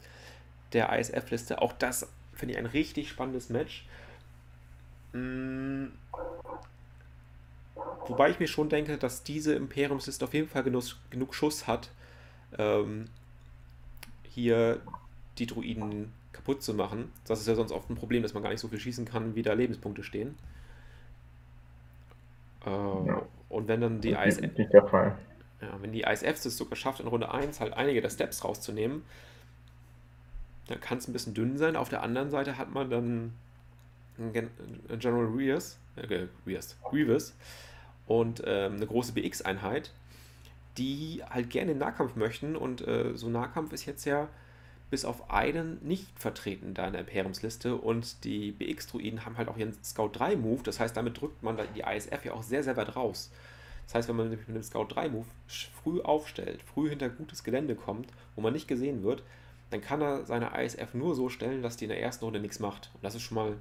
[0.73, 1.63] der ISF-Liste.
[1.63, 3.87] Auch das finde ich ein richtig spannendes Match.
[5.13, 5.87] Mm,
[8.07, 11.91] wobei ich mir schon denke, dass diese Imperiumsliste auf jeden Fall genug, genug Schuss hat,
[12.57, 13.07] ähm,
[14.31, 14.81] hier
[15.39, 17.13] die Druiden kaputt zu machen.
[17.27, 19.35] Das ist ja sonst oft ein Problem, dass man gar nicht so viel schießen kann,
[19.35, 20.37] wie da Lebenspunkte stehen.
[22.65, 23.23] Äh, ja.
[23.49, 24.43] Und wenn dann die ISF.
[25.61, 29.03] Ja, wenn die ISFs es sogar schafft, in Runde 1 halt einige der Steps rauszunehmen,
[30.69, 31.77] dann kann es ein bisschen dünn sein.
[31.77, 33.33] Auf der anderen Seite hat man dann
[34.19, 37.35] General Rears, äh, Rears, Grievous
[38.07, 39.93] und ähm, eine große BX-Einheit,
[40.77, 42.57] die halt gerne in Nahkampf möchten.
[42.57, 44.29] Und äh, so Nahkampf ist jetzt ja
[44.91, 47.77] bis auf einen nicht vertreten da in der Imperiumsliste.
[47.77, 50.63] Und die BX-Druiden haben halt auch ihren Scout 3-Move.
[50.63, 53.31] Das heißt, damit drückt man die ISF ja auch sehr, sehr weit raus.
[53.89, 55.25] Das heißt, wenn man mit dem Scout 3-Move
[55.83, 59.23] früh aufstellt, früh hinter gutes Gelände kommt, wo man nicht gesehen wird,
[59.71, 62.61] dann kann er seine ISF nur so stellen, dass die in der ersten Runde nichts
[62.61, 62.91] macht.
[62.93, 63.57] Und das ist schon mal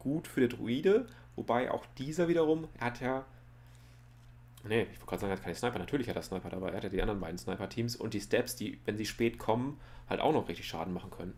[0.00, 1.06] gut für den Druide,
[1.36, 3.24] wobei auch dieser wiederum, er hat ja
[4.62, 5.78] Nee, ich wollte gerade sagen, er hat keine Sniper.
[5.78, 6.68] Natürlich hat er Sniper dabei.
[6.68, 9.80] Er hat ja die anderen beiden Sniper-Teams und die Steps, die, wenn sie spät kommen,
[10.06, 11.32] halt auch noch richtig Schaden machen können.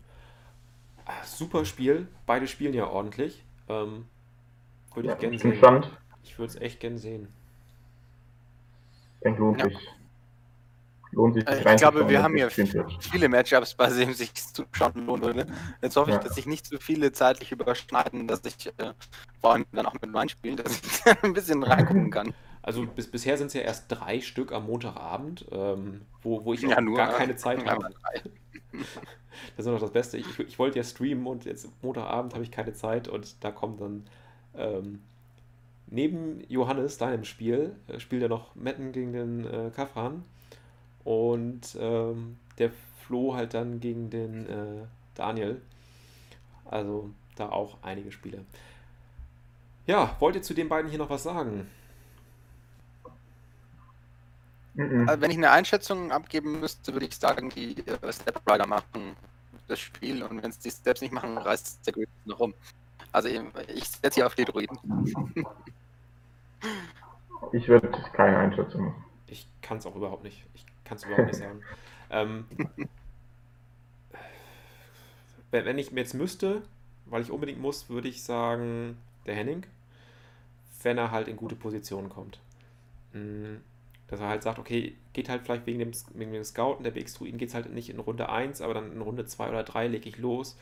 [1.05, 2.09] Ah, super Spiel.
[2.27, 3.45] Beide spielen ja ordentlich.
[3.69, 4.07] Ähm,
[4.93, 5.87] würde ja, ich gerne sehen.
[6.25, 7.29] Ich würde es echt gerne sehen.
[9.23, 9.69] Ich denke, lohnt ja.
[9.69, 9.79] sich.
[11.13, 15.25] Lohnt sich äh, ich glaube, wir haben hier viele Matchups, bei denen sich zuschauen lohnt
[15.25, 15.47] würde.
[15.81, 16.23] Jetzt hoffe ich, ja.
[16.23, 18.95] dass sich nicht zu so viele zeitlich überschneiden, dass ich äh,
[19.41, 22.35] vor allem dann auch mit meinen Spielen, dass ich ein bisschen reingucken kann.
[22.63, 26.63] Also bis, bisher sind es ja erst drei Stück am Montagabend, ähm, wo, wo ich
[26.63, 27.91] ja, nur, gar keine Zeit habe.
[29.57, 30.19] das ist noch das Beste.
[30.19, 33.81] Ich, ich wollte ja streamen und jetzt Montagabend habe ich keine Zeit und da kommt
[33.81, 34.05] dann
[34.57, 35.03] ähm,
[35.93, 40.25] neben Johannes, deinem Spiel, äh, spielt er noch Metten gegen den äh, Kafran
[41.05, 42.71] und ähm, der
[43.07, 45.61] Flo halt dann gegen den äh, Daniel.
[46.65, 48.45] Also da auch einige Spiele.
[49.87, 51.69] Ja, wollt ihr zu den beiden hier noch was sagen?
[54.75, 55.09] Mhm.
[55.09, 59.15] Also wenn ich eine Einschätzung abgeben müsste, würde ich sagen, die äh, Step Rider machen
[59.69, 62.55] das Spiel und wenn es die Steps nicht machen, reißt der Grid noch rum.
[63.11, 64.79] Also ich setze hier auf die Druiden.
[67.53, 69.05] Ich würde keine Einschätzung machen.
[69.27, 70.45] Ich kann es auch überhaupt nicht.
[70.55, 71.63] Ich kann es überhaupt nicht sagen.
[72.15, 72.45] Ähm,
[75.51, 76.61] wenn ich mir jetzt müsste,
[77.07, 79.65] weil ich unbedingt muss, würde ich sagen, der Henning,
[80.83, 82.39] wenn er halt in gute Positionen kommt.
[83.15, 83.63] Mhm
[84.13, 87.39] dass er halt sagt, okay, geht halt vielleicht wegen dem, wegen dem Scouten der BX-Druiden
[87.39, 90.07] geht es halt nicht in Runde 1, aber dann in Runde 2 oder 3 lege
[90.07, 90.59] ich los.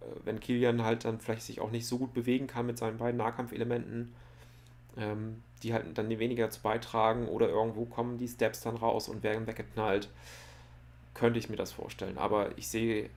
[0.00, 2.98] Äh, wenn Kilian halt dann vielleicht sich auch nicht so gut bewegen kann mit seinen
[2.98, 4.12] beiden Nahkampfelementen,
[4.98, 9.22] ähm, die halt dann weniger dazu beitragen oder irgendwo kommen die Steps dann raus und
[9.22, 10.08] werden weggeknallt,
[11.14, 12.18] könnte ich mir das vorstellen.
[12.18, 13.10] Aber ich sehe,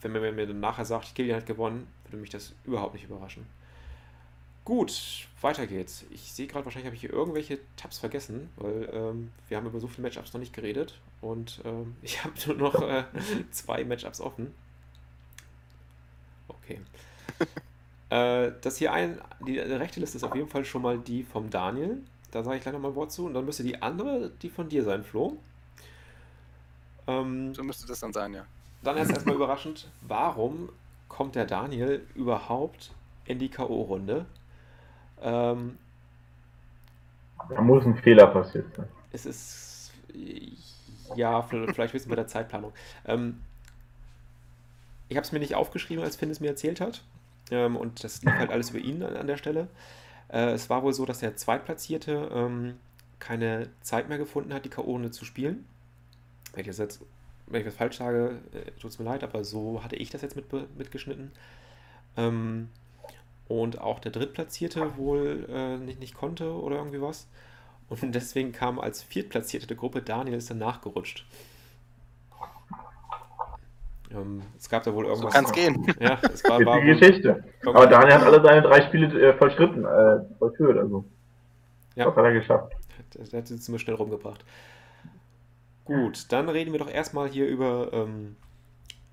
[0.00, 3.46] wenn man mir dann nachher sagt, Kilian hat gewonnen, würde mich das überhaupt nicht überraschen.
[4.64, 6.04] Gut, weiter geht's.
[6.10, 9.78] Ich sehe gerade, wahrscheinlich habe ich hier irgendwelche Tabs vergessen, weil ähm, wir haben über
[9.78, 13.04] so viele Matchups noch nicht geredet und ähm, ich habe nur noch äh,
[13.52, 14.52] zwei Matchups offen.
[16.48, 16.80] Okay.
[18.10, 21.50] äh, das hier ein, die, rechte Liste ist auf jeden Fall schon mal die vom
[21.50, 21.98] Daniel.
[22.30, 24.68] Da sage ich gleich nochmal ein Wort zu und dann müsste die andere die von
[24.68, 25.36] dir sein, Flo.
[27.06, 28.44] Ähm, so müsste das dann sein, ja.
[28.82, 30.68] Dann erst erstmal überraschend, warum
[31.08, 32.92] kommt der Daniel überhaupt
[33.24, 34.24] in die K.O.-Runde?
[35.22, 35.78] Ähm,
[37.48, 38.88] da muss ein Fehler passiert sein.
[39.12, 39.92] Es ist,
[41.14, 42.72] ja, vielleicht wissen wir der Zeitplanung.
[43.06, 43.40] Ähm,
[45.08, 47.02] ich habe es mir nicht aufgeschrieben, als Finn es mir erzählt hat.
[47.50, 49.68] Ähm, und das lief halt alles über ihn an, an der Stelle.
[50.28, 52.74] Äh, es war wohl so, dass der Zweitplatzierte ähm,
[53.18, 55.08] keine Zeit mehr gefunden hat, die K.O.
[55.08, 55.64] zu spielen.
[56.52, 57.02] Wenn ich, das jetzt,
[57.46, 60.22] wenn ich was falsch sage, äh, tut es mir leid, aber so hatte ich das
[60.22, 60.46] jetzt mit,
[60.76, 61.32] mitgeschnitten.
[62.16, 62.68] Ähm,
[63.48, 67.28] und auch der Drittplatzierte wohl äh, nicht, nicht konnte oder irgendwie was.
[67.88, 71.24] Und deswegen kam als Viertplatzierte der Gruppe Daniel ist dann nachgerutscht.
[74.16, 75.32] Ähm, es gab da wohl irgendwas.
[75.32, 75.94] So kann es gehen.
[76.00, 77.44] Ja, es war, war die Geschichte.
[77.64, 80.78] Aber Daniel hat alle seine drei Spiele äh, vollschritten, äh, vollführt.
[80.78, 81.04] Also.
[81.94, 82.06] Ja.
[82.06, 82.72] Das hat er geschafft.
[83.14, 84.44] Der hat es ziemlich schnell rumgebracht.
[85.84, 88.36] Gut, dann reden wir doch erstmal hier über ähm,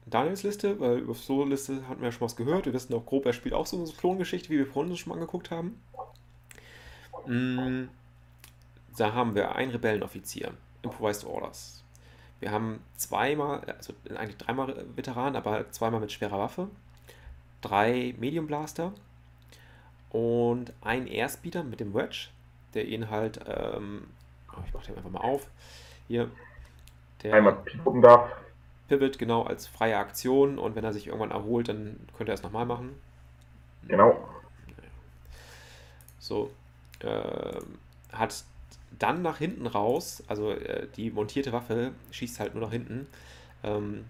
[0.06, 2.66] Daniels Liste, weil über Solo-Liste hatten wir ja schon was gehört.
[2.66, 5.10] Wir wissen auch grob, er spielt auch so eine Klongeschichte, wie wir vorhin uns schon
[5.10, 5.82] mal angeguckt haben.
[7.28, 7.90] Mm,
[8.98, 10.52] da haben wir einen Rebellenoffizier,
[10.82, 11.82] Improvised Orders.
[12.44, 16.68] Wir haben zweimal, also eigentlich dreimal Veteranen, aber zweimal mit schwerer Waffe.
[17.61, 18.91] Drei Medium Blaster
[20.10, 22.28] und ein Airspeeder mit dem Wedge,
[22.74, 24.07] der ihn halt, ähm,
[24.52, 25.48] oh, ich mache den einfach mal auf,
[26.10, 26.30] hier,
[27.22, 28.30] der einmal piepen darf.
[28.90, 32.44] Pivot genau als freie Aktion und wenn er sich irgendwann erholt, dann könnte er es
[32.44, 32.90] nochmal machen.
[33.88, 34.22] Genau.
[36.20, 36.52] So.
[36.99, 37.61] Äh,
[38.11, 38.44] hat
[38.99, 43.07] dann nach hinten raus, also äh, die montierte Waffe schießt halt nur nach hinten,
[43.64, 44.06] Ähm,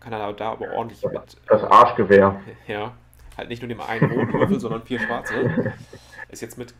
[0.00, 1.36] kann er da aber ordentlich mit.
[1.48, 2.40] Das Arschgewehr.
[2.68, 2.94] Ja,
[3.36, 5.74] halt nicht nur dem einen roten Würfel, sondern vier schwarze.
[6.30, 6.74] Ist jetzt mit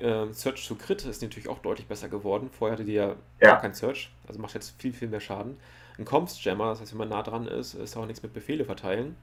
[0.00, 2.50] äh, Search to Crit ist natürlich auch deutlich besser geworden.
[2.50, 3.52] Vorher hatte die ja, Ja.
[3.52, 5.56] gar kein Search, also macht jetzt viel, viel mehr Schaden.
[5.98, 8.64] Ein Comps Jammer, das heißt, wenn man nah dran ist, ist auch nichts mit Befehle
[8.66, 9.16] verteilen.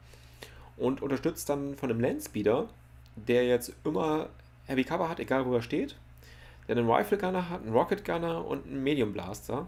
[0.78, 2.68] Und unterstützt dann von einem Landspeeder,
[3.16, 4.30] der jetzt immer
[4.66, 5.96] Heavy Cover hat, egal wo er steht.
[6.68, 9.68] Der einen Rifle Gunner hat, einen Rocket Gunner und einen Medium Blaster.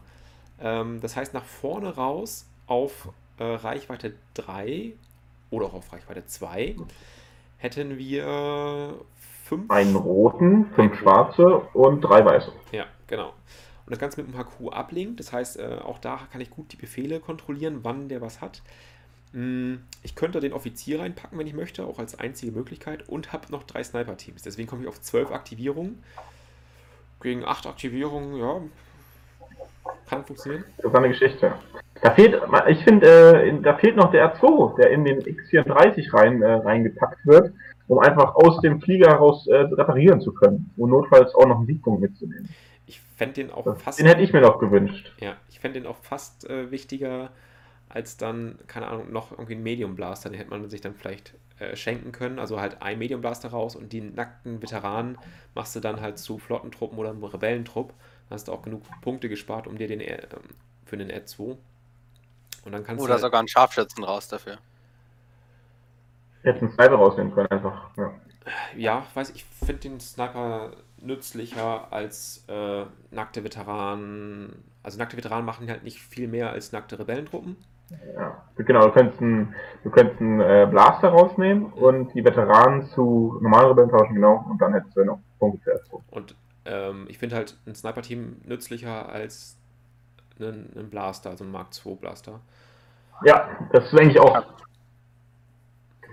[0.59, 4.93] Ähm, das heißt, nach vorne raus auf äh, Reichweite 3
[5.49, 6.75] oder auch auf Reichweite 2
[7.57, 8.95] hätten wir
[9.43, 9.69] fünf.
[9.69, 12.51] Einen roten, fünf schwarze und drei weiße.
[12.71, 13.29] Ja, genau.
[13.29, 15.19] Und das Ganze mit dem HQ ablinkt.
[15.19, 18.63] Das heißt, äh, auch da kann ich gut die Befehle kontrollieren, wann der was hat.
[19.33, 23.07] Mm, Ich könnte den Offizier reinpacken, wenn ich möchte, auch als einzige Möglichkeit.
[23.07, 24.41] Und habe noch drei Sniper-Teams.
[24.41, 26.03] Deswegen komme ich auf zwölf Aktivierungen.
[27.21, 28.61] Gegen acht Aktivierungen, ja,
[30.07, 30.63] kann funktionieren.
[30.77, 31.53] Interessante Geschichte.
[32.01, 36.41] Da fehlt, ich finde, äh, da fehlt noch der R2, der in den X34 rein,
[36.41, 37.53] äh, reingepackt wird,
[37.87, 40.71] um einfach aus dem Flieger heraus äh, reparieren zu können.
[40.77, 42.49] Und notfalls auch noch einen Siegpunkt mitzunehmen.
[42.85, 43.99] Ich fände den auch Das, fast.
[43.99, 45.13] den hätte ich mir noch gewünscht.
[45.19, 47.29] Ja, ich fände den auch fast äh, wichtiger
[47.89, 50.29] als dann, keine Ahnung, noch irgendwie ein Medium Blaster.
[50.29, 52.39] Den hätte man sich dann vielleicht äh, schenken können.
[52.39, 55.17] Also halt ein Medium Blaster raus und die nackten Veteranen
[55.53, 57.89] machst du dann halt zu Flottentruppen oder einem Rebellentrupp.
[58.29, 60.55] Dann hast du auch genug Punkte gespart, um dir den R- ähm,
[60.85, 61.57] für den R2.
[62.65, 63.19] Und dann kannst Oder du.
[63.19, 64.57] sogar einen Scharfschützen raus dafür.
[66.43, 67.89] Hätte einen Sniper rausnehmen können, einfach.
[67.97, 68.13] Ja.
[68.75, 74.63] Ja, weiß ich, finde den Sniper nützlicher als äh, nackte Veteranen.
[74.83, 77.57] Also nackte Veteranen machen halt nicht viel mehr als nackte Rebellentruppen.
[78.15, 78.43] Ja.
[78.57, 79.53] Genau, du könntest einen,
[79.83, 84.45] du könntest einen äh, Blaster rausnehmen und die Veteranen zu normalen Rebellen tauschen, genau.
[84.49, 86.01] Und dann hättest du noch Punkte für R2.
[86.11, 86.35] Und
[86.65, 89.57] ähm, ich finde halt ein Sniper-Team nützlicher als
[90.39, 92.39] einen, einen Blaster, also ein Mark II Blaster.
[93.23, 94.43] Ja, das ist eigentlich auch.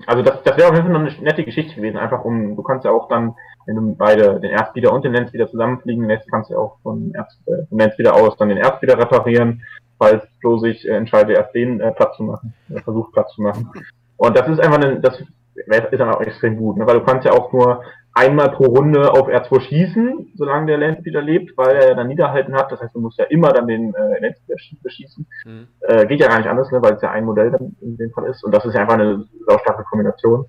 [0.06, 2.62] Also das, das wäre auf jeden Fall noch eine nette Geschichte gewesen, einfach um, du
[2.62, 3.34] kannst ja auch dann,
[3.66, 7.14] wenn du beide, den Erzbieder und den Landspeeder zusammenfliegen lässt, kannst du ja auch von,
[7.14, 9.62] Erz, äh, vom Landspeeder aus dann den Erzbieder reparieren,
[10.02, 13.42] falls Flo sich äh, entscheidet, erst den äh, Platz zu machen, äh, versucht Platz zu
[13.42, 13.70] machen.
[14.16, 16.86] Und das ist einfach eine, das ist dann auch extrem gut, ne?
[16.86, 17.82] weil du kannst ja auch nur
[18.14, 22.54] einmal pro Runde auf R2 schießen, solange der Landspeeder lebt, weil er ja dann Niederhalten
[22.54, 25.24] hat, das heißt, du musst ja immer dann den äh, Landspeeder schie- beschießen.
[25.44, 25.68] Hm.
[25.80, 28.10] Äh, geht ja gar nicht anders, ne, weil es ja ein Modell dann in dem
[28.10, 28.42] Fall ist.
[28.42, 30.46] Und das ist ja einfach eine saustarke Kombination.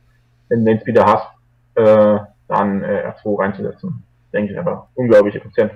[0.50, 1.28] Wenn du den Speeder hast,
[1.76, 4.04] äh, dann äh, R2 reinzusetzen.
[4.34, 5.72] Denke ich aber unglaublich effizient.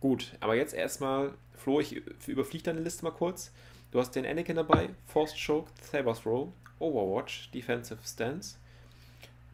[0.00, 1.96] Gut, aber jetzt erstmal, Flo, ich
[2.26, 3.52] überfliege deine Liste mal kurz.
[3.90, 8.58] Du hast den Anakin dabei, Forced Choke, Saber Throw, Overwatch, Defensive Stance,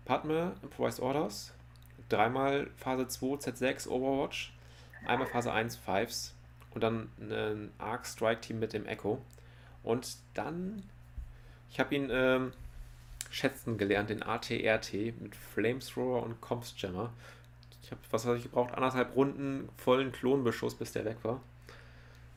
[0.05, 1.53] Padme, Improvised Orders,
[2.09, 4.53] dreimal Phase 2 Z6 Overwatch,
[5.07, 6.35] einmal Phase 1 Fives
[6.75, 9.21] und dann ein Arc Strike Team mit dem Echo.
[9.83, 10.83] Und dann,
[11.71, 12.53] ich habe ihn ähm,
[13.31, 17.13] schätzen gelernt, den ATRT mit Flamethrower und Comps Jammer.
[17.85, 18.73] Ich habe, was habe ich gebraucht?
[18.75, 21.43] Anderthalb Runden vollen Klonbeschuss, bis der weg war.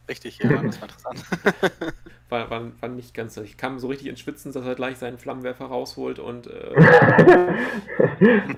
[0.10, 1.24] Richtig, ja, das war interessant.
[2.30, 3.42] War, war, war nicht ganz so.
[3.42, 6.76] Ich kam so richtig ins Schwitzen, dass er gleich seinen Flammenwerfer rausholt und äh,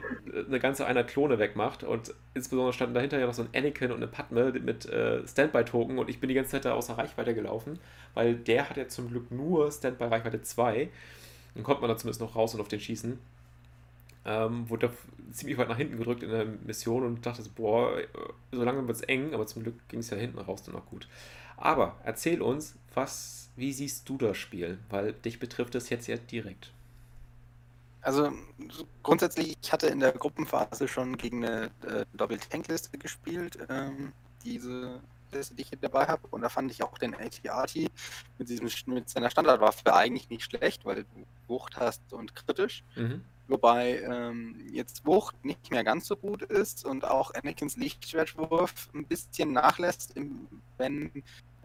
[0.48, 1.84] eine ganze einer Klone wegmacht.
[1.84, 6.00] Und insbesondere standen dahinter ja noch so ein Anakin und eine Padme mit äh, Standby-Token
[6.00, 7.78] und ich bin die ganze Zeit da außer Reichweite gelaufen,
[8.16, 10.90] weil der hat ja zum Glück nur Standby-Reichweite 2.
[11.54, 13.20] Dann konnte man da zumindest noch raus und auf den schießen.
[14.30, 14.94] Ähm, wurde da
[15.34, 18.08] ziemlich weit nach hinten gedrückt in der Mission und dachte so, boah, äh,
[18.52, 20.86] so langsam wird es eng, aber zum Glück ging es ja hinten raus dann noch
[20.86, 21.08] gut.
[21.58, 24.78] Aber erzähl uns, was, wie siehst du das Spiel?
[24.90, 26.72] Weil dich betrifft es jetzt ja direkt.
[28.02, 28.32] Also
[28.70, 34.14] so grundsätzlich, ich hatte in der Gruppenphase schon gegen eine äh, Doppel-Tank-Liste gespielt, ähm,
[34.46, 35.02] diese
[35.32, 36.28] Liste, die ich hier dabei habe.
[36.30, 37.90] Und da fand ich auch den ATRT
[38.38, 42.84] mit, diesem, mit seiner Standardwaffe eigentlich nicht schlecht, weil du Wucht hast und kritisch.
[42.96, 43.24] Mhm.
[43.50, 49.06] Wobei ähm, jetzt Wucht nicht mehr ganz so gut ist und auch Anakins Lichtschwertwurf ein
[49.06, 50.14] bisschen nachlässt,
[50.78, 51.12] wenn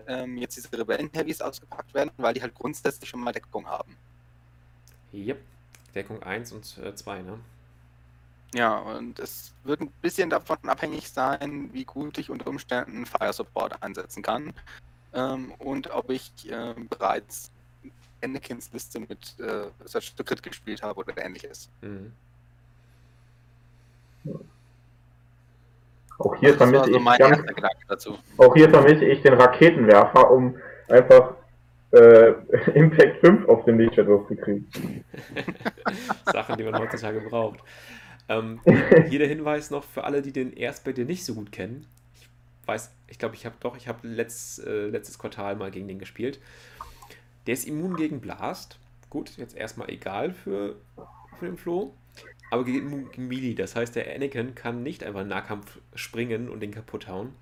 [0.06, 3.96] ähm, jetzt diese Rebellen-Heavys ausgepackt werden, weil die halt grundsätzlich schon mal Deckung haben.
[5.12, 5.40] Yep.
[5.94, 7.38] Deckung 1 und 2, ne?
[8.54, 13.32] Ja, und es wird ein bisschen davon abhängig sein, wie gut ich unter Umständen Fire
[13.32, 14.54] Support einsetzen kann
[15.12, 17.50] ähm, und ob ich ähm, bereits
[18.24, 21.68] Anakins Liste mit äh, Search to Crit gespielt habe oder ähnliches.
[21.82, 22.12] Mhm.
[26.18, 27.42] Auch hier vermisse so ich mein ganz,
[27.88, 28.18] dazu.
[28.38, 30.56] auch hier vermisse ich den Raketenwerfer, um
[30.88, 31.34] einfach
[31.92, 32.30] äh,
[32.74, 34.68] Impact 5 auf den Lichtschwertwurf zu kriegen.
[36.32, 37.60] Sachen, die man heutzutage braucht.
[38.28, 38.60] Ähm,
[39.08, 41.86] hier der Hinweis noch für alle, die den Erstback nicht so gut kennen.
[42.14, 42.28] Ich
[42.66, 45.98] weiß, ich glaube, ich habe doch, ich habe letzt, äh, letztes Quartal mal gegen den
[45.98, 46.40] gespielt.
[47.46, 48.78] Der ist immun gegen Blast.
[49.10, 50.76] Gut, jetzt erstmal egal für,
[51.38, 51.94] für den Flo.
[52.50, 56.60] Aber gegen, gegen Melee, das heißt, der Anakin kann nicht einfach im Nahkampf springen und
[56.60, 57.34] den kaputt hauen.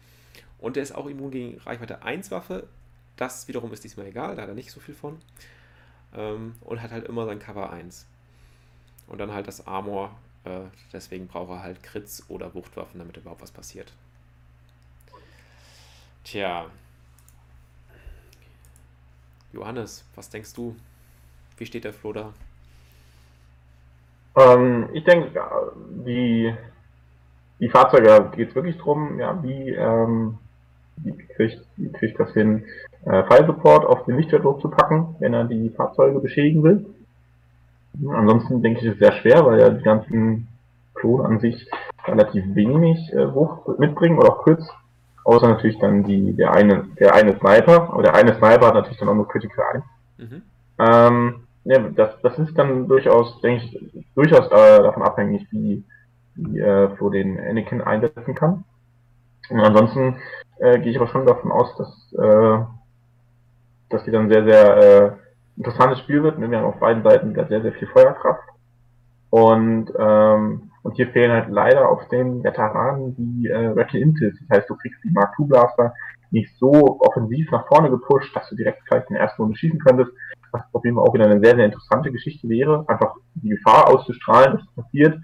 [0.58, 2.68] Und der ist auch immun gegen Reichweite 1 Waffe.
[3.16, 5.18] Das wiederum ist diesmal egal, da hat er nicht so viel von.
[6.14, 8.06] Ähm, und hat halt immer sein Cover 1.
[9.06, 10.16] Und dann halt das Armor.
[10.44, 10.60] Äh,
[10.92, 13.92] deswegen braucht er halt Crits oder Wuchtwaffen, damit überhaupt was passiert.
[16.24, 16.70] Tja.
[19.52, 20.74] Johannes, was denkst du?
[21.58, 22.32] Wie steht der Flo da?
[24.36, 25.30] Ähm, ich denke,
[26.06, 26.52] die,
[27.60, 30.38] die Fahrzeuge geht es wirklich darum, ja, wie, ähm,
[30.96, 32.64] wie, kriegt, wie kriegt das hin,
[33.04, 36.86] äh, File Support auf den Lichtschwertdruck zu packen, wenn er die Fahrzeuge beschädigen will.
[38.08, 40.48] Ansonsten denke ich, ist es sehr schwer, weil ja die ganzen
[40.94, 41.68] Klone an sich
[42.06, 44.66] relativ wenig äh, Wucht mitbringen oder auch kurz.
[45.24, 48.99] Außer natürlich dann die, der eine, der eine Sniper, aber der eine Sniper hat natürlich
[48.99, 49.85] dann auch nur Critical 1.
[50.19, 50.43] Mhm.
[50.78, 51.35] Ähm,
[51.65, 55.85] ja, das, das ist dann durchaus, denke ich, durchaus äh, davon abhängig, wie,
[56.35, 58.65] wie äh, Flo den Anakin einsetzen kann.
[59.49, 60.16] Und ansonsten
[60.59, 62.65] äh, gehe ich aber schon davon aus, dass, äh,
[63.90, 65.12] dass die dann sehr, sehr äh,
[65.57, 66.40] interessantes Spiel wird.
[66.40, 68.43] Wir haben auf beiden Seiten sehr, sehr viel Feuerkraft.
[69.32, 74.38] Und, ähm, und hier fehlen halt leider auf den Veteranen die äh, Rattle Intils.
[74.40, 75.94] Das heißt, du kriegst die Mark II Blaster
[76.30, 79.78] nicht so offensiv nach vorne gepusht, dass du direkt vielleicht in der ersten Runde schießen
[79.78, 80.12] könntest.
[80.50, 82.84] Was auf jeden Fall auch wieder eine sehr, sehr interessante Geschichte wäre.
[82.88, 85.18] Einfach die Gefahr auszustrahlen, dass das passiert.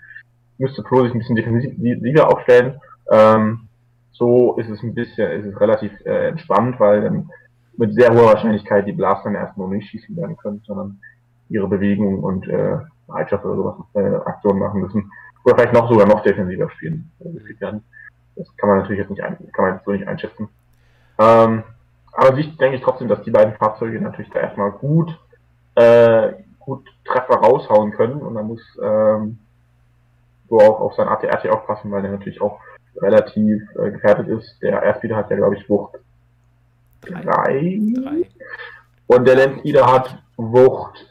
[0.57, 2.81] Müsste Pro sich ein bisschen defensiver aufstellen.
[3.11, 3.69] Ähm,
[4.13, 7.29] so ist es ein bisschen, ist es relativ äh, entspannt, weil dann
[7.77, 10.99] mit sehr hoher Wahrscheinlichkeit die Blaster in der ersten Runde nicht schießen werden können, sondern
[11.51, 12.79] ihre Bewegung und äh,
[13.09, 15.11] Bereitschaft oder sowas äh, Aktionen machen müssen.
[15.45, 17.11] Oder vielleicht noch sogar noch defensiver spielen.
[17.19, 20.49] Das kann man natürlich jetzt nicht, ein, kann man jetzt so nicht einschätzen.
[21.19, 21.65] Ähm,
[22.13, 25.19] aber ich denke ich trotzdem, dass die beiden Fahrzeuge natürlich da erstmal gut,
[25.75, 29.39] äh, gut Treffer raushauen können und man muss ähm,
[30.49, 32.61] so auch auf sein ATRT aufpassen, weil der natürlich auch
[33.01, 34.61] relativ äh, gefährdet ist.
[34.63, 35.99] Der Airspeeder hat ja, glaube ich, Wucht
[37.03, 37.81] 3.
[39.07, 41.08] Und der Landspeeder hat Wucht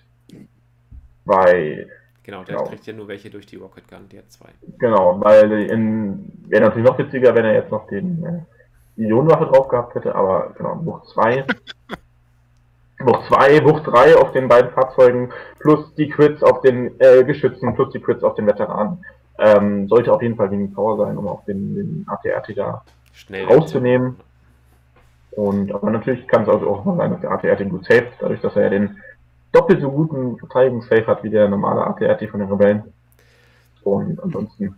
[1.27, 1.87] 2.
[2.23, 2.67] Genau, der genau.
[2.67, 4.47] kriegt ja nur welche durch die Rocket Gun, der hat 2.
[4.79, 8.45] Genau, weil in wäre natürlich noch witziger, wenn er jetzt noch den
[8.97, 11.45] äh, Ionenwaffe drauf gehabt hätte, aber genau, Wucht 2.
[12.99, 15.29] Wucht 2, Wucht 3 auf den beiden Fahrzeugen,
[15.59, 19.05] plus die Crits auf den äh, Geschützen, plus die Crits auf den Veteranen.
[19.39, 22.83] Ähm, sollte auf jeden Fall wenig Power sein, um auch den, den ATRT da
[23.13, 24.17] Schnell rauszunehmen.
[25.31, 28.41] Und aber natürlich kann es also auch mal sein, dass der ATRT gut safe, dadurch,
[28.41, 28.97] dass er ja den
[29.51, 32.83] doppelt so guten Verteidigungssafe hat wie der normale ATRT von den Rebellen.
[33.83, 34.75] Und ansonsten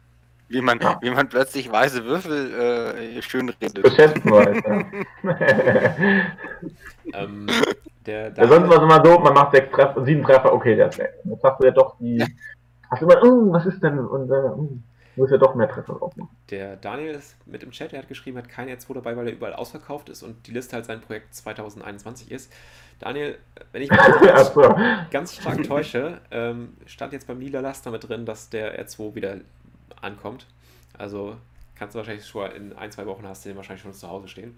[0.50, 0.98] wie man, ja.
[1.02, 3.84] wie man plötzlich weiße Würfel äh, schön redet.
[3.84, 4.84] Beschäftigen weiß, ja.
[7.24, 7.46] ähm,
[8.08, 10.76] der, der ja, sonst war es immer so, man macht sechs Treffer, sieben Treffer, okay,
[10.76, 11.14] der ist weg.
[11.24, 12.26] Jetzt hast du ja doch die.
[12.90, 14.00] Hast du immer, uh, was ist denn?
[14.00, 14.80] Und äh, uh,
[15.18, 16.36] muss ja doch mehr Treffer drauf machen.
[16.50, 19.34] Der Daniel ist mit im Chat, der hat geschrieben, hat kein R2 dabei, weil er
[19.34, 22.52] überall ausverkauft ist und die Liste halt sein Projekt 2021 ist.
[23.00, 23.38] Daniel,
[23.72, 24.54] wenn ich mich ganz,
[25.10, 29.38] ganz stark täusche, ähm, stand jetzt beim Lila Laster mit drin, dass der R2 wieder
[30.02, 30.46] ankommt.
[30.98, 31.36] Also
[31.76, 34.28] kannst du wahrscheinlich schon in ein, zwei Wochen hast du den wahrscheinlich schon zu Hause
[34.28, 34.56] stehen.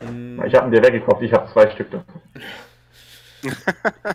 [0.00, 2.22] Ich habe ihn dir weggekauft, ich habe zwei Stück davon.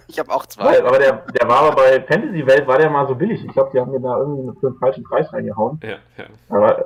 [0.07, 0.65] ich habe auch zwei.
[0.65, 3.43] Weil, aber der, der war aber bei Fantasy Welt war der mal so billig.
[3.45, 5.80] Ich glaube, die haben mir da irgendwie für einen falschen Preis reingehauen.
[5.84, 6.26] Ja, ja.
[6.49, 6.84] Aber, äh,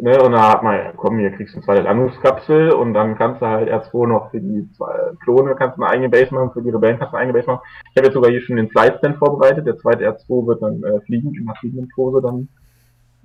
[0.00, 3.42] ne, und da hat man, komm, hier kriegst du eine zweite Landungskapsel und dann kannst
[3.42, 6.62] du halt R2 noch für die zwei Klone kannst du eine eigene Base machen, für
[6.62, 7.62] die Rebellen kannst du eine eigene Base machen.
[7.90, 9.66] Ich habe jetzt sogar hier schon den Flightstand vorbereitet.
[9.66, 12.48] Der zweite R2 wird dann äh, fliegen, in der fliegenden Pose dann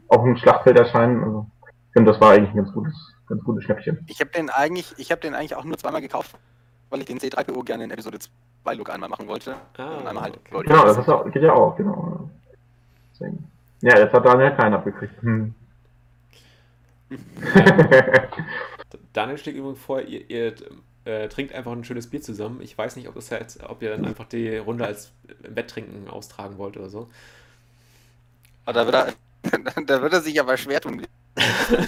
[0.07, 1.23] auf dem Schlachtfeld erscheinen.
[1.23, 2.93] Also, ich finde, das war eigentlich ein ganz gutes,
[3.27, 4.05] ganz gutes Schnäppchen.
[4.07, 6.35] Ich habe den eigentlich, ich habe den eigentlich auch nur zweimal gekauft,
[6.89, 8.19] weil ich den C3PO gerne in Episode
[8.63, 9.55] 2 Look einmal machen wollte.
[9.77, 10.67] Ah, und einmal halt okay.
[10.67, 12.29] Genau, das auch, geht ja auch, genau.
[13.13, 13.49] Deswegen.
[13.81, 15.21] Ja, jetzt hat Daniel keinen abgekriegt.
[15.21, 15.53] Hm.
[19.13, 20.55] Daniel schlägt übrigens vor, ihr, ihr
[21.05, 22.61] äh, trinkt einfach ein schönes Bier zusammen.
[22.61, 26.57] Ich weiß nicht, ob, das halt, ob ihr dann einfach die Runde als Wetttrinken austragen
[26.57, 27.09] wollt oder so.
[28.65, 29.13] Aber da wird er,
[29.85, 31.05] da wird er sich aber schwer tun.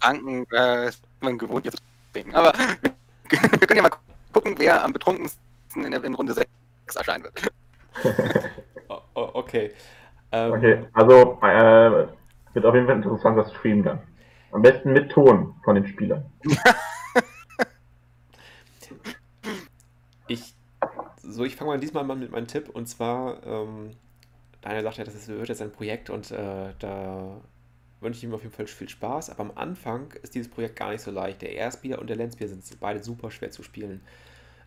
[0.00, 1.82] Franken äh, ist man gewohnt jetzt
[2.12, 2.34] trinken.
[2.34, 2.52] Aber
[3.28, 3.90] wir können ja mal
[4.32, 5.40] gucken, wer am betrunkensten
[5.76, 6.48] in, der, in Runde 6
[6.96, 7.52] erscheinen wird.
[9.14, 9.72] okay.
[10.32, 12.06] Ähm, okay, also äh,
[12.54, 14.00] wird auf jeden Fall interessant das Stream dann.
[14.52, 16.24] Am besten mit Ton von den Spielern.
[20.28, 20.54] ich,
[21.18, 23.90] so, ich fange mal diesmal mal mit meinem Tipp und zwar, ähm,
[24.60, 27.40] Daniel sagt ja, das wird jetzt ein Projekt und äh, da
[28.00, 29.30] wünsche ich ihm auf jeden Fall viel Spaß.
[29.30, 31.42] Aber am Anfang ist dieses Projekt gar nicht so leicht.
[31.42, 34.00] Der Airspeeder und der Landspeeder sind beide super schwer zu spielen.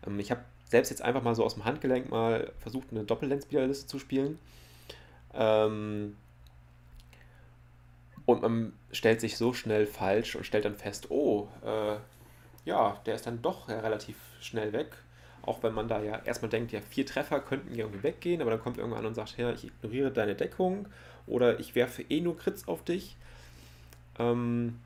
[0.06, 3.86] Ähm, ich habe selbst jetzt einfach mal so aus dem Handgelenk mal versucht, eine Doppel-Landspeeder-Liste
[3.86, 4.38] zu spielen.
[5.34, 6.16] Ähm,
[8.26, 11.96] und man stellt sich so schnell falsch und stellt dann fest, oh, äh,
[12.64, 14.92] ja, der ist dann doch ja, relativ schnell weg.
[15.42, 18.60] Auch wenn man da ja erstmal denkt, ja, vier Treffer könnten irgendwie weggehen, aber dann
[18.60, 20.88] kommt irgendwann an und sagt, ja, ich ignoriere deine Deckung
[21.26, 23.16] oder ich werfe eh nur Crits auf dich.
[24.18, 24.80] Ähm,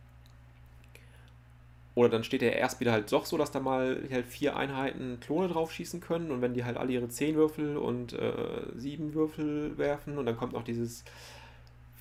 [1.94, 5.18] oder dann steht der erst wieder halt doch so, dass da mal halt vier Einheiten
[5.20, 9.14] Klone drauf schießen können und wenn die halt alle ihre 10 Würfel und äh, 7
[9.14, 11.04] Würfel werfen und dann kommt noch dieses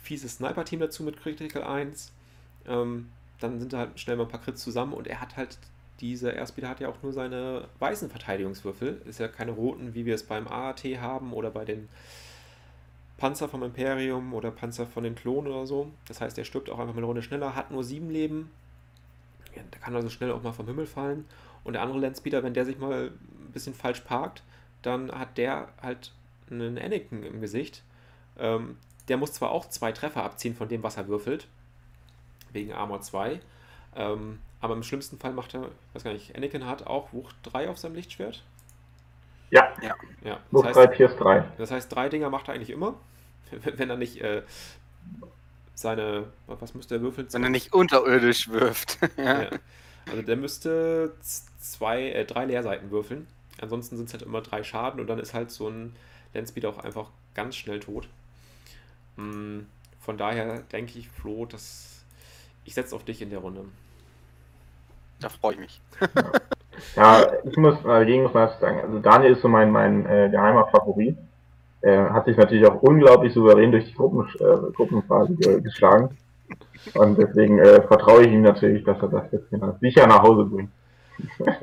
[0.08, 2.14] fiese Sniper-Team dazu mit Critical 1,
[2.68, 3.10] ähm,
[3.40, 5.58] dann sind da halt schnell mal ein paar Crits zusammen und er hat halt,
[6.00, 10.16] dieser Erstspieler hat ja auch nur seine weißen Verteidigungswürfel, ist ja keine roten, wie wir
[10.16, 11.90] es beim AAT haben oder bei den
[13.18, 15.92] Panzer vom Imperium oder Panzer von den Klonen oder so.
[16.08, 18.52] Das heißt, er stirbt auch einfach mal eine Runde schneller, hat nur sieben Leben.
[19.56, 21.26] Ja, der kann also schnell auch mal vom Himmel fallen.
[21.64, 24.44] Und der andere Landspeeder, wenn der sich mal ein bisschen falsch parkt,
[24.84, 26.12] dann hat der halt
[26.50, 27.82] einen Anakin im Gesicht.
[28.38, 28.78] Ähm,
[29.08, 31.48] der muss zwar auch zwei Treffer abziehen von dem, was er würfelt,
[32.52, 33.40] wegen Armor 2,
[33.96, 37.36] ähm, aber im schlimmsten Fall macht er, ich weiß gar nicht, Anakin hat auch Wucht
[37.44, 38.44] 3 auf seinem Lichtschwert.
[39.50, 39.74] Ja.
[39.82, 39.96] Ja.
[40.24, 40.40] ja.
[40.52, 41.46] Das heißt, 3, Pierce 3.
[41.58, 42.96] Das heißt, drei Dinger macht er eigentlich immer.
[43.52, 44.42] Wenn er nicht äh,
[45.74, 47.28] seine, was müsste er würfeln?
[47.32, 49.00] Wenn er nicht unterirdisch wirft.
[49.18, 49.44] ja.
[49.44, 49.50] ja.
[50.10, 51.14] Also der müsste
[51.60, 53.28] zwei, äh, drei Leerseiten würfeln.
[53.62, 55.96] Ansonsten sind es halt immer drei Schaden und dann ist halt so ein
[56.34, 58.08] Landspeed auch einfach ganz schnell tot.
[59.18, 59.66] Hm,
[60.00, 62.06] von daher denke ich, Flo, dass
[62.64, 63.66] ich setze auf dich in der Runde.
[65.20, 65.82] Da freue ich mich.
[66.96, 70.68] Ja, ich muss dagegen muss man sagen, also Daniel ist so mein, mein äh, geheimer
[70.68, 71.18] Favorit.
[71.82, 76.18] Er hat sich natürlich auch unglaublich souverän durch die Gruppen, äh, Gruppenphase geschlagen.
[76.94, 79.50] Und deswegen äh, vertraue ich ihm natürlich, dass er das jetzt
[79.80, 80.72] sicher nach Hause bringt.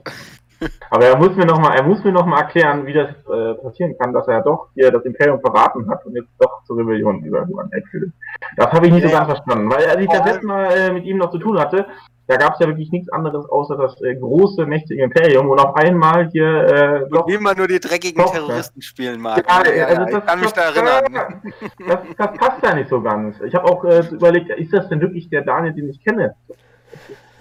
[0.91, 3.97] Aber er muss mir nochmal, er muss mir noch mal erklären, wie das äh, passieren
[3.99, 7.47] kann, dass er doch hier das Imperium verraten hat und jetzt doch zur Rebellion über
[7.49, 8.13] Juan will.
[8.57, 10.93] Das habe ich nicht ja, so ganz verstanden, weil als ich das letzte Mal äh,
[10.93, 11.87] mit ihm noch zu tun hatte,
[12.27, 15.77] da gab es ja wirklich nichts anderes außer das äh, große, mächtige Imperium und auf
[15.77, 16.47] einmal hier.
[16.47, 18.39] Äh, und wie man nur die dreckigen Tochter.
[18.39, 19.45] Terroristen spielen mag.
[19.47, 21.43] Ja, ja, also das, ich kann mich da erinnern.
[21.87, 23.39] Das, das, passt ja nicht so ganz.
[23.43, 26.35] Ich habe auch äh, überlegt, ist das denn wirklich der Daniel, den ich kenne?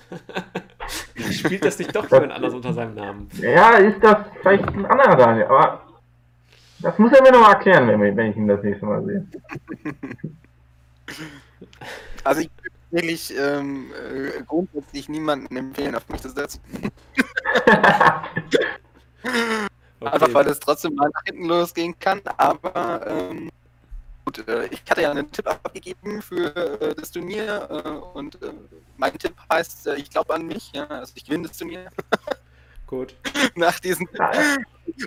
[1.31, 3.29] Spielt das nicht doch jemand anders unter seinem Namen?
[3.39, 5.81] Ja, ist das vielleicht ein anderer Daniel, aber
[6.79, 9.27] das muss er mir nochmal erklären, wenn, wenn ich ihn das nächste Mal sehe.
[12.23, 12.49] Also ich
[12.91, 16.61] will ich ähm, äh, grundsätzlich niemanden empfehlen, auf mich zu setzen.
[17.57, 18.65] okay.
[19.99, 23.49] Einfach weil es trotzdem mal nach hinten losgehen kann, aber ähm,
[24.25, 28.53] gut, äh, ich hatte ja einen Tipp abgegeben für äh, das Turnier äh, und äh,
[28.97, 31.89] mein Tipp heißt, äh, ich glaube an mich, ja, also ich gewinne das Turnier.
[32.93, 33.15] Gut.
[33.55, 34.07] Nach diesen.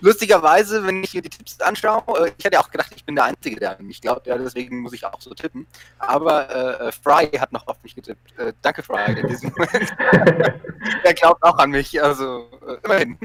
[0.01, 3.27] Lustigerweise, wenn ich mir die Tipps anschaue, äh, ich hätte auch gedacht, ich bin der
[3.27, 5.69] Einzige, der an mich glaubt, ja, deswegen muss ich auch so tippen.
[5.99, 8.37] Aber äh, Fry hat noch auf mich getippt.
[8.39, 9.95] Äh, danke, Fry, in diesem Moment.
[11.05, 13.19] er glaubt auch an mich, also äh, immerhin.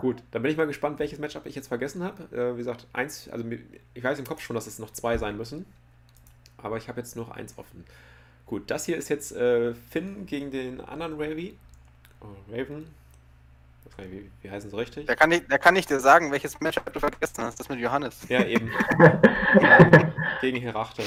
[0.00, 2.24] Gut, dann bin ich mal gespannt, welches Matchup ich jetzt vergessen habe.
[2.36, 3.44] Äh, wie gesagt, eins, also
[3.94, 5.66] ich weiß im Kopf schon, dass es noch zwei sein müssen.
[6.58, 7.84] Aber ich habe jetzt noch eins offen.
[8.46, 11.56] Gut, das hier ist jetzt äh, Finn gegen den anderen Ravy.
[12.20, 12.86] Oh, Raven.
[13.98, 15.06] Nicht, wie, wie heißen sie richtig?
[15.06, 17.58] Da kann, ich, da kann ich dir sagen, welches Matchup du vergessen hast.
[17.58, 18.28] Das mit Johannes.
[18.28, 18.70] Ja, eben.
[20.40, 21.02] gegen Herachte.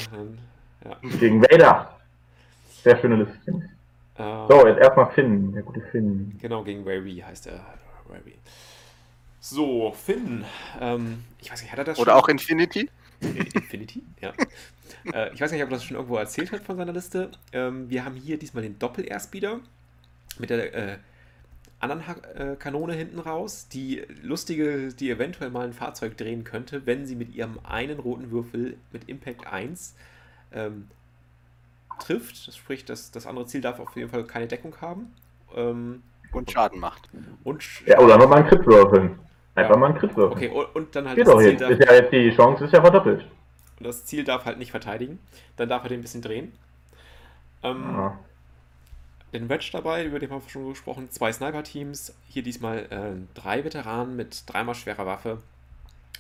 [0.84, 0.98] Ja.
[1.20, 1.98] Gegen Vader.
[2.84, 3.70] Sehr schöne Liste.
[4.18, 6.38] Uh, so, jetzt erstmal Finn, der gute Finn.
[6.42, 7.66] Genau, gegen Ravy heißt er.
[8.10, 8.36] Ravy.
[9.40, 10.44] So, Finn.
[10.80, 12.22] Ähm, ich weiß nicht, hat er das Oder schon?
[12.22, 12.90] auch Infinity?
[13.22, 14.34] Infinity, ja.
[15.14, 17.32] äh, ich weiß nicht, ob er das schon irgendwo erzählt hat von seiner Liste.
[17.52, 19.60] Ähm, wir haben hier diesmal den Doppel-Airspeeder
[20.40, 20.98] mit der äh,
[21.80, 26.86] anderen ha äh, Kanone hinten raus, die lustige, die eventuell mal ein Fahrzeug drehen könnte,
[26.86, 29.96] wenn sie mit ihrem einen roten Würfel mit Impact 1
[30.52, 30.88] ähm,
[32.00, 32.48] trifft.
[32.48, 35.14] Das spricht, dass das andere Ziel darf auf jeden Fall keine Deckung haben.
[35.56, 37.10] Ähm, und Schaden macht.
[37.44, 39.20] Und ja, oder nochmal einen Crit würfeln.
[39.56, 39.78] Einfach ja.
[39.78, 40.52] mal einen Crit würfeln.
[40.52, 42.82] Okay, und, dann halt Geht das Ziel darf, ist ja jetzt die Chance ist ja
[42.82, 43.26] verdoppelt.
[43.80, 45.20] Und das Ziel darf halt nicht verteidigen.
[45.58, 46.54] Dann darf er den ein bisschen drehen.
[47.64, 48.20] Ähm, ja.
[49.34, 51.10] Den Wedge dabei, über den haben wir schon gesprochen.
[51.12, 52.16] Zwei Sniper-Teams.
[52.28, 55.40] Hier diesmal äh, drei Veteranen mit dreimal schwerer Waffe.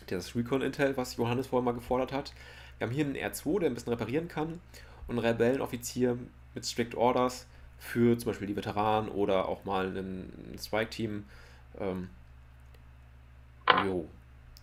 [0.07, 2.34] Das Recon Intel, was Johannes vorher mal gefordert hat.
[2.77, 4.61] Wir haben hier einen R2, der ein bisschen reparieren kann.
[5.07, 6.18] Und einen Rebellenoffizier
[6.53, 7.47] mit Strict Orders
[7.80, 11.26] für zum Beispiel die Veteranen oder auch mal ein Strike-Team.
[11.80, 12.10] Ähm,
[13.85, 14.07] jo.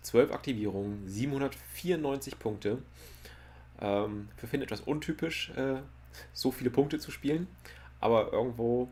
[0.01, 2.77] 12 Aktivierungen, 794 Punkte.
[3.79, 5.75] Ähm, für Finn etwas untypisch, äh,
[6.33, 7.47] so viele Punkte zu spielen,
[7.99, 8.89] aber irgendwo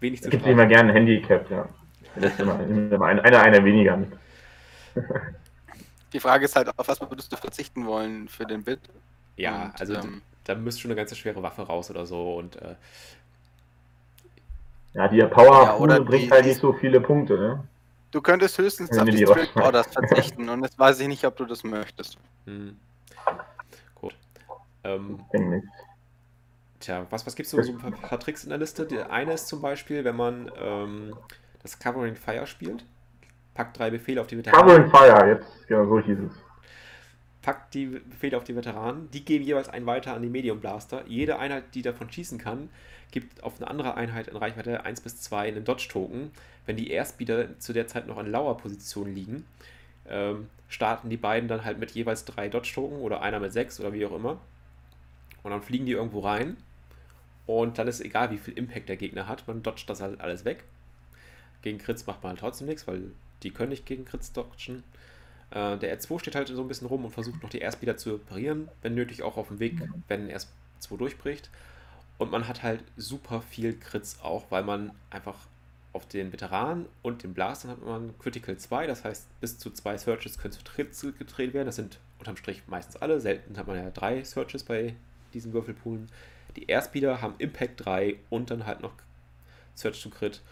[0.00, 1.68] wenig zu Gibt immer gerne ein Handicap, ja.
[2.14, 4.12] Das ist immer, immer einer, einer weniger mit.
[6.12, 8.80] Die Frage ist halt, auf was würdest du verzichten wollen für den Bit?
[9.36, 12.56] Ja, und, also ähm, da müsste schon eine ganze schwere Waffe raus oder so und
[12.56, 12.74] äh,
[14.94, 17.64] ja, die Power ja, bringt halt nicht so viele Punkte, ne?
[18.10, 21.44] Du könntest höchstens auf die Strict Orders verzichten und jetzt weiß ich nicht, ob du
[21.44, 22.18] das möchtest.
[22.44, 22.76] Hm.
[23.94, 24.16] Gut.
[24.82, 25.20] Ähm,
[26.80, 28.86] tja, was, was gibt es so, so ein paar, Tricks in der Liste?
[28.86, 31.14] Der eine ist zum Beispiel, wenn man ähm,
[31.62, 32.84] das Covering Fire spielt,
[33.54, 34.66] packt drei Befehle auf die Veteranen.
[34.66, 36.32] Covering Fire, jetzt, genau so hieß es.
[37.42, 41.04] Packt die Befehle auf die Veteranen, die geben jeweils einen weiter an die Medium Blaster.
[41.06, 42.70] Jede Einheit, die davon schießen kann,
[43.10, 46.30] gibt auf eine andere Einheit in Reichweite 1 bis 2 einen Dodge-Token.
[46.66, 49.44] Wenn die Airspeeder zu der Zeit noch in Lauer-Position liegen,
[50.08, 53.92] ähm, starten die beiden dann halt mit jeweils drei Dodge-Token oder einer mit sechs oder
[53.92, 54.40] wie auch immer.
[55.42, 56.56] Und dann fliegen die irgendwo rein.
[57.46, 60.44] Und dann ist egal, wie viel Impact der Gegner hat, man dodgt das halt alles
[60.44, 60.62] weg.
[61.62, 63.02] Gegen Crits macht man halt trotzdem nichts, weil
[63.42, 64.84] die können nicht gegen Crits dodgen.
[65.50, 68.12] Äh, der R2 steht halt so ein bisschen rum und versucht noch die Airspeeder zu
[68.12, 71.50] reparieren, wenn nötig auch auf dem Weg, wenn R2 durchbricht.
[72.20, 75.38] Und man hat halt super viel Crits auch, weil man einfach
[75.94, 79.96] auf den Veteranen und den Blastern hat man Critical 2, das heißt bis zu zwei
[79.96, 81.64] Searches können zu Crits gedreht werden.
[81.64, 83.22] Das sind unterm Strich meistens alle.
[83.22, 84.94] Selten hat man ja drei Searches bei
[85.32, 86.10] diesen Würfelpoolen.
[86.56, 88.92] Die Airspeeder haben Impact 3 und dann halt noch
[89.74, 90.42] Search to Crit.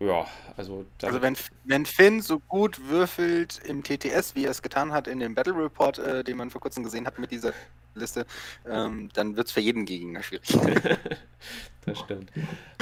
[0.00, 0.26] Ja,
[0.56, 0.86] also.
[1.02, 5.20] Also, wenn, wenn Finn so gut würfelt im TTS, wie er es getan hat in
[5.20, 7.52] dem Battle Report, äh, den man vor kurzem gesehen hat mit dieser
[8.00, 8.26] Liste,
[8.68, 10.54] ähm, dann wird es für jeden Gegner schwierig.
[11.84, 12.30] das stimmt.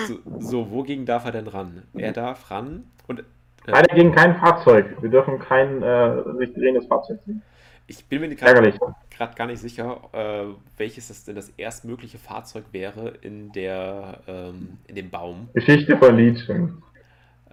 [0.06, 1.82] So, so, wogegen darf er denn ran?
[1.94, 3.20] Er darf ran und.
[3.20, 3.22] Äh,
[3.66, 4.96] Leider gegen kein Fahrzeug.
[5.00, 7.42] Wir dürfen kein äh, sich drehendes Fahrzeug ziehen.
[7.86, 13.10] Ich bin mir gerade gar nicht sicher, äh, welches das denn das erstmögliche Fahrzeug wäre
[13.20, 15.48] in der ähm, in dem Baum.
[15.52, 16.82] Geschichte von Liedchen.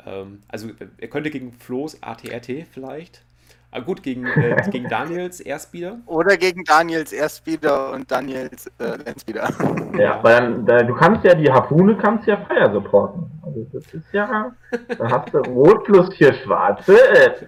[0.06, 3.24] Ähm, also er könnte gegen Flo's ATRT vielleicht.
[3.72, 6.00] Aber gut, gegen, äh, gegen Daniels Airspeeder.
[6.06, 9.50] Oder gegen Daniels Airspeeder und Daniels äh, Landspeeder.
[9.98, 13.30] Ja, weil dann, du kannst ja die Harpune kannst ja Fire supporten.
[13.44, 14.52] Also das ist ja,
[14.98, 16.96] dann hast du Rot plus vier Schwarze.
[16.96, 17.48] Äh,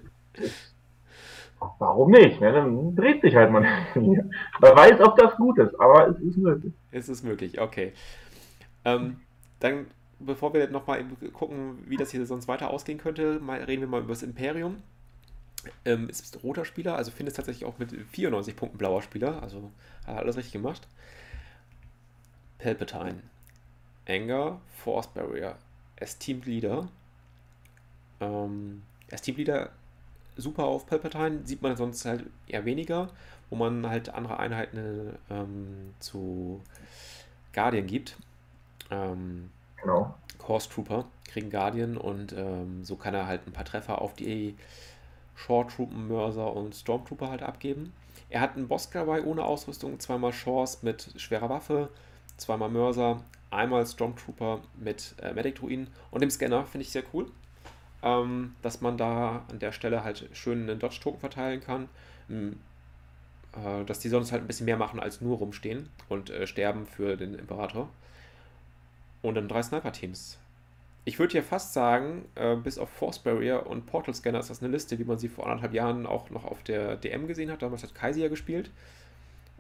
[1.80, 2.42] warum nicht?
[2.42, 2.52] Ne?
[2.52, 3.66] Dann dreht sich halt man.
[3.96, 4.30] Man
[4.76, 6.74] weiß, ob das gut ist, aber es ist möglich.
[6.92, 7.94] Es ist möglich, okay.
[8.84, 9.22] Ähm,
[9.62, 9.86] dann
[10.20, 14.02] bevor wir nochmal gucken, wie das hier sonst weiter ausgehen könnte, mal, reden wir mal
[14.02, 14.78] über das Imperium.
[15.86, 19.72] Ähm, ist roter Spieler, also findet es tatsächlich auch mit 94 Punkten blauer Spieler, also
[20.06, 20.88] hat alles richtig gemacht.
[22.60, 23.22] Palpatine,
[24.08, 25.58] Anger, Force Barrier,
[25.98, 26.88] Esteemed Leader.
[28.20, 29.70] Ähm, Esteemed Leader
[30.36, 33.10] super auf Palpatine, sieht man sonst halt eher weniger,
[33.50, 36.62] wo man halt andere Einheiten ähm, zu
[37.54, 38.18] Guardian gibt.
[38.90, 39.50] Ähm,
[39.84, 40.16] Genau.
[40.48, 44.56] Horse Trooper kriegen Guardian und ähm, so kann er halt ein paar Treffer auf die
[45.36, 47.94] Short Trooper, Mörser und Stormtrooper halt abgeben.
[48.30, 51.90] Er hat einen Boss dabei ohne Ausrüstung, zweimal Shores mit schwerer Waffe,
[52.38, 57.30] zweimal Mörser, einmal Stormtrooper mit äh, Medic Druiden und dem Scanner finde ich sehr cool,
[58.02, 61.90] ähm, dass man da an der Stelle halt schön einen Dodge Token verteilen kann.
[62.30, 62.60] Ähm,
[63.56, 66.88] äh, dass die sonst halt ein bisschen mehr machen als nur rumstehen und äh, sterben
[66.88, 67.90] für den Imperator
[69.22, 70.40] und dann drei Sniper-Teams.
[71.06, 74.64] Ich würde ja fast sagen, äh, bis auf Force Barrier und Portal Scanner ist das
[74.64, 77.62] eine Liste, wie man sie vor anderthalb Jahren auch noch auf der DM gesehen hat.
[77.62, 78.72] Damals hat Kaisia gespielt.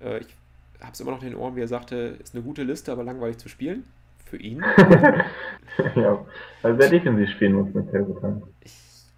[0.02, 0.28] Äh, ich
[0.80, 3.03] habe es immer noch in den Ohren, wie er sagte, ist eine gute Liste, aber
[3.03, 3.84] langweilig zu spielen.
[4.26, 4.64] Für ihn.
[5.95, 6.26] ja,
[6.61, 8.41] weil wer defensiv spielen muss mit Pelvotan.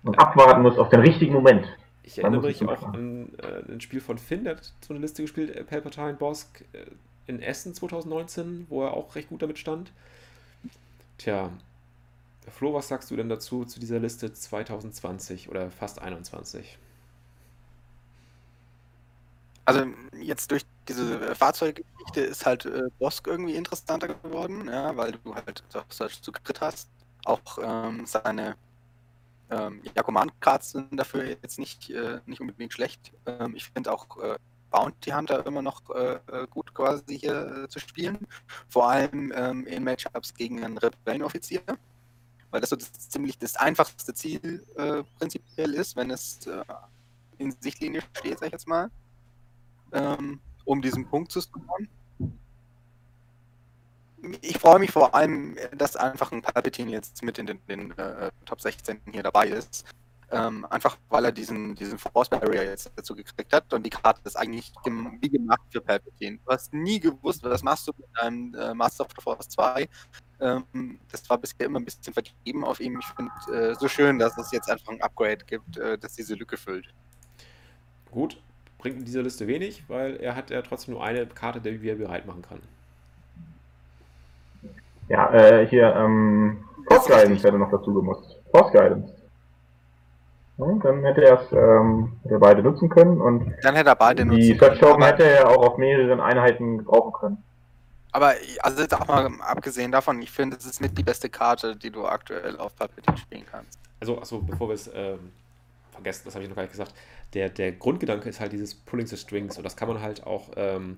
[0.03, 1.65] Und abwarten muss auf den richtigen Moment.
[2.03, 5.21] Ich erinnere mich auch an äh, ein Spiel von Finn, der hat so eine Liste
[5.23, 6.85] gespielt, äh, Palpatine Bosk äh,
[7.27, 9.91] in Essen 2019, wo er auch recht gut damit stand.
[11.17, 11.49] Tja,
[12.49, 16.77] Flo, was sagst du denn dazu, zu dieser Liste 2020 oder fast 21?
[19.65, 19.87] Also
[20.21, 25.63] jetzt durch diese Fahrzeuggeschichte ist halt äh, Bosk irgendwie interessanter geworden, ja, weil du halt
[25.89, 26.89] Search zu Crit hast.
[27.25, 28.55] Auch ähm, seine
[29.49, 33.11] ähm, ja, Command-Cards sind dafür jetzt nicht, äh, nicht unbedingt schlecht.
[33.25, 34.37] Ähm, ich finde auch äh,
[34.69, 38.27] Bounty Hunter immer noch äh, äh, gut quasi hier äh, zu spielen.
[38.69, 41.61] Vor allem ähm, in Matchups gegen einen Rebellenoffizier.
[42.55, 46.63] Weil das so das, ziemlich das einfachste Ziel äh, prinzipiell ist, wenn es äh,
[47.37, 48.89] in Sichtlinie steht, sag ich jetzt mal.
[49.91, 51.89] Ähm, um diesen Punkt zu scoren.
[54.39, 58.31] Ich freue mich vor allem, dass einfach ein Palpatine jetzt mit in den, den äh,
[58.45, 59.83] Top 16 hier dabei ist.
[60.31, 64.21] Ähm, einfach weil er diesen, diesen Force Barrier jetzt dazu gekriegt hat und die Karte
[64.23, 64.71] ist eigentlich
[65.19, 66.37] wie gemacht für Palpatine.
[66.37, 69.89] Du hast nie gewusst, was machst du mit deinem äh, Master of the Force 2.
[70.41, 72.99] Ähm, das war bisher immer ein bisschen vergeben auf ihm.
[72.99, 76.35] Ich finde äh, so schön, dass es jetzt einfach ein Upgrade gibt, äh, das diese
[76.35, 76.87] Lücke füllt.
[78.11, 78.41] Gut,
[78.77, 81.95] bringt in dieser Liste wenig, weil er hat ja trotzdem nur eine Karte, die er
[81.95, 82.61] bereit machen kann.
[85.07, 88.37] Ja, äh, hier, ähm, Force Guidance hätte noch dazu gemusst.
[88.51, 89.13] Force Guidance.
[90.57, 94.23] Ja, dann hätte er es ähm, hätte beide nutzen können und dann hätte er beide
[94.23, 94.91] die nutzen Search können.
[94.91, 97.43] Token hätte er auch auf mehreren Einheiten gebrauchen können.
[98.15, 101.75] Aber also jetzt auch mal abgesehen davon, ich finde, es ist mit die beste Karte,
[101.75, 103.77] die du aktuell auf Palpatine spielen kannst.
[103.99, 105.33] Also, achso, bevor wir es ähm,
[105.91, 106.93] vergessen, das habe ich noch gar nicht gesagt,
[107.33, 110.51] der, der Grundgedanke ist halt dieses Pulling the Strings und das kann man halt auch
[110.55, 110.97] ähm,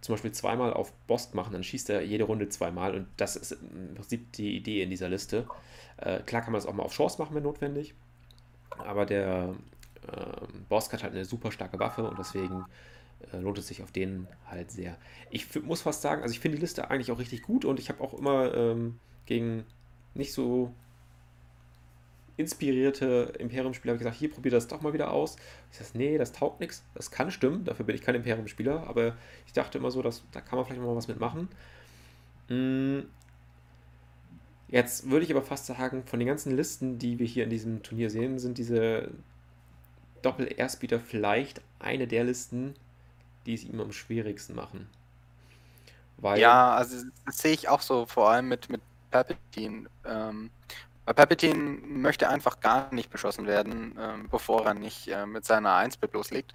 [0.00, 3.52] zum Beispiel zweimal auf Bost machen, dann schießt er jede Runde zweimal und das ist
[3.52, 5.46] im Prinzip die Idee in dieser Liste.
[5.98, 7.94] Äh, klar kann man das auch mal auf Chance machen, wenn notwendig,
[8.78, 9.54] aber der
[10.12, 12.64] ähm, Bosk hat halt eine super starke Waffe und deswegen äh,
[13.32, 14.96] lohnt es sich auf den halt sehr.
[15.30, 17.88] Ich muss fast sagen, also ich finde die Liste eigentlich auch richtig gut und ich
[17.88, 19.64] habe auch immer ähm, gegen
[20.14, 20.72] nicht so
[22.36, 25.36] inspirierte Imperium-Spieler gesagt, hier, probier das doch mal wieder aus.
[25.72, 26.84] Ich sage, nee, das taugt nichts.
[26.94, 29.16] Das kann stimmen, dafür bin ich kein Imperium-Spieler, aber
[29.46, 31.48] ich dachte immer so, dass, da kann man vielleicht mal was mitmachen.
[32.48, 33.00] Mm,
[34.68, 37.82] Jetzt würde ich aber fast sagen, von den ganzen Listen, die wir hier in diesem
[37.82, 39.10] Turnier sehen, sind diese
[40.20, 42.74] Doppel-Erstbieter vielleicht eine der Listen,
[43.46, 44.88] die es ihm am schwierigsten machen.
[46.18, 49.88] Weil, Ja, also das sehe ich auch so, vor allem mit, mit Palpatine.
[50.04, 50.50] Ähm,
[51.04, 55.70] weil Palpatine möchte einfach gar nicht beschossen werden, ähm, bevor er nicht äh, mit seiner
[55.78, 56.52] 1-Bit loslegt.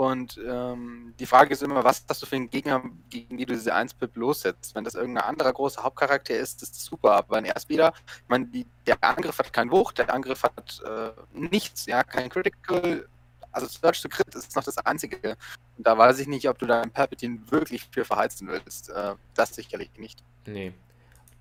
[0.00, 3.52] Und ähm, die Frage ist immer, was hast du für einen Gegner, gegen die du
[3.52, 4.74] diese 1-Bit lossetzt?
[4.74, 7.12] Wenn das irgendein anderer großer Hauptcharakter ist, ist das super.
[7.12, 11.10] Aber ein Erstspieler, ich meine, die, der Angriff hat keinen Wucht, der Angriff hat äh,
[11.34, 13.06] nichts, ja, kein Critical.
[13.52, 15.36] Also Search to Crit ist noch das Einzige.
[15.76, 18.90] Und da weiß ich nicht, ob du da einen Palpatine wirklich für verheizen willst.
[18.90, 20.22] Äh, das sicherlich nicht.
[20.46, 20.72] nee.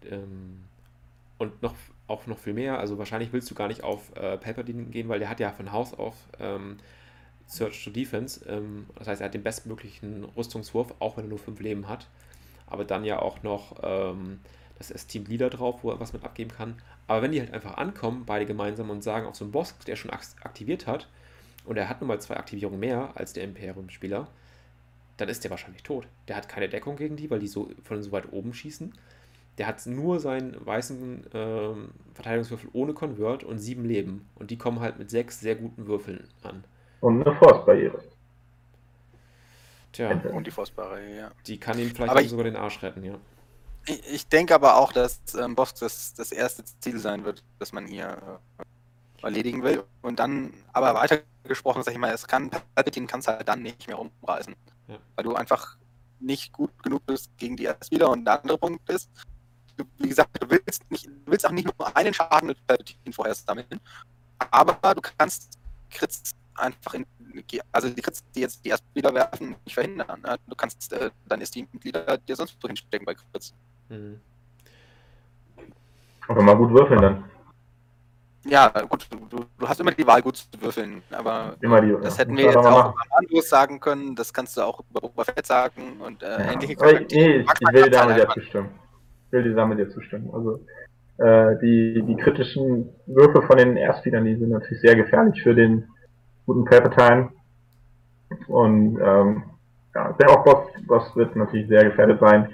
[0.10, 0.64] Ähm,
[1.38, 1.76] und noch,
[2.07, 5.19] auch noch viel mehr, also wahrscheinlich willst du gar nicht auf äh, Palpatine gehen, weil
[5.19, 6.77] der hat ja von Haus auf ähm,
[7.48, 8.45] Search to Defense.
[8.48, 12.07] Ähm, das heißt, er hat den bestmöglichen Rüstungswurf, auch wenn er nur fünf Leben hat.
[12.68, 14.40] Aber dann ja auch noch ähm,
[14.77, 16.81] das Esteemed Leader drauf, wo er was mit abgeben kann.
[17.07, 19.95] Aber wenn die halt einfach ankommen, beide gemeinsam und sagen, auf so einen Boss, der
[19.95, 21.07] schon ak- aktiviert hat,
[21.70, 24.28] und er hat nun mal zwei Aktivierungen mehr als der Imperium-Spieler,
[25.18, 26.08] dann ist der wahrscheinlich tot.
[26.28, 28.91] Der hat keine Deckung gegen die, weil die so von so weit oben schießen.
[29.60, 34.28] Der hat nur seinen weißen ähm, Verteidigungswürfel ohne Convert und sieben Leben.
[34.36, 36.64] Und die kommen halt mit sechs sehr guten Würfeln an.
[37.02, 38.02] Und eine Force-Barriere.
[39.91, 41.32] Tja, Und die Force-Barriere, ja.
[41.46, 43.16] die kann ihm vielleicht ich- sogar den Arsch retten, ja.
[43.86, 47.74] Ich, ich denke aber auch, dass ähm, Boss das, das erste Ziel sein wird, das
[47.74, 48.64] man hier äh,
[49.22, 49.84] erledigen will.
[50.02, 53.88] Und dann, aber weitergesprochen, sag ich mal, es kann, Palpatine kann es halt dann nicht
[53.88, 54.56] mehr umreißen.
[54.88, 54.98] Ja.
[55.16, 55.78] Weil du einfach
[56.20, 58.10] nicht gut genug bist gegen die Erstspieler.
[58.10, 59.10] Und der andere Punkt ist,
[59.78, 63.14] du, wie gesagt, du willst, nicht, du willst auch nicht nur einen Schaden mit Palpatine
[63.14, 63.80] vorher sammeln,
[64.52, 65.58] aber du kannst
[65.90, 67.06] Crits einfach in,
[67.72, 70.22] also die Crits, die jetzt die Erstspieler werfen, nicht verhindern.
[70.22, 70.38] Ne?
[70.48, 73.54] Du kannst äh, deine Steam-Mitglieder dir sonst wo hinstecken bei Crits.
[73.90, 74.20] Mhm.
[76.28, 77.24] Aber mal gut würfeln dann.
[78.49, 81.67] Ja, gut, du, du hast immer die Wahl, gut zu würfeln, aber die.
[82.01, 85.26] das hätten muss wir jetzt auch über Mandos sagen können, das kannst du auch über
[85.26, 86.51] Fett sagen und äh, Ja.
[86.51, 87.21] ähnliche Charaktere.
[87.21, 88.69] nee, ich, ich will damit ja zustimmen.
[89.27, 90.30] Ich will dir damit ja zustimmen.
[90.34, 90.59] Also
[91.17, 95.88] äh, die, die kritischen Würfe von den Erstspielern, die sind natürlich sehr gefährlich für den
[96.45, 97.30] guten Palpatine.
[98.47, 99.43] Und ähm,
[99.93, 102.49] ja, der auch Boss, Boss wird natürlich sehr gefährdet sein.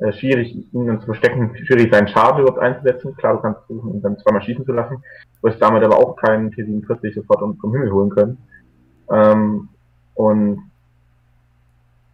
[0.00, 3.14] Äh, schwierig, ihn dann zu verstecken, schwierig seinen Schaden überhaupt einzusetzen.
[3.16, 5.02] Klar, du kannst versuchen, ihn dann zweimal schießen zu lassen.
[5.40, 8.38] Du wirst damit aber auch keinen T47 sofort um- vom Himmel holen können.
[9.10, 9.68] Ähm,
[10.14, 10.70] und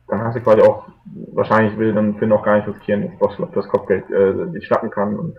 [0.08, 0.88] dann hast du quasi auch,
[1.32, 4.90] wahrscheinlich will dann Finn auch gar nicht riskieren, dass Boss das Kopfgeld äh, sich schnappen
[4.90, 5.36] kann und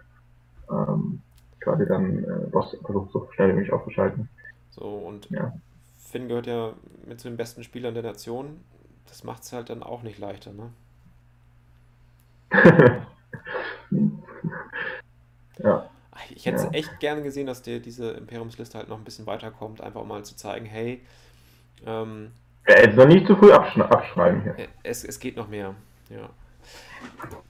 [0.72, 1.22] ähm,
[1.60, 4.30] quasi dann äh, Boss versucht so schnell wie möglich aufzuschalten.
[4.70, 5.52] So, und Ja.
[5.98, 6.72] Finn gehört ja
[7.06, 8.62] mit zu den besten Spielern der Nation.
[9.08, 10.70] Das macht es halt dann auch nicht leichter, ne?
[15.58, 15.90] ja.
[16.36, 16.70] Ich hätte es Ja.
[16.72, 20.24] echt gerne gesehen, dass der, diese Imperiumsliste halt noch ein bisschen weiterkommt, einfach um mal
[20.24, 21.02] zu zeigen, hey,
[21.86, 22.32] ähm,
[22.68, 24.58] Ja, jetzt noch nicht zu früh abschne abschreiben hier.
[24.58, 25.76] äh, es, es geht noch mehr.
[26.10, 26.30] Ja.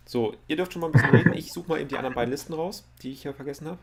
[0.06, 1.34] So, ihr dürft schon mal ein bisschen reden.
[1.34, 3.80] Ich suche mal eben die anderen beiden Listen raus, die ich ja vergessen habe.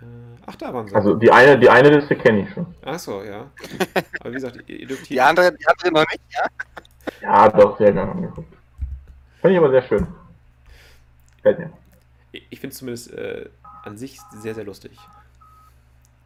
[0.00, 0.04] Äh,
[0.46, 0.94] ach, da waren sie.
[0.94, 2.74] Also die eine, die eine Liste kenne ich schon.
[2.82, 3.50] Ach so, ja.
[4.20, 5.26] Aber wie gesagt, ihr, ihr dürft Die hier.
[5.26, 6.46] andere, die andere noch nicht, ja?
[7.20, 8.53] Ja, doch, sehr gerne angeguckt.
[9.44, 10.06] Fand ich aber sehr schön.
[11.36, 11.70] Gefällt mir.
[12.32, 13.50] Ich finde es zumindest äh,
[13.82, 14.92] an sich sehr, sehr lustig.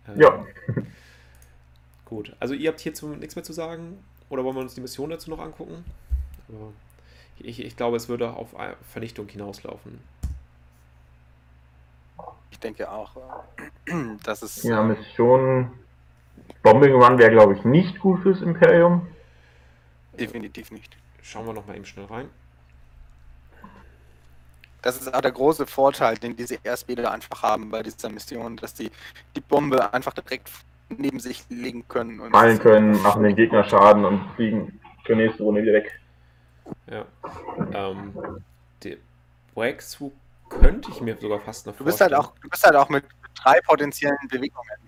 [0.06, 0.46] Ähm, Ja.
[2.04, 3.98] Gut, also ihr habt hierzu nichts mehr zu sagen?
[4.30, 5.84] Oder wollen wir uns die Mission dazu noch angucken?
[6.48, 6.72] Aber
[7.40, 8.54] ich, ich glaube, es würde auf
[8.88, 9.98] Vernichtung hinauslaufen.
[12.52, 13.16] Ich denke auch,
[13.86, 14.62] äh, dass es.
[14.62, 15.72] Ja, ähm, Mission.
[16.62, 19.08] Bombing Run wäre, glaube ich, nicht gut fürs Imperium.
[20.16, 20.96] definitiv nicht.
[21.20, 22.30] Schauen wir noch mal eben schnell rein.
[24.88, 28.72] Das ist auch der große Vorteil, den diese Airspeeder einfach haben bei dieser Mission, dass
[28.72, 28.90] die
[29.36, 30.48] die Bombe einfach direkt
[30.88, 32.20] neben sich legen können.
[32.20, 36.00] Und Fallen können, machen den Gegner Schaden und fliegen für nächste Runde wieder weg.
[36.90, 37.04] Ja.
[37.74, 38.14] Ähm,
[38.82, 38.96] die
[39.54, 40.12] Breakthrough
[40.48, 42.34] könnte ich mir sogar fast noch Du bist halt vorstellen.
[42.34, 43.04] auch, du bist halt auch mit
[43.42, 44.87] drei potenziellen Bewegungen.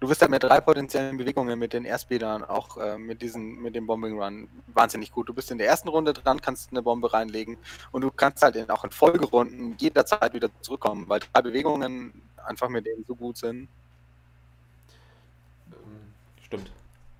[0.00, 3.74] Du bist halt mit drei potenziellen Bewegungen mit den Airspeedern auch äh, mit diesen, mit
[3.74, 5.28] dem Bombing Run wahnsinnig gut.
[5.28, 7.56] Du bist in der ersten Runde dran, kannst eine Bombe reinlegen
[7.90, 12.86] und du kannst halt auch in Folgerunden jederzeit wieder zurückkommen, weil drei Bewegungen einfach mit
[12.86, 13.68] denen so gut sind.
[15.72, 16.12] Ähm,
[16.44, 16.70] Stimmt.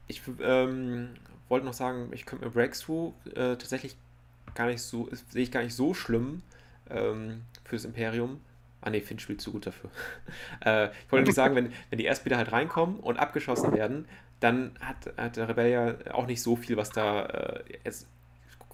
[0.07, 1.11] Ich ähm,
[1.49, 3.97] wollte noch sagen, ich könnte mir Breakthrough äh, tatsächlich
[4.55, 6.43] gar nicht so, sehe ich gar nicht so schlimm
[6.91, 8.41] ähm, fürs Imperium.
[8.81, 9.91] Ah ne, Finn spielt zu gut dafür.
[10.65, 14.07] äh, ich wollte nämlich sagen, wenn, wenn die Erstspieler halt reinkommen und abgeschossen werden,
[14.41, 17.93] dann hat, hat der Rebell ja auch nicht so viel, was da äh,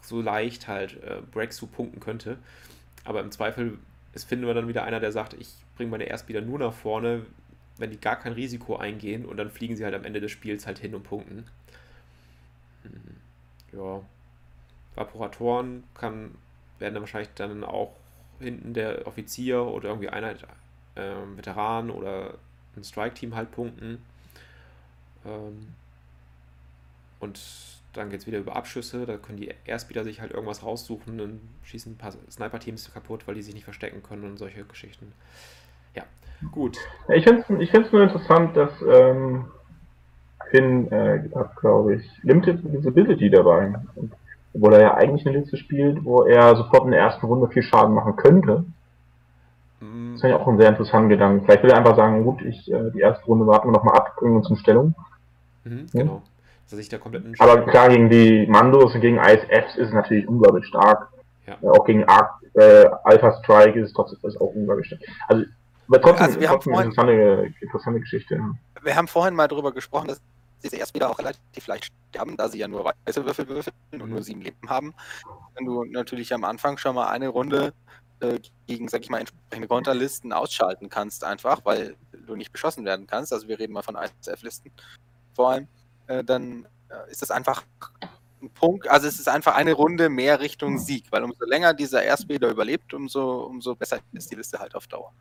[0.03, 2.39] so leicht halt äh, Breakthrough punkten könnte.
[3.05, 3.79] Aber im Zweifel
[4.13, 7.25] ist Finn immer dann wieder einer, der sagt, ich bringe meine Erstspieler nur nach vorne,
[7.79, 10.67] wenn die gar kein Risiko eingehen und dann fliegen sie halt am Ende des Spiels
[10.67, 11.45] halt hin und punkten.
[12.83, 13.17] Hm,
[13.79, 14.03] Ja.
[14.95, 16.37] Vaporatoren kann,
[16.79, 17.97] werden dann wahrscheinlich dann auch
[18.45, 20.45] hinten der Offizier oder irgendwie Einheit,
[20.97, 22.35] ähm, Veteran oder
[22.77, 24.03] ein Strike-Team halt punkten.
[25.25, 25.69] Ähm,
[27.21, 27.41] und
[27.95, 31.41] dann geht es wieder über Abschüsse, da können die Erstspieler sich halt irgendwas raussuchen, dann
[31.65, 35.13] schießen ein paar Sniper-Teams kaputt, weil die sich nicht verstecken können und solche Geschichten.
[35.95, 36.03] Ja,
[36.51, 36.77] gut.
[37.09, 39.47] Ich finde es ich nur interessant, dass ähm,
[40.51, 43.75] Finn äh, hat, glaube ich, Limited Visibility dabei.
[43.95, 44.13] Und,
[44.55, 47.63] obwohl er ja eigentlich eine Liste spielt, wo er sofort in der ersten Runde viel
[47.63, 48.65] Schaden machen könnte.
[49.81, 51.45] Mm, Das ist ja auch ein sehr interessanter Gedanke.
[51.45, 54.17] Vielleicht will er einfach sagen, gut, ich, äh, die erste Runde warten wir nochmal ab,
[54.17, 54.95] bringen uns in Stellung.
[55.65, 56.23] Mhm, genau.
[56.65, 59.93] Dass er sich da kompletten Aber klar, gegen die Mandos und gegen ISFs ist es
[59.93, 61.09] natürlich unglaublich stark.
[61.47, 61.57] Ja.
[61.61, 65.03] Äh, auch gegen Arc, äh, Alpha Strike ist es trotzdem ist auch unglaublich stark.
[65.29, 65.45] Also,
[65.89, 68.35] aber trotzdem, Also wir haben trotzdem eine interessante, interessante Geschichte.
[68.37, 68.51] ja.
[68.83, 70.21] Wir haben vorhin mal darüber gesprochen, dass
[70.65, 74.23] diese Airspeeder auch relativ leicht sterben, da sie ja nur weiße Würfel würfeln und nur
[74.23, 74.95] sieben Leben haben.
[75.55, 77.73] Wenn du natürlich am Anfang schon mal eine Runde
[78.21, 81.97] äh, gegen, sag ich mal, entsprechende Konterlisten ausschalten kannst, einfach, weil
[82.27, 83.33] du nicht beschossen werden kannst.
[83.33, 84.73] Also wir reden mal von ISF-Listen
[85.35, 85.69] vor allem,
[86.07, 87.65] äh, dann äh, ist das einfach
[88.41, 92.03] ein Punkt, also es ist einfach eine Runde mehr Richtung Sieg, weil umso länger dieser
[92.03, 95.13] Airspeeder überlebt, umso, umso besser ist die Liste halt auf Dauer.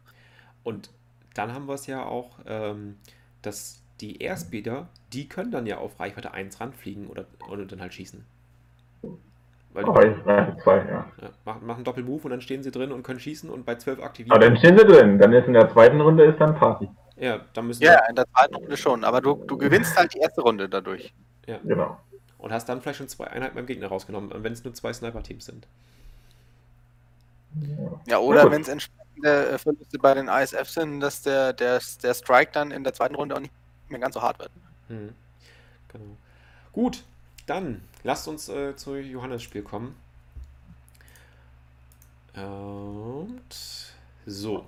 [0.63, 0.91] Und
[1.33, 2.99] dann haben wir es ja auch, ähm,
[3.41, 7.93] dass die Airspeeder, die können dann ja auf Reichweite 1 ranfliegen oder, oder dann halt
[7.93, 8.25] schießen.
[9.73, 9.93] Weil die Oh,
[10.63, 11.11] zwei, ja.
[11.21, 13.97] ja, machen, machen Doppelmove und dann stehen sie drin und können schießen und bei 12
[13.97, 14.41] Aber aktivieren.
[14.41, 15.17] dann stehen sie drin.
[15.17, 16.89] Dann ist in der zweiten Runde ist dann Party.
[17.15, 20.19] ja, dann müssen Ja, in der zweiten Runde schon, aber du, du gewinnst halt die
[20.19, 21.13] erste Runde dadurch.
[21.47, 21.57] ja.
[21.63, 21.97] Genau.
[22.38, 25.45] Und hast dann vielleicht schon zwei Einheiten beim Gegner rausgenommen, wenn es nur zwei Sniper-Teams
[25.45, 25.65] sind.
[28.07, 28.51] Ja, oder gut.
[28.51, 32.84] wenn es entsprechende Verluste bei den ISF sind, dass der, der, der Strike dann in
[32.84, 33.53] der zweiten Runde auch nicht
[33.89, 34.51] mehr ganz so hart wird.
[34.89, 35.14] Mhm.
[35.89, 36.18] Genau.
[36.72, 37.03] Gut,
[37.45, 39.95] dann lasst uns äh, zu Johannes-Spiel kommen.
[42.35, 43.41] Und
[44.26, 44.65] so,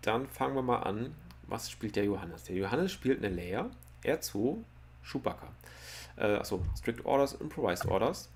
[0.00, 1.14] dann fangen wir mal an.
[1.46, 2.44] Was spielt der Johannes?
[2.44, 3.68] Der Johannes spielt eine Leia,
[4.04, 4.56] R2,
[5.04, 5.48] Chewbacca.
[6.16, 8.30] Äh, achso, Strict Orders, Improvised Orders.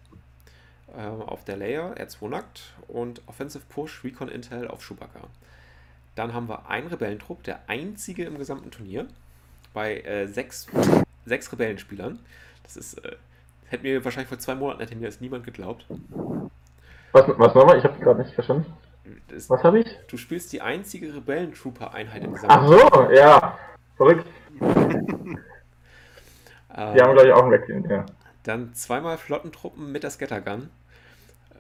[0.95, 5.21] Ähm, auf der Leia, R2 nackt und Offensive Push, Recon Intel auf Chewbacca.
[6.15, 9.07] Dann haben wir einen Rebellentrupp, der einzige im gesamten Turnier,
[9.77, 10.67] bei äh, sechs,
[11.27, 12.19] sechs Rebellenspielern.
[12.63, 13.15] Das ist, äh,
[13.69, 15.85] hätte mir wahrscheinlich vor zwei Monaten hätte mir das niemand geglaubt.
[17.13, 17.77] Was, was nochmal?
[17.77, 18.73] Ich habe gerade nicht verstanden.
[19.29, 19.99] Das, Was habe ich?
[20.09, 23.59] du spielst die einzige Rebellentrooper-Einheit im Ach gesamten so, ja.
[23.99, 24.27] Verrückt.
[26.79, 27.83] Die haben, glaube ich, auch einen Wechsel.
[27.91, 28.05] Ja.
[28.45, 30.69] Dann zweimal Flottentruppen mit der Scattergun.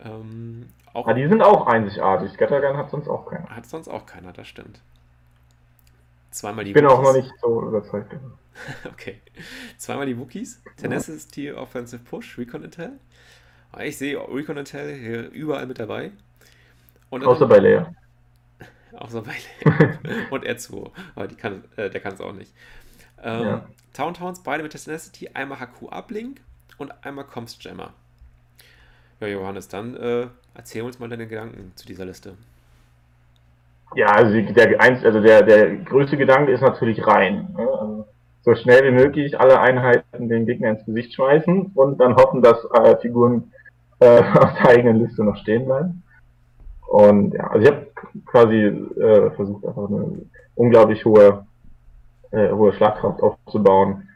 [0.04, 2.32] Ähm, auch Ah, die sind auch einzigartig.
[2.32, 3.48] Scattergun hat sonst auch keiner.
[3.48, 4.80] hat sonst auch keiner, das stimmt.
[6.30, 8.14] Zweimal die Ich bin auch noch nicht so überzeugt.
[8.90, 9.20] Okay.
[9.76, 10.62] Zweimal die Wookies.
[10.78, 12.92] Tenacity Offensive Push, Recon Intel.
[13.70, 16.12] Ah, Ich sehe Recon Intel hier überall mit dabei.
[17.10, 17.94] Außer bei Leia.
[18.92, 19.34] Außer bei
[20.30, 20.90] Und R2.
[21.14, 22.52] Aber die kann, äh, der kann es auch nicht.
[23.22, 23.68] Ähm, Ja.
[23.92, 25.28] Town Towns, beide mit Tenacity.
[25.34, 26.40] Einmal HQ Uplink
[26.78, 27.92] und einmal Comms Jammer.
[29.20, 32.36] Ja, Johannes, dann äh, erzähl uns mal deine Gedanken zu dieser Liste.
[33.96, 37.54] Ja, also der, also der, der größte Gedanke ist natürlich rein.
[37.56, 37.66] Ne?
[37.66, 38.06] Also
[38.42, 42.62] so schnell wie möglich alle Einheiten den Gegner ins Gesicht schmeißen und dann hoffen, dass
[42.74, 43.52] äh, Figuren
[44.00, 46.02] äh, auf der eigenen Liste noch stehen bleiben.
[46.86, 47.86] Und ja, also ich habe
[48.26, 51.46] quasi äh, versucht, einfach eine unglaublich hohe,
[52.32, 54.08] äh, hohe Schlagkraft aufzubauen,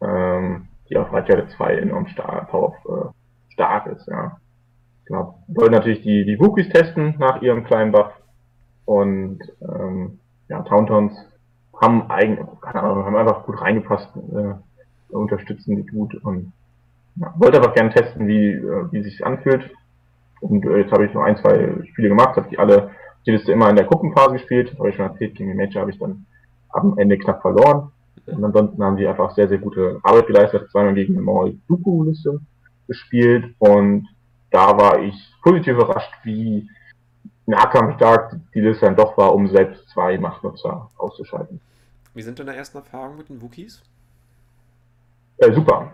[0.00, 4.38] ähm, die auf Reichweite 2 enorm stark, auf, äh, stark ist, ja.
[5.06, 5.42] Genau.
[5.48, 8.12] Wollen natürlich die, die Wookies testen nach ihrem kleinen Buff.
[8.88, 11.12] Und ähm, ja, Tauntons
[11.78, 16.54] haben eigentlich, keine Ahnung, haben einfach gut reingepasst, äh, unterstützen die gut und
[17.16, 19.70] ja, wollte einfach gerne testen, wie, äh, wie sich anfühlt.
[20.40, 22.92] Und äh, jetzt habe ich nur ein, zwei Spiele gemacht, habe die alle
[23.26, 25.90] die Liste immer in der Gruppenphase gespielt, habe ich schon erzählt, gegen die Major habe
[25.90, 26.24] ich dann
[26.70, 27.92] am Ende knapp verloren.
[28.24, 32.04] Und ansonsten haben die einfach sehr, sehr gute Arbeit geleistet, zweimal gegen eine Maul Duku
[32.04, 32.40] Liste
[32.86, 34.08] gespielt und
[34.50, 36.70] da war ich positiv überrascht, wie
[37.48, 41.60] nahkampfstark die Liste dann doch war, um selbst zwei Machtnutzer auszuschalten.
[42.14, 43.82] Wie sind deine ersten Erfahrungen mit den Wookies?
[45.38, 45.92] Äh, super.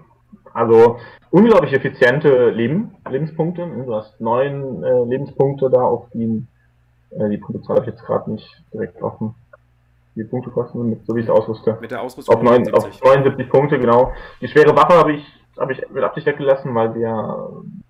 [0.52, 0.98] Also
[1.30, 3.66] unglaublich effiziente Leben, Lebenspunkte.
[3.66, 6.44] Du hast neun äh, Lebenspunkte da auf die,
[7.10, 9.34] äh, die Punktzahl habe ich jetzt gerade nicht direkt offen.
[10.16, 11.78] Die Punkte kosten, so wie ich es ausrüste.
[11.80, 14.12] Mit der Ausrüstung auf, 9, auf 79 Punkte, genau.
[14.40, 15.26] Die schwere Waffe habe ich,
[15.58, 17.48] habe ich mit Absicht weggelassen, weil der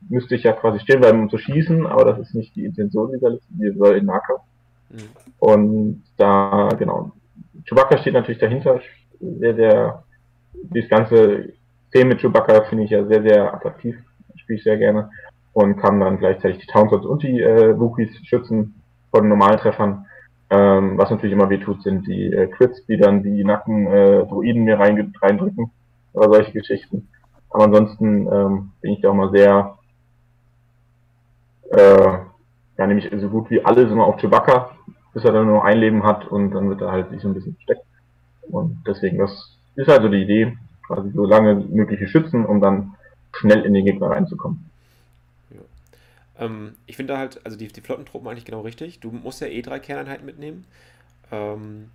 [0.09, 3.13] müsste ich ja quasi stehen bleiben, um zu schießen, aber das ist nicht die Intention
[3.13, 4.43] dieser Liste, die soll in Nahkampf.
[4.91, 4.99] Mhm.
[5.39, 7.13] Und da, genau.
[7.67, 8.81] Chewbacca steht natürlich dahinter.
[9.21, 10.05] Sehr, sehr,
[10.53, 11.53] dieses ganze
[11.93, 13.97] Thema mit Chewbacca finde ich ja sehr, sehr attraktiv.
[14.37, 15.11] Spiele ich sehr gerne.
[15.53, 18.75] Und kann dann gleichzeitig die Townsends und die äh, Wookies schützen
[19.11, 20.07] von normalen Treffern.
[20.51, 24.65] Ähm, was natürlich immer wehtut, sind die äh, Crits, die dann die Nacken äh, Druiden
[24.65, 25.71] mir reindrücken
[26.13, 27.09] oder solche Geschichten.
[27.51, 29.79] Aber ansonsten ähm, bin ich da auch mal sehr,
[31.71, 32.19] äh,
[32.77, 34.71] ja, nämlich so gut wie alles immer auf Chewbacca,
[35.13, 37.35] bis er dann nur ein Leben hat und dann wird er halt sich so ein
[37.35, 37.87] bisschen versteckt.
[38.43, 42.95] Und deswegen, das ist also die Idee, quasi so lange mögliche schützen, um dann
[43.33, 44.71] schnell in den Gegner reinzukommen.
[46.39, 49.01] Ähm, ich finde halt, also die, die Flottentruppen eigentlich genau richtig.
[49.01, 50.67] Du musst ja eh drei Kerneinheiten mitnehmen.
[51.31, 51.91] Ähm,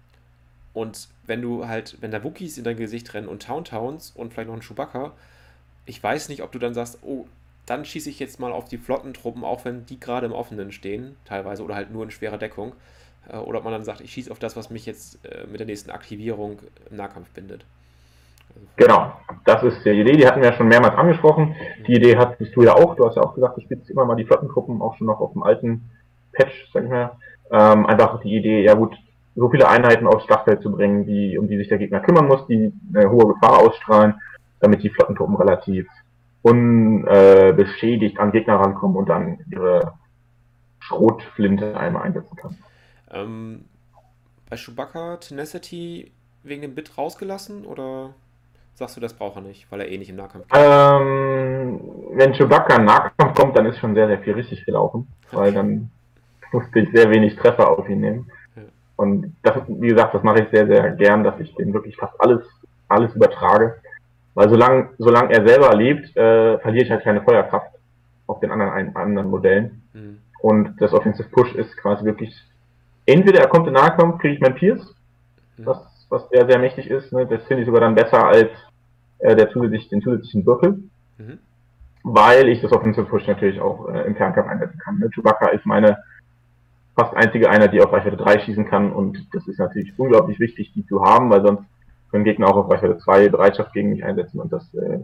[0.73, 4.33] und wenn du halt, wenn da Wookies in dein Gesicht rennen und Town Towns und
[4.33, 5.11] vielleicht noch ein Chewbacca,
[5.85, 7.25] ich weiß nicht, ob du dann sagst, oh,
[7.69, 11.15] dann schieße ich jetzt mal auf die Flottentruppen, auch wenn die gerade im Offenen stehen,
[11.25, 12.73] teilweise, oder halt nur in schwerer Deckung.
[13.29, 15.59] Äh, oder ob man dann sagt, ich schieße auf das, was mich jetzt äh, mit
[15.59, 16.59] der nächsten Aktivierung
[16.89, 17.65] im Nahkampf bindet.
[18.75, 19.13] Genau,
[19.45, 21.55] das ist die Idee, die hatten wir ja schon mehrmals angesprochen.
[21.87, 24.15] Die Idee hattest du ja auch, du hast ja auch gesagt, du spielst immer mal
[24.15, 25.89] die Flottentruppen, auch schon noch auf dem alten
[26.33, 27.11] Patch, sag ich mal.
[27.51, 28.95] Ähm, einfach die Idee, ja gut,
[29.35, 32.45] so viele Einheiten aufs Schlachtfeld zu bringen, die, um die sich der Gegner kümmern muss,
[32.47, 34.15] die eine hohe Gefahr ausstrahlen,
[34.59, 35.87] damit die Flottentruppen relativ
[36.41, 39.93] unbeschädigt äh, an Gegner rankommen und dann ihre
[40.79, 42.57] Schrotflinte einmal einsetzen kann.
[43.11, 43.65] Ähm,
[44.49, 46.11] bei Chewbacca Tenacity
[46.43, 48.13] wegen dem Bit rausgelassen oder
[48.73, 50.63] sagst du, das braucht er nicht, weil er eh nicht im Nahkampf kommt?
[50.63, 51.79] Ähm,
[52.13, 55.91] wenn Chewbacca im Nahkampf kommt, dann ist schon sehr, sehr viel richtig gelaufen, weil dann
[56.51, 58.31] musste ich sehr wenig Treffer auf ihn nehmen.
[58.55, 58.63] Ja.
[58.95, 62.19] Und das, wie gesagt, das mache ich sehr, sehr gern, dass ich den wirklich fast
[62.19, 62.41] alles,
[62.87, 63.81] alles übertrage.
[64.39, 67.75] Weil solange, solange er selber lebt, äh, verliere ich halt keine Feuerkraft
[68.25, 69.81] auf den anderen, anderen Modellen.
[69.91, 70.19] Mhm.
[70.39, 72.33] Und das Offensive Push ist quasi wirklich,
[73.05, 74.95] entweder er kommt in Nahkampf, kriege ich mein Pierce,
[75.57, 75.65] mhm.
[75.65, 77.11] was, was sehr, sehr mächtig ist.
[77.11, 77.27] Ne?
[77.27, 78.49] Das finde ich sogar dann besser als
[79.17, 80.83] äh, der zusätzlich, den zusätzlichen Würfel.
[81.17, 81.39] Mhm.
[82.03, 84.99] Weil ich das Offensive Push natürlich auch äh, im Fernkampf einsetzen kann.
[84.99, 85.09] Ne?
[85.13, 85.97] Chewbacca ist meine
[86.95, 90.71] fast einzige Einheit, die auf Reichweite 3 schießen kann und das ist natürlich unglaublich wichtig,
[90.73, 91.63] die zu haben, weil sonst
[92.11, 94.99] können Gegner auch auf Reichweite 2 Bereitschaft gegen mich einsetzen und das äh,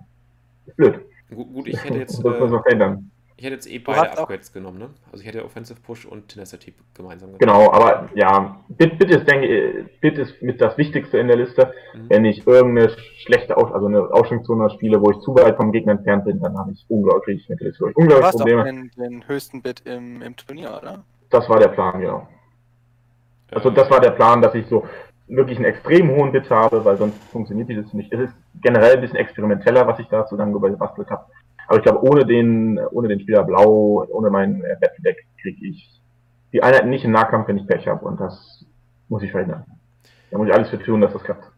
[0.65, 1.02] ist blöd.
[1.34, 2.23] Gut, gut ich hätte jetzt.
[2.23, 2.98] äh,
[3.38, 4.90] ich hätte jetzt eh beide Upgrades genommen, ne?
[5.11, 7.40] Also ich hätte Offensive Push und Tenacity gemeinsam genommen.
[7.40, 11.73] Genau, aber ja, Bit, Bit ist, denke Bit ist mit das Wichtigste in der Liste.
[11.94, 12.10] Mhm.
[12.10, 15.94] Wenn ich irgendeine schlechte Aus also eine Ausschwungszone spiele, wo ich zu weit vom Gegner
[15.94, 18.64] entfernt bin, dann habe ich unglaublich mit der Liste unglaublich du Probleme.
[18.64, 21.03] Den, den höchsten Bit im, im Turnier, oder?
[21.30, 22.30] Das war der Plan, genau.
[23.52, 24.86] Also das war der Plan, dass ich so
[25.27, 28.11] wirklich einen extrem hohen Bit habe, weil sonst funktioniert dieses nicht.
[28.14, 31.26] Es ist generell ein bisschen experimenteller, was ich dazu dann gebastelt habe.
[31.68, 36.02] Aber ich glaube, ohne den, ohne den Spieler Blau, ohne mein äh, Deck kriege ich
[36.53, 38.06] die Einheiten nicht im Nahkampf, wenn ich Pech habe.
[38.06, 38.65] Und das
[39.10, 39.65] muss ich verhindern.
[40.30, 41.52] Da muss ich alles für tun, dass das klappt.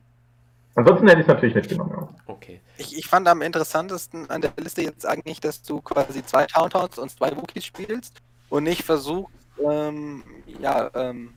[0.76, 1.92] Ansonsten hätte ich es natürlich mitgenommen.
[1.92, 2.08] Ja.
[2.28, 2.62] Okay.
[2.78, 7.00] Ich, ich, fand am interessantesten an der Liste jetzt eigentlich, dass du quasi zwei Towntowns
[7.00, 9.34] und zwei Wookies spielst und nicht versuchst,
[9.68, 10.24] ähm,
[10.62, 11.34] ja, ähm,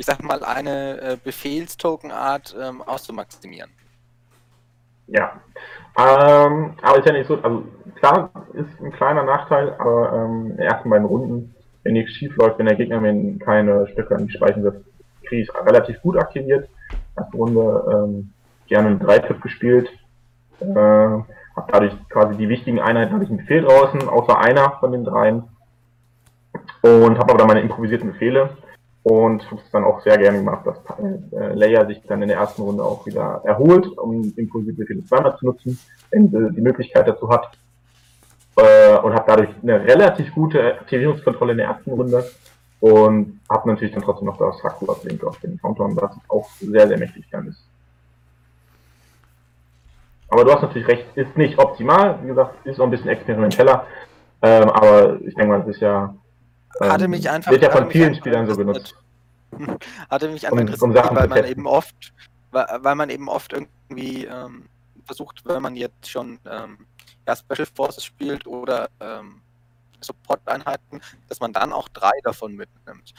[0.00, 3.70] ich sag mal, eine äh, Befehlstokenart ähm, auszumaximieren.
[5.08, 5.40] Ja.
[5.98, 7.64] Ähm, aber ist ja nicht so, also
[7.96, 12.34] klar ist ein kleiner Nachteil, aber ähm, in den ersten beiden Runden wenn nichts schief
[12.36, 14.80] läuft, wenn der Gegner mir keine Stücke an die Speichen wirft,
[15.24, 16.68] kriege ich relativ gut aktiviert.
[17.16, 18.32] Erste Runde ähm,
[18.68, 19.90] gerne einen Dreitipp gespielt.
[20.60, 24.92] Äh, habe dadurch quasi die wichtigen Einheiten, habe ich einen Befehl draußen, außer einer von
[24.92, 25.44] den dreien.
[26.82, 28.56] Und habe aber dann meine improvisierten Befehle
[29.02, 32.38] und habe es dann auch sehr gerne gemacht, dass äh, Leia sich dann in der
[32.38, 35.78] ersten Runde auch wieder erholt, um impulsive Befehle zweimal zu nutzen,
[36.10, 37.50] wenn sie die Möglichkeit dazu hat.
[38.56, 42.24] Äh, und habe dadurch eine relativ gute Aktivierungskontrolle in der ersten Runde
[42.80, 46.88] und habe natürlich dann trotzdem noch das Haku Blink auf den Countdown, was auch sehr,
[46.88, 47.64] sehr mächtig dann ist.
[50.28, 53.86] Aber du hast natürlich recht, ist nicht optimal, wie gesagt, ist auch ein bisschen experimenteller,
[54.42, 56.14] ähm, aber ich denke mal, es ist ja
[56.80, 57.50] hatte mich ähm, einfach.
[57.50, 58.94] Wird ja von vielen Spielern so genutzt.
[60.10, 62.12] Hatte mich einfach um, interessiert, um weil man eben oft,
[62.52, 64.68] weil, man eben oft irgendwie ähm,
[65.04, 66.86] versucht, wenn man jetzt schon ähm,
[67.26, 69.40] ja, Special Forces spielt oder ähm,
[70.00, 73.12] Support-Einheiten, dass man dann auch drei davon mitnimmt.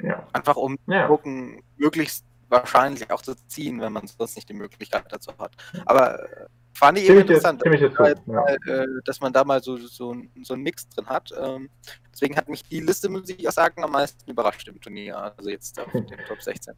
[0.00, 0.26] Ja.
[0.32, 1.02] Einfach um ja.
[1.02, 5.52] zu gucken, möglichst wahrscheinlich auch zu ziehen, wenn man sonst nicht die Möglichkeit dazu hat.
[5.86, 8.44] Aber äh, Fand ich eben interessant, jetzt, jetzt halt, ja.
[8.66, 11.30] äh, dass man da mal so, so, so einen Mix drin hat.
[11.40, 11.70] Ähm,
[12.12, 15.16] deswegen hat mich die Liste, muss ich auch sagen, am meisten überrascht im Turnier.
[15.16, 16.74] Also jetzt auf den Top 16.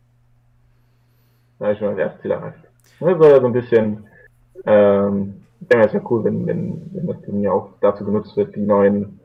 [1.59, 2.59] Da ist schon das erste Ziel erreicht.
[3.01, 4.07] Das war ja so ein bisschen,
[4.67, 8.37] ähm, ich denke, es ist ja cool, wenn, wenn, wenn das Turnier auch dazu genutzt
[8.37, 9.19] wird, die neuen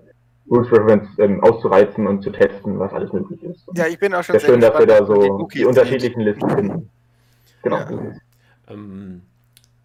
[0.50, 3.66] Rules Reference ähm, auszureizen und zu testen, was alles möglich ist.
[3.76, 6.22] Ja, ich bin auch schon sehr, sehr schön, dass wir da so die, die unterschiedlichen
[6.22, 6.90] Listen finden.
[7.62, 7.78] Genau.
[7.78, 7.90] Ja.
[8.70, 9.22] Ähm,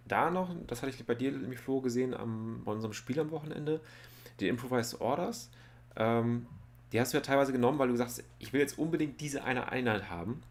[0.06, 3.30] da noch, das hatte ich bei dir, nämlich Flo, gesehen am, bei unserem Spiel am
[3.30, 3.80] Wochenende,
[4.40, 5.50] die Improvised Orders.
[5.96, 6.46] Ähm,
[6.92, 9.70] die hast du ja teilweise genommen, weil du sagst, ich will jetzt unbedingt diese eine
[9.70, 10.42] Einheit haben.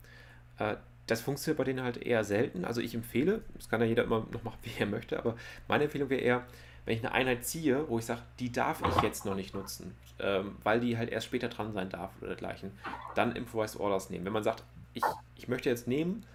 [0.59, 0.75] Äh,
[1.07, 2.65] das funktioniert bei denen halt eher selten.
[2.65, 5.35] Also ich empfehle, das kann ja jeder immer noch machen, wie er möchte, aber
[5.67, 6.45] meine Empfehlung wäre eher,
[6.85, 9.95] wenn ich eine Einheit ziehe, wo ich sage, die darf ich jetzt noch nicht nutzen,
[10.19, 12.71] ähm, weil die halt erst später dran sein darf oder dergleichen,
[13.15, 14.25] dann Improvised Orders nehmen.
[14.25, 14.63] Wenn man sagt,
[14.93, 15.03] ich,
[15.35, 16.25] ich möchte jetzt nehmen,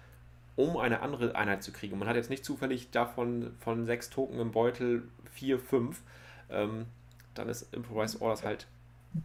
[0.61, 1.97] um eine andere Einheit zu kriegen.
[1.97, 6.01] Man hat jetzt nicht zufällig davon von sechs Token im Beutel vier, fünf.
[6.49, 6.85] Ähm,
[7.33, 8.67] dann ist Improvised Orders halt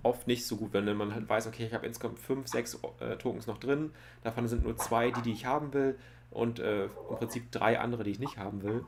[0.02, 3.16] oft nicht so gut, wenn man halt weiß, okay, ich habe insgesamt fünf, sechs äh,
[3.16, 3.92] Tokens noch drin,
[4.24, 5.96] davon sind nur zwei, die, die ich haben will
[6.30, 8.84] und äh, im Prinzip drei andere, die ich nicht haben will.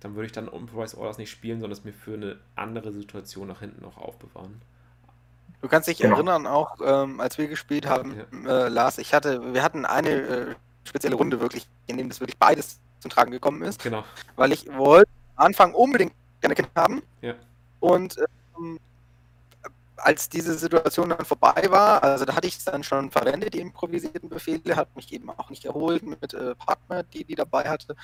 [0.00, 3.48] Dann würde ich dann Improvised Orders nicht spielen, sondern es mir für eine andere Situation
[3.48, 4.62] nach hinten noch aufbewahren.
[5.60, 6.14] Du kannst dich genau.
[6.14, 8.14] erinnern, auch ähm, als wir gespielt haben,
[8.44, 8.66] ja.
[8.66, 10.54] äh, Lars, ich hatte, wir hatten eine äh,
[10.86, 13.82] spezielle Runde wirklich, in dem das wirklich beides zum Tragen gekommen ist.
[13.82, 14.04] Genau.
[14.36, 17.02] Weil ich wollte am Anfang unbedingt gerne Kind haben.
[17.20, 17.34] Ja.
[17.80, 18.16] Und
[18.58, 18.78] ähm,
[19.96, 23.60] als diese Situation dann vorbei war, also da hatte ich es dann schon verwendet, die
[23.60, 27.96] improvisierten Befehle, hat mich eben auch nicht erholt mit äh, Partner, die die dabei hatte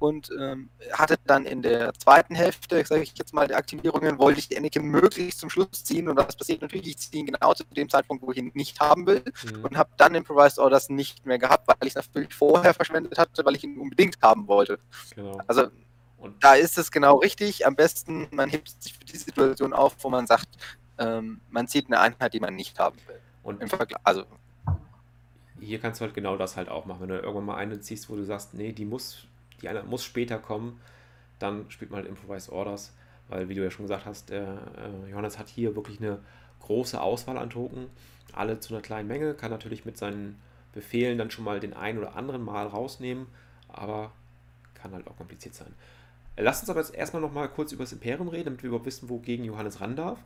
[0.00, 4.40] und ähm, hatte dann in der zweiten Hälfte, sage ich jetzt mal, der Aktivierungen, wollte
[4.40, 7.54] ich die Anakin möglichst zum Schluss ziehen und was passiert natürlich, ich ziehe ihn genau
[7.54, 9.64] zu dem Zeitpunkt, wo ich ihn nicht haben will mhm.
[9.64, 13.44] und habe dann Improvised Orders nicht mehr gehabt, weil ich es natürlich vorher verschwendet hatte,
[13.44, 14.78] weil ich ihn unbedingt haben wollte.
[15.14, 15.40] Genau.
[15.46, 15.68] Also
[16.16, 17.66] und da ist es genau richtig.
[17.66, 20.48] Am besten, man hebt sich für die Situation auf, wo man sagt,
[20.98, 23.20] ähm, man zieht eine Einheit, die man nicht haben will.
[23.42, 24.24] Und im Vergleich, also
[25.60, 27.02] hier kannst du halt genau das halt auch machen.
[27.02, 29.26] Wenn du irgendwann mal eine ziehst, wo du sagst, nee, die muss
[29.60, 30.80] die Einheit muss später kommen,
[31.38, 32.92] dann spielt man halt Improvised Orders,
[33.28, 36.18] weil, wie du ja schon gesagt hast, der äh, Johannes hat hier wirklich eine
[36.60, 37.86] große Auswahl an Token,
[38.32, 40.40] alle zu einer kleinen Menge, kann natürlich mit seinen
[40.72, 43.26] Befehlen dann schon mal den einen oder anderen Mal rausnehmen,
[43.68, 44.12] aber
[44.74, 45.74] kann halt auch kompliziert sein.
[46.36, 48.86] Lasst uns aber jetzt erstmal noch mal kurz über das Imperium reden, damit wir überhaupt
[48.86, 50.18] wissen, wogegen Johannes ran darf.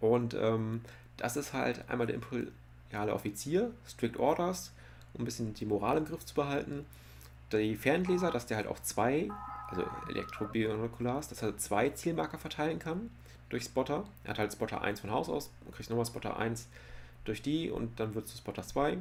[0.00, 0.82] Und ähm,
[1.16, 4.72] das ist halt einmal der imperiale Offizier, Strict Orders,
[5.14, 6.84] um ein bisschen die Moral im Griff zu behalten
[7.58, 9.28] die Fernleser, dass der halt auch zwei,
[9.68, 13.10] also Elektrobinokulars, dass er zwei Zielmarker verteilen kann
[13.48, 14.04] durch Spotter.
[14.24, 16.68] Er hat halt Spotter 1 von Haus aus und kriegt nochmal Spotter 1
[17.24, 18.98] durch die und dann wird es zu Spotter 2.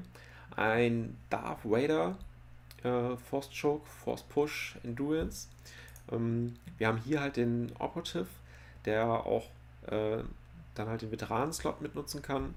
[0.55, 2.17] Ein Darth Vader
[2.83, 5.47] äh, Force Choke, Force Push, Endurance.
[6.11, 8.27] Ähm, wir haben hier halt den Operative,
[8.85, 9.47] der auch
[9.87, 10.23] äh,
[10.75, 12.55] dann halt den Veteranen-Slot mitnutzen kann.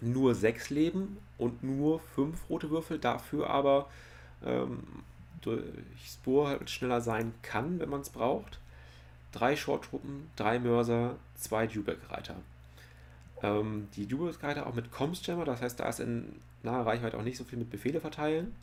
[0.00, 3.88] Nur 6 Leben und nur 5 rote Würfel, dafür aber
[4.44, 4.82] ähm,
[5.40, 5.62] durch
[6.04, 8.58] Spur halt schneller sein kann, wenn man es braucht.
[9.32, 12.36] Drei Short-Truppen, drei Mörser, zwei Dubek-Reiter.
[13.42, 17.36] Ähm, die Dubek-Reiter auch mit Comms-Jammer, das heißt, da ist in naher Reichweite auch nicht
[17.36, 18.54] so viel mit Befehle verteilen.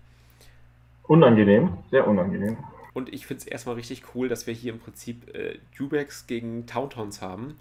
[1.04, 2.58] Unangenehm, sehr unangenehm.
[2.94, 6.66] Und ich finde es erstmal richtig cool, dass wir hier im Prinzip äh, Dubeks gegen
[6.68, 7.58] Tauntons haben,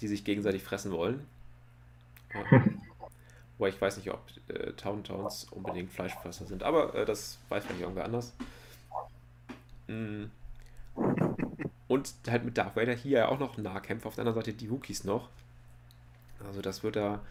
[0.00, 1.26] die sich gegenseitig fressen wollen.
[3.64, 7.64] Wobei ich weiß nicht, ob äh, Town Towns unbedingt Fleischfresser sind, aber äh, das weiß
[7.64, 8.34] vielleicht irgendwer anders.
[9.86, 10.24] Mm.
[11.88, 14.70] Und halt mit Darth Vader hier ja auch noch Nahkämpfer, auf der anderen Seite die
[14.70, 15.30] Wookies noch.
[16.46, 17.22] Also das wird da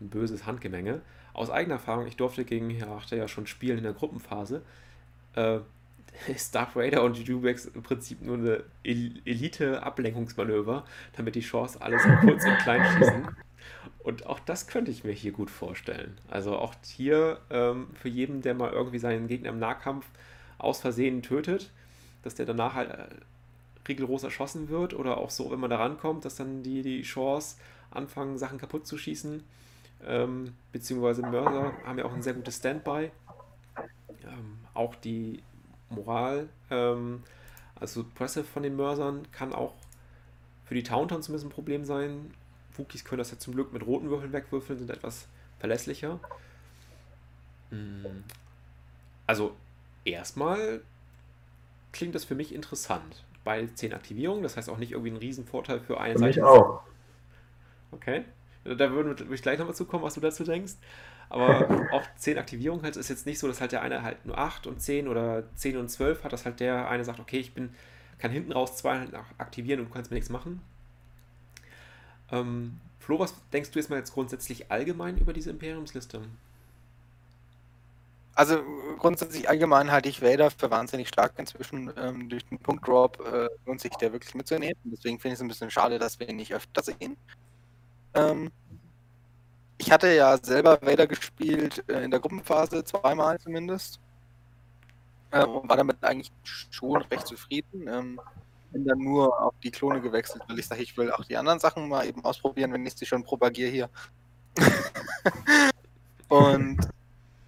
[0.00, 1.02] ein böses Handgemenge.
[1.32, 4.62] Aus eigener Erfahrung, ich durfte gegen Herachte ja schon spielen in der Gruppenphase.
[5.36, 5.60] Äh,
[6.26, 10.84] ist Darth Vader und die Dubex im Prinzip nur eine Elite-Ablenkungsmanöver,
[11.16, 13.28] damit die Chance alles kurz und klein schießen.
[14.02, 16.18] Und auch das könnte ich mir hier gut vorstellen.
[16.28, 20.06] Also auch hier ähm, für jeden, der mal irgendwie seinen Gegner im Nahkampf
[20.58, 21.70] aus Versehen tötet,
[22.22, 23.06] dass der danach halt äh,
[23.88, 27.56] rigoros erschossen wird oder auch so, wenn man da rankommt, dass dann die, die Chance
[27.90, 29.42] anfangen, Sachen kaputt zu schießen.
[30.06, 33.10] Ähm, beziehungsweise Mörser haben ja auch ein sehr gutes Standby.
[34.24, 35.42] Ähm, auch die
[35.88, 37.22] Moral, ähm,
[37.74, 39.74] also Suppressive von den Mörsern kann auch
[40.64, 42.34] für die Tauntaun zumindest ein Problem sein.
[42.78, 45.26] Wookies können das ja zum Glück mit roten Würfeln wegwürfeln, sind etwas
[45.58, 46.20] verlässlicher.
[47.70, 48.06] Mm.
[49.26, 49.56] Also
[50.04, 50.80] erstmal
[51.92, 53.24] klingt das für mich interessant.
[53.44, 56.40] Bei 10 Aktivierungen, das heißt auch nicht irgendwie ein Riesenvorteil für eine Für Seite.
[56.40, 56.82] mich auch.
[57.92, 58.24] Okay.
[58.64, 60.74] Da würden wir gleich nochmal zukommen, was du dazu denkst.
[61.28, 64.36] Aber auch 10 Aktivierungen halt ist jetzt nicht so, dass halt der eine halt nur
[64.36, 67.54] 8 und 10 oder 10 und 12 hat, dass halt der eine sagt, okay, ich
[67.54, 67.70] bin,
[68.18, 70.60] kann hinten raus zwei halt aktivieren und du kannst mir nichts machen.
[72.30, 76.22] Ähm, Flo, was denkst du jetzt mal jetzt grundsätzlich allgemein über diese Imperiumsliste?
[78.34, 78.62] Also
[78.98, 81.90] grundsätzlich allgemein halte ich Vader für wahnsinnig stark inzwischen.
[81.96, 84.76] Ähm, durch den Punktdrop äh, lohnt sich der wirklich mitzunehmen.
[84.84, 87.16] Deswegen finde ich es ein bisschen schade, dass wir ihn nicht öfter sehen.
[88.12, 88.50] Ähm,
[89.78, 94.00] ich hatte ja selber Vader gespielt äh, in der Gruppenphase, zweimal zumindest.
[95.30, 97.88] Äh, und war damit eigentlich schon recht zufrieden.
[97.88, 98.20] Ähm,
[98.72, 101.58] bin dann nur auf die Klone gewechselt, weil ich sage, ich will auch die anderen
[101.58, 103.90] Sachen mal eben ausprobieren, wenn ich sie schon propagiere hier.
[106.28, 106.78] und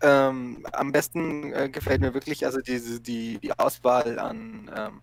[0.01, 5.01] ähm, am besten äh, gefällt mir wirklich also diese, die, die Auswahl an, ähm,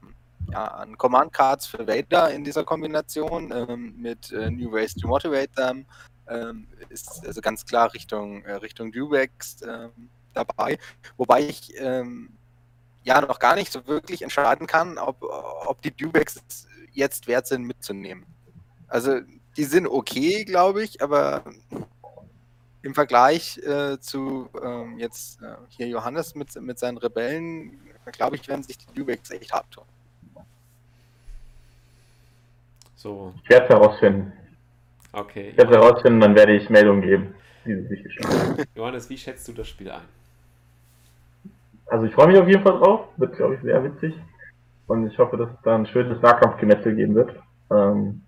[0.51, 5.07] ja, an Command Cards für Vader in dieser Kombination ähm, mit äh, New Ways to
[5.07, 5.85] Motivate Them.
[6.27, 10.77] Ähm, ist also ganz klar Richtung, äh, Richtung Dubex ähm, dabei.
[11.17, 12.29] Wobei ich ähm,
[13.06, 16.41] ja noch gar nicht so wirklich entscheiden kann, ob, ob die Dubex
[16.91, 18.26] jetzt wert sind mitzunehmen.
[18.88, 19.19] Also
[19.56, 21.44] die sind okay, glaube ich, aber
[22.82, 27.80] im Vergleich äh, zu ähm, jetzt äh, hier Johannes mit, mit seinen Rebellen,
[28.11, 29.86] glaube ich, werden sich die Dubex echt hart tun.
[32.95, 34.34] So, Ich werde es herausfinden.
[35.14, 35.49] okay.
[35.49, 37.36] Ich werde es herausfinden, dann werde ich Meldungen geben.
[38.76, 40.02] Johannes, wie schätzt du das Spiel ein?
[41.88, 43.07] Also ich freue mich auf jeden Fall drauf.
[43.18, 44.20] Wird, glaube ich, sehr witzig.
[44.88, 47.36] Und ich hoffe, dass es da ein schönes Nahkampfgemetzel geben wird.
[47.72, 48.22] Ähm,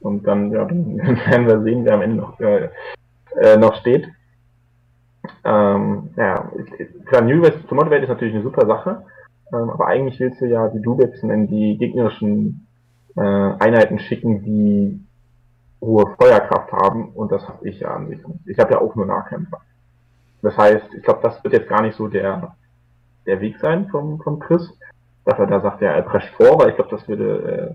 [0.00, 2.70] und dann, ja, dann werden wir sehen, wer am Ende noch, äh,
[3.40, 4.08] äh, noch steht.
[5.44, 6.50] Ähm, ja,
[7.06, 9.04] klar, New West to Motivate ist natürlich eine super Sache.
[9.52, 12.66] Ähm, aber eigentlich willst du ja die Dubexen in die gegnerischen
[13.16, 15.00] äh, Einheiten schicken, die
[15.80, 17.10] hohe Feuerkraft haben.
[17.10, 18.20] Und das habe ich ja an sich.
[18.46, 19.60] Ich habe ja auch nur Nahkämpfer.
[20.42, 22.56] Das heißt, ich glaube, das wird jetzt gar nicht so der,
[23.30, 24.68] der Weg sein vom, vom Chris,
[25.24, 27.74] dass er da sagt, ja, er prescht vor, weil ich glaube, das würde äh,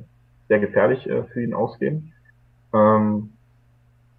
[0.50, 2.14] sehr gefährlich äh, für ihn ausgehen.
[2.74, 3.32] Ähm,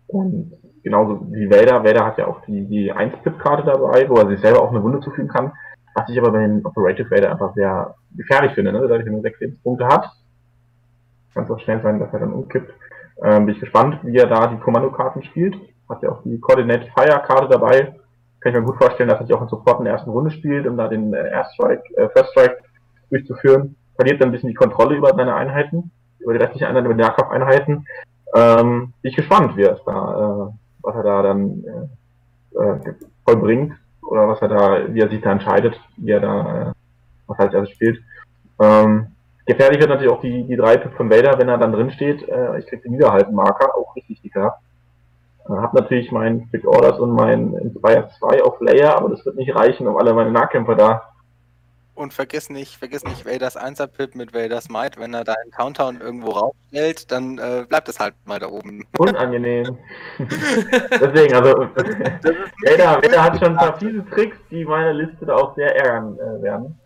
[0.07, 0.53] und
[0.83, 4.63] genauso wie Vader, Vader hat ja auch die, die 1-Pip-Karte dabei, wo er sich selber
[4.63, 5.53] auch eine Wunde zufügen kann.
[5.95, 8.81] Was ich aber bei den Operative Vader einfach sehr gefährlich finde, ne?
[8.81, 10.11] dadurch, wenn er 6 Lebenspunkte hat,
[11.35, 12.73] kann es auch schnell sein, dass er dann umkippt.
[13.23, 15.57] Ähm, bin ich gespannt, wie er da die Kommandokarten spielt.
[15.89, 17.95] Hat ja auch die Coordinate Fire Karte dabei.
[18.47, 20.31] Kann ich mir gut vorstellen, dass er sich auch in Support in der ersten Runde
[20.31, 22.59] spielt, um da den äh, Airstrike, äh, First Strike
[23.11, 23.75] durchzuführen.
[23.97, 25.91] Verliert dann ein bisschen die Kontrolle über seine Einheiten,
[26.21, 27.89] über die restlichen Einheiten, über die Nahkampfeinheiten.
[28.37, 31.65] Ähm, bin ich gespannt, wie er da, äh, was er da dann
[32.55, 32.95] äh, äh,
[33.25, 36.73] vollbringt oder was er da, wie er sich da entscheidet, wie er da, äh,
[37.27, 37.99] was er als erstes spielt.
[38.61, 39.09] Ähm,
[39.45, 42.23] gefährlich wird natürlich auch die, die drei Pip von Vader, wenn er dann drin steht.
[42.29, 44.57] Äh, ich krieg den Niederhalten-Marker, auch richtig dicker.
[45.49, 49.37] Äh, hab natürlich meinen Quick Orders und mein Inspire 2 auf Layer, aber das wird
[49.37, 51.03] nicht reichen, um alle meine Nahkämpfer da
[51.95, 54.99] Und vergiss nicht, vergiss nicht Vaders 1er Pip mit Vaders Might.
[54.99, 58.85] Wenn er da einen Countdown irgendwo rausstellt, dann äh, bleibt es halt mal da oben.
[58.99, 59.79] unangenehm.
[60.19, 61.53] Deswegen, also
[62.65, 66.19] Vader, Vader hat schon ein paar fiese Tricks, die meine Liste da auch sehr ärgern
[66.19, 66.79] äh, werden.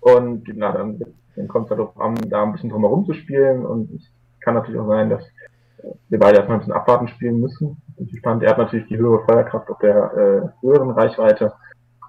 [0.00, 1.00] Und na, dann,
[1.34, 3.66] dann kommt es darauf an, da ein bisschen drumherum zu spielen.
[3.66, 4.02] Und es
[4.40, 5.24] kann natürlich auch sein, dass
[6.08, 7.80] wir beide erstmal ein bisschen abwarten spielen müssen.
[7.96, 8.42] Bin gespannt.
[8.42, 11.52] Er hat natürlich die höhere Feuerkraft auf der äh, höheren Reichweite.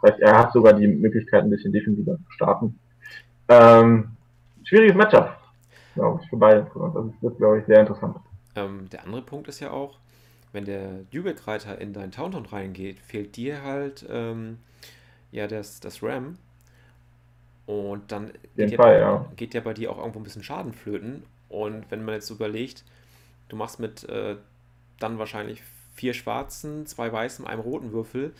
[0.01, 2.79] Das heißt, er hat sogar die Möglichkeit, ein bisschen defensiver zu starten.
[3.49, 4.09] Ähm,
[4.63, 5.37] schwieriges Matchup,
[5.95, 6.67] glaube ich, für beide.
[6.75, 8.17] Also es wird, glaube ich, sehr interessant.
[8.55, 9.97] Ähm, der andere Punkt ist ja auch,
[10.51, 14.57] wenn der Dübeck-Reiter in deinen Tauntaun reingeht, fehlt dir halt ähm,
[15.31, 16.37] ja das, das Ram.
[17.65, 19.25] Und dann geht, Fall, ja, ja.
[19.35, 21.23] geht ja bei dir auch irgendwo ein bisschen Schaden flöten.
[21.49, 22.83] Und wenn man jetzt überlegt,
[23.49, 24.35] du machst mit äh,
[24.99, 25.63] dann wahrscheinlich
[25.93, 28.33] vier schwarzen, zwei weißen, einem roten Würfel.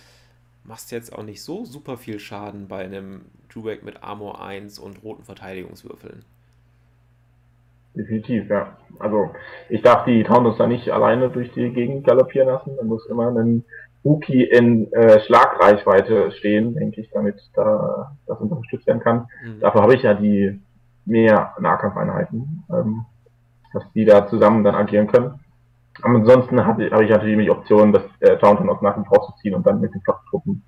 [0.63, 5.03] Machst jetzt auch nicht so super viel Schaden bei einem Dewback mit Armor 1 und
[5.03, 6.23] roten Verteidigungswürfeln.
[7.95, 8.77] Definitiv, ja.
[8.99, 9.31] Also
[9.69, 12.75] ich darf die Taunos da nicht alleine durch die Gegend galoppieren lassen.
[12.77, 13.63] Da muss immer ein
[14.05, 19.27] Rookie in äh, Schlagreichweite stehen, denke ich, damit da das unterstützt werden kann.
[19.43, 19.59] Mhm.
[19.59, 20.59] Dafür habe ich ja die
[21.05, 23.05] mehr Nahkampfeinheiten, ähm,
[23.73, 25.39] dass die da zusammen dann agieren können.
[26.01, 29.65] Aber ansonsten habe hab ich natürlich die Option, das äh, Taunton aus Nahkampf rauszuziehen und
[29.65, 30.63] dann mit den Flocktruppen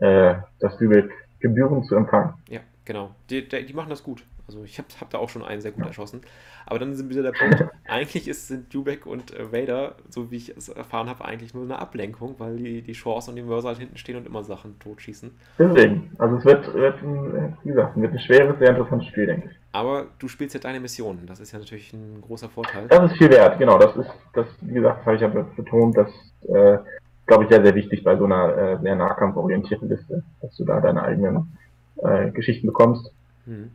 [0.00, 2.34] äh, das Lübeck Gebühren zu empfangen.
[2.48, 3.10] Ja, genau.
[3.28, 4.24] Die, die machen das gut.
[4.46, 5.88] Also ich habe hab da auch schon einen sehr gut ja.
[5.88, 6.20] erschossen.
[6.66, 10.36] Aber dann sind wieder der Punkt, eigentlich ist, sind Dubek und äh, Vader, so wie
[10.36, 13.68] ich es erfahren habe, eigentlich nur eine Ablenkung, weil die, die Chance und die Mörser
[13.68, 15.30] halt hinten stehen und immer Sachen totschießen.
[15.58, 19.48] Deswegen, also es wird, wird ein, wie gesagt, wird ein schweres, sehr interessantes Spiel, denke
[19.50, 19.56] ich.
[19.72, 22.88] Aber du spielst ja deine Missionen, das ist ja natürlich ein großer Vorteil.
[22.88, 23.78] Das ist viel wert, genau.
[23.78, 26.08] Das ist, das, wie gesagt, habe ich ja betont, das
[26.48, 26.78] äh,
[27.26, 30.80] glaube ich, sehr, sehr wichtig bei so einer äh, sehr nahkampforientierten Liste, dass du da
[30.80, 31.56] deine eigenen
[31.96, 33.12] äh, Geschichten bekommst.
[33.44, 33.70] Mhm.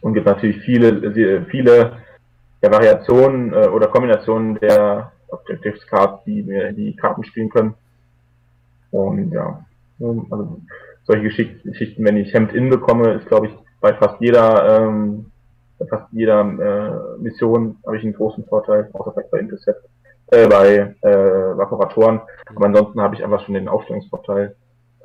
[0.00, 1.98] Und gibt natürlich viele, viele
[2.62, 7.74] ja, Variationen äh, oder Kombinationen der Objectives Cards, die wir die Karten spielen können.
[8.90, 9.64] Und ja,
[9.98, 10.60] also
[11.04, 15.26] solche Geschichten, wenn ich Hemd in bekomme, ist glaube ich bei fast jeder ähm,
[15.78, 19.88] bei fast jeder äh, Mission habe ich einen großen Vorteil, außer vielleicht bei Intercept,
[20.28, 22.20] äh, bei äh, Vaporatoren.
[22.54, 24.54] Aber ansonsten habe ich einfach schon den Aufstellungsvorteil.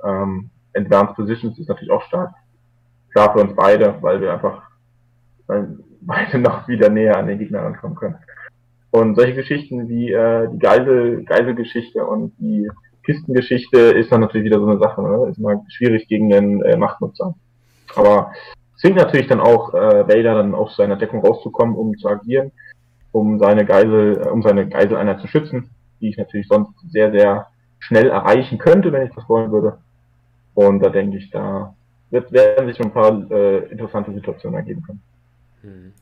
[0.04, 2.34] Ähm, Advanced Positions ist natürlich auch stark.
[3.14, 4.64] Klar für uns beide, weil wir einfach
[5.48, 8.16] weil beide noch wieder näher an den Gegner rankommen können.
[8.92, 12.70] Und solche Geschichten wie äh, die Geisel, Geiselgeschichte und die
[13.04, 15.02] Kistengeschichte ist dann natürlich wieder so eine Sache.
[15.02, 15.30] Ne?
[15.30, 17.36] Ist mal schwierig gegen den äh, Machtnutzer.
[17.96, 18.32] Aber
[18.78, 22.52] zwingt natürlich dann auch äh, Vader dann aus seiner Deckung rauszukommen, um zu agieren,
[23.12, 25.70] um seine Geisel, äh, um seine Geiseleinheit zu schützen,
[26.02, 27.48] die ich natürlich sonst sehr, sehr
[27.80, 29.78] schnell erreichen könnte, wenn ich das wollen würde.
[30.54, 31.76] Und da denke ich, da
[32.10, 35.02] wird, werden sich ein paar äh, interessante Situationen ergeben können.
[35.66, 35.94] Mhm.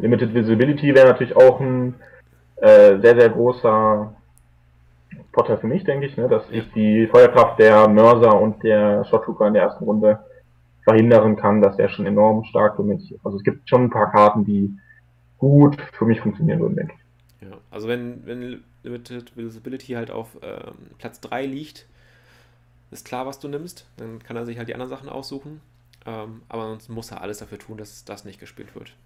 [0.00, 1.94] Limited Visibility wäre natürlich auch ein
[2.56, 4.14] äh, sehr, sehr großer
[5.32, 9.46] Vorteil für mich, denke ich, ne, dass ich die Feuerkraft der Mörser und der Shottrooper
[9.46, 10.18] in der ersten Runde
[10.84, 11.62] verhindern kann.
[11.62, 13.14] Das wäre schon enorm stark für mich.
[13.24, 14.76] Also es gibt schon ein paar Karten, die
[15.38, 17.48] gut für mich funktionieren würden, denke ich.
[17.48, 21.86] Ja, also wenn, wenn Limited Visibility halt auf ähm, Platz 3 liegt,
[22.90, 23.86] ist klar, was du nimmst.
[23.96, 25.60] Dann kann er sich halt die anderen Sachen aussuchen.
[26.08, 28.96] Ähm, aber sonst muss er alles dafür tun, dass das nicht gespielt wird.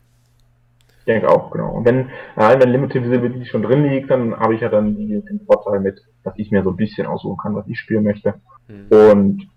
[1.01, 1.73] Ich denke auch, genau.
[1.73, 5.21] Und wenn, äh, wenn Limited Visibility schon drin liegt, dann habe ich ja dann die,
[5.21, 8.35] den Vorteil mit, dass ich mir so ein bisschen aussuchen kann, was ich spielen möchte.
[8.69, 8.87] Mhm.
[8.89, 9.49] Und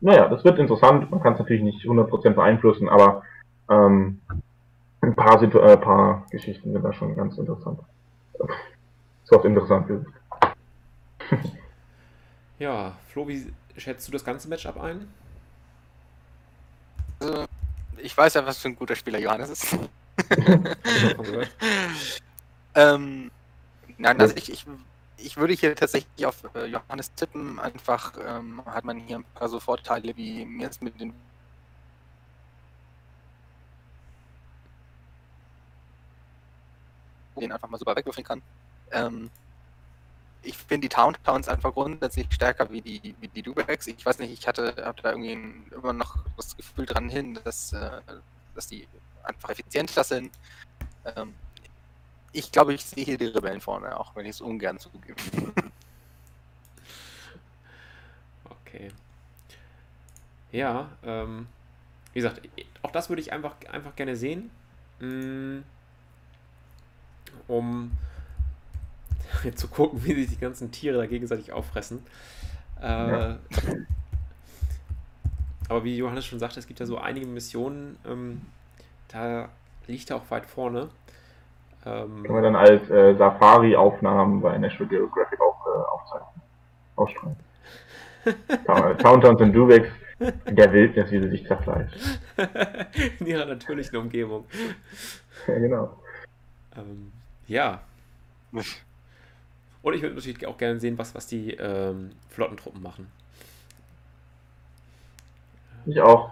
[0.00, 1.10] naja, das wird interessant.
[1.10, 3.22] Man kann es natürlich nicht 100% beeinflussen, aber
[3.68, 4.20] ähm,
[5.00, 7.80] ein paar, Situ äh, paar Geschichten sind da schon ganz interessant.
[9.24, 10.06] So was interessant ist.
[12.60, 15.08] ja, Flo, wie schätzt du das ganze Matchup ein?
[17.22, 17.46] Also,
[17.98, 19.78] ich weiß ja, was für ein guter Spieler Johannes ist.
[22.74, 23.30] ähm,
[23.96, 24.66] nein, also ich, ich,
[25.18, 27.60] ich würde hier tatsächlich auf äh, Johannes tippen.
[27.60, 31.14] Einfach ähm, hat man hier ein paar so Vorteile wie jetzt mit den
[37.38, 38.42] den einfach mal super wegwürfeln kann.
[38.90, 39.30] Ähm,
[40.42, 43.86] ich finde die Town Towns einfach grundsätzlich stärker wie die, wie die Dubacks.
[43.86, 45.38] Ich weiß nicht, ich hatte, hatte da irgendwie
[45.74, 48.00] immer noch das Gefühl dran hin, dass, äh,
[48.54, 48.86] dass die
[49.22, 50.32] einfach effizienter sind.
[51.16, 51.34] Ähm,
[52.32, 55.14] ich glaube, ich sehe hier die Rebellen vorne, auch wenn ich es ungern zugebe.
[58.44, 58.90] okay.
[60.50, 61.46] Ja, ähm,
[62.12, 62.40] wie gesagt,
[62.82, 64.50] auch das würde ich einfach, einfach gerne sehen.
[65.00, 65.60] Mm,
[69.54, 72.02] zu gucken, wie sich die ganzen Tiere da gegenseitig auffressen.
[72.80, 73.38] Äh, ja.
[75.68, 78.42] Aber wie Johannes schon sagte, es gibt ja so einige Missionen, ähm,
[79.08, 79.48] da
[79.86, 80.88] liegt er auch weit vorne.
[81.84, 86.42] Ähm, Können wir dann als äh, Safari-Aufnahmen bei National Geographic auch äh, aufzeichnen,
[86.96, 87.36] ausstrahlen.
[88.98, 89.88] Towntowns und Duvex
[90.46, 91.96] in der Wildnis, wie sie sich zerfleischt.
[93.18, 94.44] in ihrer natürlichen Umgebung.
[95.48, 95.96] Ja, genau.
[96.76, 97.12] Ähm,
[97.46, 97.80] ja.
[99.82, 103.08] Und ich würde natürlich auch gerne sehen, was, was die ähm, Flottentruppen machen.
[105.86, 106.30] Ich auch.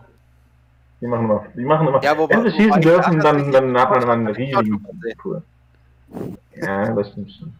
[1.00, 1.46] Die machen immer.
[1.56, 2.02] Die machen immer.
[2.02, 4.86] Ja, wobei, wenn sie schießen dürfen, dann, dann hat man immer einen riesigen.
[6.54, 7.52] Ja, das stimmt schon.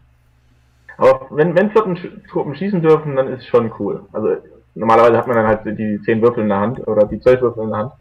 [0.97, 4.05] Aber wenn, wenn Flottentruppen schießen dürfen, dann ist es schon cool.
[4.13, 4.37] Also
[4.75, 7.65] normalerweise hat man dann halt die 10 Würfel in der Hand oder die 12 Würfel
[7.65, 7.93] in der Hand.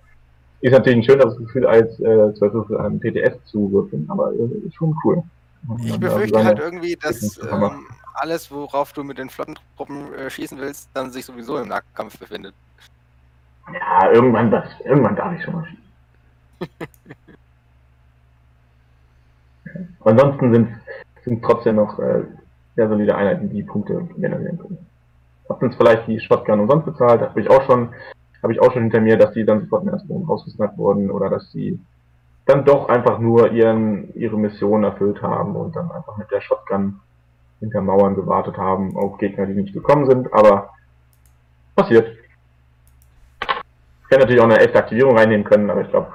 [0.62, 4.68] Ist natürlich ein schöneres Gefühl, als äh, 12 Würfel an PTS zu würfeln, aber äh,
[4.68, 5.24] ist schon cool.
[5.86, 10.90] Ich befürchte halt irgendwie, dass ähm, alles, worauf du mit den Flottentruppen äh, schießen willst,
[10.94, 12.54] dann sich sowieso im Nahkampf befindet.
[13.74, 15.80] Ja, irgendwann, das, irgendwann darf ich schon mal schießen.
[20.04, 20.70] Ansonsten sind
[21.26, 22.24] es trotzdem noch äh,
[22.76, 24.86] sehr solide Einheiten, die Punkte generieren können.
[25.48, 27.90] Habt uns vielleicht die Shotgun umsonst bezahlt, habe ich auch schon,
[28.42, 31.12] habe ich auch schon hinter mir, dass die dann sofort in ersten Boden rausgesnackt wurden
[31.12, 31.80] oder dass sie
[32.50, 37.00] dann doch einfach nur ihren, ihre Mission erfüllt haben und dann einfach mit der Shotgun
[37.60, 40.74] hinter Mauern gewartet haben auf Gegner, die nicht gekommen sind, aber
[41.76, 42.18] passiert.
[43.42, 46.12] Ich hätte natürlich auch eine echte Aktivierung reinnehmen können, aber ich glaube,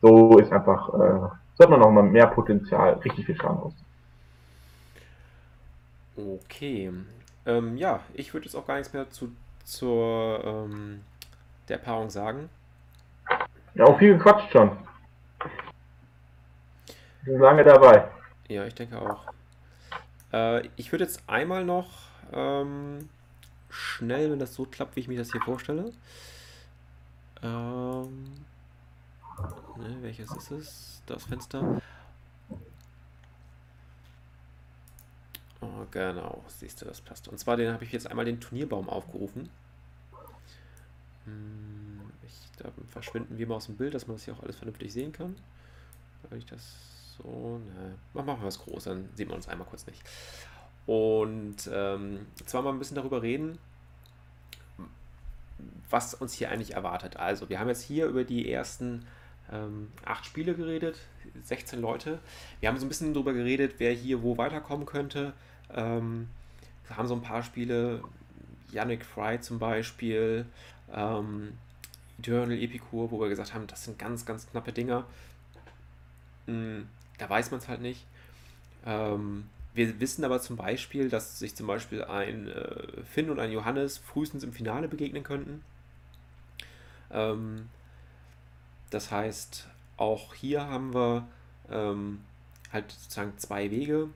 [0.00, 3.74] so ist einfach, äh, sollte man noch mal mehr Potenzial, richtig viel Schaden aus.
[6.16, 6.92] Okay.
[7.44, 9.32] Ähm, ja, ich würde jetzt auch gar nichts mehr zu,
[9.64, 11.00] zur ähm,
[11.68, 12.48] der Paarung sagen.
[13.74, 14.70] Ja, auch viel gequatscht schon.
[17.24, 18.08] Sind lange dabei.
[18.48, 19.26] Ja, ich denke auch.
[20.32, 21.88] Äh, ich würde jetzt einmal noch
[22.32, 23.08] ähm,
[23.70, 25.92] schnell, wenn das so klappt, wie ich mir das hier vorstelle.
[27.42, 28.24] Ähm,
[29.76, 31.02] ne, welches ist es?
[31.06, 31.80] Das Fenster.
[35.60, 37.28] Oh, genau, siehst du, das passt.
[37.28, 39.48] Und zwar den habe ich jetzt einmal den Turnierbaum aufgerufen.
[41.24, 44.56] Hm, ich, da verschwinden wir mal aus dem Bild, dass man das hier auch alles
[44.56, 45.36] vernünftig sehen kann.
[46.28, 46.74] Weil ich das
[47.18, 50.02] so, ne, machen wir was groß, dann sieht man uns einmal kurz nicht.
[50.86, 53.58] Und ähm, zwar mal ein bisschen darüber reden,
[55.90, 57.16] was uns hier eigentlich erwartet.
[57.16, 59.06] Also, wir haben jetzt hier über die ersten
[59.52, 60.98] ähm, acht Spiele geredet,
[61.44, 62.18] 16 Leute.
[62.60, 65.34] Wir haben so ein bisschen darüber geredet, wer hier wo weiterkommen könnte.
[65.70, 66.28] Ähm,
[66.88, 68.02] wir haben so ein paar Spiele,
[68.70, 70.46] Yannick Fry zum Beispiel,
[70.92, 71.52] ähm,
[72.18, 75.04] Eternal Epicure, wo wir gesagt haben, das sind ganz, ganz knappe Dinger.
[77.18, 78.04] Da weiß man es halt nicht.
[78.84, 83.52] Ähm, wir wissen aber zum Beispiel, dass sich zum Beispiel ein äh, Finn und ein
[83.52, 85.64] Johannes frühestens im Finale begegnen könnten.
[87.10, 87.68] Ähm,
[88.90, 91.26] das heißt, auch hier haben wir
[91.70, 92.20] ähm,
[92.72, 94.08] halt sozusagen zwei Wege.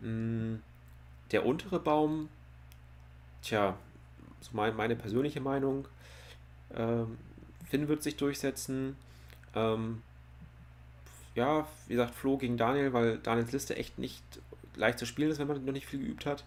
[0.00, 0.62] Mhm,
[1.30, 2.28] der untere Baum,
[3.42, 3.76] tja,
[4.40, 5.86] so mein, meine persönliche Meinung,
[6.74, 7.16] ähm,
[7.68, 8.96] Finn wird sich durchsetzen.
[9.54, 10.02] Ähm,
[11.34, 14.22] ja, wie gesagt, Flo gegen Daniel, weil Daniels Liste echt nicht
[14.76, 16.44] leicht zu spielen ist, wenn man noch nicht viel geübt hat.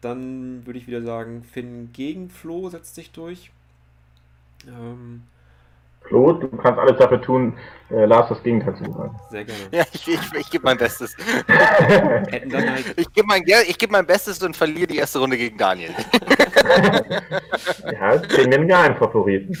[0.00, 3.50] Dann würde ich wieder sagen, Finn gegen Flo setzt sich durch.
[4.66, 5.22] Ähm,
[6.02, 7.54] Flo, du kannst alles dafür tun,
[7.90, 9.20] äh, Lars das Gegenteil zu sagen.
[9.30, 9.60] Sehr gerne.
[9.72, 11.16] Ja, ich, ich, ich gebe mein Bestes.
[11.48, 15.90] halt ich gebe mein, geb mein Bestes und verliere die erste Runde gegen Daniel.
[17.92, 19.58] ja, gegen den Geheimfavoriten.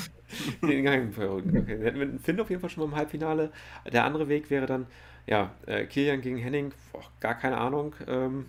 [0.62, 1.78] Den Geheimfavoriten, okay.
[1.82, 3.50] Hätten wir Finn auf jeden Fall schon mal im Halbfinale.
[3.92, 4.86] Der andere Weg wäre dann,
[5.26, 7.94] ja, äh, Kilian gegen Henning, boah, gar keine Ahnung.
[8.06, 8.46] Ähm,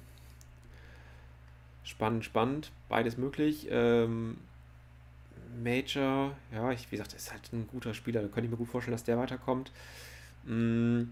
[1.84, 3.68] spannend, spannend, beides möglich.
[3.72, 4.38] Ähm,
[5.64, 8.70] Major, ja, ich, wie gesagt, ist halt ein guter Spieler, da könnte ich mir gut
[8.70, 9.72] vorstellen, dass der weiterkommt.
[10.46, 11.04] Mm,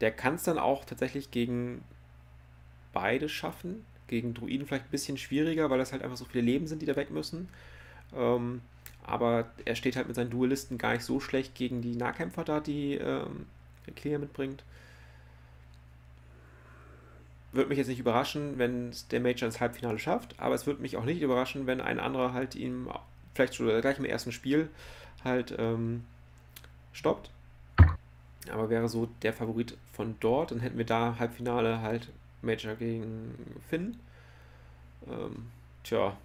[0.00, 1.82] der kann es dann auch tatsächlich gegen
[2.92, 3.84] beide schaffen.
[4.08, 6.86] Gegen Druiden vielleicht ein bisschen schwieriger, weil das halt einfach so viele Leben sind, die
[6.86, 7.48] da weg müssen.
[8.14, 8.60] Ähm,
[9.04, 12.60] aber er steht halt mit seinen Duelisten gar nicht so schlecht gegen die Nahkämpfer da,
[12.60, 13.46] die ähm,
[13.94, 14.64] Clear mitbringt.
[17.52, 20.96] Würde mich jetzt nicht überraschen, wenn der Major ins Halbfinale schafft, aber es würde mich
[20.96, 22.90] auch nicht überraschen, wenn ein anderer halt ihm
[23.34, 24.68] vielleicht schon gleich im ersten Spiel
[25.24, 26.04] halt ähm,
[26.92, 27.30] stoppt.
[28.50, 32.08] Aber wäre so der Favorit von dort, dann hätten wir da Halbfinale halt
[32.42, 33.34] Major gegen
[33.68, 33.98] Finn.
[35.08, 35.50] Ähm,
[35.82, 36.16] tja,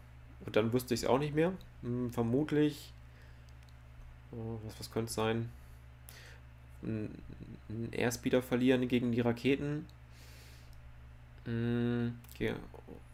[0.45, 1.53] und dann wüsste ich es auch nicht mehr.
[1.81, 2.91] Hm, vermutlich,
[4.31, 5.49] oh, was, was könnte es sein?
[6.83, 7.09] Ein,
[7.69, 9.85] ein Airspeeder verlieren gegen die Raketen.
[11.45, 12.53] Hm, okay.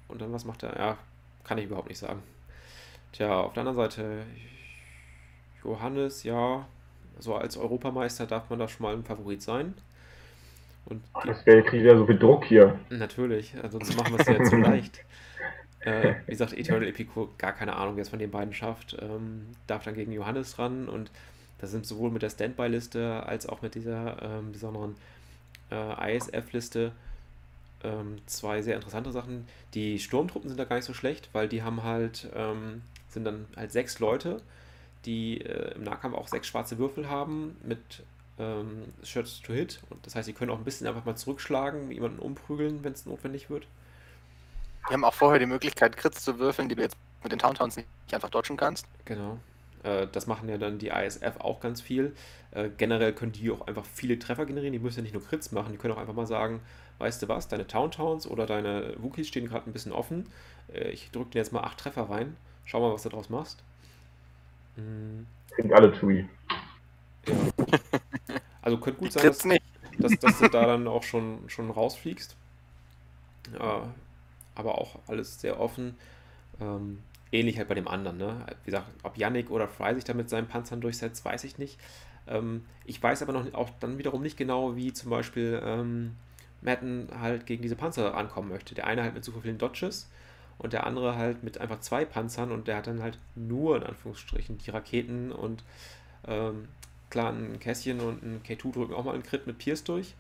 [0.08, 0.78] Und dann was macht er?
[0.78, 0.98] Ja,
[1.44, 2.24] kann ich überhaupt nicht sagen.
[3.12, 4.26] Tja, auf der anderen Seite,
[5.64, 6.68] Johannes, ja,
[7.20, 9.74] so als Europameister darf man da schon mal ein Favorit sein.
[10.90, 12.80] Und die, das wäre, kriegt ja so viel Druck hier.
[12.90, 15.04] Natürlich, sonst machen wir es ja zu leicht.
[15.82, 19.48] Äh, wie gesagt, Eternal Epicure, gar keine Ahnung, wer es von den beiden schafft, ähm,
[19.68, 21.12] darf dann gegen Johannes ran und
[21.60, 24.96] da sind sowohl mit der Standby-Liste als auch mit dieser ähm, besonderen
[25.72, 26.92] äh, ISF-Liste
[27.84, 29.48] ähm, zwei sehr interessante Sachen.
[29.74, 33.46] Die Sturmtruppen sind da gar nicht so schlecht, weil die haben halt ähm, sind dann
[33.56, 34.42] halt sechs Leute,
[35.06, 38.04] die äh, im Nahkampf auch sechs schwarze Würfel haben mit
[38.40, 39.80] ähm, Shots to Hit.
[39.90, 43.06] Und das heißt, sie können auch ein bisschen einfach mal zurückschlagen, jemanden umprügeln, wenn es
[43.06, 43.68] notwendig wird.
[44.88, 47.76] Wir haben auch vorher die Möglichkeit, Crits zu würfeln, die du jetzt mit den Towntowns
[47.76, 48.88] nicht einfach dodgen kannst.
[49.06, 49.38] Genau.
[49.84, 52.16] Äh, das machen ja dann die ISF auch ganz viel.
[52.52, 54.74] Äh, generell können die auch einfach viele Treffer generieren.
[54.74, 56.62] Die müssen ja nicht nur Crits machen, die können auch einfach mal sagen,
[57.00, 60.28] weißt du was, deine Towntowns oder deine Wookies stehen gerade ein bisschen offen.
[60.74, 62.38] Äh, ich drücke dir jetzt mal acht Treffer rein.
[62.66, 63.64] Schau mal, was du daraus machst.
[64.76, 65.26] Mhm.
[65.52, 66.26] Klingt alle Tree.
[67.28, 67.36] Ja.
[68.68, 69.38] Also könnte gut sein, dass,
[69.98, 72.36] dass, dass, du da dann auch schon, schon rausfliegst.
[73.58, 73.94] Ja,
[74.56, 75.96] aber auch alles sehr offen.
[76.60, 78.18] Ähm, ähnlich halt bei dem anderen.
[78.18, 78.46] Ne?
[78.66, 81.80] Wie gesagt, ob Yannick oder Fry sich da mit seinen Panzern durchsetzt, weiß ich nicht.
[82.28, 86.18] Ähm, ich weiß aber noch auch dann wiederum nicht genau, wie zum Beispiel ähm,
[86.60, 88.76] Madden halt gegen diese Panzer ankommen möchte.
[88.76, 90.10] Der eine halt mit super vielen Dodges
[90.58, 93.84] und der andere halt mit einfach zwei Panzern und der hat dann halt nur in
[93.84, 95.64] Anführungsstrichen die Raketen und
[96.28, 96.68] ähm,
[97.10, 100.16] klar ein Kässchen und ein K2 drücken auch mal einen Crit mit Pierce durch.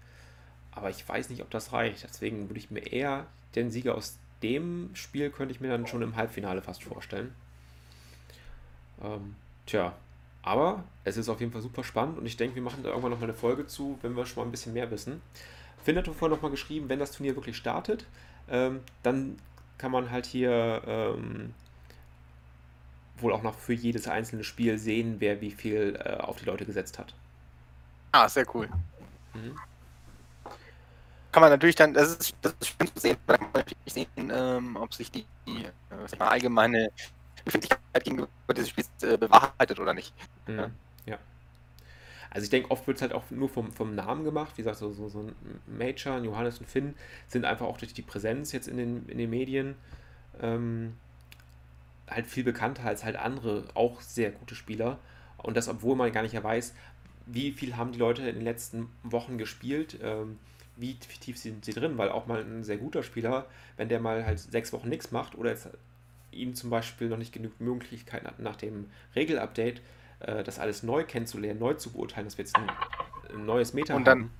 [0.72, 2.03] Aber ich weiß nicht, ob das reicht.
[2.03, 3.25] Deswegen würde ich mir eher
[3.56, 7.33] den Sieger aus dem Spiel könnte ich mir dann schon im Halbfinale fast vorstellen.
[9.03, 9.35] Ähm,
[9.66, 9.93] tja,
[10.43, 13.11] aber es ist auf jeden Fall super spannend und ich denke, wir machen da irgendwann
[13.11, 15.22] nochmal eine Folge zu, wenn wir schon mal ein bisschen mehr wissen.
[15.83, 18.06] Finn hat vorhin nochmal geschrieben, wenn das Turnier wirklich startet,
[18.49, 19.38] ähm, dann
[19.77, 21.53] kann man halt hier ähm,
[23.22, 26.66] wohl auch noch für jedes einzelne Spiel sehen, wer wie viel äh, auf die Leute
[26.66, 27.14] gesetzt hat.
[28.12, 28.70] Ah, sehr cool.
[29.34, 29.56] Mhm
[31.38, 33.94] kann man natürlich dann, das ist, das ist schön zu sehen, da kann man natürlich
[33.94, 36.90] sehen, ähm, ob sich die, die äh, allgemeine
[37.46, 40.16] Befindlichkeit gegenüber dieses Spiels äh, bewahrheitet oder nicht.
[40.48, 40.58] Mhm.
[40.58, 40.72] Ja.
[41.06, 41.18] ja.
[42.32, 44.54] Also ich denke, oft wird es halt auch nur vom, vom Namen gemacht.
[44.56, 45.36] Wie gesagt, so, so, so ein
[45.68, 46.96] Major, ein Johannes und Finn
[47.28, 49.76] sind einfach auch durch die Präsenz jetzt in den, in den Medien
[50.42, 50.98] ähm,
[52.10, 55.00] halt viel bekannter als halt andere, auch sehr gute Spieler.
[55.38, 56.74] Und das, obwohl man gar nicht weiß,
[57.26, 60.00] wie viel haben die Leute in den letzten Wochen gespielt.
[60.02, 60.40] Ähm,
[60.77, 64.26] wie tief sind sie drin, weil auch mal ein sehr guter Spieler, wenn der mal
[64.26, 65.69] halt sechs Wochen nichts macht oder jetzt
[66.32, 69.82] ihm zum Beispiel noch nicht genug Möglichkeiten hat, nach dem Regelupdate
[70.19, 72.69] äh, das alles neu kennenzulernen, neu zu beurteilen, dass wir jetzt ein,
[73.34, 74.32] ein neues Meta und dann, haben.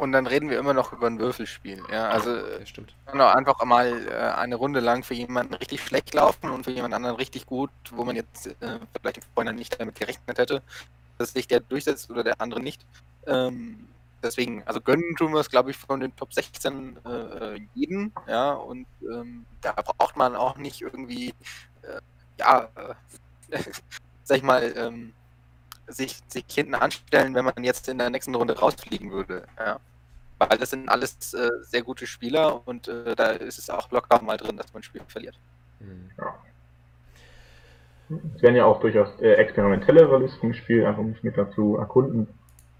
[0.00, 1.82] Und dann reden wir immer noch über ein Würfelspiel.
[1.92, 2.94] Ja, also ja, stimmt.
[3.12, 6.94] Genau, einfach mal äh, eine Runde lang für jemanden richtig schlecht laufen und für jemand
[6.94, 10.62] anderen richtig gut, wo man jetzt äh, vielleicht im Vorhinein nicht damit gerechnet hätte,
[11.18, 12.86] dass sich der durchsetzt oder der andere nicht.
[13.26, 13.88] Ähm,
[14.22, 18.52] deswegen, also gönnen tun wir es, glaube ich, von den Top 16 äh, jeden, ja,
[18.52, 21.34] und ähm, da braucht man auch nicht irgendwie,
[21.82, 22.00] äh,
[22.38, 22.70] ja,
[23.50, 23.58] äh,
[24.24, 25.12] sag ich mal, ähm,
[25.88, 29.78] sich, sich hinten anstellen, wenn man jetzt in der nächsten Runde rausfliegen würde, ja.
[30.40, 34.22] Weil das sind alles äh, sehr gute Spieler und äh, da ist es auch locker
[34.22, 35.38] mal drin, dass man ein Spiel verliert.
[35.80, 36.10] Mhm.
[36.18, 36.34] Ja.
[38.34, 42.26] Es werden ja auch durchaus äh, experimentellere Listen gespielt, einfach um sich mit dazu erkunden.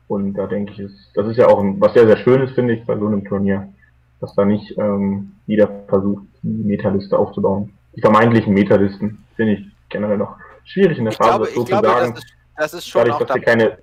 [0.09, 2.75] Und da denke ich, ist, das ist ja auch ein, was sehr, sehr Schönes, finde
[2.75, 3.73] ich, bei so einem Turnier,
[4.21, 7.75] dass da nicht ähm, jeder versucht, eine Metaliste aufzubauen.
[7.95, 12.15] Die vermeintlichen Metalisten finde ich generell noch schwierig in der Phase, das so zu sagen.
[12.15, 13.79] Das ist, das ist schon dadurch, dass sie keine,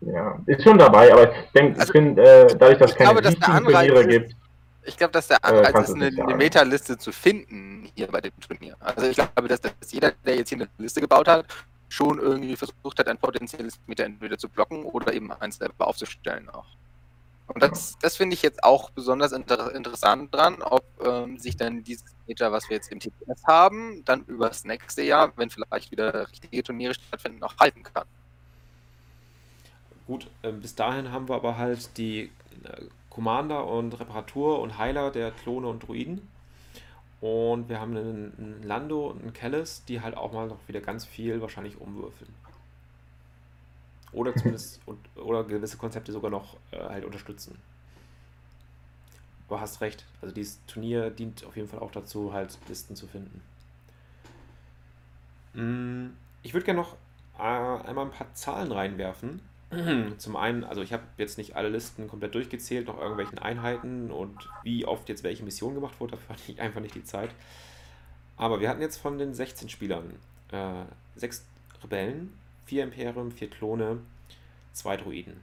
[0.00, 3.20] ja, ist schon dabei, aber ich denke, also, ich finde, äh, dadurch, dass es keine
[3.20, 4.34] glaube, Turniere gibt,
[4.84, 8.32] ich glaube, dass der äh, Anreiz ist, eine, eine Meta-Liste zu finden hier bei dem
[8.40, 8.76] Turnier.
[8.80, 11.46] Also ich glaube, dass, dass jeder, der jetzt hier eine Liste gebaut hat,
[11.88, 16.48] schon irgendwie versucht hat, ein potenzielles Meter entweder zu blocken oder eben eins selber aufzustellen
[16.48, 16.66] auch.
[17.48, 21.82] Und das, das finde ich jetzt auch besonders inter interessant dran, ob ähm, sich dann
[21.82, 25.90] dieses Meter, was wir jetzt im TPS haben, dann über das nächste Jahr, wenn vielleicht
[25.90, 28.04] wieder richtige Turniere stattfinden, auch halten kann.
[30.10, 32.32] Gut, äh, bis dahin haben wir aber halt die
[32.64, 36.26] äh, Commander und Reparatur und Heiler der Klone und Druiden.
[37.20, 40.80] Und wir haben einen, einen Lando und einen Kellis, die halt auch mal noch wieder
[40.80, 42.34] ganz viel wahrscheinlich umwürfeln.
[44.10, 44.80] Oder zumindest
[45.14, 47.56] oder gewisse Konzepte sogar noch äh, halt unterstützen.
[49.46, 50.06] Aber hast recht.
[50.22, 53.40] Also dieses Turnier dient auf jeden Fall auch dazu, halt Listen zu finden.
[55.54, 56.96] Mm, ich würde gerne noch
[57.38, 59.48] äh, einmal ein paar Zahlen reinwerfen.
[60.18, 64.48] Zum einen, also ich habe jetzt nicht alle Listen komplett durchgezählt, noch irgendwelchen Einheiten und
[64.64, 67.30] wie oft jetzt welche Mission gemacht wurde, dafür hatte ich einfach nicht die Zeit.
[68.36, 70.14] Aber wir hatten jetzt von den 16 Spielern
[70.50, 70.84] äh,
[71.16, 71.44] 6
[71.82, 72.32] Rebellen,
[72.66, 73.98] 4 Imperium, 4 Klone,
[74.72, 75.40] 2 Druiden.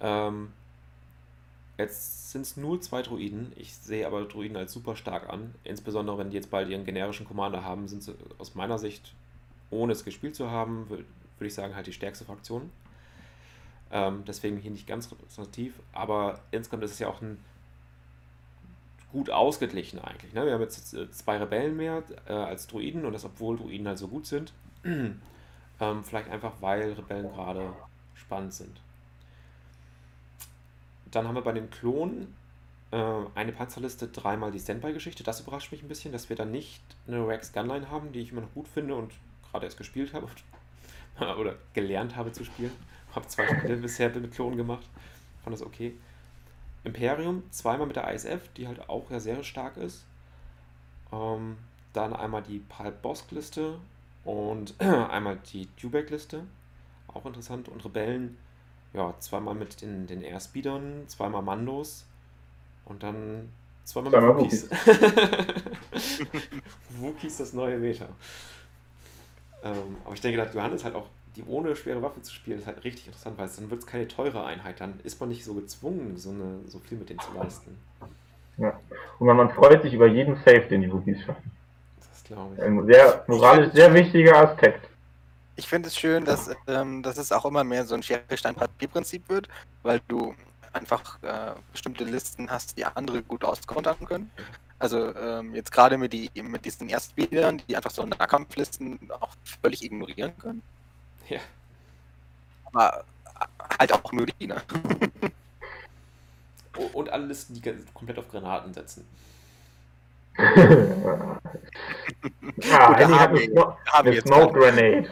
[0.00, 0.52] Ähm,
[1.76, 3.52] jetzt sind es nur 2 Druiden.
[3.56, 5.54] Ich sehe aber Druiden als super stark an.
[5.64, 9.14] Insbesondere wenn die jetzt bald ihren generischen Commander haben, sind sie aus meiner Sicht,
[9.70, 10.88] ohne es gespielt zu haben,
[11.38, 12.70] würde ich sagen, halt die stärkste Fraktion.
[13.90, 17.38] Ähm, deswegen hier nicht ganz repräsentativ, aber insgesamt ist es ja auch ein
[19.12, 20.34] gut ausgeglichen eigentlich.
[20.34, 20.44] Ne?
[20.44, 24.08] Wir haben jetzt zwei Rebellen mehr äh, als Druiden und das, obwohl Druiden halt so
[24.08, 24.52] gut sind.
[24.84, 25.18] ähm,
[26.04, 27.72] vielleicht einfach, weil Rebellen gerade
[28.14, 28.80] spannend sind.
[31.10, 32.34] Dann haben wir bei den Klonen
[32.90, 32.96] äh,
[33.34, 35.24] eine Panzerliste, dreimal die Standby-Geschichte.
[35.24, 38.32] Das überrascht mich ein bisschen, dass wir dann nicht eine Rex Gunline haben, die ich
[38.32, 39.12] immer noch gut finde und
[39.50, 40.28] gerade erst gespielt habe
[41.38, 42.72] oder gelernt habe zu spielen.
[43.14, 44.86] Habe zwei Spiele bisher mit Klonen gemacht.
[45.42, 45.94] Fand das okay.
[46.84, 50.04] Imperium, zweimal mit der ISF, die halt auch ja sehr stark ist.
[51.12, 51.56] Ähm,
[51.92, 53.78] dann einmal die Pal Bosk-Liste
[54.24, 56.44] und einmal die Dubek-Liste.
[57.08, 57.68] Auch interessant.
[57.68, 58.38] Und Rebellen,
[58.92, 62.06] ja, zweimal mit den, den Airspeedern, zweimal Mandos
[62.84, 63.48] und dann
[63.84, 64.70] zweimal, Zweimal mit Wookies.
[66.98, 68.08] Wookies das neue Meta.
[69.64, 71.06] Ähm, aber ich denke, dass Johannes halt auch
[71.36, 73.86] die ohne schwere Waffe zu spielen, ist halt richtig interessant, weil es, dann wird es
[73.86, 77.20] keine teure Einheit, dann ist man nicht so gezwungen, so, eine, so viel mit denen
[77.20, 77.78] zu leisten.
[78.56, 78.78] Ja.
[79.18, 81.50] Und man, man freut sich über jeden Save, den die Wookies schaffen.
[81.98, 82.62] Das glaube ich.
[82.62, 84.88] Ein sehr moralisch sehr wichtiger Aspekt.
[85.54, 89.48] Ich finde es schön, dass, ähm, dass es auch immer mehr so ein Schere-Stein-Papier-Prinzip wird,
[89.82, 90.34] weil du
[90.72, 94.30] einfach äh, bestimmte Listen hast, die andere gut auskontern können.
[94.78, 99.82] Also ähm, jetzt gerade mit, die, mit diesen Erstspielern, die einfach so Nahkampflisten auch völlig
[99.84, 100.62] ignorieren können.
[101.28, 101.40] Ja.
[102.66, 103.04] Aber
[103.78, 104.62] halt auch nur die, ne?
[106.92, 109.04] Und alle Listen, die komplett auf Granaten setzen.
[110.38, 110.46] ja,
[112.90, 113.30] einige hat
[113.92, 114.56] eine, Smoke.
[114.56, 115.10] Grenade.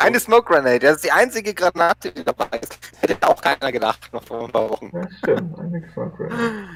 [0.00, 2.76] Eine Smoke Grenade, das ist die einzige Granate, die dabei ist.
[3.00, 4.90] Hätte auch keiner gedacht, noch vor ein paar Wochen.
[4.92, 6.68] Ja, stimmt, eine Smoke Grenade.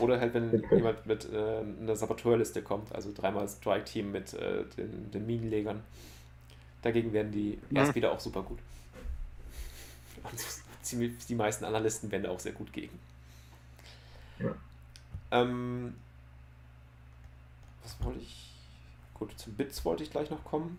[0.00, 4.64] Oder halt, wenn jemand mit äh, einer Saboteurliste kommt, also dreimal Strike Team mit äh,
[4.76, 5.82] den, den Minenlegern.
[6.82, 7.76] Dagegen werden die Mhm.
[7.76, 8.58] erst wieder auch super gut.
[10.24, 10.40] Und
[10.82, 12.98] ziemlich, die meisten anderen Listen werden da auch sehr gut gegen.
[14.38, 14.54] Ja.
[15.32, 15.94] Ähm,
[17.82, 18.50] was wollte ich?
[19.14, 20.78] Gut, zum Bits wollte ich gleich noch kommen.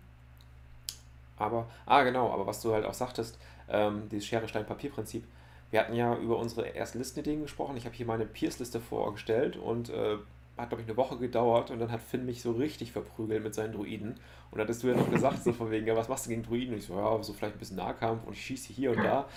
[1.37, 3.37] Aber, ah genau, aber was du halt auch sagtest,
[3.69, 5.23] ähm, dieses Schere-Stein-Papier-Prinzip.
[5.71, 7.77] Wir hatten ja über unsere ersten Listenideen gesprochen.
[7.77, 10.17] Ich habe hier meine Pierce-Liste vorgestellt und äh,
[10.57, 13.55] hat, glaube ich, eine Woche gedauert und dann hat Finn mich so richtig verprügelt mit
[13.55, 14.15] seinen Druiden.
[14.51, 16.43] Und da hattest du ja noch gesagt, so von wegen, ja, was machst du gegen
[16.43, 16.73] Druiden?
[16.73, 19.27] Und ich so, ja, so vielleicht ein bisschen Nahkampf und ich schieße hier und da.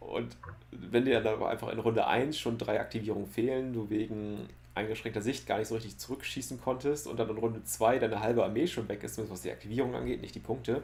[0.00, 0.36] Und
[0.70, 5.22] wenn dir dann aber einfach in Runde 1 schon drei Aktivierungen fehlen, du wegen eingeschränkter
[5.22, 8.66] Sicht gar nicht so richtig zurückschießen konntest und dann in Runde 2 deine halbe Armee
[8.66, 10.82] schon weg ist, was die Aktivierung angeht, nicht die Punkte,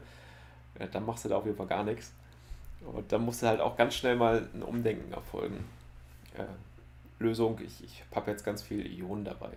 [0.78, 2.12] ja, dann machst du da auf jeden Fall gar nichts.
[2.86, 5.64] Und dann musste halt auch ganz schnell mal ein Umdenken erfolgen.
[6.36, 6.42] Äh,
[7.22, 9.50] Lösung, ich, ich habe jetzt ganz viel Ionen dabei.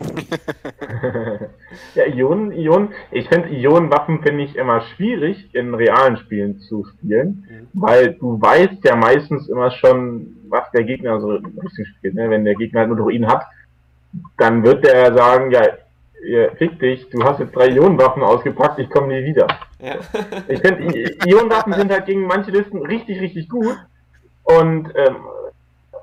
[1.94, 7.44] ja, Ionen, Ionen, ich finde Ionenwaffen finde ich immer schwierig in realen Spielen zu spielen,
[7.48, 7.68] Mhm.
[7.72, 12.14] weil du weißt ja meistens immer schon, was der Gegner so richtig spielt.
[12.14, 12.30] Ne?
[12.30, 13.44] Wenn der Gegner halt nur Druiden hat,
[14.36, 15.62] dann wird der sagen, ja,
[16.26, 19.46] ihr- fick dich, du hast jetzt drei Ionenwaffen ausgepackt, ich komme nie wieder.
[19.80, 19.96] Ja.
[20.48, 23.76] Ich finde, Ionenwaffen sind halt gegen manche Listen richtig, richtig gut.
[24.44, 25.16] Und ähm,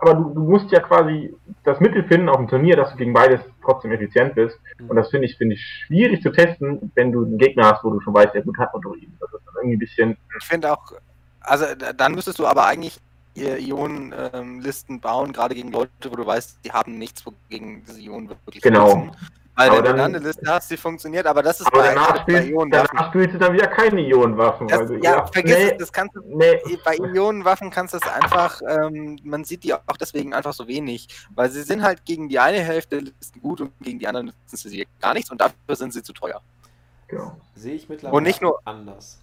[0.02, 3.14] aber du, du musst ja quasi das Mittel finden auf dem Turnier, dass du gegen
[3.14, 4.60] beides trotzdem effizient bist.
[4.88, 7.90] Und das finde ich, finde ich schwierig zu testen, wenn du einen Gegner hast, wo
[7.90, 9.18] du schon weißt, der gut hat Motoriden.
[9.20, 10.18] Das ist dann irgendwie ein bisschen.
[10.40, 10.92] Ich finde auch,
[11.42, 13.00] also da- dann müsstest du aber eigentlich
[13.38, 18.00] äh, Ionenlisten bauen, gerade gegen Leute, wo du weißt, die haben nichts, wo gegen diese
[18.02, 18.96] Ionen wirklich Genau.
[18.96, 19.12] nutzen.
[19.58, 21.88] Weil Aber wenn du dann- eine Liste hast, die funktioniert, aber das ist Aber bei,
[21.94, 22.90] danach bei spielst, Ionenwaffen.
[22.98, 24.68] danach spielst du dann wieder keine Ionenwaffen.
[24.68, 27.98] Das, weil du- ja, vergiss nee, es, das kannst du nee, bei Ionenwaffen kannst du
[27.98, 32.04] es einfach, ähm, man sieht die auch deswegen einfach so wenig, weil sie sind halt
[32.04, 33.02] gegen die eine Hälfte
[33.42, 36.42] gut und gegen die anderen nutzen sie gar nichts und dafür sind sie zu teuer.
[37.08, 37.38] genau.
[37.56, 39.22] Sehe ich mittlerweile Und nicht nur- anders.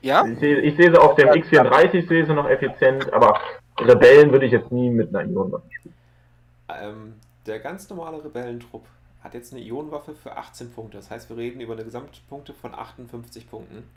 [0.00, 0.24] Ja?
[0.26, 3.40] Ich sehe, ich sehe sie auf dem X34, sehe sie noch effizient, aber
[3.80, 5.94] Rebellen würde ich jetzt nie mit einer Ionenwaffe spielen.
[6.68, 7.14] Ähm,
[7.46, 8.84] der ganz normale Rebellentrupp
[9.24, 10.98] hat jetzt eine Ionenwaffe für 18 Punkte.
[10.98, 13.88] Das heißt, wir reden über eine Gesamtpunkte von 58 Punkten.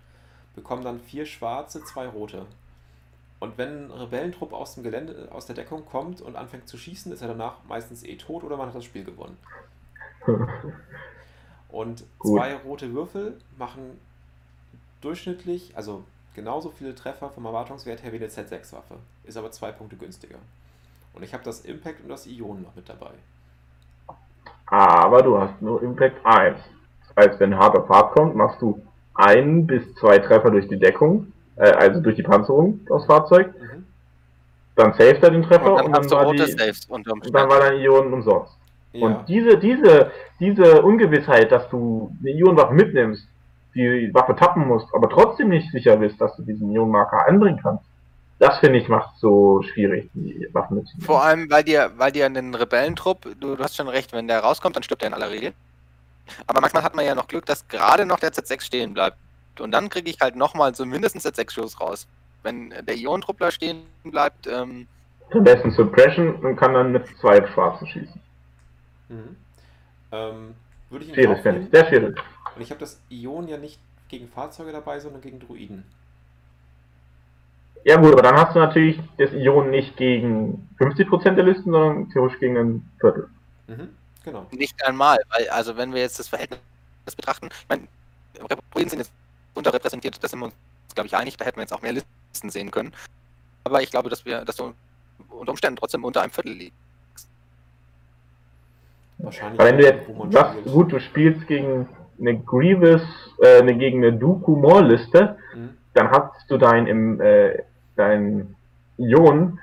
[0.55, 2.47] Bekommen dann vier schwarze, zwei rote.
[3.39, 7.11] Und wenn ein Rebellentrupp aus dem Gelände, aus der Deckung kommt und anfängt zu schießen,
[7.11, 9.37] ist er danach meistens eh tot oder man hat das Spiel gewonnen.
[11.69, 12.37] Und Gut.
[12.37, 13.99] zwei rote Würfel machen
[15.01, 18.97] durchschnittlich, also genauso viele Treffer vom Erwartungswert her wie eine Z6-Waffe.
[19.25, 20.39] Ist aber zwei Punkte günstiger.
[21.13, 23.11] Und ich habe das Impact und das Ionen noch mit dabei.
[24.67, 26.57] Aber du hast nur Impact 1.
[27.15, 28.81] Das heißt, wenn harter Fahrt kommt, machst du
[29.15, 33.85] ein bis zwei Treffer durch die Deckung, äh, also durch die Panzerung aufs Fahrzeug, Mhm.
[34.75, 36.41] dann saved er den Treffer Und dann hast du war die,
[36.89, 38.53] und dann war deine Ionen umsonst.
[38.93, 43.27] Ja, Und diese, diese, diese Ungewissheit, dass du eine Ionenwaffe mitnimmst,
[43.73, 47.83] die Waffe tappen musst, aber trotzdem nicht sicher bist, dass du diesen Ionenmarker anbringen kannst,
[48.39, 51.05] das finde ich macht so schwierig, die Waffen mitzunehmen.
[51.05, 54.39] Vor allem, weil dir, weil dir einen Rebellentrupp, du, du hast schon recht, wenn der
[54.41, 55.53] rauskommt, dann stirbt er in aller Regel.
[56.45, 59.17] Aber manchmal hat man ja noch Glück, dass gerade noch der Z6 stehen bleibt.
[59.59, 62.07] Und dann kriege ich halt nochmal so mindestens Z6-Schuss raus.
[62.43, 64.87] Wenn der Ionentruppler stehen bleibt, ähm,
[65.31, 68.21] Am besten Suppression und kann dann mit zwei Schwarzen schießen.
[69.09, 69.35] Mhm.
[70.11, 70.53] Ähm,
[70.89, 71.69] würde ich in Schwierig, finde ich.
[71.71, 72.17] Sehr schwierig.
[72.55, 75.83] Und ich habe das Ion ja nicht gegen Fahrzeuge dabei, sondern gegen Druiden.
[77.87, 82.09] Ja gut, aber dann hast du natürlich das Ion nicht gegen 50% der Listen, sondern
[82.09, 83.29] theoretisch gegen ein Viertel.
[83.67, 83.87] Mhm,
[84.25, 84.45] genau.
[84.51, 86.59] Nicht einmal, weil, also wenn wir jetzt das Verhältnis
[87.15, 87.87] betrachten, ich meine,
[88.73, 89.13] Druiden sind jetzt
[89.53, 90.55] unterrepräsentiert, da sind wir uns,
[90.95, 92.91] glaube ich, einig, da hätten wir jetzt auch mehr Listen sehen können.
[93.63, 94.73] Aber ich glaube, dass wir, dass du
[95.29, 96.75] unter Umständen trotzdem unter einem Viertel liegst.
[99.19, 99.61] Wahrscheinlich.
[99.61, 101.87] Aber wenn du jetzt sagst, gut, du spielst gegen
[102.19, 103.01] eine Grievous,
[103.41, 105.77] äh, eine, gegen eine Dooku-Maul-Liste, Mhm.
[105.93, 107.63] dann hast du dein im äh,
[107.97, 108.55] dein
[108.97, 109.59] Ion,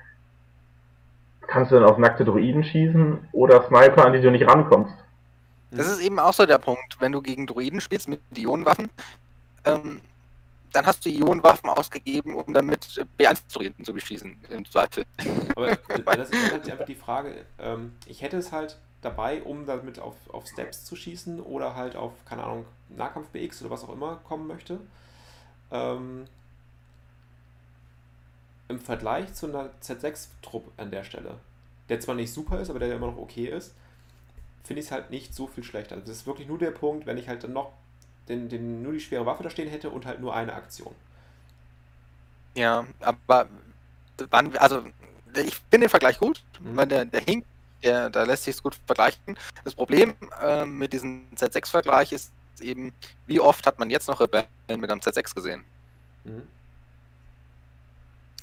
[1.46, 4.94] kannst du dann auf nackte Droiden schießen oder Sniper, an die du nicht rankommst.
[5.70, 7.00] Das ist eben auch so der Punkt.
[7.00, 8.90] Wenn du gegen Druiden spielst mit Ionenwaffen,
[9.64, 10.00] ähm,
[10.72, 12.84] dann hast du Ionenwaffen ausgegeben, um damit
[13.18, 15.04] B1-Druiden zu beschießen, im Zweifel.
[15.54, 15.76] Aber äh,
[16.16, 20.14] das ist halt einfach die Frage, ähm, ich hätte es halt dabei, um damit auf,
[20.32, 24.20] auf Steps zu schießen oder halt auf, keine Ahnung, Nahkampf BX oder was auch immer
[24.24, 24.80] kommen möchte.
[25.70, 26.24] Ähm,
[28.68, 31.38] Im Vergleich zu einer Z6-Trupp an der Stelle,
[31.88, 33.74] der zwar nicht super ist, aber der immer noch okay ist,
[34.64, 35.96] finde ich es halt nicht so viel schlechter.
[35.96, 37.72] Also das ist wirklich nur der Punkt, wenn ich halt dann noch
[38.28, 40.94] den, den, nur die schwere Waffe da stehen hätte und halt nur eine Aktion.
[42.54, 43.48] Ja, aber
[44.30, 44.84] wann, also
[45.36, 46.76] ich finde den Vergleich gut, Mhm.
[46.76, 47.46] weil der, der hinkt,
[47.82, 49.36] der, da lässt sich gut vergleichen.
[49.64, 52.92] Das Problem ähm, mit diesem Z6-Vergleich ist eben,
[53.26, 55.64] wie oft hat man jetzt noch Rebellen mit einem Z6 gesehen?
[56.24, 56.53] Mhm.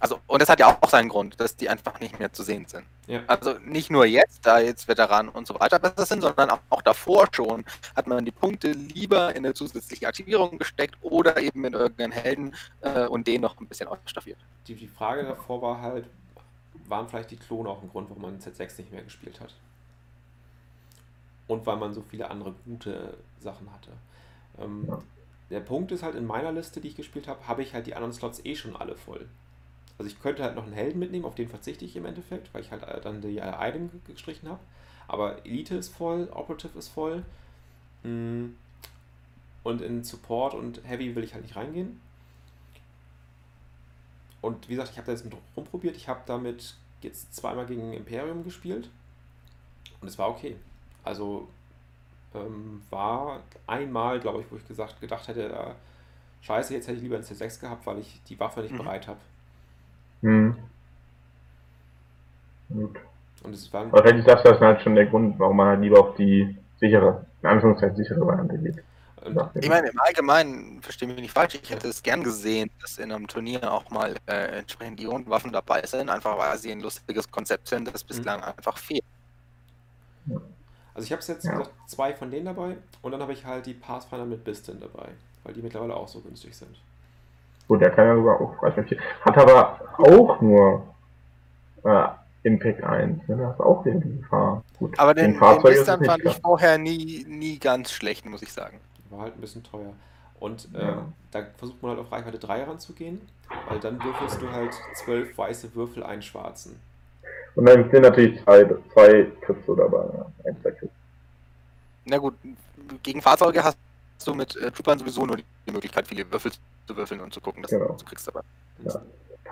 [0.02, 2.66] Also, und das hat ja auch seinen Grund, dass die einfach nicht mehr zu sehen
[2.66, 2.86] sind.
[3.06, 3.22] Ja.
[3.28, 6.82] Also nicht nur jetzt, da jetzt Veteranen und so weiter besser sind, sondern auch, auch
[6.82, 7.64] davor schon
[7.96, 12.56] hat man die Punkte lieber in eine zusätzliche Aktivierung gesteckt oder eben in irgendeinen Helden
[12.82, 14.40] äh, und den noch ein bisschen ausstaffiert.
[14.68, 16.08] Die, die Frage davor war halt,
[16.88, 19.54] waren vielleicht die Klone auch ein Grund, warum man Z6 nicht mehr gespielt hat?
[21.46, 23.92] Und weil man so viele andere gute Sachen hatte.
[24.60, 24.88] Ähm.
[25.52, 27.94] Der Punkt ist halt, in meiner Liste, die ich gespielt habe, habe ich halt die
[27.94, 29.28] anderen Slots eh schon alle voll.
[30.02, 32.62] Also ich könnte halt noch einen Helden mitnehmen, auf den verzichte ich im Endeffekt, weil
[32.62, 34.60] ich halt äh, dann die äh, Item ge- gestrichen habe.
[35.08, 37.24] Aber Elite ist voll, Operative ist voll.
[38.02, 38.46] Mm.
[39.62, 42.02] Und in Support und Heavy will ich halt nicht reingehen.
[44.42, 45.96] Und wie gesagt, ich habe da jetzt mit rumprobiert.
[45.96, 46.74] Ich habe damit
[47.04, 48.90] jetzt zweimal gegen Imperium gespielt.
[50.02, 50.56] Und es war okay.
[51.04, 51.48] Also
[52.34, 55.74] ähm, war einmal, glaube ich, wo ich gesagt, gedacht hätte, äh,
[56.42, 58.80] scheiße, jetzt hätte ich lieber ein C6 gehabt, weil ich die Waffe nicht Mhm.
[58.80, 59.20] bereit habe.
[60.22, 60.56] Hm.
[62.70, 62.98] Gut.
[63.44, 66.16] Und es war Wahrscheinlich das ist halt schon der Grund, warum man halt lieber auf
[66.16, 68.84] die sichere, in Anführungszeichen sichere Variante geht.
[69.24, 69.52] Ja.
[69.54, 73.12] Ich meine, im Allgemeinen, verstehe mich nicht falsch, ich hätte es gern gesehen, dass in
[73.12, 77.68] einem Turnier auch mal äh, entsprechend Ionenwaffen dabei sind, einfach weil sie ein lustiges Konzept
[77.68, 79.04] sind, das bislang einfach fehlt.
[80.96, 81.68] also ich habe jetzt Ja.
[81.86, 85.10] zwei von denen dabei und dann habe ich halt die Pathfinder mit Bistin dabei,
[85.44, 86.76] weil die mittlerweile auch so günstig sind.
[87.68, 89.04] Gut, der kann ja sogar auch reflektieren.
[89.22, 90.84] Hat aber auch nur
[91.84, 92.08] äh,
[92.44, 93.28] Impact 1.
[93.28, 93.38] Ne?
[93.38, 94.64] Das ist auch die Gefahr.
[94.78, 98.80] Gut, Aber den, den nicht fand ich vorher nie, nie ganz schlecht, muss ich sagen.
[99.10, 99.94] War halt ein bisschen teuer.
[100.40, 101.06] Und ähm, Ja.
[101.32, 103.22] da versucht man halt auf Reichweite 3 ranzugehen,
[103.70, 106.80] weil dann würfelst du halt zwölf weiße Würfel, einen schwarzen.
[107.56, 109.28] Und dann sind natürlich zwei, zwei
[109.68, 110.06] so dabei.
[110.14, 110.26] Ja.
[110.46, 110.94] Ein, zwei Crits.
[112.06, 112.34] Na gut,
[113.04, 113.78] gegen Fahrzeuge hast
[114.28, 116.52] du mit äh, Troopern sowieso nur die Möglichkeit, viele Würfel
[116.88, 117.96] zu würfeln und zu gucken, dass Genau.
[118.00, 118.42] du kriegst dabei.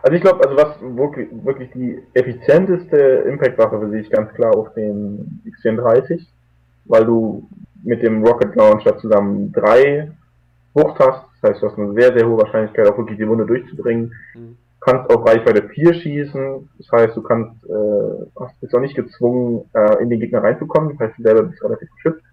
[0.01, 4.73] Also ich glaube, also was wirklich, wirklich die effizienteste Impact-Waffe sehe ich ganz klar auf
[4.73, 6.25] den X34,
[6.85, 7.47] weil du
[7.83, 10.11] mit dem Rocket Launcher zusammen drei
[10.73, 11.25] Wucht hast.
[11.41, 14.13] Das heißt, du hast eine sehr, sehr hohe Wahrscheinlichkeit, auch wirklich die Wunde durchzubringen.
[14.35, 14.57] Mhm.
[14.81, 16.69] kannst auf Reichweite 4 schießen.
[16.77, 20.97] Das heißt, du kannst, äh, hast, bist auch nicht gezwungen, äh, in den Gegner reinzukommen.
[20.97, 22.23] Das heißt, du selber bist relativ geschützt.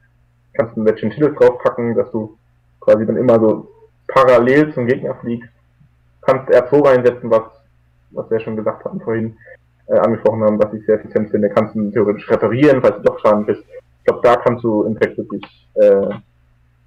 [0.57, 2.37] Kannst ein Ventilos draufpacken, dass du
[2.81, 3.69] quasi dann immer so
[4.09, 5.51] parallel zum Gegner fliegst.
[6.23, 7.43] Kannst R2 reinsetzen, was,
[8.11, 9.37] was wir schon gesagt hatten vorhin,
[9.87, 11.51] äh, angesprochen haben, was ich sehr effizient finde.
[11.51, 13.63] Kannst du theoretisch reparieren, falls du doch Schaden bist.
[13.99, 15.43] Ich glaube, da kannst du Impact wirklich,
[15.75, 16.11] äh,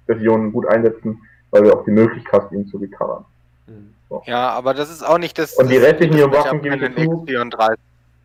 [0.06, 3.24] Versionen gut einsetzen, weil du auch die Möglichkeit hast, ihn zu recovern.
[3.66, 3.94] Mhm.
[4.24, 5.54] Ja, aber das ist auch nicht das.
[5.54, 7.24] Und die restlichen Waffen gebe ich mit zu.
[7.26, 7.76] X34.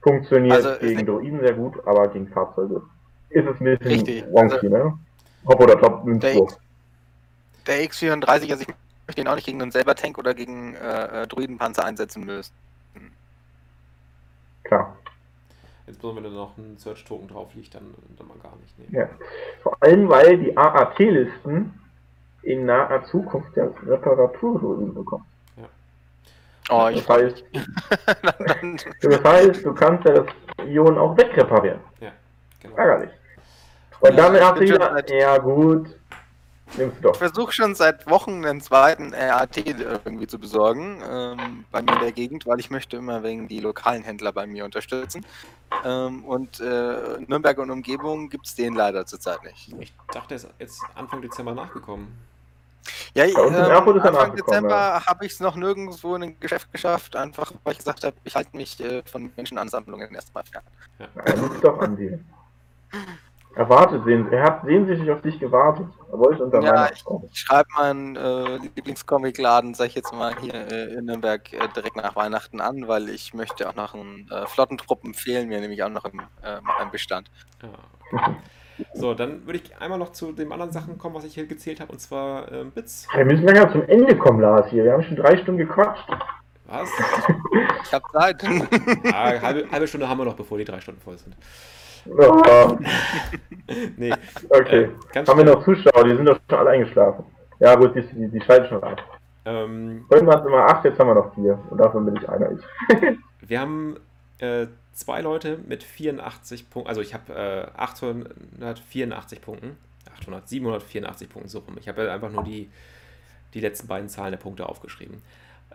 [0.02, 2.82] funktioniert Also, gegen Droiden sehr gut, aber gegen Fahrzeuge
[3.30, 4.98] ist es ein bisschen wonky, ne?
[5.48, 6.36] Hop oder Top Der.
[6.36, 6.60] X,
[7.68, 8.68] der X34, also ich
[9.08, 12.54] möchte ihn auch nicht gegen einen selber Tank oder gegen äh, äh, Druidenpanzer einsetzen müssen.
[14.64, 14.98] Klar.
[15.88, 18.80] Jetzt bloß, wenn da noch ein Search-Token drauf liegt, dann, dann mal gar nicht.
[18.80, 19.00] Nee.
[19.00, 19.08] Ja.
[19.62, 21.80] Vor allem, weil die AAT-Listen
[22.42, 25.26] in naher Zukunft ja Reparaturdroiden bekommen.
[26.70, 27.44] Oh, ich Das heißt,
[28.48, 30.26] dann, das heißt, du kannst ja das
[30.66, 31.80] Ion auch wegreparieren.
[32.62, 32.76] Genau.
[32.78, 33.12] Ärgerlich.
[34.10, 35.90] Und Ja, wieder, seit- ja gut,
[36.78, 37.12] Nimm's doch.
[37.14, 42.00] Ich versuche schon seit Wochen einen zweiten RAT irgendwie zu besorgen, ähm, bei mir in
[42.00, 45.26] der Gegend, weil ich möchte immer wegen die lokalen Händler bei mir unterstützen.
[45.84, 49.74] Ähm, und äh, Nürnberg und Umgebung gibt es den leider zurzeit nicht.
[49.80, 52.08] Ich dachte, er ist jetzt Anfang Dezember nachgekommen.
[53.14, 57.74] Ja, ähm, Anfang Dezember habe ich es noch nirgendwo in ein Geschäft geschafft, einfach weil
[57.74, 60.64] ich gesagt habe, ich halte mich äh, von Menschenansammlungen erstmal fern.
[61.00, 62.20] Ja, er liegt doch an dir.
[63.58, 65.88] Er wartet, sehen, er hat sehnsüchtig auf dich gewartet.
[66.12, 67.30] Er wollte unter Ja, Weihnachten kommen.
[67.32, 71.96] Ich schreibe meinen äh, Lieblingscomicladen, sag ich jetzt mal, hier äh, in Nürnberg äh, direkt
[71.96, 75.90] nach Weihnachten an, weil ich möchte auch noch einen äh, Flottentruppen fehlen mir nämlich auch
[75.90, 77.32] noch im, äh, im Bestand.
[77.64, 78.36] Ja.
[78.94, 81.80] So, dann würde ich einmal noch zu den anderen Sachen kommen, was ich hier gezählt
[81.80, 83.08] habe, und zwar ähm, Bits.
[83.16, 84.84] Wir müssen langsam zum Ende kommen, Lars, hier.
[84.84, 86.04] Wir haben schon drei Stunden gequatscht.
[86.66, 86.90] Was?
[87.84, 88.44] Ich habe Zeit.
[89.14, 91.38] Ah, halbe, halbe Stunde haben wir noch, bevor die drei Stunden voll sind.
[92.06, 92.78] Ja,
[93.98, 94.14] Nee,
[94.50, 94.90] okay.
[95.14, 97.26] äh, haben wir noch Zuschauer, die sind doch schon alle eingeschlafen.
[97.60, 98.98] Ja gut, die, die, die schalten schon rein.
[99.46, 101.60] Ähm, Vorhin waren es immer acht, jetzt haben wir noch vier.
[101.70, 102.52] Und davon bin ich einer.
[102.52, 102.62] Ich.
[103.50, 103.98] wir haben
[104.40, 109.78] äh, zwei Leute mit 84 Punkten, also ich habe äh, 884 Punkten,
[110.14, 111.76] 800, 784 Punkten so rum.
[111.80, 112.70] Ich habe ja einfach nur die,
[113.54, 115.22] die letzten beiden Zahlen der Punkte aufgeschrieben.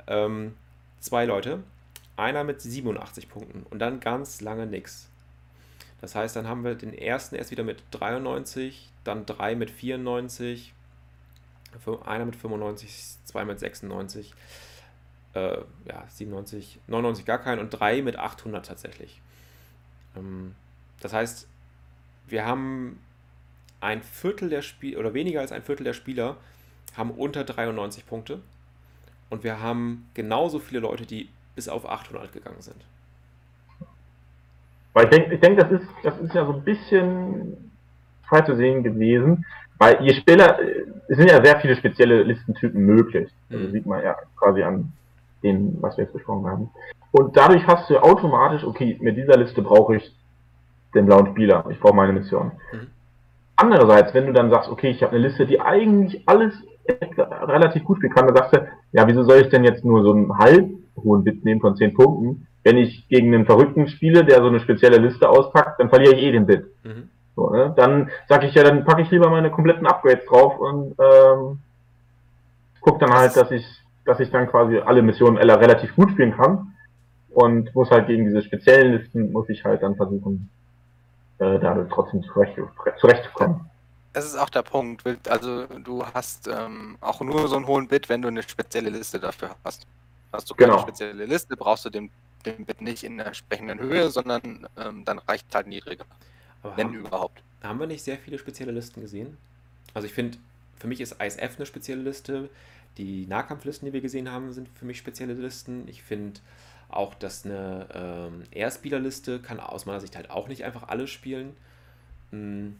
[0.06, 0.54] Ähm,
[1.00, 1.60] zwei Leute,
[2.16, 5.09] einer mit 87 Punkten und dann ganz lange nix.
[6.00, 10.72] Das heißt, dann haben wir den ersten erst wieder mit 93, dann drei mit 94,
[11.84, 14.32] fü- einer mit 95, zwei mit 96,
[15.34, 19.20] äh, ja, 97, 99 gar keinen und drei mit 800 tatsächlich.
[20.16, 20.54] Ähm,
[21.00, 21.46] das heißt,
[22.28, 22.98] wir haben
[23.80, 26.36] ein Viertel der Spieler oder weniger als ein Viertel der Spieler
[26.96, 28.40] haben unter 93 Punkte
[29.30, 32.84] und wir haben genauso viele Leute, die bis auf 800 gegangen sind.
[34.92, 37.70] Weil ich denke, ich denk, das, ist, das ist ja so ein bisschen
[38.28, 39.44] frei zu sehen gewesen.
[39.78, 40.58] Weil je Spieler,
[41.08, 43.30] es sind ja sehr viele spezielle Listentypen möglich.
[43.50, 43.72] Also Mhm.
[43.72, 44.92] sieht man ja quasi an
[45.42, 46.70] dem, was wir jetzt besprochen haben.
[47.12, 50.14] Und dadurch hast du automatisch, okay, mit dieser Liste brauche ich
[50.94, 51.64] den blauen Spieler.
[51.70, 52.52] Ich brauche meine Mission.
[52.72, 52.86] Mhm.
[53.56, 56.54] Andererseits, wenn du dann sagst, okay, ich habe eine Liste, die eigentlich alles
[56.88, 60.12] relativ gut spielen kann, dann sagst du, ja, wieso soll ich denn jetzt nur so
[60.12, 62.46] einen halb hohen Bit nehmen von 10 Punkten?
[62.62, 66.22] Wenn ich gegen einen Verrückten spiele, der so eine spezielle Liste auspackt, dann verliere ich
[66.22, 66.66] eh den Bit.
[66.84, 67.08] Mhm.
[67.36, 67.72] So, ne?
[67.76, 71.58] Dann sage ich ja, dann packe ich lieber meine kompletten Upgrades drauf und ähm,
[72.80, 73.64] guck dann halt, dass ich,
[74.04, 76.74] dass ich dann quasi alle Missionen alle relativ gut spielen kann
[77.30, 80.50] und muss halt gegen diese speziellen Listen muss ich halt dann versuchen,
[81.38, 82.58] äh, da trotzdem zurecht,
[82.98, 83.60] zurechtzukommen.
[84.12, 85.04] Das ist auch der Punkt.
[85.28, 89.20] Also du hast ähm, auch nur so einen hohen Bit, wenn du eine spezielle Liste
[89.20, 89.86] dafür hast.
[90.32, 90.82] Hast du keine Genau.
[90.82, 92.10] spezielle Liste, brauchst du den,
[92.80, 96.06] nicht in der entsprechenden Höhe, sondern ähm, dann reicht halt niedriger,
[96.62, 97.42] Aber wenn haben, überhaupt.
[97.62, 99.38] haben wir nicht sehr viele spezielle Listen gesehen?
[99.94, 100.38] Also ich finde,
[100.78, 102.50] für mich ist ISF eine spezielle Liste.
[102.98, 105.86] Die Nahkampflisten, die wir gesehen haben, sind für mich spezielle Listen.
[105.88, 106.40] Ich finde
[106.88, 111.56] auch, dass eine ähm, Airspieler-Liste kann aus meiner Sicht halt auch nicht einfach alles spielen.
[112.32, 112.70] Mm,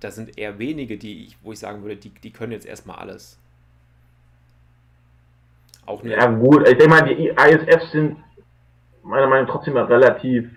[0.00, 2.98] Da sind eher wenige, die ich, wo ich sagen würde, die, die können jetzt erstmal
[2.98, 3.38] alles.
[5.86, 8.16] Auch eine, Ja gut, ich denke mal, die ISFs sind
[9.08, 10.48] meiner Meinung nach trotzdem relativ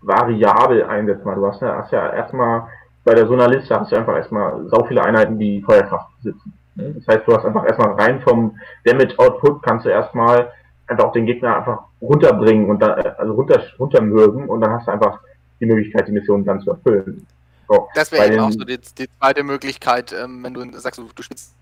[0.00, 1.36] variabel einsetzbar.
[1.36, 2.68] Du hast ja, hast ja erstmal
[3.04, 6.52] bei der so einer Liste hast du einfach erstmal sau viele Einheiten, die Feuerkraft besitzen.
[6.74, 6.94] Ne?
[6.94, 10.52] Das heißt, du hast einfach erstmal rein vom Damage Output kannst du erstmal
[10.86, 14.92] einfach auch den Gegner einfach runterbringen und dann, also runter, runtermürben und dann hast du
[14.92, 15.20] einfach
[15.60, 17.26] die Möglichkeit, die Mission dann zu erfüllen.
[17.68, 21.08] So, Das wäre eben auch so die, die zweite Möglichkeit, ähm, wenn du sagst, du,
[21.14, 21.54] du spielst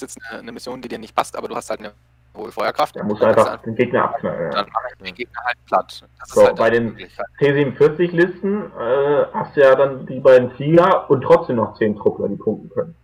[0.00, 1.92] jetzt eine, eine Mission, die dir nicht passt, aber du hast halt eine
[2.36, 2.96] hohe Feuerkraft.
[2.96, 4.50] Da musst du dann kannst einfach den Gegner abknallen.
[4.50, 6.04] Dann mache ich den Gegner halt platt.
[6.18, 7.26] Das ist So, halt bei den- Möglichkeit.
[7.40, 12.36] T47-Listen äh, hast du ja dann die beiden Flieger und trotzdem noch 10 Truppler, die
[12.36, 12.94] punkten können.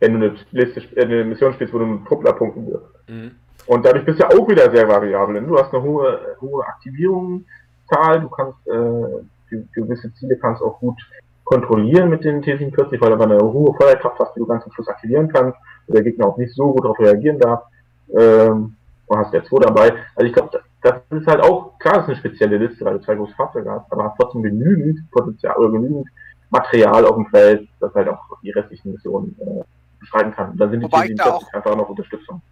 [0.00, 2.86] Wenn du eine, Liste, äh, eine Mission spielst, wo du einen Truppler punkten wirst.
[3.08, 3.32] Mhm.
[3.66, 5.34] Und dadurch bist du ja auch wieder sehr variabel.
[5.36, 10.78] denn Du hast eine hohe, hohe Aktivierungszahl, du kannst äh, ge- gewisse Ziele kannst auch
[10.80, 10.98] gut
[11.44, 14.72] kontrollieren mit den T47, weil du aber eine hohe Feuerkraft hast, die du ganz zum
[14.72, 17.62] Schluss aktivieren kannst, wo der Gegner auch nicht so gut darauf reagieren darf.
[18.10, 18.76] Ähm,
[19.08, 19.92] du hast der 2 dabei.
[20.14, 20.62] Also ich glaube, das,
[21.10, 23.70] das ist halt auch, klar, das ist eine spezielle Liste, weil du zwei große Fahrzeuge
[23.70, 26.08] hast, aber hast trotzdem genügend Potenzial oder genügend
[26.50, 29.64] Material auf dem Feld, das halt auch die restlichen Missionen äh,
[29.98, 30.50] beschreiben kann.
[30.50, 32.42] Und dann sind die Wobei T47 auch- einfach noch Unterstützung.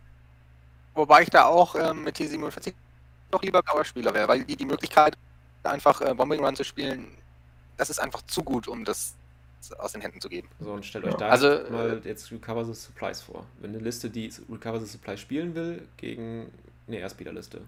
[0.95, 2.75] Wobei ich da auch ähm, mit T47
[3.31, 5.17] doch lieber Powerspieler wäre, weil die die Möglichkeit,
[5.65, 7.07] einfach äh, Bombing Run zu spielen,
[7.77, 9.15] das ist einfach zu gut, um das
[9.79, 10.49] aus den Händen zu geben.
[10.61, 11.11] So, und stellt Ja.
[11.13, 13.45] euch da Also, mal jetzt Recover the Supplies vor.
[13.61, 16.51] Wenn eine Liste, die Recover the Supplies spielen will, gegen
[16.89, 17.61] eine Airspeeder-Liste.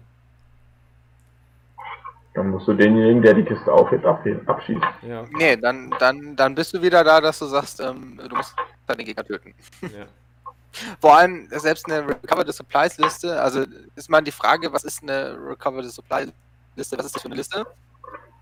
[2.33, 4.83] Dann musst du denjenigen, der die Kiste aufhebt, abschießen.
[5.07, 8.53] Ja, Nee, dann, dann, dann bist du wieder da, dass du sagst, ähm, du musst
[8.89, 9.53] den Gegner töten.
[9.81, 10.05] Ja.
[10.99, 13.63] Vor allem selbst eine Recover the Supplies Liste, also
[13.95, 16.27] ist mal die Frage, was ist eine Recover the Supply
[16.75, 17.65] Liste, was ist das für eine Liste?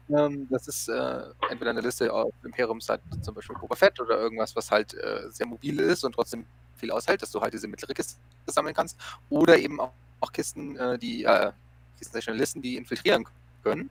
[0.10, 4.56] Ähm, das ist äh, entweder eine Liste auf Imperium-Seite, zum Beispiel Boba Fett oder irgendwas,
[4.56, 7.94] was halt äh, sehr mobil ist und trotzdem viel aushält, dass du halt diese mittlere
[7.94, 8.18] Kiste
[8.48, 8.98] sammeln kannst.
[9.30, 11.52] Oder eben auch, auch Kisten, äh, die äh,
[11.98, 13.26] Kisten Listen, die infiltrieren
[13.64, 13.90] können.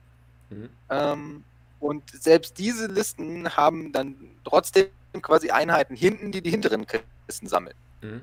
[0.49, 0.69] Mhm.
[0.89, 1.43] Ähm,
[1.79, 4.87] und selbst diese Listen haben dann trotzdem
[5.21, 6.85] quasi Einheiten hinten, die die hinteren
[7.27, 7.75] Kisten sammeln.
[8.01, 8.21] Mhm.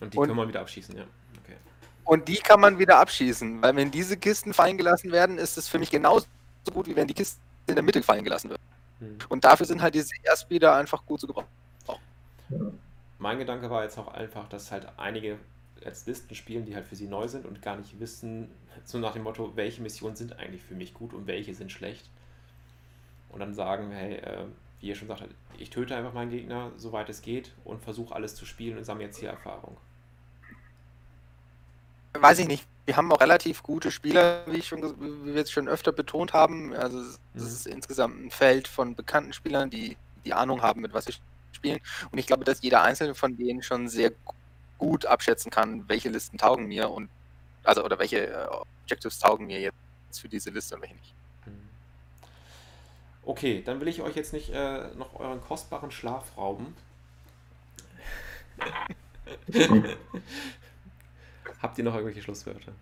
[0.00, 1.04] Und die und, kann man wieder abschießen, ja.
[1.42, 1.56] Okay.
[2.04, 5.68] Und die kann man wieder abschießen, weil wenn diese Kisten fallen gelassen werden, ist es
[5.68, 6.26] für mich genauso
[6.72, 8.60] gut, wie wenn die Kisten in der Mitte fallen gelassen wird.
[9.00, 9.18] Mhm.
[9.28, 11.48] Und dafür sind halt diese Erstbilder einfach gut zu gebrauchen.
[13.18, 15.38] Mein Gedanke war jetzt auch einfach, dass halt einige
[15.84, 18.50] als Listen spielen, die halt für sie neu sind und gar nicht wissen,
[18.84, 22.08] so nach dem Motto, welche Missionen sind eigentlich für mich gut und welche sind schlecht.
[23.30, 24.44] Und dann sagen, hey, äh,
[24.80, 25.24] wie ihr schon sagt,
[25.58, 29.04] ich töte einfach meinen Gegner, soweit es geht, und versuche alles zu spielen und sammle
[29.04, 29.76] jetzt hier Erfahrung.
[32.14, 32.66] Weiß ich nicht.
[32.90, 36.32] Wir haben auch relativ gute Spieler, wie, ich schon, wie wir jetzt schon öfter betont
[36.32, 36.74] haben.
[36.74, 37.46] Also es mhm.
[37.46, 41.14] ist insgesamt ein Feld von bekannten Spielern, die die Ahnung haben, mit was sie
[41.52, 41.78] spielen.
[42.10, 44.10] Und ich glaube, dass jeder einzelne von denen schon sehr
[44.76, 47.08] gut abschätzen kann, welche Listen taugen mir und
[47.62, 48.48] also oder welche äh,
[48.82, 51.14] Objectives taugen mir jetzt für diese Liste und welche nicht.
[51.46, 51.68] Mhm.
[53.22, 56.74] Okay, dann will ich euch jetzt nicht äh, noch euren kostbaren Schlaf rauben.
[61.62, 62.72] Habt ihr noch irgendwelche Schlusswörter?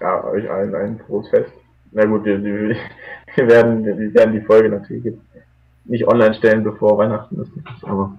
[0.00, 1.52] Ja, euch allen ein frohes Fest.
[1.92, 2.76] Na gut, wir, wir,
[3.34, 5.20] wir, werden, wir werden die Folge natürlich jetzt
[5.84, 7.52] nicht online stellen, bevor Weihnachten ist.
[7.84, 8.16] Aber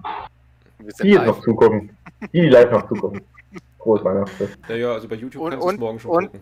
[1.02, 1.90] die jetzt noch zugucken.
[2.32, 3.22] Die, die live noch zugucken.
[3.78, 4.58] Frohes Weihnachtsfest.
[4.68, 6.40] Ja, ja, also bei YouTube und, kannst du es morgen schon und, gucken.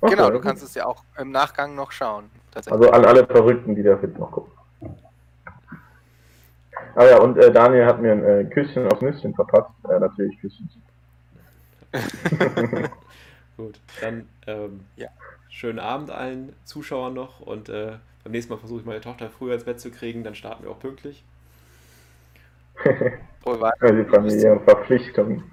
[0.00, 2.24] Okay, genau, du kannst es ja auch im Nachgang noch schauen.
[2.54, 4.52] Also an alle Verrückten, die das jetzt noch gucken.
[6.96, 9.70] Ah ja, und äh, Daniel hat mir ein äh, Küsschen aufs Nüsschen verpasst.
[9.84, 10.68] Äh, natürlich Küsschen.
[13.58, 15.08] Gut, dann ähm, ja.
[15.50, 17.92] schönen Abend allen Zuschauern noch und äh,
[18.24, 20.70] beim nächsten Mal versuche ich meine Tochter früher ins Bett zu kriegen, dann starten wir
[20.70, 21.22] auch pünktlich.
[23.42, 23.96] Frohe Weihnachten.
[23.98, 25.44] Die familiären Verpflichtungen.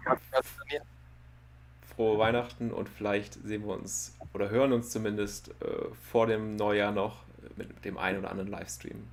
[1.94, 6.94] Frohe Weihnachten und vielleicht sehen wir uns oder hören uns zumindest äh, vor dem Neujahr
[6.94, 7.24] noch
[7.58, 9.04] mit dem einen oder anderen Livestream.